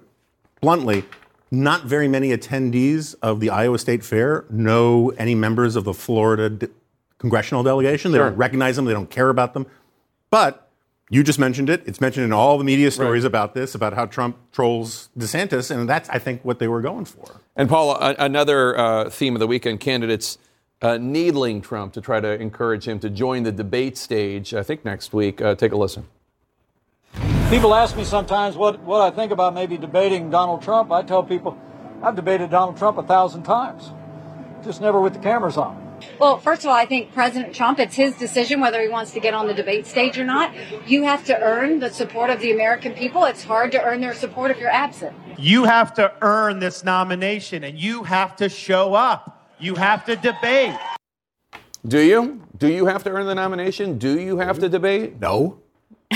bluntly 0.61 1.03
not 1.51 1.83
very 1.85 2.07
many 2.07 2.29
attendees 2.35 3.15
of 3.21 3.39
the 3.39 3.49
Iowa 3.51 3.77
State 3.77 4.03
Fair 4.03 4.45
know 4.49 5.09
any 5.17 5.35
members 5.35 5.75
of 5.75 5.83
the 5.83 5.93
Florida 5.93 6.49
d- 6.49 6.67
congressional 7.19 7.61
delegation. 7.63 8.11
They 8.11 8.17
Sure. 8.17 8.29
don't 8.29 8.37
recognize 8.37 8.75
them, 8.75 8.85
they 8.85 8.93
don't 8.93 9.09
care 9.09 9.29
about 9.29 9.53
them. 9.53 9.67
But 10.31 10.67
you 11.11 11.23
just 11.23 11.37
mentioned 11.37 11.69
it. 11.69 11.83
It's 11.85 12.01
mentioned 12.01 12.25
in 12.25 12.33
all 12.33 12.57
the 12.57 12.63
media 12.63 12.89
stories 12.89 13.23
about 13.23 13.53
this, 13.53 13.75
about 13.75 13.93
how 13.93 14.07
Trump 14.07 14.37
trolls 14.51 15.09
DeSantis, 15.17 15.69
and 15.69 15.87
that's, 15.87 16.09
I 16.09 16.17
think, 16.17 16.43
what 16.43 16.57
they 16.57 16.67
were 16.67 16.81
going 16.81 17.05
for. 17.05 17.39
And 17.55 17.69
Paul, 17.69 17.91
a- 17.91 18.15
another 18.17 18.75
uh, 18.77 19.09
theme 19.11 19.35
of 19.35 19.39
the 19.39 19.47
weekend: 19.47 19.79
candidates 19.81 20.39
uh, 20.85 20.97
needling 20.97 21.61
Trump 21.61 21.93
to 21.93 22.01
try 22.01 22.19
to 22.19 22.39
encourage 22.39 22.87
him 22.87 22.99
to 22.99 23.09
join 23.09 23.41
the 23.41 23.51
debate 23.51 23.97
stage. 23.97 24.53
I 24.53 24.61
think 24.61 24.85
next 24.85 25.13
week. 25.13 25.41
Uh, 25.41 25.55
take 25.55 25.71
a 25.71 25.75
listen. 25.75 26.05
People 27.49 27.73
ask 27.73 27.97
me 27.97 28.03
sometimes 28.03 28.55
what, 28.55 28.79
what 28.81 29.01
I 29.01 29.09
think 29.15 29.31
about 29.31 29.55
maybe 29.55 29.77
debating 29.77 30.29
Donald 30.29 30.61
Trump. 30.61 30.91
I 30.91 31.01
tell 31.01 31.23
people 31.23 31.57
I've 32.03 32.15
debated 32.15 32.51
Donald 32.51 32.77
Trump 32.77 32.99
a 32.99 33.03
thousand 33.03 33.43
times, 33.43 33.91
just 34.63 34.79
never 34.79 35.01
with 35.01 35.13
the 35.13 35.19
cameras 35.19 35.57
on. 35.57 35.81
Well, 36.19 36.37
first 36.37 36.63
of 36.63 36.67
all, 36.67 36.75
I 36.75 36.85
think 36.85 37.13
President 37.13 37.55
Trump, 37.55 37.79
it's 37.79 37.95
his 37.95 38.15
decision 38.17 38.59
whether 38.59 38.79
he 38.81 38.89
wants 38.89 39.11
to 39.13 39.19
get 39.19 39.33
on 39.33 39.47
the 39.47 39.53
debate 39.53 39.87
stage 39.87 40.19
or 40.19 40.25
not. 40.25 40.53
You 40.87 41.03
have 41.03 41.25
to 41.25 41.41
earn 41.41 41.79
the 41.79 41.89
support 41.89 42.29
of 42.29 42.41
the 42.41 42.51
American 42.51 42.93
people. 42.93 43.23
It's 43.25 43.43
hard 43.43 43.71
to 43.71 43.81
earn 43.81 44.01
their 44.01 44.13
support 44.13 44.51
if 44.51 44.59
you're 44.59 44.69
absent. 44.69 45.15
You 45.39 45.63
have 45.63 45.95
to 45.95 46.13
earn 46.21 46.59
this 46.59 46.83
nomination 46.83 47.63
and 47.63 47.79
you 47.79 48.03
have 48.03 48.35
to 48.35 48.49
show 48.49 48.93
up. 48.93 49.34
You 49.59 49.75
have 49.75 50.05
to 50.05 50.15
debate. 50.15 50.75
Do 51.85 51.99
you? 51.99 52.41
Do 52.57 52.67
you 52.67 52.85
have 52.87 53.03
to 53.03 53.11
earn 53.11 53.25
the 53.25 53.35
nomination? 53.35 53.97
Do 53.97 54.19
you 54.19 54.37
have 54.39 54.59
to 54.59 54.69
debate? 54.69 55.19
No. 55.19 55.59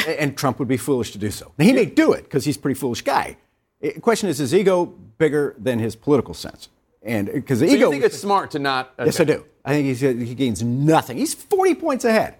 And 0.08 0.38
Trump 0.38 0.60
would 0.60 0.68
be 0.68 0.78
foolish 0.78 1.12
to 1.12 1.18
do 1.18 1.30
so. 1.32 1.52
Now, 1.58 1.66
he 1.66 1.74
may 1.74 1.86
do 1.86 2.14
it 2.14 2.24
because 2.24 2.46
he's 2.46 2.56
a 2.58 2.60
pretty 2.60 2.80
foolish 2.80 3.02
guy. 3.02 3.38
The 3.82 3.94
question 4.00 4.30
is, 4.30 4.40
is 4.40 4.52
his 4.52 4.60
ego 4.62 4.86
bigger 5.18 5.56
than 5.58 5.80
his 5.80 5.96
political 5.96 6.34
sense? 6.34 6.70
And 7.02 7.30
eh, 7.30 7.34
because 7.34 7.60
the 7.60 7.68
So 7.68 7.74
ego. 7.76 7.86
you 7.86 7.92
think 7.92 8.04
it's 8.04 8.18
smart 8.20 8.52
to 8.52 8.60
not? 8.60 8.94
yes, 9.00 9.20
I 9.20 9.24
do. 9.24 9.46
I 9.66 9.72
think 9.74 9.86
he's, 9.88 10.00
he 10.02 10.36
gains 10.36 10.64
nothing. 10.64 11.18
He's 11.18 11.34
40 11.34 11.76
points 11.76 12.06
ahead. 12.06 12.36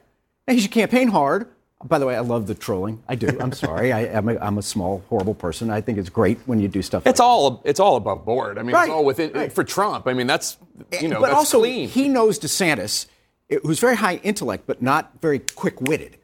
Now, 0.48 0.54
he 0.54 0.60
should 0.60 0.72
campaign 0.72 1.10
hard. 1.10 1.48
By 1.84 1.98
the 1.98 2.06
way, 2.06 2.16
I 2.16 2.20
love 2.20 2.48
the 2.48 2.56
trolling. 2.56 3.02
I 3.08 3.16
do. 3.16 3.38
I'm 3.40 3.54
sorry. 3.54 3.94
I, 3.94 4.02
I'm, 4.18 4.28
a, 4.28 4.38
I'm 4.38 4.58
a 4.58 4.62
small, 4.62 5.02
horrible 5.08 5.34
person. 5.34 5.70
I 5.70 5.80
think 5.80 5.98
it's 5.98 6.10
great 6.10 6.38
when 6.46 6.60
you 6.60 6.68
do 6.68 6.82
stuff. 6.82 7.08
It's 7.08 7.22
all 7.22 7.62
it's 7.64 7.80
all 7.80 7.96
above 7.96 8.26
board. 8.26 8.58
I 8.58 8.64
mean, 8.64 8.76
Right, 8.76 8.84
it's 8.84 8.92
all 8.92 9.06
within 9.06 9.50
for 9.50 9.64
Trump. 9.64 10.06
I 10.06 10.14
mean, 10.14 10.28
that's 10.28 10.58
you 11.00 11.08
know, 11.08 11.22
but 11.22 11.28
that's 11.28 11.38
also, 11.38 11.60
clean. 11.60 11.88
he 11.88 12.10
knows 12.10 12.38
DeSantis, 12.38 13.06
eh, 13.50 13.60
who's 13.64 13.80
very 13.80 13.96
high 13.96 14.16
intellect, 14.18 14.66
but 14.68 14.82
not 14.82 15.14
very 15.22 15.40
quick 15.40 15.80
witted. 15.80 16.18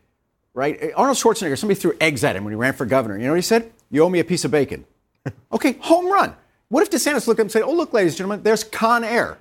Right? 0.53 0.77
Eh, 0.81 0.91
Arnold 0.93 1.17
Schwarzenegger, 1.17 1.57
somebody 1.57 1.79
threw 1.79 1.95
eggs 2.01 2.25
at 2.25 2.35
him 2.35 2.43
when 2.43 2.51
he 2.51 2.57
ran 2.57 2.73
for 2.73 2.85
governor. 2.85 3.17
You 3.17 3.23
know 3.23 3.31
what 3.31 3.37
he 3.37 3.41
said? 3.41 3.71
You 3.89 4.03
owe 4.03 4.09
me 4.09 4.19
a 4.19 4.25
piece 4.25 4.43
of 4.43 4.51
bacon. 4.51 4.85
okay, 5.53 5.73
home 5.79 6.11
run. 6.11 6.35
What 6.67 6.83
if 6.83 6.89
DeSantis 6.89 7.27
looked 7.27 7.39
up 7.39 7.45
and 7.45 7.51
said, 7.51 7.61
Oh, 7.61 7.71
look, 7.73 7.93
ladies 7.93 8.13
and 8.13 8.17
gentlemen, 8.17 8.43
there's 8.43 8.65
Con 8.65 9.05
Air? 9.05 9.37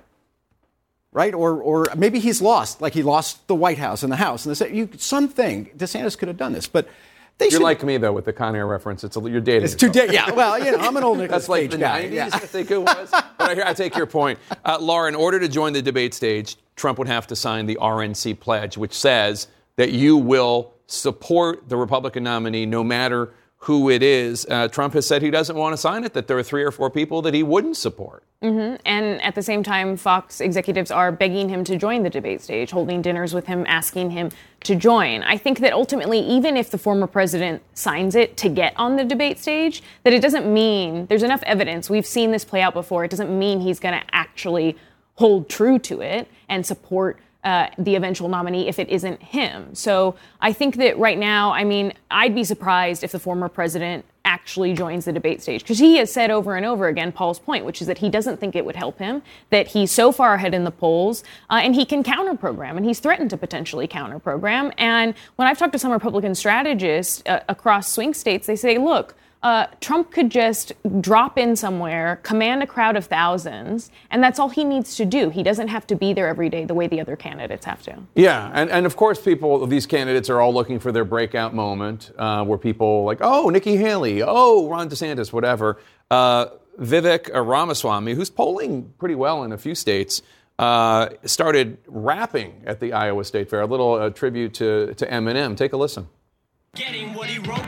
Right? 1.15 1.33
Or, 1.33 1.61
or 1.61 1.87
maybe 1.95 2.19
he's 2.19 2.41
lost, 2.41 2.81
like 2.81 2.93
he 2.93 3.01
lost 3.01 3.47
the 3.47 3.55
White 3.55 3.77
House 3.77 4.03
and 4.03 4.11
the 4.11 4.17
House. 4.17 4.45
And 4.45 4.51
they 4.53 4.55
said, 4.57 4.75
you, 4.75 4.89
something, 4.97 5.71
DeSantis 5.77 6.17
could 6.17 6.27
have 6.27 6.35
done 6.35 6.51
this. 6.51 6.67
But 6.67 6.89
they 7.37 7.45
You're 7.45 7.51
should. 7.51 7.61
like 7.61 7.83
me 7.85 7.95
though 7.95 8.11
with 8.11 8.25
the 8.25 8.33
Con 8.33 8.53
Air 8.53 8.67
reference. 8.67 9.01
It's 9.05 9.15
a, 9.15 9.21
you're 9.21 9.39
dating. 9.39 9.63
It's 9.63 9.75
too 9.75 9.87
yourself. 9.87 10.07
da- 10.09 10.13
yeah, 10.13 10.31
well, 10.31 10.59
you 10.61 10.73
know, 10.73 10.77
I'm 10.77 10.97
an 10.97 11.05
old 11.05 11.17
Nicolas 11.19 11.43
That's 11.43 11.49
like 11.49 11.61
Cage 11.63 11.71
the 11.71 11.77
guy, 11.77 12.03
90s. 12.09 12.11
yeah. 12.13 12.29
I 12.33 12.39
think 12.39 12.69
it 12.69 12.81
was. 12.81 13.11
but 13.37 13.57
I, 13.59 13.69
I 13.69 13.73
take 13.73 13.95
your 13.95 14.05
point, 14.07 14.39
uh, 14.65 14.77
Laura. 14.81 15.07
In 15.07 15.15
order 15.15 15.39
to 15.39 15.47
join 15.47 15.71
the 15.71 15.81
debate 15.81 16.13
stage, 16.13 16.57
Trump 16.75 16.97
would 16.99 17.07
have 17.07 17.27
to 17.27 17.35
sign 17.37 17.65
the 17.65 17.77
RNC 17.81 18.37
pledge, 18.41 18.77
which 18.77 18.93
says 18.93 19.47
that 19.77 19.91
you 19.93 20.17
will 20.17 20.73
support 20.87 21.69
the 21.69 21.77
Republican 21.77 22.23
nominee 22.23 22.65
no 22.65 22.83
matter 22.83 23.33
who 23.65 23.89
it 23.89 24.03
is. 24.03 24.45
Uh, 24.47 24.67
Trump 24.67 24.93
has 24.93 25.07
said 25.07 25.23
he 25.23 25.31
doesn't 25.31 25.55
want 25.55 25.73
to 25.73 25.77
sign 25.77 26.03
it. 26.03 26.13
That 26.13 26.27
there 26.27 26.37
are 26.37 26.43
three 26.43 26.63
or 26.63 26.71
four 26.71 26.89
people 26.89 27.21
that 27.23 27.33
he 27.33 27.41
wouldn't 27.41 27.77
support. 27.77 28.23
hmm 28.41 28.75
And 28.85 29.21
at 29.21 29.33
the 29.33 29.41
same 29.41 29.63
time, 29.63 29.97
Fox 29.97 30.39
executives 30.39 30.91
are 30.91 31.11
begging 31.11 31.49
him 31.49 31.63
to 31.63 31.75
join 31.75 32.03
the 32.03 32.09
debate 32.09 32.41
stage, 32.41 32.69
holding 32.69 33.01
dinners 33.01 33.33
with 33.33 33.47
him, 33.47 33.65
asking 33.67 34.11
him 34.11 34.29
to 34.65 34.75
join. 34.75 35.23
I 35.23 35.37
think 35.37 35.59
that 35.59 35.73
ultimately, 35.73 36.19
even 36.19 36.55
if 36.57 36.69
the 36.69 36.77
former 36.77 37.07
president 37.07 37.63
signs 37.73 38.15
it 38.15 38.37
to 38.37 38.49
get 38.49 38.73
on 38.77 38.97
the 38.97 39.03
debate 39.03 39.39
stage, 39.39 39.81
that 40.03 40.13
it 40.13 40.21
doesn't 40.21 40.51
mean 40.51 41.07
there's 41.07 41.23
enough 41.23 41.43
evidence. 41.43 41.89
We've 41.89 42.05
seen 42.05 42.31
this 42.31 42.45
play 42.45 42.61
out 42.61 42.73
before. 42.73 43.03
It 43.03 43.11
doesn't 43.11 43.37
mean 43.37 43.61
he's 43.61 43.79
going 43.79 43.99
to 43.99 44.05
actually 44.11 44.77
hold 45.15 45.49
true 45.49 45.79
to 45.79 46.01
it 46.01 46.27
and 46.49 46.65
support 46.65 47.17
uh, 47.45 47.69
the 47.77 47.95
eventual 47.95 48.27
nominee 48.27 48.67
if 48.67 48.79
it 48.79 48.89
isn't 48.89 49.21
him. 49.21 49.73
So 49.75 50.15
I 50.41 50.51
think 50.51 50.77
that 50.77 50.97
right 50.97 51.17
now, 51.17 51.53
I 51.53 51.63
mean, 51.63 51.93
I'd 52.09 52.33
be 52.33 52.43
surprised 52.43 53.03
if 53.03 53.11
the 53.11 53.19
former 53.19 53.47
president 53.47 54.03
actually 54.25 54.73
joins 54.73 55.05
the 55.05 55.13
debate 55.13 55.43
stage 55.43 55.61
because 55.61 55.77
he 55.77 55.97
has 55.97 56.11
said 56.11 56.31
over 56.31 56.55
and 56.55 56.65
over 56.65 56.87
again 56.87 57.11
Paul's 57.11 57.37
point, 57.37 57.63
which 57.63 57.81
is 57.81 57.87
that 57.87 57.99
he 57.99 58.09
doesn't 58.09 58.39
think 58.39 58.55
it 58.55 58.65
would 58.65 58.75
help 58.75 58.97
him, 58.97 59.21
that 59.51 59.67
he's 59.67 59.91
so 59.91 60.11
far 60.11 60.33
ahead 60.33 60.55
in 60.55 60.63
the 60.63 60.71
polls, 60.71 61.23
uh, 61.51 61.59
and 61.61 61.75
he 61.75 61.85
can 61.85 62.01
counter 62.01 62.35
program, 62.35 62.75
and 62.75 62.85
he's 62.85 62.99
threatened 62.99 63.29
to 63.29 63.37
potentially 63.37 63.87
counter 63.87 64.17
program. 64.17 64.71
And 64.79 65.13
when 65.35 65.47
I've 65.47 65.59
talked 65.59 65.73
to 65.73 65.79
some 65.79 65.91
Republican 65.91 66.33
strategists 66.33 67.21
uh, 67.27 67.41
across 67.47 67.91
swing 67.91 68.13
states, 68.15 68.47
they 68.47 68.55
say, 68.55 68.79
look. 68.79 69.15
Uh, 69.45 69.67
Trump 69.79 70.09
could 70.09 70.31
just 70.31 70.73
drop 71.01 71.37
in 71.37 71.55
somewhere, 71.55 72.19
command 72.23 72.63
a 72.63 72.65
crowd 72.65 72.95
of 72.95 73.05
thousands, 73.05 73.91
and 74.09 74.23
that's 74.23 74.39
all 74.39 74.49
he 74.49 74.63
needs 74.63 74.95
to 74.95 75.05
do. 75.05 75.29
He 75.29 75.43
doesn't 75.43 75.67
have 75.67 75.85
to 75.85 75.95
be 75.95 76.13
there 76.13 76.27
every 76.27 76.49
day 76.49 76.65
the 76.65 76.73
way 76.73 76.87
the 76.87 76.99
other 76.99 77.15
candidates 77.15 77.63
have 77.63 77.83
to. 77.83 77.95
Yeah, 78.15 78.49
and, 78.55 78.71
and 78.71 78.87
of 78.87 78.95
course, 78.95 79.21
people, 79.21 79.67
these 79.67 79.85
candidates 79.85 80.31
are 80.31 80.41
all 80.41 80.51
looking 80.51 80.79
for 80.79 80.91
their 80.91 81.05
breakout 81.05 81.53
moment 81.53 82.09
uh, 82.17 82.43
where 82.43 82.57
people 82.57 83.03
like, 83.03 83.19
oh, 83.21 83.49
Nikki 83.49 83.77
Haley, 83.77 84.23
oh, 84.23 84.67
Ron 84.67 84.89
DeSantis, 84.89 85.31
whatever. 85.31 85.79
Uh, 86.09 86.47
Vivek 86.79 87.29
Ramaswamy, 87.31 88.15
who's 88.15 88.31
polling 88.31 88.95
pretty 88.97 89.13
well 89.13 89.43
in 89.43 89.51
a 89.51 89.59
few 89.59 89.75
states, 89.75 90.23
uh, 90.57 91.09
started 91.23 91.77
rapping 91.85 92.63
at 92.65 92.79
the 92.79 92.93
Iowa 92.93 93.23
State 93.23 93.51
Fair. 93.51 93.61
A 93.61 93.67
little 93.67 93.93
uh, 93.93 94.09
tribute 94.09 94.55
to, 94.55 94.95
to 94.95 95.05
Eminem. 95.05 95.55
Take 95.55 95.73
a 95.73 95.77
listen. 95.77 96.07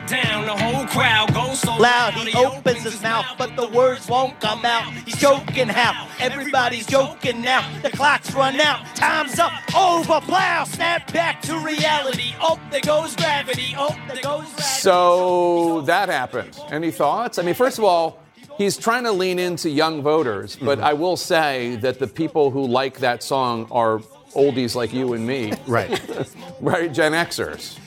Down, 0.08 0.46
the 0.46 0.56
whole 0.56 0.86
crowd 0.88 1.34
goes 1.34 1.60
so 1.60 1.76
loud. 1.78 2.14
He 2.14 2.36
opens 2.38 2.84
his 2.84 3.02
mouth, 3.02 3.26
but 3.38 3.56
the 3.56 3.68
words 3.68 4.08
won't 4.08 4.40
come 4.40 4.66
out. 4.66 4.92
He's 5.06 5.18
joking 5.18 5.68
how 5.68 6.08
everybody's 6.20 6.86
joking 6.86 7.42
now. 7.42 7.68
The 7.82 7.90
clock's 7.90 8.34
run 8.34 8.60
out, 8.60 8.86
time's 8.96 9.40
up, 9.40 9.52
over 9.76 10.22
plow. 10.22 10.64
Snap 10.64 11.12
back 11.12 11.42
to 11.44 11.58
reality. 11.60 12.34
Oh, 12.42 12.60
there 12.72 12.82
goes 12.82 13.16
gravity. 13.16 13.74
Oh, 13.78 13.96
there 14.08 14.22
goes 14.22 14.46
gravity. 14.46 14.64
So 14.64 15.82
that 15.82 16.10
happened. 16.10 16.60
Any 16.70 16.92
thoughts? 16.92 17.38
I 17.38 17.44
mean, 17.44 17.56
first 17.56 17.78
of 17.78 17.84
all, 17.84 18.20
he's 18.58 18.78
trying 18.78 19.04
to 19.04 19.12
lean 19.12 19.40
into 19.40 19.70
young 19.70 20.02
voters, 20.02 20.56
but 20.56 20.78
mm-hmm. 20.78 20.88
I 20.88 20.94
will 20.94 21.18
say 21.18 21.76
that 21.78 22.00
the 22.00 22.08
people 22.08 22.52
who 22.52 22.66
like 22.66 23.00
that 23.00 23.24
song 23.24 23.68
are 23.72 24.00
oldies 24.34 24.76
like 24.76 24.94
you 24.94 25.14
and 25.14 25.26
me. 25.26 25.54
Right. 25.68 26.02
right, 26.62 26.92
Gen 26.92 27.14
Xers. 27.14 27.78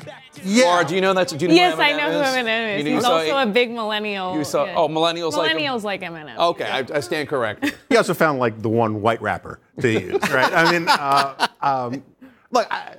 Yeah. 0.44 0.64
Laura, 0.64 0.84
do 0.84 0.94
you 0.94 1.00
know 1.00 1.14
that? 1.14 1.28
Do 1.28 1.36
you 1.36 1.48
know 1.48 1.54
yes, 1.54 1.74
who 1.74 1.82
I 1.82 1.92
Eminem 1.92 1.96
know 1.96 2.12
who 2.12 2.20
is? 2.20 2.26
Eminem 2.34 2.74
is. 2.74 2.78
You 2.78 2.84
know, 2.84 2.90
He's 2.90 2.94
you 2.94 3.00
saw- 3.00 3.18
also 3.18 3.38
a 3.38 3.46
big 3.46 3.70
millennial. 3.70 4.36
You 4.36 4.44
saw- 4.44 4.64
yeah. 4.64 4.74
oh, 4.76 4.88
millennials 4.88 5.32
like 5.32 5.50
him? 5.52 5.58
Millennials 5.58 5.82
like 5.82 6.00
Eminem. 6.02 6.36
Okay, 6.36 6.64
I, 6.64 6.86
I 6.94 7.00
stand 7.00 7.28
corrected. 7.28 7.74
He 7.88 7.96
also 7.96 8.14
found 8.14 8.38
like 8.38 8.62
the 8.62 8.68
one 8.68 9.02
white 9.02 9.20
rapper 9.20 9.58
to 9.80 9.90
use, 9.90 10.30
right? 10.30 10.52
I 10.52 10.70
mean, 10.70 10.86
uh, 10.88 11.48
um, 11.60 12.04
look, 12.52 12.68
I, 12.70 12.94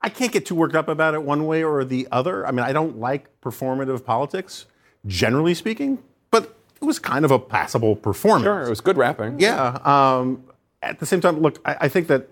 I 0.00 0.08
can't 0.08 0.32
get 0.32 0.46
too 0.46 0.54
worked 0.54 0.74
up 0.74 0.88
about 0.88 1.14
it 1.14 1.22
one 1.22 1.46
way 1.46 1.62
or 1.62 1.84
the 1.84 2.08
other. 2.10 2.46
I 2.46 2.50
mean, 2.52 2.64
I 2.64 2.72
don't 2.72 2.98
like 2.98 3.28
performative 3.42 4.04
politics, 4.04 4.64
generally 5.06 5.54
speaking, 5.54 5.98
but 6.30 6.56
it 6.80 6.84
was 6.84 6.98
kind 6.98 7.24
of 7.24 7.30
a 7.30 7.38
passable 7.38 7.96
performance. 7.96 8.44
Sure, 8.44 8.62
it 8.62 8.70
was 8.70 8.80
good 8.80 8.96
rapping. 8.96 9.38
Yeah. 9.38 9.78
Um, 9.84 10.44
at 10.82 11.00
the 11.00 11.06
same 11.06 11.20
time, 11.20 11.40
look, 11.40 11.60
I, 11.66 11.76
I 11.82 11.88
think 11.88 12.06
that 12.06 12.28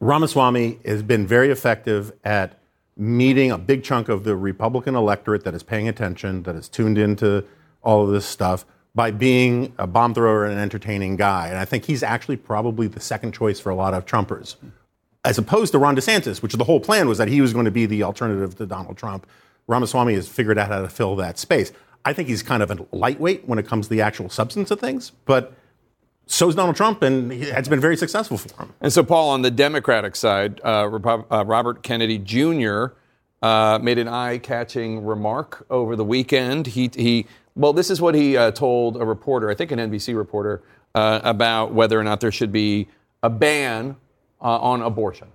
Ramaswamy 0.00 0.78
has 0.84 1.02
been 1.02 1.26
very 1.26 1.50
effective 1.50 2.12
at 2.24 2.58
meeting 2.96 3.50
a 3.50 3.58
big 3.58 3.84
chunk 3.84 4.08
of 4.08 4.24
the 4.24 4.34
Republican 4.36 4.94
electorate 4.94 5.44
that 5.44 5.54
is 5.54 5.62
paying 5.62 5.88
attention, 5.88 6.42
that 6.44 6.56
is 6.56 6.68
tuned 6.68 6.98
into 6.98 7.44
all 7.82 8.02
of 8.04 8.10
this 8.10 8.24
stuff, 8.24 8.64
by 8.94 9.10
being 9.10 9.74
a 9.78 9.86
bomb 9.86 10.14
thrower 10.14 10.44
and 10.44 10.54
an 10.54 10.58
entertaining 10.58 11.16
guy. 11.16 11.48
And 11.48 11.58
I 11.58 11.66
think 11.66 11.84
he's 11.84 12.02
actually 12.02 12.38
probably 12.38 12.86
the 12.86 13.00
second 13.00 13.32
choice 13.32 13.60
for 13.60 13.68
a 13.68 13.74
lot 13.74 13.92
of 13.92 14.06
Trumpers, 14.06 14.56
as 15.24 15.36
opposed 15.36 15.72
to 15.72 15.78
Ron 15.78 15.94
DeSantis, 15.94 16.40
which 16.40 16.54
the 16.54 16.64
whole 16.64 16.80
plan 16.80 17.06
was 17.06 17.18
that 17.18 17.28
he 17.28 17.42
was 17.42 17.52
going 17.52 17.66
to 17.66 17.70
be 17.70 17.84
the 17.84 18.02
alternative 18.02 18.56
to 18.56 18.64
Donald 18.64 18.96
Trump. 18.96 19.26
Ramaswamy 19.66 20.14
has 20.14 20.28
figured 20.28 20.56
out 20.56 20.68
how 20.68 20.80
to 20.80 20.88
fill 20.88 21.16
that 21.16 21.38
space. 21.38 21.72
I 22.06 22.12
think 22.12 22.28
he's 22.28 22.42
kind 22.42 22.62
of 22.62 22.70
a 22.70 22.86
lightweight 22.92 23.46
when 23.46 23.58
it 23.58 23.66
comes 23.66 23.86
to 23.86 23.90
the 23.90 24.00
actual 24.00 24.30
substance 24.30 24.70
of 24.70 24.80
things, 24.80 25.10
but 25.26 25.52
so 26.26 26.48
is 26.48 26.54
Donald 26.54 26.76
Trump, 26.76 27.02
and 27.02 27.32
he- 27.32 27.42
it's 27.44 27.68
been 27.68 27.80
very 27.80 27.96
successful 27.96 28.36
for 28.36 28.48
him. 28.62 28.72
And 28.80 28.92
so, 28.92 29.02
Paul, 29.02 29.30
on 29.30 29.42
the 29.42 29.50
Democratic 29.50 30.16
side, 30.16 30.60
uh, 30.64 30.84
Repu- 30.84 31.24
uh, 31.30 31.44
Robert 31.44 31.82
Kennedy 31.82 32.18
Jr. 32.18 32.86
uh, 33.42 33.78
made 33.80 33.98
an 33.98 34.08
eye-catching 34.08 35.04
remark 35.04 35.66
over 35.70 35.94
the 35.94 36.04
weekend. 36.04 36.66
He, 36.68 36.90
he 36.94 37.26
well, 37.54 37.72
this 37.72 37.90
is 37.90 38.00
what 38.00 38.14
he 38.14 38.36
uh, 38.36 38.50
told 38.50 39.00
a 39.00 39.04
reporter, 39.04 39.50
I 39.50 39.54
think 39.54 39.70
an 39.72 39.78
NBC 39.78 40.14
reporter, 40.16 40.62
uh, 40.94 41.20
about 41.24 41.72
whether 41.72 41.98
or 41.98 42.04
not 42.04 42.20
there 42.20 42.32
should 42.32 42.52
be 42.52 42.88
a 43.22 43.30
ban 43.30 43.96
uh, 44.42 44.58
on 44.58 44.82
abortion. 44.82 45.28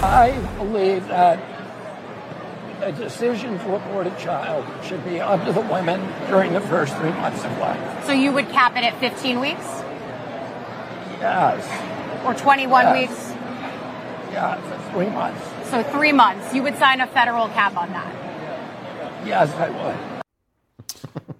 I 0.00 0.30
believe 0.58 1.06
that 1.08 1.38
a 2.82 2.92
decision 2.92 3.58
to 3.58 3.74
abort 3.76 4.06
a 4.06 4.10
child 4.12 4.64
should 4.84 5.04
be 5.04 5.20
up 5.20 5.44
to 5.44 5.52
the 5.52 5.60
women 5.60 6.00
during 6.28 6.52
the 6.52 6.60
first 6.60 6.94
three 6.96 7.10
months 7.10 7.44
of 7.44 7.58
life. 7.58 8.06
So 8.06 8.12
you 8.12 8.32
would 8.32 8.48
cap 8.50 8.76
it 8.76 8.84
at 8.84 8.98
15 9.00 9.40
weeks 9.40 9.64
Yes. 11.20 12.24
or 12.24 12.34
21 12.34 12.84
Yes. 12.84 13.08
weeks? 13.10 13.34
Yeah, 14.32 14.56
three 14.92 15.08
months. 15.10 15.40
So 15.70 15.82
three 15.82 16.12
months. 16.12 16.54
You 16.54 16.62
would 16.62 16.76
sign 16.78 17.00
a 17.00 17.06
federal 17.08 17.48
cap 17.48 17.76
on 17.76 17.90
that. 17.90 18.12
Yes, 19.26 19.50
I 19.56 19.70
would. 19.70 19.96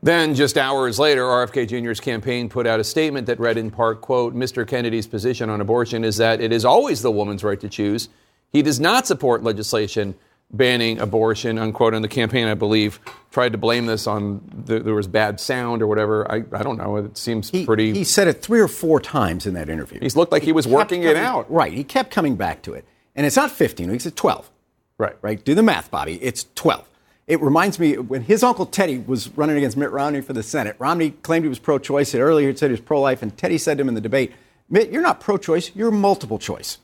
Then, 0.03 0.35
just 0.35 0.57
hours 0.59 0.99
later, 0.99 1.25
RFK 1.25 1.67
Jr.'s 1.67 2.01
campaign 2.01 2.49
put 2.49 2.67
out 2.67 2.81
a 2.81 2.85
statement 2.85 3.27
that 3.27 3.39
read 3.41 3.57
in 3.59 3.71
part, 3.71 4.01
quote, 4.01 4.35
Mr. 4.35 4.67
Kennedy's 4.67 5.07
position 5.07 5.51
on 5.51 5.61
abortion 5.61 6.05
is 6.05 6.17
that 6.17 6.41
it 6.41 6.53
is 6.53 6.65
always 6.65 7.03
the 7.03 7.11
woman's 7.11 7.45
right 7.45 7.61
to 7.61 7.69
choose. 7.69 8.09
He 8.51 8.63
does 8.63 8.81
not 8.81 9.07
support 9.07 9.43
legislation 9.43 10.15
banning 10.51 10.99
abortion, 10.99 11.59
unquote, 11.59 11.95
on 11.95 12.03
the 12.03 12.09
campaign, 12.09 12.47
I 12.47 12.55
believe, 12.55 13.01
tried 13.31 13.53
to 13.53 13.59
blame 13.59 13.87
this 13.87 14.07
on 14.07 14.41
the, 14.67 14.81
there 14.81 14.95
was 14.95 15.07
bad 15.07 15.41
sound 15.41 15.83
or 15.83 15.87
whatever. 15.87 16.31
I, 16.31 16.45
I 16.53 16.63
don't 16.63 16.79
know. 16.79 16.97
It 16.97 17.19
seems 17.19 17.51
pretty. 17.51 17.93
He 17.93 18.05
said 18.05 18.29
it 18.29 18.43
three 18.43 18.61
or 18.61 18.69
four 18.69 19.01
times 19.01 19.47
in 19.47 19.55
that 19.55 19.69
interview. 19.69 19.99
He's 20.01 20.17
looked 20.17 20.33
like 20.33 20.43
he 20.43 20.53
was 20.53 20.67
kept 20.67 20.75
working 20.75 21.03
it 21.03 21.17
out. 21.17 21.51
Right. 21.51 21.73
He 21.73 21.85
kept 21.85 22.11
coming 22.11 22.37
back 22.37 22.63
to 22.63 22.75
it. 22.75 22.85
And 23.15 23.27
it's 23.27 23.37
not 23.37 23.51
15 23.51 23.91
weeks, 23.91 24.07
it's 24.07 24.17
12. 24.17 24.51
Right. 24.97 25.17
Right. 25.23 25.45
Do 25.45 25.55
the 25.55 25.63
math, 25.63 25.91
Bobby. 25.91 26.23
It's 26.23 26.47
12. 26.55 26.89
It 27.27 27.43
reminds 27.43 27.79
me 27.79 27.99
when 27.99 28.23
his 28.23 28.43
uncle 28.43 28.65
Teddy 28.65 28.99
was 28.99 29.29
running 29.37 29.59
against 29.59 29.77
Mitt 29.77 29.91
Romney 29.91 30.23
for 30.23 30.33
the 30.33 30.43
Senate. 30.43 30.77
Romney 30.79 31.11
claimed 31.11 31.45
he 31.45 31.49
was 31.49 31.59
pro 31.59 31.79
choice. 31.79 32.15
Earlier, 32.15 32.51
he 32.51 32.57
said 32.57 32.69
he 32.69 32.73
was 32.73 32.81
pro 32.81 33.01
life. 33.01 33.23
And 33.23 33.37
Teddy 33.37 33.59
said 33.59 33.77
to 33.77 33.83
him 33.83 33.89
in 33.89 33.95
the 33.95 34.01
debate, 34.01 34.33
Mitt, 34.71 34.91
you're 34.91 35.03
not 35.03 35.21
pro 35.21 35.37
choice, 35.37 35.71
you're 35.75 35.91
multiple 35.91 36.39
choice. 36.39 36.79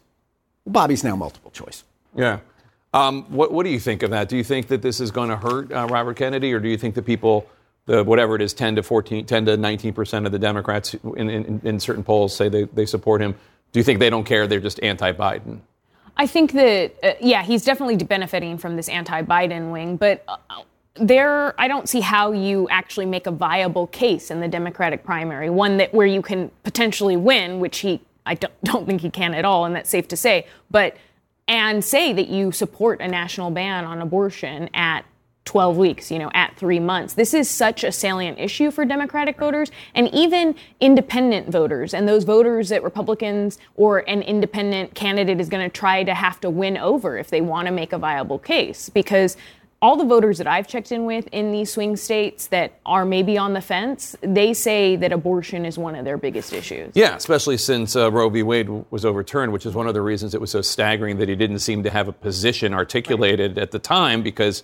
Well, 0.64 0.72
Bobby's 0.72 1.02
now 1.02 1.16
multiple 1.16 1.50
choice. 1.50 1.84
Yeah. 2.14 2.40
Um, 2.94 3.24
what, 3.24 3.50
what 3.52 3.64
do 3.64 3.70
you 3.70 3.80
think 3.80 4.04
of 4.04 4.10
that? 4.10 4.28
Do 4.28 4.36
you 4.36 4.44
think 4.44 4.68
that 4.68 4.80
this 4.80 5.00
is 5.00 5.10
going 5.10 5.28
to 5.28 5.36
hurt 5.36 5.72
uh, 5.72 5.88
Robert 5.90 6.16
Kennedy, 6.16 6.52
or 6.52 6.60
do 6.60 6.68
you 6.68 6.78
think 6.78 6.94
that 6.94 7.02
people, 7.02 7.44
the 7.86 8.04
whatever 8.04 8.36
it 8.36 8.40
is, 8.40 8.54
10 8.54 8.76
to 8.76 8.84
14, 8.84 9.26
10 9.26 9.46
to 9.46 9.56
19 9.56 9.92
percent 9.92 10.26
of 10.26 10.32
the 10.32 10.38
Democrats 10.38 10.94
in, 11.16 11.28
in, 11.28 11.60
in 11.64 11.80
certain 11.80 12.04
polls 12.04 12.34
say 12.34 12.48
they, 12.48 12.64
they 12.64 12.86
support 12.86 13.20
him? 13.20 13.34
Do 13.72 13.80
you 13.80 13.84
think 13.84 13.98
they 13.98 14.10
don't 14.10 14.22
care? 14.22 14.46
They're 14.46 14.60
just 14.60 14.80
anti-Biden. 14.80 15.58
I 16.16 16.28
think 16.28 16.52
that, 16.52 16.94
uh, 17.02 17.14
yeah, 17.20 17.42
he's 17.42 17.64
definitely 17.64 17.96
benefiting 17.96 18.56
from 18.58 18.76
this 18.76 18.88
anti 18.88 19.22
Biden 19.22 19.72
wing, 19.72 19.96
but 19.96 20.22
uh, 20.28 20.62
there, 20.94 21.60
I 21.60 21.66
don't 21.66 21.88
see 21.88 22.00
how 22.00 22.30
you 22.30 22.68
actually 22.68 23.06
make 23.06 23.26
a 23.26 23.32
viable 23.32 23.88
case 23.88 24.30
in 24.30 24.38
the 24.38 24.46
Democratic 24.46 25.02
primary, 25.02 25.50
one 25.50 25.78
that 25.78 25.92
where 25.92 26.06
you 26.06 26.22
can 26.22 26.48
potentially 26.62 27.16
win, 27.16 27.58
which 27.58 27.78
he, 27.78 28.00
I 28.24 28.34
don't, 28.34 28.54
don't 28.62 28.86
think 28.86 29.00
he 29.00 29.10
can 29.10 29.34
at 29.34 29.44
all, 29.44 29.64
and 29.64 29.74
that's 29.74 29.90
safe 29.90 30.06
to 30.08 30.16
say, 30.16 30.46
but, 30.70 30.96
and 31.48 31.84
say 31.84 32.12
that 32.12 32.28
you 32.28 32.52
support 32.52 33.00
a 33.00 33.08
national 33.08 33.50
ban 33.50 33.84
on 33.84 34.00
abortion 34.00 34.70
at 34.74 35.04
12 35.44 35.76
weeks, 35.76 36.10
you 36.10 36.18
know, 36.18 36.30
at 36.32 36.56
three 36.56 36.80
months. 36.80 37.14
This 37.14 37.34
is 37.34 37.50
such 37.50 37.84
a 37.84 37.92
salient 37.92 38.38
issue 38.38 38.70
for 38.70 38.84
Democratic 38.84 39.38
voters 39.38 39.70
and 39.94 40.08
even 40.14 40.54
independent 40.80 41.50
voters 41.50 41.92
and 41.92 42.08
those 42.08 42.24
voters 42.24 42.70
that 42.70 42.82
Republicans 42.82 43.58
or 43.76 43.98
an 44.08 44.22
independent 44.22 44.94
candidate 44.94 45.40
is 45.40 45.48
going 45.48 45.62
to 45.62 45.72
try 45.72 46.02
to 46.02 46.14
have 46.14 46.40
to 46.40 46.48
win 46.48 46.78
over 46.78 47.18
if 47.18 47.28
they 47.28 47.42
want 47.42 47.66
to 47.66 47.72
make 47.72 47.92
a 47.92 47.98
viable 47.98 48.38
case. 48.38 48.88
Because 48.88 49.36
all 49.84 49.96
the 49.96 50.04
voters 50.06 50.38
that 50.38 50.46
I've 50.46 50.66
checked 50.66 50.92
in 50.92 51.04
with 51.04 51.28
in 51.30 51.52
these 51.52 51.70
swing 51.70 51.96
states 51.96 52.46
that 52.46 52.80
are 52.86 53.04
maybe 53.04 53.36
on 53.36 53.52
the 53.52 53.60
fence, 53.60 54.16
they 54.22 54.54
say 54.54 54.96
that 54.96 55.12
abortion 55.12 55.66
is 55.66 55.76
one 55.76 55.94
of 55.94 56.06
their 56.06 56.16
biggest 56.16 56.54
issues. 56.54 56.92
Yeah, 56.94 57.14
especially 57.14 57.58
since 57.58 57.94
uh, 57.94 58.10
Roe 58.10 58.30
v. 58.30 58.42
Wade 58.42 58.64
w- 58.68 58.86
was 58.90 59.04
overturned, 59.04 59.52
which 59.52 59.66
is 59.66 59.74
one 59.74 59.86
of 59.86 59.92
the 59.92 60.00
reasons 60.00 60.32
it 60.32 60.40
was 60.40 60.50
so 60.50 60.62
staggering 60.62 61.18
that 61.18 61.28
he 61.28 61.36
didn't 61.36 61.58
seem 61.58 61.82
to 61.82 61.90
have 61.90 62.08
a 62.08 62.14
position 62.14 62.72
articulated 62.72 63.58
at 63.58 63.72
the 63.72 63.78
time 63.78 64.22
because 64.22 64.62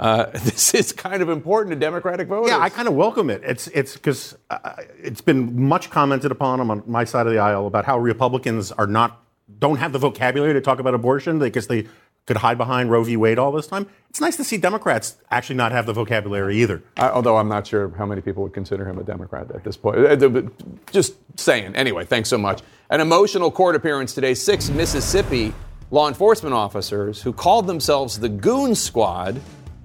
uh, 0.00 0.24
this 0.32 0.72
is 0.72 0.92
kind 0.92 1.20
of 1.20 1.28
important 1.28 1.74
to 1.74 1.78
Democratic 1.78 2.26
voters. 2.26 2.48
Yeah, 2.48 2.58
I 2.58 2.70
kind 2.70 2.88
of 2.88 2.94
welcome 2.94 3.28
it. 3.28 3.42
It's 3.44 3.66
it's 3.66 3.92
because 3.92 4.34
uh, 4.48 4.76
it's 4.98 5.20
been 5.20 5.68
much 5.68 5.90
commented 5.90 6.30
upon 6.32 6.62
on 6.62 6.82
my 6.86 7.04
side 7.04 7.26
of 7.26 7.34
the 7.34 7.38
aisle 7.38 7.66
about 7.66 7.84
how 7.84 7.98
Republicans 7.98 8.72
are 8.72 8.86
not 8.86 9.20
don't 9.58 9.76
have 9.76 9.92
the 9.92 9.98
vocabulary 9.98 10.54
to 10.54 10.62
talk 10.62 10.78
about 10.78 10.94
abortion 10.94 11.38
because 11.38 11.66
they 11.66 11.86
could 12.26 12.38
hide 12.38 12.56
behind 12.56 12.90
Roe 12.90 13.04
v. 13.04 13.16
Wade 13.16 13.38
all 13.38 13.52
this 13.52 13.66
time. 13.66 13.86
It's 14.08 14.20
nice 14.20 14.36
to 14.36 14.44
see 14.44 14.56
Democrats 14.56 15.16
actually 15.30 15.56
not 15.56 15.72
have 15.72 15.86
the 15.86 15.92
vocabulary 15.92 16.60
either. 16.62 16.82
I, 16.96 17.10
although 17.10 17.36
I'm 17.36 17.48
not 17.48 17.66
sure 17.66 17.90
how 17.98 18.06
many 18.06 18.20
people 18.20 18.42
would 18.44 18.54
consider 18.54 18.88
him 18.88 18.98
a 18.98 19.02
Democrat 19.02 19.50
at 19.50 19.64
this 19.64 19.76
point. 19.76 19.98
Uh, 19.98 20.42
Just 20.90 21.16
saying. 21.38 21.74
Anyway, 21.74 22.04
thanks 22.04 22.28
so 22.28 22.38
much. 22.38 22.62
An 22.90 23.00
emotional 23.00 23.50
court 23.50 23.76
appearance 23.76 24.14
today. 24.14 24.34
Six 24.34 24.70
Mississippi 24.70 25.52
law 25.90 26.08
enforcement 26.08 26.54
officers 26.54 27.20
who 27.20 27.32
called 27.32 27.66
themselves 27.66 28.18
the 28.18 28.28
Goon 28.28 28.74
Squad 28.74 29.40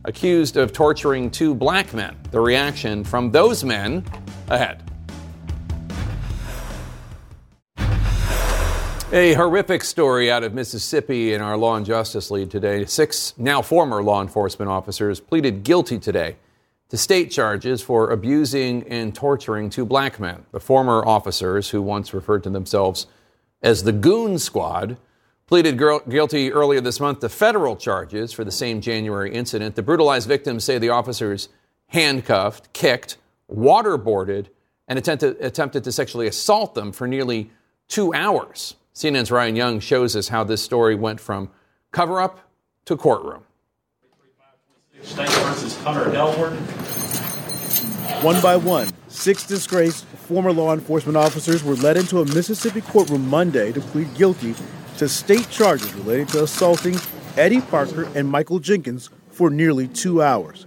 accused 0.05 0.55
of 0.57 0.71
torturing 0.71 1.29
two 1.29 1.53
black 1.53 1.93
men. 1.93 2.15
The 2.31 2.39
reaction 2.39 3.03
from 3.03 3.31
those 3.31 3.63
men 3.63 4.05
ahead. 4.47 4.88
A 9.11 9.33
horrific 9.33 9.83
story 9.83 10.29
out 10.29 10.43
of 10.43 10.53
Mississippi 10.53 11.33
in 11.33 11.41
our 11.41 11.57
Law 11.57 11.75
and 11.75 11.83
Justice 11.83 12.29
lead 12.29 12.51
today. 12.51 12.85
Six 12.85 13.33
now 13.39 13.59
former 13.63 14.03
law 14.03 14.21
enforcement 14.21 14.69
officers 14.69 15.19
pleaded 15.19 15.63
guilty 15.63 15.97
today 15.97 16.35
to 16.89 16.97
state 16.97 17.31
charges 17.31 17.81
for 17.81 18.11
abusing 18.11 18.83
and 18.83 19.15
torturing 19.15 19.71
two 19.71 19.83
black 19.83 20.19
men. 20.19 20.45
The 20.51 20.59
former 20.59 21.03
officers, 21.03 21.71
who 21.71 21.81
once 21.81 22.13
referred 22.13 22.43
to 22.43 22.51
themselves 22.51 23.07
as 23.63 23.81
the 23.81 23.91
Goon 23.91 24.37
Squad, 24.37 24.97
pleaded 25.47 25.79
guilty 25.79 26.51
earlier 26.51 26.79
this 26.79 26.99
month 26.99 27.21
to 27.21 27.29
federal 27.29 27.75
charges 27.75 28.31
for 28.31 28.43
the 28.43 28.51
same 28.51 28.79
January 28.79 29.33
incident. 29.33 29.75
The 29.75 29.81
brutalized 29.81 30.27
victims 30.27 30.63
say 30.63 30.77
the 30.77 30.89
officers 30.89 31.49
handcuffed, 31.87 32.71
kicked, 32.73 33.17
waterboarded, 33.51 34.49
and 34.87 34.99
attempted 34.99 35.83
to 35.83 35.91
sexually 35.91 36.27
assault 36.27 36.75
them 36.75 36.91
for 36.91 37.07
nearly 37.07 37.49
two 37.87 38.13
hours. 38.13 38.75
CNN's 38.99 39.31
Ryan 39.31 39.55
Young 39.55 39.79
shows 39.79 40.13
us 40.17 40.27
how 40.27 40.43
this 40.43 40.61
story 40.61 40.93
went 40.93 41.21
from 41.21 41.49
cover 41.93 42.19
up 42.19 42.51
to 42.83 42.97
courtroom. 42.97 43.43
State 45.01 45.29
versus 45.29 45.77
Hunter 45.83 46.11
Elward. 46.11 46.51
One 48.21 48.41
by 48.41 48.57
one, 48.57 48.89
six 49.07 49.47
disgraced 49.47 50.03
former 50.03 50.51
law 50.51 50.73
enforcement 50.73 51.15
officers 51.15 51.63
were 51.63 51.75
led 51.75 51.95
into 51.95 52.19
a 52.19 52.25
Mississippi 52.25 52.81
courtroom 52.81 53.25
Monday 53.29 53.71
to 53.71 53.79
plead 53.79 54.13
guilty 54.15 54.53
to 54.97 55.07
state 55.07 55.49
charges 55.49 55.93
related 55.93 56.27
to 56.29 56.43
assaulting 56.43 56.97
Eddie 57.37 57.61
Parker 57.61 58.09
and 58.15 58.27
Michael 58.27 58.59
Jenkins 58.59 59.09
for 59.29 59.49
nearly 59.49 59.87
two 59.87 60.21
hours. 60.21 60.65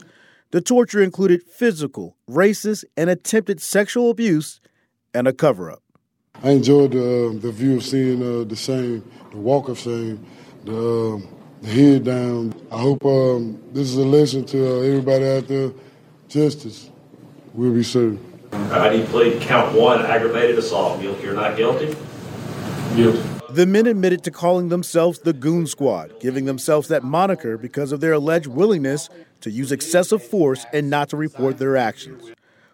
The 0.53 0.63
torture 0.63 1.03
included 1.03 1.43
physical, 1.43 2.17
racist, 2.27 2.87
and 2.97 3.11
attempted 3.11 3.61
sexual 3.61 4.09
abuse 4.09 4.59
and 5.13 5.29
a 5.29 5.35
cover 5.35 5.71
up. 5.71 5.82
I 6.45 6.51
enjoyed 6.51 6.93
uh, 6.93 7.39
the 7.39 7.53
view 7.53 7.77
of 7.77 7.85
seeing 7.85 8.21
uh, 8.21 8.43
the 8.43 8.57
shame, 8.57 9.09
the 9.31 9.37
walk 9.37 9.69
of 9.69 9.79
shame, 9.79 10.27
the, 10.65 10.73
uh, 11.23 11.27
the 11.61 11.69
head 11.69 12.05
down. 12.05 12.53
I 12.69 12.81
hope 12.81 13.05
um, 13.07 13.63
this 13.73 13.89
is 13.89 13.97
a 13.97 14.05
lesson 14.05 14.45
to 14.47 14.59
uh, 14.59 14.81
everybody 14.81 15.25
out 15.25 15.47
there. 15.47 15.71
Justice 16.29 16.91
will 17.55 17.73
be 17.73 17.85
served. 17.85 18.19
How 18.71 18.89
do 18.91 18.99
you 18.99 19.05
plead 19.05 19.41
count 19.43 19.79
one, 19.79 20.05
aggravated 20.05 20.59
assault? 20.59 21.01
Guilty 21.01 21.29
or 21.29 21.35
not 21.35 21.57
guilty? 21.57 21.97
Guilty. 22.97 23.23
The 23.51 23.67
men 23.67 23.87
admitted 23.87 24.25
to 24.25 24.33
calling 24.33 24.69
themselves 24.69 25.21
the 25.21 25.33
Goon 25.33 25.69
Squad, 25.69 26.19
giving 26.19 26.47
themselves 26.47 26.89
that 26.89 27.05
moniker 27.05 27.57
because 27.57 27.93
of 27.93 28.01
their 28.01 28.15
alleged 28.15 28.49
willingness 28.49 29.09
to 29.43 29.51
use 29.51 29.71
excessive 29.71 30.25
force 30.25 30.67
and 30.73 30.91
not 30.91 31.11
to 31.11 31.17
report 31.17 31.59
their 31.59 31.77
actions. 31.77 32.33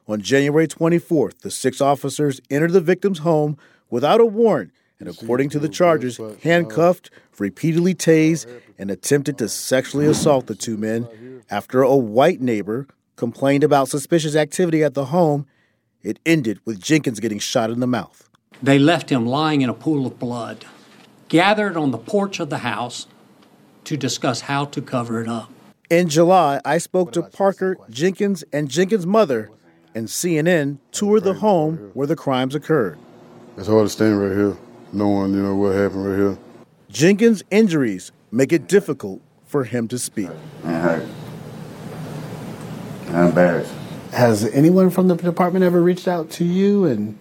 On 0.08 0.22
January 0.22 0.66
24th, 0.66 1.40
the 1.40 1.50
six 1.50 1.82
officers 1.82 2.40
entered 2.48 2.72
the 2.72 2.80
victim's 2.80 3.18
home 3.18 3.58
without 3.90 4.22
a 4.22 4.24
warrant 4.24 4.72
and, 4.98 5.06
according 5.06 5.50
to 5.50 5.58
the 5.58 5.68
charges, 5.68 6.18
handcuffed, 6.42 7.10
repeatedly 7.38 7.94
tased, 7.94 8.46
and 8.78 8.90
attempted 8.90 9.36
to 9.36 9.50
sexually 9.50 10.06
assault 10.06 10.46
the 10.46 10.54
two 10.54 10.78
men 10.78 11.42
after 11.50 11.82
a 11.82 11.94
white 11.94 12.40
neighbor 12.40 12.86
complained 13.16 13.62
about 13.62 13.90
suspicious 13.90 14.34
activity 14.34 14.82
at 14.82 14.94
the 14.94 15.06
home. 15.06 15.46
It 16.02 16.18
ended 16.24 16.60
with 16.64 16.80
Jenkins 16.80 17.20
getting 17.20 17.38
shot 17.38 17.70
in 17.70 17.80
the 17.80 17.86
mouth. 17.86 18.30
They 18.62 18.78
left 18.78 19.10
him 19.10 19.26
lying 19.26 19.60
in 19.60 19.68
a 19.68 19.74
pool 19.74 20.06
of 20.06 20.18
blood, 20.18 20.64
gathered 21.28 21.76
on 21.76 21.90
the 21.90 21.98
porch 21.98 22.40
of 22.40 22.48
the 22.48 22.58
house 22.58 23.06
to 23.84 23.96
discuss 23.96 24.42
how 24.42 24.64
to 24.66 24.80
cover 24.80 25.20
it 25.20 25.28
up. 25.28 25.52
In 25.90 26.08
July, 26.08 26.60
I 26.64 26.78
spoke 26.78 27.12
to 27.12 27.22
Parker, 27.22 27.76
Jenkins, 27.90 28.42
and 28.52 28.68
Jenkins' 28.70 29.06
mother, 29.06 29.50
and 29.94 30.06
CNN 30.06 30.78
toured 30.92 31.24
the 31.24 31.34
home 31.34 31.90
where 31.94 32.06
the 32.06 32.16
crimes 32.16 32.54
occurred. 32.54 32.98
It's 33.56 33.68
hard 33.68 33.86
to 33.86 33.88
stand 33.88 34.20
right 34.20 34.32
here, 34.32 34.56
knowing 34.92 35.34
you 35.34 35.42
know 35.42 35.56
what 35.56 35.74
happened 35.74 36.06
right 36.06 36.16
here. 36.16 36.38
Jenkins' 36.88 37.42
injuries 37.50 38.12
make 38.30 38.52
it 38.52 38.68
difficult 38.68 39.20
for 39.44 39.64
him 39.64 39.88
to 39.88 39.98
speak. 39.98 40.30
Man, 40.62 40.82
hurt. 40.82 41.08
I'm 43.08 43.26
embarrassed. 43.28 43.72
Has 44.12 44.44
anyone 44.44 44.90
from 44.90 45.08
the 45.08 45.16
department 45.16 45.64
ever 45.64 45.82
reached 45.82 46.08
out 46.08 46.30
to 46.32 46.44
you 46.44 46.84
and 46.84 47.18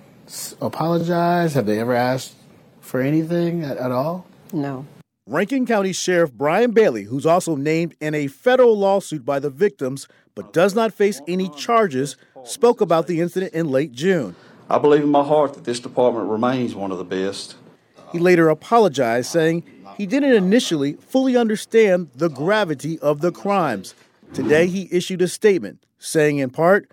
apologized? 0.61 1.55
Have 1.55 1.65
they 1.65 1.79
ever 1.79 1.93
asked 1.93 2.35
for 2.81 3.01
anything 3.01 3.63
at, 3.63 3.77
at 3.77 3.91
all? 3.91 4.25
No. 4.53 4.85
Rankin 5.25 5.65
County 5.65 5.91
Sheriff 5.91 6.31
Bryan 6.31 6.71
Bailey, 6.71 7.03
who's 7.03 7.25
also 7.25 7.55
named 7.55 7.95
in 7.99 8.15
a 8.15 8.27
federal 8.27 8.77
lawsuit 8.77 9.25
by 9.25 9.39
the 9.39 9.49
victims 9.49 10.07
but 10.35 10.53
does 10.53 10.75
not 10.75 10.93
face 10.93 11.19
any 11.27 11.49
charges, 11.49 12.15
spoke 12.43 12.81
about 12.81 13.07
the 13.07 13.21
incident 13.21 13.53
in 13.53 13.69
late 13.69 13.91
June. 13.91 14.35
I 14.69 14.77
believe 14.77 15.03
in 15.03 15.09
my 15.09 15.23
heart 15.23 15.53
that 15.53 15.63
this 15.63 15.79
department 15.79 16.29
remains 16.29 16.75
one 16.75 16.91
of 16.91 16.97
the 16.97 17.05
best. 17.05 17.55
He 18.11 18.19
later 18.19 18.49
apologized, 18.49 19.29
saying 19.29 19.63
he 19.97 20.05
didn't 20.05 20.33
initially 20.33 20.93
fully 20.93 21.35
understand 21.35 22.09
the 22.15 22.29
gravity 22.29 22.99
of 22.99 23.21
the 23.21 23.31
crimes. 23.31 23.95
Today, 24.33 24.67
he 24.67 24.87
issued 24.91 25.21
a 25.21 25.27
statement 25.27 25.83
saying, 25.99 26.37
in 26.37 26.49
part, 26.49 26.91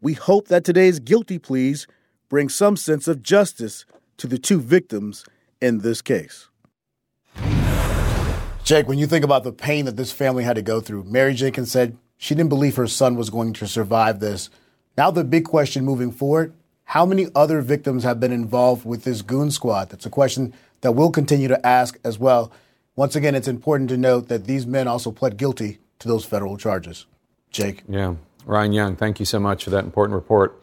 We 0.00 0.14
hope 0.14 0.48
that 0.48 0.64
today's 0.64 0.98
guilty 0.98 1.38
pleas 1.38 1.86
bring 2.28 2.48
some 2.48 2.76
sense 2.76 3.06
of 3.06 3.22
justice 3.22 3.84
to 4.16 4.26
the 4.26 4.38
two 4.38 4.60
victims 4.60 5.24
in 5.60 5.78
this 5.78 6.02
case. 6.02 6.48
Jake, 8.64 8.88
when 8.88 8.98
you 8.98 9.06
think 9.06 9.24
about 9.24 9.44
the 9.44 9.52
pain 9.52 9.84
that 9.86 9.96
this 9.96 10.12
family 10.12 10.44
had 10.44 10.56
to 10.56 10.62
go 10.62 10.80
through, 10.80 11.04
Mary 11.04 11.34
Jenkins 11.34 11.70
said 11.70 11.96
she 12.16 12.34
didn't 12.34 12.48
believe 12.48 12.76
her 12.76 12.86
son 12.86 13.16
was 13.16 13.30
going 13.30 13.52
to 13.54 13.66
survive 13.66 14.20
this. 14.20 14.50
Now, 14.96 15.10
the 15.10 15.24
big 15.24 15.44
question 15.44 15.84
moving 15.84 16.12
forward 16.12 16.54
how 16.84 17.06
many 17.06 17.28
other 17.34 17.62
victims 17.62 18.04
have 18.04 18.20
been 18.20 18.32
involved 18.32 18.84
with 18.84 19.04
this 19.04 19.22
goon 19.22 19.50
squad? 19.50 19.88
That's 19.88 20.04
a 20.04 20.10
question 20.10 20.52
that 20.82 20.92
we'll 20.92 21.10
continue 21.10 21.48
to 21.48 21.66
ask 21.66 21.98
as 22.04 22.18
well. 22.18 22.52
Once 22.96 23.16
again, 23.16 23.34
it's 23.34 23.48
important 23.48 23.88
to 23.88 23.96
note 23.96 24.28
that 24.28 24.44
these 24.44 24.66
men 24.66 24.86
also 24.86 25.10
pled 25.10 25.38
guilty 25.38 25.78
to 26.00 26.08
those 26.08 26.26
federal 26.26 26.58
charges. 26.58 27.06
Jake. 27.50 27.82
Yeah. 27.88 28.16
Ryan 28.44 28.72
Young, 28.72 28.96
thank 28.96 29.20
you 29.20 29.24
so 29.24 29.40
much 29.40 29.64
for 29.64 29.70
that 29.70 29.84
important 29.84 30.14
report. 30.14 30.62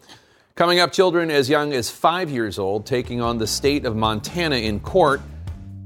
Coming 0.53 0.79
up, 0.79 0.91
children 0.91 1.31
as 1.31 1.49
young 1.49 1.73
as 1.73 1.89
five 1.89 2.29
years 2.29 2.59
old 2.59 2.85
taking 2.85 3.21
on 3.21 3.37
the 3.37 3.47
state 3.47 3.85
of 3.85 3.95
Montana 3.95 4.57
in 4.57 4.81
court 4.81 5.21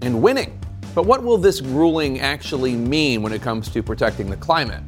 and 0.01 0.21
winning. 0.21 0.59
But 0.95 1.05
what 1.05 1.23
will 1.23 1.37
this 1.37 1.61
ruling 1.61 2.19
actually 2.19 2.75
mean 2.75 3.21
when 3.21 3.31
it 3.31 3.41
comes 3.41 3.69
to 3.69 3.81
protecting 3.81 4.29
the 4.29 4.35
climate? 4.35 4.81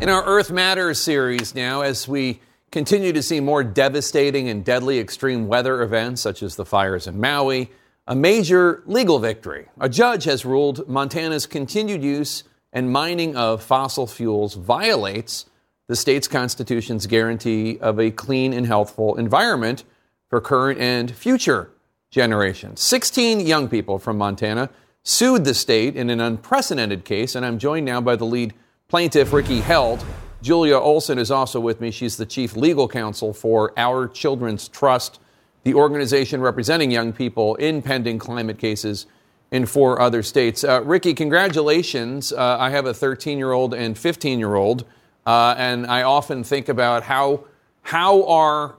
In 0.00 0.08
our 0.08 0.24
Earth 0.24 0.52
Matters 0.52 1.00
series 1.00 1.56
now, 1.56 1.80
as 1.80 2.06
we 2.06 2.40
continue 2.70 3.12
to 3.12 3.20
see 3.20 3.40
more 3.40 3.64
devastating 3.64 4.48
and 4.48 4.64
deadly 4.64 5.00
extreme 5.00 5.48
weather 5.48 5.82
events 5.82 6.20
such 6.20 6.40
as 6.44 6.54
the 6.54 6.64
fires 6.64 7.08
in 7.08 7.18
Maui, 7.18 7.72
a 8.06 8.14
major 8.14 8.84
legal 8.86 9.18
victory. 9.18 9.66
A 9.80 9.88
judge 9.88 10.22
has 10.22 10.44
ruled 10.44 10.88
Montana's 10.88 11.46
continued 11.46 12.04
use 12.04 12.44
and 12.72 12.92
mining 12.92 13.34
of 13.34 13.60
fossil 13.60 14.06
fuels 14.06 14.54
violates 14.54 15.46
the 15.88 15.96
state's 15.96 16.28
constitution's 16.28 17.08
guarantee 17.08 17.76
of 17.80 17.98
a 17.98 18.12
clean 18.12 18.52
and 18.52 18.66
healthful 18.66 19.16
environment 19.16 19.82
for 20.30 20.40
current 20.40 20.78
and 20.78 21.10
future 21.10 21.72
generations. 22.12 22.80
16 22.80 23.40
young 23.40 23.68
people 23.68 23.98
from 23.98 24.16
Montana 24.16 24.70
sued 25.02 25.44
the 25.44 25.54
state 25.54 25.96
in 25.96 26.08
an 26.08 26.20
unprecedented 26.20 27.04
case, 27.04 27.34
and 27.34 27.44
I'm 27.44 27.58
joined 27.58 27.84
now 27.86 28.00
by 28.00 28.14
the 28.14 28.26
lead 28.26 28.54
plaintiff, 28.90 29.34
Rikki 29.34 29.60
Held. 29.60 30.02
Julia 30.40 30.78
Olson 30.78 31.18
is 31.18 31.30
also 31.30 31.60
with 31.60 31.78
me. 31.78 31.90
She's 31.90 32.16
the 32.16 32.24
chief 32.24 32.56
legal 32.56 32.88
counsel 32.88 33.34
for 33.34 33.78
Our 33.78 34.08
Children's 34.08 34.66
Trust, 34.66 35.20
the 35.62 35.74
organization 35.74 36.40
representing 36.40 36.90
young 36.90 37.12
people 37.12 37.54
in 37.56 37.82
pending 37.82 38.18
climate 38.18 38.56
cases 38.56 39.04
in 39.50 39.66
four 39.66 40.00
other 40.00 40.22
states. 40.22 40.64
Uh, 40.64 40.80
Rikki, 40.82 41.12
congratulations. 41.12 42.32
Uh, 42.32 42.56
I 42.58 42.70
have 42.70 42.86
a 42.86 42.94
13 42.94 43.36
year 43.36 43.52
old 43.52 43.74
and 43.74 43.98
15 43.98 44.38
year 44.38 44.54
old, 44.54 44.86
uh, 45.26 45.54
and 45.58 45.86
I 45.86 46.04
often 46.04 46.42
think 46.42 46.70
about 46.70 47.02
how, 47.02 47.44
how 47.82 48.26
are 48.26 48.76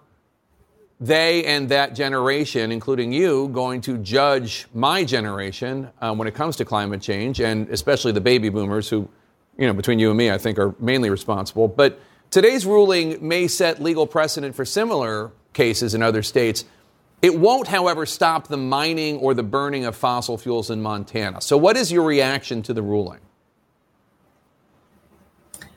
they 0.99 1.45
and 1.45 1.69
that 1.69 1.93
generation, 1.93 2.71
including 2.71 3.13
you, 3.13 3.47
going 3.49 3.79
to 3.81 3.99
judge 3.99 4.65
my 4.73 5.03
generation 5.03 5.91
uh, 6.01 6.15
when 6.15 6.27
it 6.27 6.33
comes 6.33 6.55
to 6.55 6.65
climate 6.65 6.99
change, 6.99 7.39
and 7.39 7.69
especially 7.69 8.11
the 8.11 8.21
baby 8.21 8.49
boomers 8.49 8.89
who 8.89 9.07
you 9.59 9.67
know, 9.67 9.73
between 9.73 9.99
you 9.99 10.09
and 10.09 10.17
me, 10.17 10.31
I 10.31 10.37
think 10.37 10.57
are 10.57 10.73
mainly 10.79 11.09
responsible. 11.09 11.67
But 11.67 11.99
today's 12.31 12.65
ruling 12.65 13.27
may 13.27 13.47
set 13.47 13.81
legal 13.81 14.07
precedent 14.07 14.55
for 14.55 14.63
similar 14.63 15.31
cases 15.51 15.93
in 15.93 16.01
other 16.01 16.23
states. 16.23 16.63
It 17.21 17.37
won't, 17.37 17.67
however, 17.67 18.05
stop 18.05 18.47
the 18.47 18.57
mining 18.57 19.17
or 19.17 19.33
the 19.33 19.43
burning 19.43 19.83
of 19.83 19.97
fossil 19.97 20.37
fuels 20.37 20.69
in 20.69 20.81
Montana. 20.81 21.41
So, 21.41 21.57
what 21.57 21.75
is 21.75 21.91
your 21.91 22.05
reaction 22.05 22.61
to 22.63 22.73
the 22.73 22.81
ruling? 22.81 23.19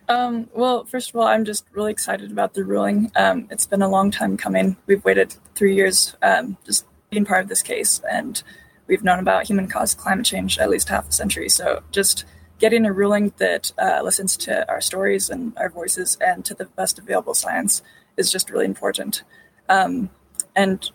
Um, 0.09 0.49
well, 0.55 0.85
first 0.85 1.11
of 1.11 1.17
all, 1.17 1.27
I'm 1.27 1.45
just 1.45 1.65
really 1.73 1.91
excited 1.91 2.31
about 2.31 2.55
the 2.55 2.63
ruling. 2.63 3.11
Um, 3.17 3.49
it's 3.51 3.67
been 3.67 3.83
a 3.83 3.89
long 3.89 4.13
time 4.13 4.37
coming. 4.37 4.77
We've 4.87 5.05
waited 5.05 5.35
three 5.57 5.75
years 5.75 6.15
um, 6.23 6.57
just 6.65 6.87
being 7.11 7.25
part 7.25 7.43
of 7.43 7.49
this 7.49 7.63
case, 7.63 8.01
and 8.09 8.41
we've 8.87 9.03
known 9.03 9.19
about 9.19 9.49
human 9.49 9.67
caused 9.67 9.99
climate 9.99 10.27
change 10.27 10.59
at 10.59 10.71
least 10.71 10.89
half 10.89 11.09
a 11.09 11.13
century. 11.13 11.49
So, 11.49 11.83
just 11.91 12.25
getting 12.63 12.87
a 12.87 12.93
ruling 12.93 13.33
that 13.39 13.73
uh, 13.77 14.01
listens 14.05 14.37
to 14.37 14.67
our 14.71 14.81
stories 14.81 15.29
and 15.29 15.53
our 15.59 15.69
voices 15.69 16.17
and 16.21 16.45
to 16.45 16.55
the 16.55 16.65
best 16.65 16.97
available 16.97 17.35
science 17.35 17.83
is 18.17 18.31
just 18.31 18.51
really 18.51 18.65
important. 18.65 19.25
Um, 19.69 20.11
and 20.55 20.89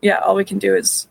yeah, 0.00 0.18
all 0.18 0.36
we 0.36 0.44
can 0.44 0.60
do 0.60 0.76
is 0.76 1.08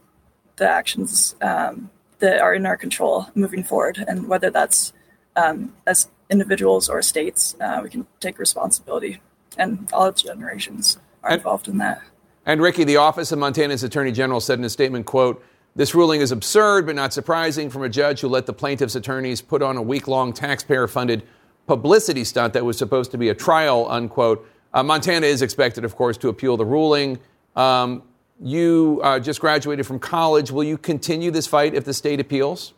the 0.55 0.67
actions 0.67 1.35
um, 1.41 1.89
that 2.19 2.39
are 2.39 2.53
in 2.53 2.65
our 2.65 2.77
control 2.77 3.27
moving 3.35 3.65
forward, 3.65 4.03
and 4.07 4.29
whether 4.29 4.49
that's 4.49 4.93
um, 5.35 5.73
as 5.85 6.07
individuals 6.29 6.87
or 6.87 7.01
states, 7.01 7.57
uh, 7.59 7.81
we 7.83 7.89
can 7.89 8.07
take 8.21 8.39
responsibility, 8.39 9.19
and 9.57 9.89
all 9.91 10.09
generations 10.13 10.97
are 11.21 11.33
involved 11.33 11.67
in 11.67 11.79
that. 11.79 12.01
And 12.45 12.61
Rikki, 12.61 12.85
the 12.85 12.95
office 12.95 13.33
of 13.33 13.39
Montana's 13.39 13.83
Attorney 13.83 14.13
General 14.13 14.39
said 14.39 14.57
in 14.57 14.63
a 14.63 14.69
statement, 14.69 15.05
"quote." 15.05 15.43
This 15.77 15.93
ruling 15.93 16.21
is 16.21 16.31
absurd 16.31 16.87
but 16.87 16.95
not 16.95 17.13
surprising 17.13 17.69
from 17.69 17.83
a 17.83 17.89
judge 17.89 18.21
who 18.21 18.27
let 18.27 18.47
the 18.47 18.53
plaintiff's 18.53 18.95
attorneys 18.95 19.41
put 19.41 19.61
on 19.61 19.77
a 19.77 19.81
week 19.81 20.07
long 20.07 20.33
taxpayer 20.33 20.87
funded 20.87 21.21
publicity 21.67 22.23
stunt 22.23 22.53
that 22.53 22.65
was 22.65 22.79
supposed 22.79 23.11
to 23.11 23.17
be 23.19 23.29
a 23.29 23.35
trial, 23.35 23.87
unquote. 23.87 24.49
Uh, 24.73 24.81
Montana 24.81 25.27
is 25.27 25.43
expected, 25.43 25.85
of 25.85 25.95
course, 25.95 26.17
to 26.17 26.29
appeal 26.29 26.57
the 26.57 26.65
ruling. 26.65 27.19
Um, 27.55 28.01
you 28.41 28.99
uh, 29.03 29.19
just 29.19 29.39
graduated 29.39 29.85
from 29.85 29.99
college. 29.99 30.49
Will 30.49 30.63
you 30.63 30.79
continue 30.79 31.29
this 31.29 31.45
fight 31.45 31.75
if 31.75 31.85
the 31.85 31.93
state 31.93 32.19
appeals? 32.19 32.73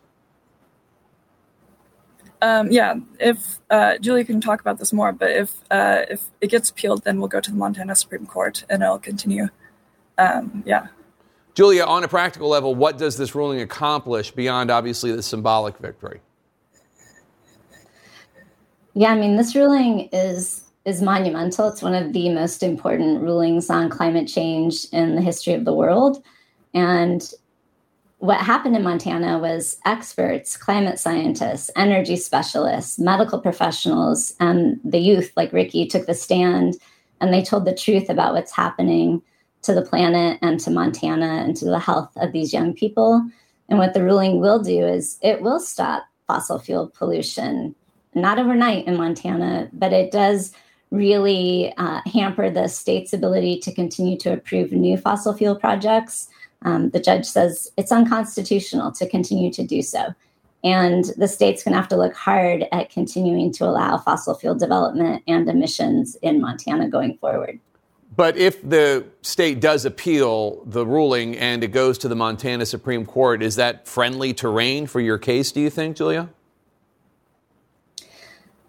Um, 2.41 2.69
yeah, 2.69 2.95
if 3.17 3.59
uh, 3.69 3.97
Julie 3.99 4.25
can 4.25 4.41
talk 4.41 4.59
about 4.59 4.77
this 4.77 4.91
more, 4.91 5.13
but 5.13 5.31
if 5.31 5.55
uh, 5.71 6.03
if 6.09 6.25
it 6.41 6.47
gets 6.47 6.69
appealed, 6.69 7.05
then 7.05 7.19
we'll 7.19 7.29
go 7.29 7.39
to 7.39 7.51
the 7.51 7.57
Montana 7.57 7.95
Supreme 7.95 8.25
Court 8.25 8.65
and 8.69 8.83
it'll 8.83 8.99
continue. 8.99 9.47
Um, 10.17 10.63
yeah. 10.65 10.87
Julia, 11.55 11.83
on 11.83 12.03
a 12.03 12.07
practical 12.07 12.49
level, 12.49 12.75
what 12.75 12.97
does 12.97 13.17
this 13.17 13.35
ruling 13.35 13.61
accomplish 13.61 14.31
beyond 14.31 14.71
obviously 14.71 15.11
the 15.11 15.23
symbolic 15.23 15.77
victory? 15.77 16.21
Yeah, 18.93 19.11
I 19.11 19.15
mean, 19.15 19.35
this 19.35 19.55
ruling 19.55 20.09
is 20.11 20.63
is 20.85 21.01
monumental. 21.01 21.67
It's 21.67 21.81
one 21.81 21.93
of 21.93 22.13
the 22.13 22.29
most 22.29 22.63
important 22.63 23.21
rulings 23.21 23.69
on 23.69 23.89
climate 23.89 24.27
change 24.27 24.85
in 24.91 25.15
the 25.15 25.21
history 25.21 25.53
of 25.53 25.65
the 25.65 25.73
world. 25.73 26.23
And 26.73 27.31
what 28.19 28.39
happened 28.39 28.75
in 28.75 28.83
Montana 28.83 29.39
was 29.39 29.77
experts, 29.85 30.57
climate 30.57 30.99
scientists, 30.99 31.69
energy 31.75 32.15
specialists, 32.15 32.99
medical 32.99 33.39
professionals, 33.39 34.35
and 34.39 34.79
the 34.83 34.99
youth, 34.99 35.31
like 35.35 35.53
Rikki, 35.53 35.85
took 35.85 36.05
the 36.05 36.13
stand 36.13 36.77
and 37.21 37.33
they 37.33 37.43
told 37.43 37.65
the 37.65 37.75
truth 37.75 38.09
about 38.09 38.33
what's 38.33 38.51
happening 38.51 39.21
to 39.61 39.73
the 39.73 39.81
planet 39.81 40.39
and 40.41 40.59
to 40.61 40.71
Montana 40.71 41.43
and 41.43 41.55
to 41.57 41.65
the 41.65 41.79
health 41.79 42.11
of 42.17 42.31
these 42.31 42.53
young 42.53 42.73
people. 42.73 43.23
And 43.67 43.77
what 43.77 43.93
the 43.93 44.03
ruling 44.03 44.39
will 44.39 44.59
do 44.59 44.85
is 44.85 45.17
it 45.21 45.41
will 45.41 45.59
stop 45.59 46.05
fossil 46.27 46.59
fuel 46.59 46.91
pollution, 46.95 47.75
not 48.15 48.39
overnight 48.39 48.87
in 48.87 48.97
Montana, 48.97 49.69
but 49.73 49.93
it 49.93 50.11
does 50.11 50.53
really 50.91 51.73
uh, 51.77 52.01
hamper 52.11 52.49
the 52.49 52.67
state's 52.67 53.13
ability 53.13 53.59
to 53.59 53.73
continue 53.73 54.17
to 54.17 54.33
approve 54.33 54.71
new 54.71 54.97
fossil 54.97 55.33
fuel 55.33 55.55
projects. 55.55 56.29
Um, 56.63 56.89
the 56.89 56.99
judge 56.99 57.25
says 57.25 57.71
it's 57.77 57.91
unconstitutional 57.91 58.91
to 58.93 59.07
continue 59.07 59.51
to 59.53 59.63
do 59.63 59.81
so. 59.81 60.13
And 60.63 61.05
the 61.15 61.27
state's 61.27 61.63
going 61.63 61.73
to 61.73 61.79
have 61.79 61.87
to 61.89 61.95
look 61.95 62.13
hard 62.13 62.65
at 62.71 62.89
continuing 62.89 63.51
to 63.53 63.65
allow 63.65 63.97
fossil 63.97 64.35
fuel 64.35 64.55
development 64.55 65.23
and 65.27 65.47
emissions 65.47 66.15
in 66.21 66.41
Montana 66.41 66.89
going 66.89 67.17
forward. 67.17 67.59
But 68.19 68.35
if 68.35 68.61
the 68.69 69.05
state 69.21 69.61
does 69.61 69.85
appeal 69.85 70.61
the 70.65 70.85
ruling 70.85 71.37
and 71.37 71.63
it 71.63 71.69
goes 71.69 71.97
to 71.99 72.09
the 72.09 72.17
Montana 72.17 72.65
Supreme 72.65 73.05
Court, 73.05 73.41
is 73.41 73.55
that 73.55 73.87
friendly 73.87 74.33
terrain 74.33 74.87
for 74.87 74.99
your 74.99 75.17
case, 75.17 75.53
do 75.53 75.61
you 75.61 75.69
think, 75.69 75.95
Julia? 75.95 76.27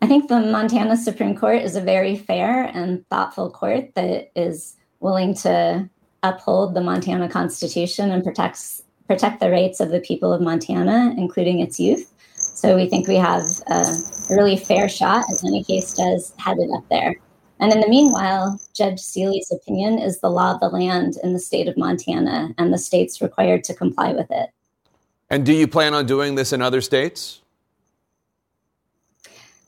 I 0.00 0.06
think 0.06 0.28
the 0.28 0.38
Montana 0.38 0.96
Supreme 0.96 1.36
Court 1.36 1.62
is 1.62 1.74
a 1.74 1.80
very 1.80 2.14
fair 2.14 2.62
and 2.62 3.04
thoughtful 3.08 3.50
court 3.50 3.92
that 3.96 4.30
is 4.36 4.76
willing 5.00 5.34
to 5.38 5.90
uphold 6.22 6.74
the 6.74 6.80
Montana 6.80 7.28
Constitution 7.28 8.12
and 8.12 8.22
protects 8.22 8.84
protect 9.08 9.40
the 9.40 9.50
rights 9.50 9.80
of 9.80 9.90
the 9.90 9.98
people 9.98 10.32
of 10.32 10.40
Montana, 10.40 11.12
including 11.18 11.58
its 11.58 11.80
youth. 11.80 12.08
So 12.36 12.76
we 12.76 12.88
think 12.88 13.08
we 13.08 13.16
have 13.16 13.42
a 13.66 13.96
really 14.30 14.56
fair 14.56 14.88
shot, 14.88 15.24
as 15.28 15.42
any 15.44 15.64
case 15.64 15.92
does, 15.94 16.32
headed 16.38 16.70
up 16.70 16.88
there. 16.88 17.16
And 17.60 17.72
in 17.72 17.80
the 17.80 17.88
meanwhile, 17.88 18.58
Judge 18.72 19.00
Seeley's 19.00 19.52
opinion 19.52 19.98
is 19.98 20.20
the 20.20 20.30
law 20.30 20.54
of 20.54 20.60
the 20.60 20.70
land 20.70 21.18
in 21.22 21.34
the 21.34 21.38
state 21.38 21.68
of 21.68 21.76
Montana, 21.76 22.54
and 22.56 22.72
the 22.72 22.78
state's 22.78 23.20
required 23.20 23.64
to 23.64 23.74
comply 23.74 24.12
with 24.12 24.30
it. 24.30 24.48
And 25.28 25.44
do 25.44 25.52
you 25.52 25.68
plan 25.68 25.92
on 25.92 26.06
doing 26.06 26.34
this 26.34 26.54
in 26.54 26.62
other 26.62 26.80
states? 26.80 27.42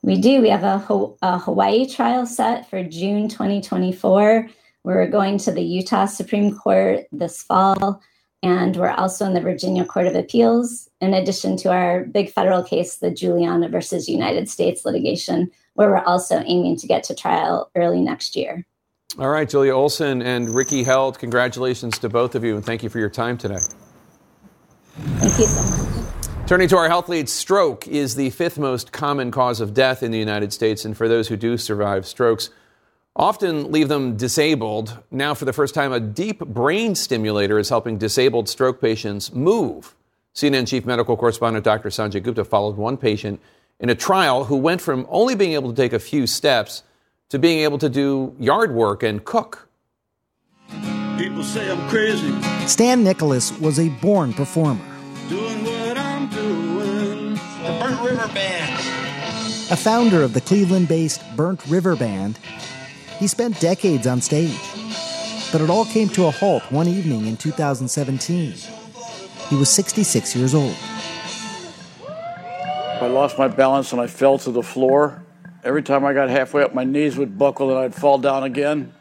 We 0.01 0.20
do. 0.20 0.40
We 0.40 0.48
have 0.48 0.64
a, 0.64 0.82
a 1.20 1.39
Hawaii 1.39 1.86
trial 1.86 2.27
set 2.27 2.69
for 2.69 2.82
June 2.82 3.28
2024. 3.28 4.48
We're 4.85 5.06
going 5.06 5.39
to 5.39 5.52
the 5.52 5.62
Utah 5.62 6.06
Supreme 6.06 6.56
Court 6.56 7.05
this 7.12 7.43
fall, 7.43 8.01
and 8.43 8.74
we're 8.74 8.90
also 8.90 9.27
in 9.27 9.35
the 9.35 9.40
Virginia 9.40 9.85
Court 9.85 10.06
of 10.06 10.16
Appeals, 10.16 10.89
in 11.02 11.12
addition 11.12 11.59
to 11.59 11.70
our 11.70 12.05
big 12.06 12.31
federal 12.31 12.64
case, 12.64 12.97
the 12.97 13.10
Juliana 13.10 13.69
versus 13.69 14.09
United 14.09 14.48
States 14.48 14.85
litigation, 14.86 15.51
where 15.74 15.90
we're 15.90 16.04
also 16.04 16.42
aiming 16.46 16.76
to 16.76 16.86
get 16.86 17.04
to 17.04 17.14
trial 17.14 17.70
early 17.74 18.00
next 18.00 18.36
year. 18.36 18.64
All 19.18 19.28
right, 19.28 19.48
Julia 19.48 19.74
Olson 19.74 20.22
and 20.22 20.54
Rikki 20.54 20.84
Held, 20.84 21.18
congratulations 21.18 21.98
to 21.98 22.08
both 22.08 22.34
of 22.34 22.44
you, 22.44 22.56
and 22.56 22.64
thank 22.64 22.82
you 22.82 22.88
for 22.88 22.98
your 22.98 23.10
time 23.10 23.36
today. 23.36 23.58
Thank 24.94 25.38
you 25.38 25.46
so 25.46 25.62
much. 25.62 26.02
Turning 26.46 26.68
to 26.68 26.76
our 26.76 26.88
health 26.88 27.08
lead, 27.08 27.28
stroke 27.28 27.86
is 27.88 28.14
the 28.14 28.30
fifth 28.30 28.58
most 28.58 28.92
common 28.92 29.30
cause 29.30 29.60
of 29.60 29.72
death 29.72 30.02
in 30.02 30.10
the 30.10 30.18
United 30.18 30.52
States. 30.52 30.84
And 30.84 30.96
for 30.96 31.08
those 31.08 31.28
who 31.28 31.36
do 31.36 31.56
survive 31.56 32.06
strokes, 32.06 32.50
often 33.14 33.70
leave 33.70 33.88
them 33.88 34.16
disabled. 34.16 34.98
Now, 35.10 35.34
for 35.34 35.44
the 35.44 35.52
first 35.52 35.74
time, 35.74 35.92
a 35.92 36.00
deep 36.00 36.40
brain 36.40 36.94
stimulator 36.94 37.58
is 37.58 37.68
helping 37.68 37.96
disabled 37.96 38.48
stroke 38.48 38.80
patients 38.80 39.32
move. 39.32 39.94
CNN 40.34 40.66
chief 40.66 40.84
medical 40.84 41.16
correspondent 41.16 41.64
Dr. 41.64 41.90
Sanjay 41.90 42.22
Gupta 42.22 42.44
followed 42.44 42.76
one 42.76 42.96
patient 42.96 43.40
in 43.82 43.90
a 43.90 43.94
trial 43.96 44.44
who 44.44 44.56
went 44.56 44.80
from 44.80 45.06
only 45.10 45.34
being 45.34 45.52
able 45.52 45.68
to 45.68 45.76
take 45.76 45.92
a 45.92 45.98
few 45.98 46.26
steps 46.26 46.84
to 47.28 47.38
being 47.38 47.59
able 47.59 47.78
to 47.78 47.88
do 47.88 48.34
yard 48.38 48.72
work 48.72 49.02
and 49.02 49.24
cook. 49.24 49.68
People 51.18 51.42
say 51.42 51.70
I'm 51.70 51.88
crazy. 51.88 52.32
Stan 52.66 53.02
Nicholas 53.02 53.59
was 53.59 53.78
a 53.78 53.88
born 54.00 54.32
performer. 54.32 54.84
Doing 55.28 55.64
what 55.64 55.98
I'm 55.98 56.28
doing. 56.28 57.34
The 57.34 57.78
Burnt 57.80 58.00
River 58.00 58.28
Band. 58.32 58.72
A 59.70 59.76
founder 59.76 60.22
of 60.22 60.32
the 60.32 60.40
Cleveland 60.40 60.86
based 60.88 61.20
Burnt 61.36 61.66
River 61.66 61.96
Band, 61.96 62.38
he 63.18 63.26
spent 63.26 63.59
decades 63.60 64.06
on 64.06 64.20
stage. 64.20 64.60
But 65.50 65.60
it 65.60 65.70
all 65.70 65.84
came 65.86 66.09
to 66.10 66.26
a 66.26 66.30
halt 66.30 66.62
one 66.70 66.86
evening 66.86 67.26
in 67.26 67.36
2017. 67.36 68.54
He 69.48 69.56
was 69.56 69.68
66 69.70 70.36
years 70.36 70.54
old. 70.54 70.76
I 73.02 73.08
lost 73.08 73.38
my 73.38 73.48
balance 73.48 73.92
and 73.92 74.00
I 74.00 74.06
fell 74.06 74.38
to 74.38 74.50
the 74.50 74.62
floor. 74.62 75.24
Every 75.64 75.82
time 75.82 76.04
I 76.04 76.12
got 76.12 76.28
halfway 76.30 76.62
up, 76.62 76.74
my 76.74 76.84
knees 76.84 77.16
would 77.16 77.36
buckle 77.36 77.70
and 77.70 77.78
I'd 77.78 77.94
fall 77.94 78.18
down 78.18 78.44
again. 78.44 78.92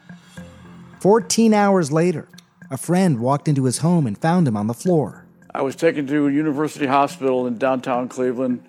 14 1.00 1.54
hours 1.54 1.90
later, 1.90 2.28
a 2.70 2.76
friend 2.76 3.20
walked 3.20 3.48
into 3.48 3.64
his 3.64 3.78
home 3.78 4.06
and 4.06 4.16
found 4.16 4.46
him 4.46 4.56
on 4.56 4.66
the 4.66 4.74
floor. 4.74 5.26
I 5.54 5.62
was 5.62 5.76
taken 5.76 6.06
to 6.06 6.26
a 6.26 6.32
University 6.32 6.86
Hospital 6.86 7.46
in 7.46 7.58
downtown 7.58 8.08
Cleveland, 8.08 8.64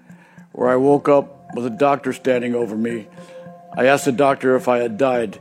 where 0.52 0.70
I 0.70 0.76
woke 0.76 1.08
up 1.08 1.56
with 1.56 1.66
a 1.66 1.70
doctor 1.70 2.14
standing 2.14 2.56
over 2.56 2.76
me. 2.76 3.08
I 3.76 3.86
asked 3.86 4.06
the 4.06 4.12
doctor 4.12 4.56
if 4.56 4.68
I 4.68 4.80
had 4.80 4.98
died. 4.98 5.40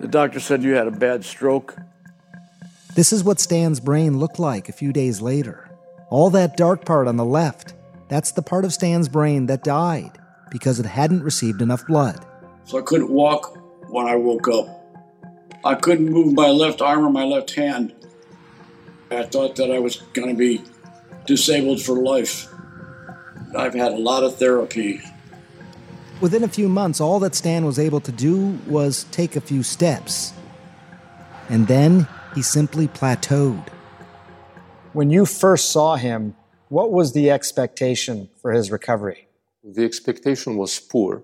The 0.00 0.08
doctor 0.08 0.40
said 0.40 0.62
you 0.62 0.74
had 0.74 0.86
a 0.86 0.92
bad 0.92 1.24
stroke. 1.24 1.76
This 2.94 3.12
is 3.12 3.24
what 3.24 3.40
Stan's 3.40 3.80
brain 3.80 4.18
looked 4.18 4.38
like 4.38 4.68
a 4.68 4.72
few 4.72 4.92
days 4.92 5.20
later. 5.20 5.68
All 6.10 6.30
that 6.30 6.56
dark 6.56 6.84
part 6.84 7.08
on 7.08 7.16
the 7.16 7.24
left, 7.24 7.74
that's 8.08 8.32
the 8.32 8.42
part 8.42 8.64
of 8.64 8.72
Stan's 8.72 9.08
brain 9.08 9.46
that 9.46 9.62
died 9.62 10.18
because 10.50 10.80
it 10.80 10.86
hadn't 10.86 11.22
received 11.22 11.60
enough 11.60 11.86
blood. 11.86 12.24
So 12.64 12.78
I 12.78 12.82
couldn't 12.82 13.10
walk 13.10 13.56
when 13.90 14.06
I 14.06 14.16
woke 14.16 14.48
up. 14.48 14.74
I 15.64 15.74
couldn't 15.74 16.08
move 16.08 16.34
my 16.34 16.48
left 16.48 16.80
arm 16.80 17.04
or 17.04 17.10
my 17.10 17.24
left 17.24 17.54
hand. 17.54 17.94
I 19.10 19.22
thought 19.24 19.56
that 19.56 19.70
I 19.70 19.78
was 19.78 19.96
going 20.12 20.28
to 20.28 20.34
be 20.34 20.62
disabled 21.26 21.82
for 21.82 21.94
life. 21.94 22.48
I've 23.56 23.74
had 23.74 23.92
a 23.92 23.98
lot 23.98 24.22
of 24.22 24.36
therapy. 24.36 25.00
Within 26.20 26.44
a 26.44 26.48
few 26.48 26.68
months, 26.68 27.00
all 27.00 27.20
that 27.20 27.34
Stan 27.34 27.64
was 27.64 27.78
able 27.78 28.00
to 28.00 28.12
do 28.12 28.58
was 28.66 29.04
take 29.04 29.36
a 29.36 29.40
few 29.40 29.62
steps. 29.62 30.32
And 31.48 31.66
then 31.66 32.06
he 32.34 32.42
simply 32.42 32.88
plateaued. 32.88 33.68
When 34.92 35.10
you 35.10 35.24
first 35.24 35.70
saw 35.70 35.96
him, 35.96 36.34
what 36.68 36.92
was 36.92 37.12
the 37.12 37.30
expectation 37.30 38.28
for 38.40 38.52
his 38.52 38.70
recovery? 38.70 39.28
The 39.64 39.84
expectation 39.84 40.56
was 40.56 40.78
poor. 40.78 41.22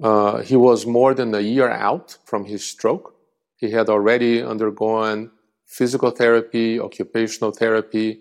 Uh, 0.00 0.42
he 0.42 0.56
was 0.56 0.86
more 0.86 1.14
than 1.14 1.34
a 1.34 1.40
year 1.40 1.68
out 1.68 2.16
from 2.24 2.44
his 2.44 2.64
stroke. 2.64 3.14
He 3.56 3.70
had 3.70 3.88
already 3.88 4.42
undergone 4.42 5.30
physical 5.66 6.10
therapy, 6.10 6.80
occupational 6.80 7.52
therapy, 7.52 8.20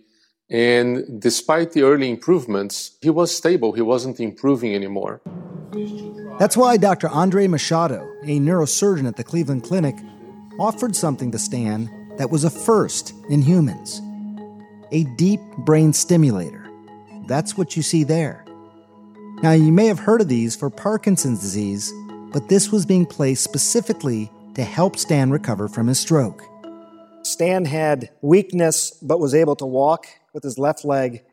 and 0.50 1.22
despite 1.22 1.74
the 1.74 1.84
early 1.84 2.10
improvements, 2.10 2.98
he 3.02 3.10
was 3.10 3.36
stable. 3.36 3.74
He 3.74 3.82
wasn't 3.82 4.20
improving 4.20 4.74
anymore. 4.74 5.22
That's 6.40 6.58
why 6.58 6.78
Dr. 6.78 7.08
Andre 7.10 7.48
Machado, 7.48 8.02
a 8.24 8.40
neurosurgeon 8.40 9.08
at 9.08 9.18
the 9.18 9.24
Cleveland 9.24 9.64
Clinic, 9.64 9.96
offered 10.60 10.96
something 10.96 11.32
to 11.32 11.38
Stan 11.38 12.16
that 12.18 12.32
was 12.32 12.44
a 12.44 12.50
first 12.50 13.14
in 13.30 13.42
humans 13.42 14.02
a 14.92 15.04
deep 15.16 15.42
brain 15.58 15.94
stimulator. 15.94 16.70
That's 17.28 17.58
what 17.58 17.76
you 17.78 17.84
see 17.84 18.04
there. 18.04 18.46
Now, 19.42 19.52
you 19.52 19.72
may 19.72 19.86
have 19.86 20.00
heard 20.00 20.22
of 20.22 20.28
these 20.28 20.56
for 20.56 20.70
Parkinson's 20.70 21.40
disease, 21.40 21.94
but 22.34 22.50
this 22.50 22.72
was 22.72 22.86
being 22.86 23.06
placed 23.06 23.44
specifically 23.44 24.32
to 24.56 24.64
help 24.64 24.98
Stan 24.98 25.32
recover 25.32 25.68
from 25.68 25.88
his 25.88 26.00
stroke. 26.00 26.44
Stan 27.24 27.66
had 27.66 28.10
weakness 28.22 28.92
but 29.02 29.20
was 29.20 29.34
able 29.34 29.56
to 29.58 29.66
walk 29.66 30.08
with 30.34 30.44
his 30.44 30.58
left 30.58 30.84
leg, 30.84 31.24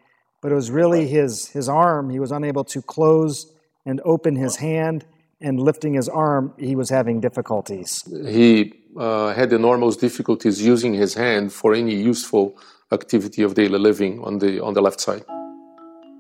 but 0.40 0.52
it 0.52 0.54
was 0.54 0.70
really 0.70 1.06
his, 1.08 1.48
his 1.48 1.68
arm. 1.68 2.10
He 2.10 2.20
was 2.20 2.30
unable 2.30 2.64
to 2.64 2.82
close 2.82 3.52
and 3.84 4.00
open 4.04 4.36
his 4.36 4.56
hand, 4.56 5.04
and 5.40 5.60
lifting 5.60 5.94
his 5.94 6.08
arm, 6.08 6.52
he 6.58 6.74
was 6.74 6.88
having 6.88 7.20
difficulties. 7.20 8.02
He 8.26 8.72
uh, 8.96 9.34
had 9.34 9.52
enormous 9.52 9.96
difficulties 9.96 10.62
using 10.64 10.94
his 10.94 11.14
hand 11.14 11.52
for 11.52 11.74
any 11.74 11.94
useful 11.94 12.56
activity 13.00 13.42
of 13.42 13.54
daily 13.54 13.78
living 13.78 14.22
on 14.24 14.38
the, 14.38 14.62
on 14.62 14.74
the 14.74 14.82
left 14.82 15.00
side. 15.00 15.24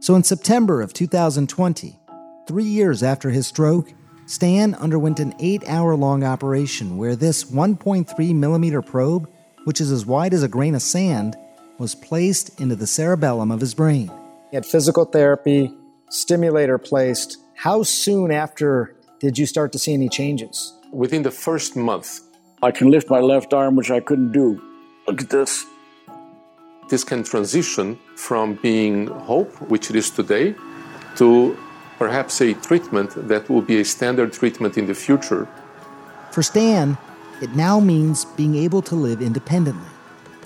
So 0.00 0.14
in 0.14 0.22
September 0.22 0.82
of 0.82 0.92
2020, 0.92 1.98
three 2.46 2.64
years 2.64 3.02
after 3.02 3.30
his 3.30 3.46
stroke, 3.46 3.92
Stan 4.26 4.74
underwent 4.74 5.20
an 5.20 5.34
eight 5.38 5.62
hour 5.68 5.94
long 5.94 6.24
operation 6.24 6.96
where 6.96 7.14
this 7.14 7.44
1.3 7.44 8.34
millimeter 8.34 8.82
probe, 8.82 9.30
which 9.64 9.80
is 9.80 9.92
as 9.92 10.04
wide 10.04 10.34
as 10.34 10.42
a 10.42 10.48
grain 10.48 10.74
of 10.74 10.82
sand, 10.82 11.36
was 11.78 11.94
placed 11.94 12.60
into 12.60 12.74
the 12.74 12.86
cerebellum 12.86 13.50
of 13.50 13.60
his 13.60 13.74
brain. 13.74 14.10
He 14.50 14.56
had 14.56 14.66
physical 14.66 15.04
therapy, 15.04 15.72
stimulator 16.10 16.78
placed. 16.78 17.38
How 17.54 17.84
soon 17.84 18.32
after 18.32 18.96
did 19.20 19.38
you 19.38 19.46
start 19.46 19.72
to 19.72 19.78
see 19.78 19.94
any 19.94 20.08
changes? 20.08 20.72
Within 20.92 21.22
the 21.22 21.30
first 21.30 21.76
month. 21.76 22.20
I 22.62 22.70
can 22.70 22.90
lift 22.90 23.10
my 23.10 23.20
left 23.20 23.54
arm, 23.54 23.76
which 23.76 23.90
I 23.90 24.00
couldn't 24.00 24.32
do. 24.32 24.60
Look 25.06 25.22
at 25.22 25.30
this. 25.30 25.64
This 26.88 27.02
can 27.02 27.24
transition 27.24 27.98
from 28.14 28.54
being 28.54 29.08
hope, 29.08 29.50
which 29.68 29.90
it 29.90 29.96
is 29.96 30.08
today, 30.08 30.54
to 31.16 31.56
perhaps 31.98 32.40
a 32.40 32.54
treatment 32.54 33.10
that 33.28 33.48
will 33.50 33.62
be 33.62 33.80
a 33.80 33.84
standard 33.84 34.32
treatment 34.32 34.78
in 34.78 34.86
the 34.86 34.94
future. 34.94 35.48
For 36.30 36.42
Stan, 36.44 36.96
it 37.42 37.50
now 37.56 37.80
means 37.80 38.24
being 38.24 38.54
able 38.54 38.82
to 38.82 38.94
live 38.94 39.20
independently. 39.20 39.88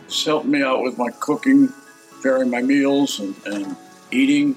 It's 0.06 0.24
helped 0.24 0.46
me 0.46 0.62
out 0.62 0.82
with 0.82 0.96
my 0.96 1.10
cooking, 1.20 1.68
preparing 2.10 2.50
my 2.50 2.62
meals, 2.62 3.20
and, 3.20 3.34
and 3.46 3.76
eating, 4.10 4.56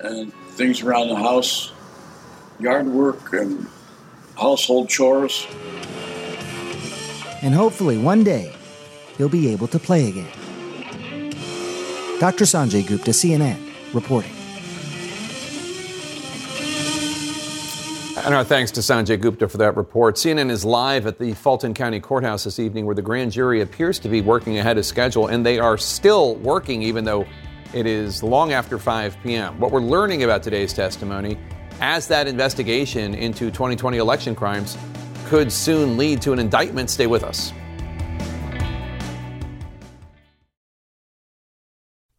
and 0.00 0.32
things 0.54 0.80
around 0.82 1.08
the 1.08 1.16
house, 1.16 1.72
yard 2.60 2.86
work, 2.86 3.32
and 3.32 3.66
household 4.38 4.88
chores. 4.88 5.46
And 7.42 7.52
hopefully 7.52 7.98
one 7.98 8.22
day, 8.22 8.54
he'll 9.18 9.28
be 9.28 9.48
able 9.48 9.66
to 9.68 9.78
play 9.80 10.08
again. 10.08 10.41
Dr. 12.22 12.44
Sanjay 12.44 12.86
Gupta, 12.86 13.10
CNN, 13.10 13.58
reporting. 13.92 14.30
And 18.24 18.32
our 18.32 18.44
thanks 18.44 18.70
to 18.70 18.80
Sanjay 18.80 19.20
Gupta 19.20 19.48
for 19.48 19.56
that 19.56 19.76
report. 19.76 20.14
CNN 20.14 20.48
is 20.48 20.64
live 20.64 21.08
at 21.08 21.18
the 21.18 21.34
Fulton 21.34 21.74
County 21.74 21.98
Courthouse 21.98 22.44
this 22.44 22.60
evening 22.60 22.86
where 22.86 22.94
the 22.94 23.02
grand 23.02 23.32
jury 23.32 23.60
appears 23.60 23.98
to 23.98 24.08
be 24.08 24.20
working 24.20 24.58
ahead 24.58 24.78
of 24.78 24.86
schedule, 24.86 25.26
and 25.26 25.44
they 25.44 25.58
are 25.58 25.76
still 25.76 26.36
working 26.36 26.80
even 26.82 27.02
though 27.02 27.26
it 27.74 27.86
is 27.86 28.22
long 28.22 28.52
after 28.52 28.78
5 28.78 29.16
p.m. 29.24 29.58
What 29.58 29.72
we're 29.72 29.80
learning 29.80 30.22
about 30.22 30.44
today's 30.44 30.72
testimony 30.72 31.36
as 31.80 32.06
that 32.06 32.28
investigation 32.28 33.16
into 33.16 33.50
2020 33.50 33.98
election 33.98 34.36
crimes 34.36 34.78
could 35.26 35.50
soon 35.50 35.96
lead 35.96 36.22
to 36.22 36.32
an 36.32 36.38
indictment. 36.38 36.88
Stay 36.88 37.08
with 37.08 37.24
us. 37.24 37.52